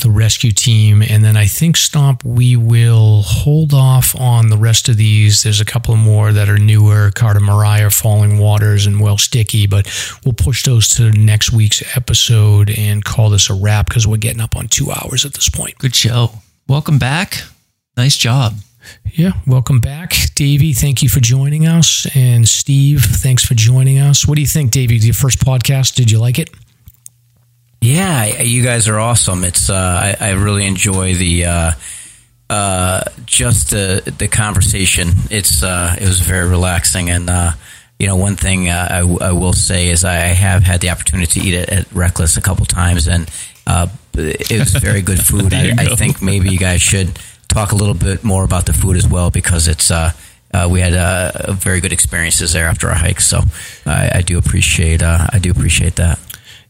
the 0.01 0.11
rescue 0.11 0.51
team. 0.51 1.01
And 1.01 1.23
then 1.23 1.37
I 1.37 1.45
think 1.45 1.77
Stomp, 1.77 2.23
we 2.23 2.55
will 2.55 3.21
hold 3.21 3.73
off 3.73 4.15
on 4.19 4.49
the 4.49 4.57
rest 4.57 4.89
of 4.89 4.97
these. 4.97 5.43
There's 5.43 5.61
a 5.61 5.65
couple 5.65 5.95
more 5.95 6.31
that 6.33 6.49
are 6.49 6.57
newer, 6.57 7.11
Carter 7.11 7.39
Moriah, 7.39 7.89
Falling 7.89 8.37
Waters, 8.37 8.85
and 8.85 8.99
Welch 8.99 9.29
Dickey, 9.29 9.67
but 9.67 9.87
we'll 10.25 10.33
push 10.33 10.63
those 10.63 10.89
to 10.95 11.11
next 11.11 11.51
week's 11.51 11.83
episode 11.95 12.69
and 12.69 13.03
call 13.03 13.29
this 13.29 13.49
a 13.49 13.53
wrap 13.53 13.87
because 13.87 14.05
we're 14.05 14.17
getting 14.17 14.41
up 14.41 14.55
on 14.55 14.67
two 14.67 14.91
hours 14.91 15.25
at 15.25 15.33
this 15.33 15.49
point. 15.49 15.77
Good 15.77 15.95
show. 15.95 16.31
Welcome 16.67 16.99
back. 16.99 17.43
Nice 17.97 18.17
job. 18.17 18.55
Yeah, 19.05 19.33
welcome 19.45 19.79
back, 19.79 20.15
Davey. 20.35 20.73
Thank 20.73 21.03
you 21.03 21.09
for 21.09 21.19
joining 21.19 21.67
us, 21.67 22.07
and 22.15 22.47
Steve, 22.47 23.03
thanks 23.03 23.45
for 23.45 23.53
joining 23.53 23.99
us. 23.99 24.27
What 24.27 24.35
do 24.35 24.41
you 24.41 24.47
think, 24.47 24.71
Davey? 24.71 24.95
Your 24.97 25.13
first 25.13 25.39
podcast? 25.39 25.93
Did 25.93 26.09
you 26.09 26.19
like 26.19 26.39
it? 26.39 26.49
Yeah, 27.81 28.25
you 28.43 28.63
guys 28.63 28.87
are 28.87 28.99
awesome. 28.99 29.43
It's 29.43 29.69
uh, 29.69 29.73
I, 30.19 30.27
I 30.27 30.29
really 30.33 30.67
enjoy 30.67 31.15
the 31.15 31.45
uh, 31.45 31.71
uh, 32.47 33.03
just 33.25 33.71
the 33.71 34.13
the 34.19 34.27
conversation. 34.27 35.09
It's 35.31 35.63
uh, 35.63 35.95
it 35.99 36.05
was 36.07 36.19
very 36.19 36.47
relaxing, 36.47 37.09
and 37.09 37.27
uh, 37.27 37.53
you 37.97 38.05
know 38.05 38.17
one 38.17 38.35
thing 38.35 38.69
uh, 38.69 38.87
I, 38.91 38.99
w- 38.99 39.19
I 39.19 39.31
will 39.31 39.53
say 39.53 39.89
is 39.89 40.05
I 40.05 40.13
have 40.15 40.61
had 40.61 40.81
the 40.81 40.91
opportunity 40.91 41.39
to 41.39 41.47
eat 41.47 41.53
it 41.55 41.69
at 41.69 41.85
Reklis 41.89 42.37
a 42.37 42.41
couple 42.41 42.67
times, 42.67 43.07
and 43.07 43.27
uh, 43.65 43.87
it 44.13 44.59
was 44.59 44.73
very 44.75 45.01
good 45.01 45.19
food. 45.25 45.51
I, 45.51 45.71
I 45.75 45.95
think 45.95 46.21
maybe 46.21 46.49
you 46.49 46.59
guys 46.59 46.83
should 46.83 47.17
talk 47.47 47.71
a 47.71 47.75
little 47.75 47.95
bit 47.95 48.23
more 48.23 48.43
about 48.43 48.67
the 48.67 48.73
food 48.73 48.95
as 48.97 49.07
well 49.07 49.31
because 49.31 49.67
it's. 49.67 49.89
Uh, 49.89 50.11
uh, 50.53 50.67
we 50.69 50.81
had 50.81 50.93
uh, 50.93 51.53
very 51.53 51.79
good 51.79 51.93
experiences 51.93 52.51
there 52.51 52.67
after 52.67 52.89
our 52.89 52.93
hike, 52.93 53.21
so 53.21 53.39
I, 53.85 54.11
I 54.15 54.21
do 54.21 54.37
appreciate 54.37 55.01
uh, 55.01 55.25
I 55.31 55.39
do 55.39 55.49
appreciate 55.49 55.95
that. 55.95 56.19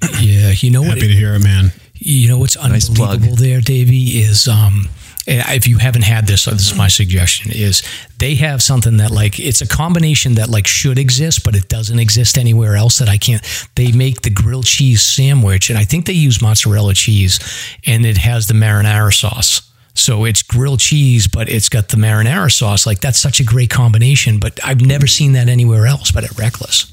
Yeah, 0.21 0.51
you 0.55 0.69
know 0.69 0.81
what? 0.81 0.89
Happy 0.97 1.07
to 1.07 1.13
hear 1.13 1.33
it, 1.33 1.43
man. 1.43 1.71
You 1.95 2.27
know 2.29 2.37
what's 2.39 2.55
Nice 2.55 2.89
plug. 2.89 3.15
unbelievable 3.15 3.35
there, 3.35 3.61
Davey, 3.61 4.19
is 4.21 4.47
um, 4.47 4.87
if 5.27 5.67
you 5.67 5.77
haven't 5.77 6.03
had 6.03 6.27
this, 6.27 6.45
this 6.45 6.71
is 6.71 6.75
my 6.77 6.87
suggestion: 6.87 7.51
is 7.51 7.81
they 8.19 8.35
have 8.35 8.61
something 8.61 8.97
that 8.97 9.11
like 9.11 9.39
it's 9.39 9.61
a 9.61 9.67
combination 9.67 10.35
that 10.35 10.49
like 10.49 10.67
should 10.67 10.97
exist, 10.99 11.43
but 11.43 11.55
it 11.55 11.67
doesn't 11.69 11.99
exist 11.99 12.37
anywhere 12.37 12.75
else. 12.75 12.97
That 12.99 13.09
I 13.09 13.17
can't. 13.17 13.43
They 13.75 13.91
make 13.91 14.21
the 14.21 14.29
grilled 14.31 14.65
cheese 14.65 15.01
sandwich, 15.03 15.69
and 15.69 15.77
I 15.77 15.83
think 15.85 16.05
they 16.05 16.13
use 16.13 16.41
mozzarella 16.41 16.93
cheese, 16.93 17.39
and 17.85 18.05
it 18.05 18.17
has 18.17 18.47
the 18.47 18.53
marinara 18.55 19.13
sauce. 19.13 19.61
So 19.93 20.25
it's 20.25 20.41
grilled 20.41 20.79
cheese, 20.79 21.27
but 21.27 21.49
it's 21.49 21.69
got 21.69 21.89
the 21.89 21.97
marinara 21.97 22.51
sauce. 22.51 22.85
Like 22.87 22.99
that's 23.01 23.19
such 23.19 23.39
a 23.39 23.43
great 23.43 23.69
combination. 23.69 24.39
But 24.39 24.59
I've 24.63 24.81
never 24.81 25.05
seen 25.07 25.33
that 25.33 25.49
anywhere 25.49 25.85
else, 25.85 26.11
but 26.11 26.23
at 26.23 26.31
Reklis. 26.31 26.91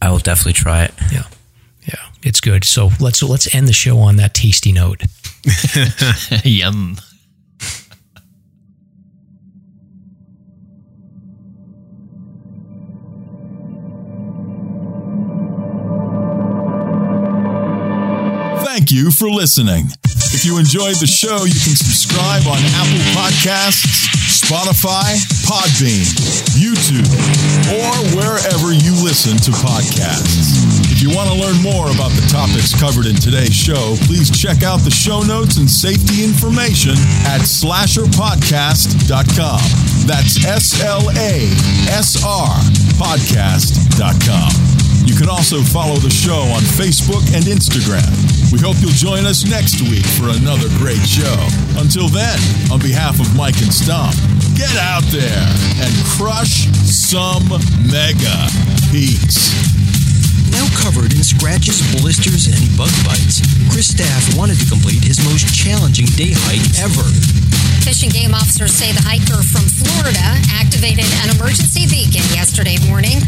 I 0.00 0.10
will 0.10 0.18
definitely 0.18 0.52
try 0.54 0.84
it. 0.84 0.94
Yeah, 1.12 1.24
yeah, 1.84 2.06
it's 2.22 2.40
good. 2.40 2.64
So 2.64 2.90
let's 3.00 3.22
let's 3.22 3.54
end 3.54 3.68
the 3.68 3.72
show 3.72 3.98
on 3.98 4.16
that 4.16 4.34
tasty 4.34 4.72
note. 4.72 5.02
Yum. 6.44 6.96
Thank 18.84 19.00
you 19.00 19.08
for 19.10 19.30
listening. 19.30 19.86
If 20.36 20.44
you 20.44 20.58
enjoyed 20.58 20.96
the 21.00 21.06
show, 21.08 21.48
you 21.48 21.56
can 21.56 21.72
subscribe 21.72 22.44
on 22.44 22.60
Apple 22.76 23.00
Podcasts, 23.16 24.12
Spotify, 24.28 25.16
Podbean, 25.48 26.04
YouTube, 26.52 27.08
or 27.80 27.88
wherever 28.12 28.76
you 28.76 28.92
listen 29.00 29.40
to 29.48 29.56
podcasts. 29.64 30.60
If 30.92 31.00
you 31.00 31.08
want 31.16 31.32
to 31.32 31.36
learn 31.40 31.56
more 31.64 31.88
about 31.96 32.12
the 32.12 32.28
topics 32.28 32.76
covered 32.78 33.06
in 33.06 33.16
today's 33.16 33.56
show, 33.56 33.96
please 34.04 34.28
check 34.28 34.62
out 34.62 34.84
the 34.84 34.92
show 34.92 35.22
notes 35.22 35.56
and 35.56 35.64
safety 35.64 36.22
information 36.22 36.92
at 37.24 37.40
slasrpodcast.com. 37.40 39.64
That's 40.04 40.44
S 40.44 40.84
L 40.84 41.08
A 41.08 41.48
S 41.88 42.22
R 42.22 42.52
podcast.com. 43.00 44.83
You 45.04 45.14
can 45.14 45.28
also 45.28 45.60
follow 45.60 46.00
the 46.00 46.08
show 46.08 46.40
on 46.56 46.64
Facebook 46.80 47.22
and 47.36 47.44
Instagram. 47.44 48.08
We 48.48 48.58
hope 48.58 48.80
you'll 48.80 48.96
join 48.96 49.28
us 49.28 49.44
next 49.44 49.84
week 49.84 50.06
for 50.16 50.32
another 50.32 50.72
great 50.80 51.04
show. 51.04 51.36
Until 51.76 52.08
then, 52.08 52.40
on 52.72 52.80
behalf 52.80 53.20
of 53.20 53.28
Mike 53.36 53.60
and 53.60 53.72
Stomp, 53.72 54.16
get 54.56 54.72
out 54.80 55.04
there 55.12 55.44
and 55.84 55.92
crush 56.16 56.72
some 56.88 57.44
mega. 57.84 58.48
Peace. 58.88 59.52
Now 60.48 60.64
covered 60.80 61.12
in 61.12 61.22
scratches, 61.22 61.84
blisters, 62.00 62.48
and 62.48 62.62
bug 62.78 62.94
bites, 63.04 63.44
Chris 63.68 63.92
Staff 63.92 64.38
wanted 64.38 64.56
to 64.62 64.66
complete 64.70 65.04
his 65.04 65.20
most 65.28 65.50
challenging 65.52 66.06
day 66.16 66.32
hike 66.32 66.64
ever. 66.80 67.04
Fish 67.84 68.02
and 68.02 68.12
game 68.12 68.32
officers 68.32 68.72
say 68.72 68.88
the 68.96 69.04
hiker 69.04 69.44
from 69.44 69.68
Florida 69.68 70.40
activated 70.48 71.04
an 71.26 71.36
emergency 71.36 71.84
beacon 71.90 72.24
yesterday 72.32 72.80
morning. 72.88 73.20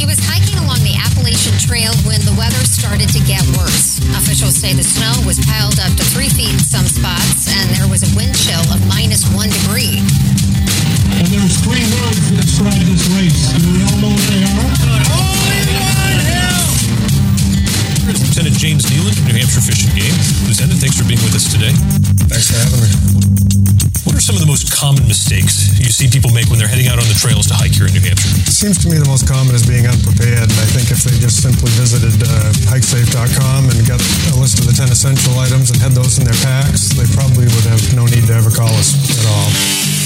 He 0.00 0.06
was 0.06 0.16
hiking 0.24 0.56
along 0.56 0.80
the 0.80 0.96
Appalachian 0.96 1.52
Trail 1.60 1.92
when 2.08 2.24
the 2.24 2.32
weather 2.32 2.64
started 2.64 3.12
to 3.12 3.20
get 3.28 3.44
worse. 3.52 4.00
Officials 4.16 4.56
say 4.56 4.72
the 4.72 4.82
snow 4.82 5.12
was 5.28 5.36
piled 5.44 5.76
up 5.76 5.92
to 5.92 6.04
three 6.16 6.30
feet 6.30 6.48
in 6.48 6.58
some 6.58 6.88
spots, 6.88 7.52
and 7.52 7.68
there 7.76 7.86
was 7.86 8.00
a 8.00 8.08
wind 8.16 8.32
chill 8.32 8.64
of 8.72 8.80
minus 8.88 9.28
one 9.36 9.52
degree. 9.52 10.00
And 11.20 11.28
there's 11.28 11.60
three 11.60 11.84
words 12.00 12.32
that 12.32 12.40
describe 12.40 12.80
this 12.88 13.12
race. 13.12 13.52
Do 13.60 13.76
we 13.76 13.84
all 13.84 14.00
know 14.00 14.16
what 14.16 14.24
they 14.32 14.40
are? 14.48 16.49
Lieutenant 18.18 18.58
James 18.58 18.82
Nealon, 18.90 19.14
from 19.14 19.30
New 19.30 19.38
Hampshire 19.38 19.62
Fish 19.62 19.86
and 19.86 19.94
Game. 19.94 20.16
Lieutenant, 20.42 20.82
thanks 20.82 20.98
for 20.98 21.06
being 21.06 21.22
with 21.22 21.36
us 21.38 21.46
today. 21.46 21.70
Thanks 22.26 22.50
for 22.50 22.58
having 22.58 22.82
me. 22.82 22.90
What 24.02 24.18
are 24.18 24.24
some 24.24 24.34
of 24.34 24.42
the 24.42 24.50
most 24.50 24.72
common 24.72 25.06
mistakes 25.06 25.78
you 25.78 25.92
see 25.92 26.10
people 26.10 26.34
make 26.34 26.50
when 26.50 26.58
they're 26.58 26.70
heading 26.70 26.88
out 26.88 26.98
on 26.98 27.06
the 27.06 27.14
trails 27.14 27.46
to 27.52 27.54
hike 27.54 27.76
here 27.76 27.86
in 27.86 27.94
New 27.94 28.02
Hampshire? 28.02 28.32
It 28.48 28.56
seems 28.56 28.80
to 28.82 28.90
me 28.90 28.98
the 28.98 29.06
most 29.06 29.28
common 29.28 29.54
is 29.54 29.62
being 29.62 29.86
unprepared. 29.86 30.50
And 30.50 30.58
I 30.58 30.66
think 30.72 30.90
if 30.90 31.06
they 31.06 31.14
just 31.22 31.44
simply 31.44 31.70
visited 31.78 32.18
uh, 32.24 32.50
hikesafe.com 32.72 33.70
and 33.70 33.78
got 33.86 34.00
a 34.02 34.36
list 34.40 34.58
of 34.58 34.66
the 34.66 34.74
10 34.74 34.90
essential 34.90 35.36
items 35.38 35.70
and 35.70 35.78
had 35.78 35.92
those 35.92 36.18
in 36.18 36.26
their 36.26 36.40
packs, 36.42 36.90
they 36.96 37.06
probably 37.14 37.46
would 37.46 37.66
have 37.68 37.78
no 37.94 38.08
need 38.10 38.26
to 38.26 38.34
ever 38.34 38.50
call 38.50 38.72
us. 38.80 39.99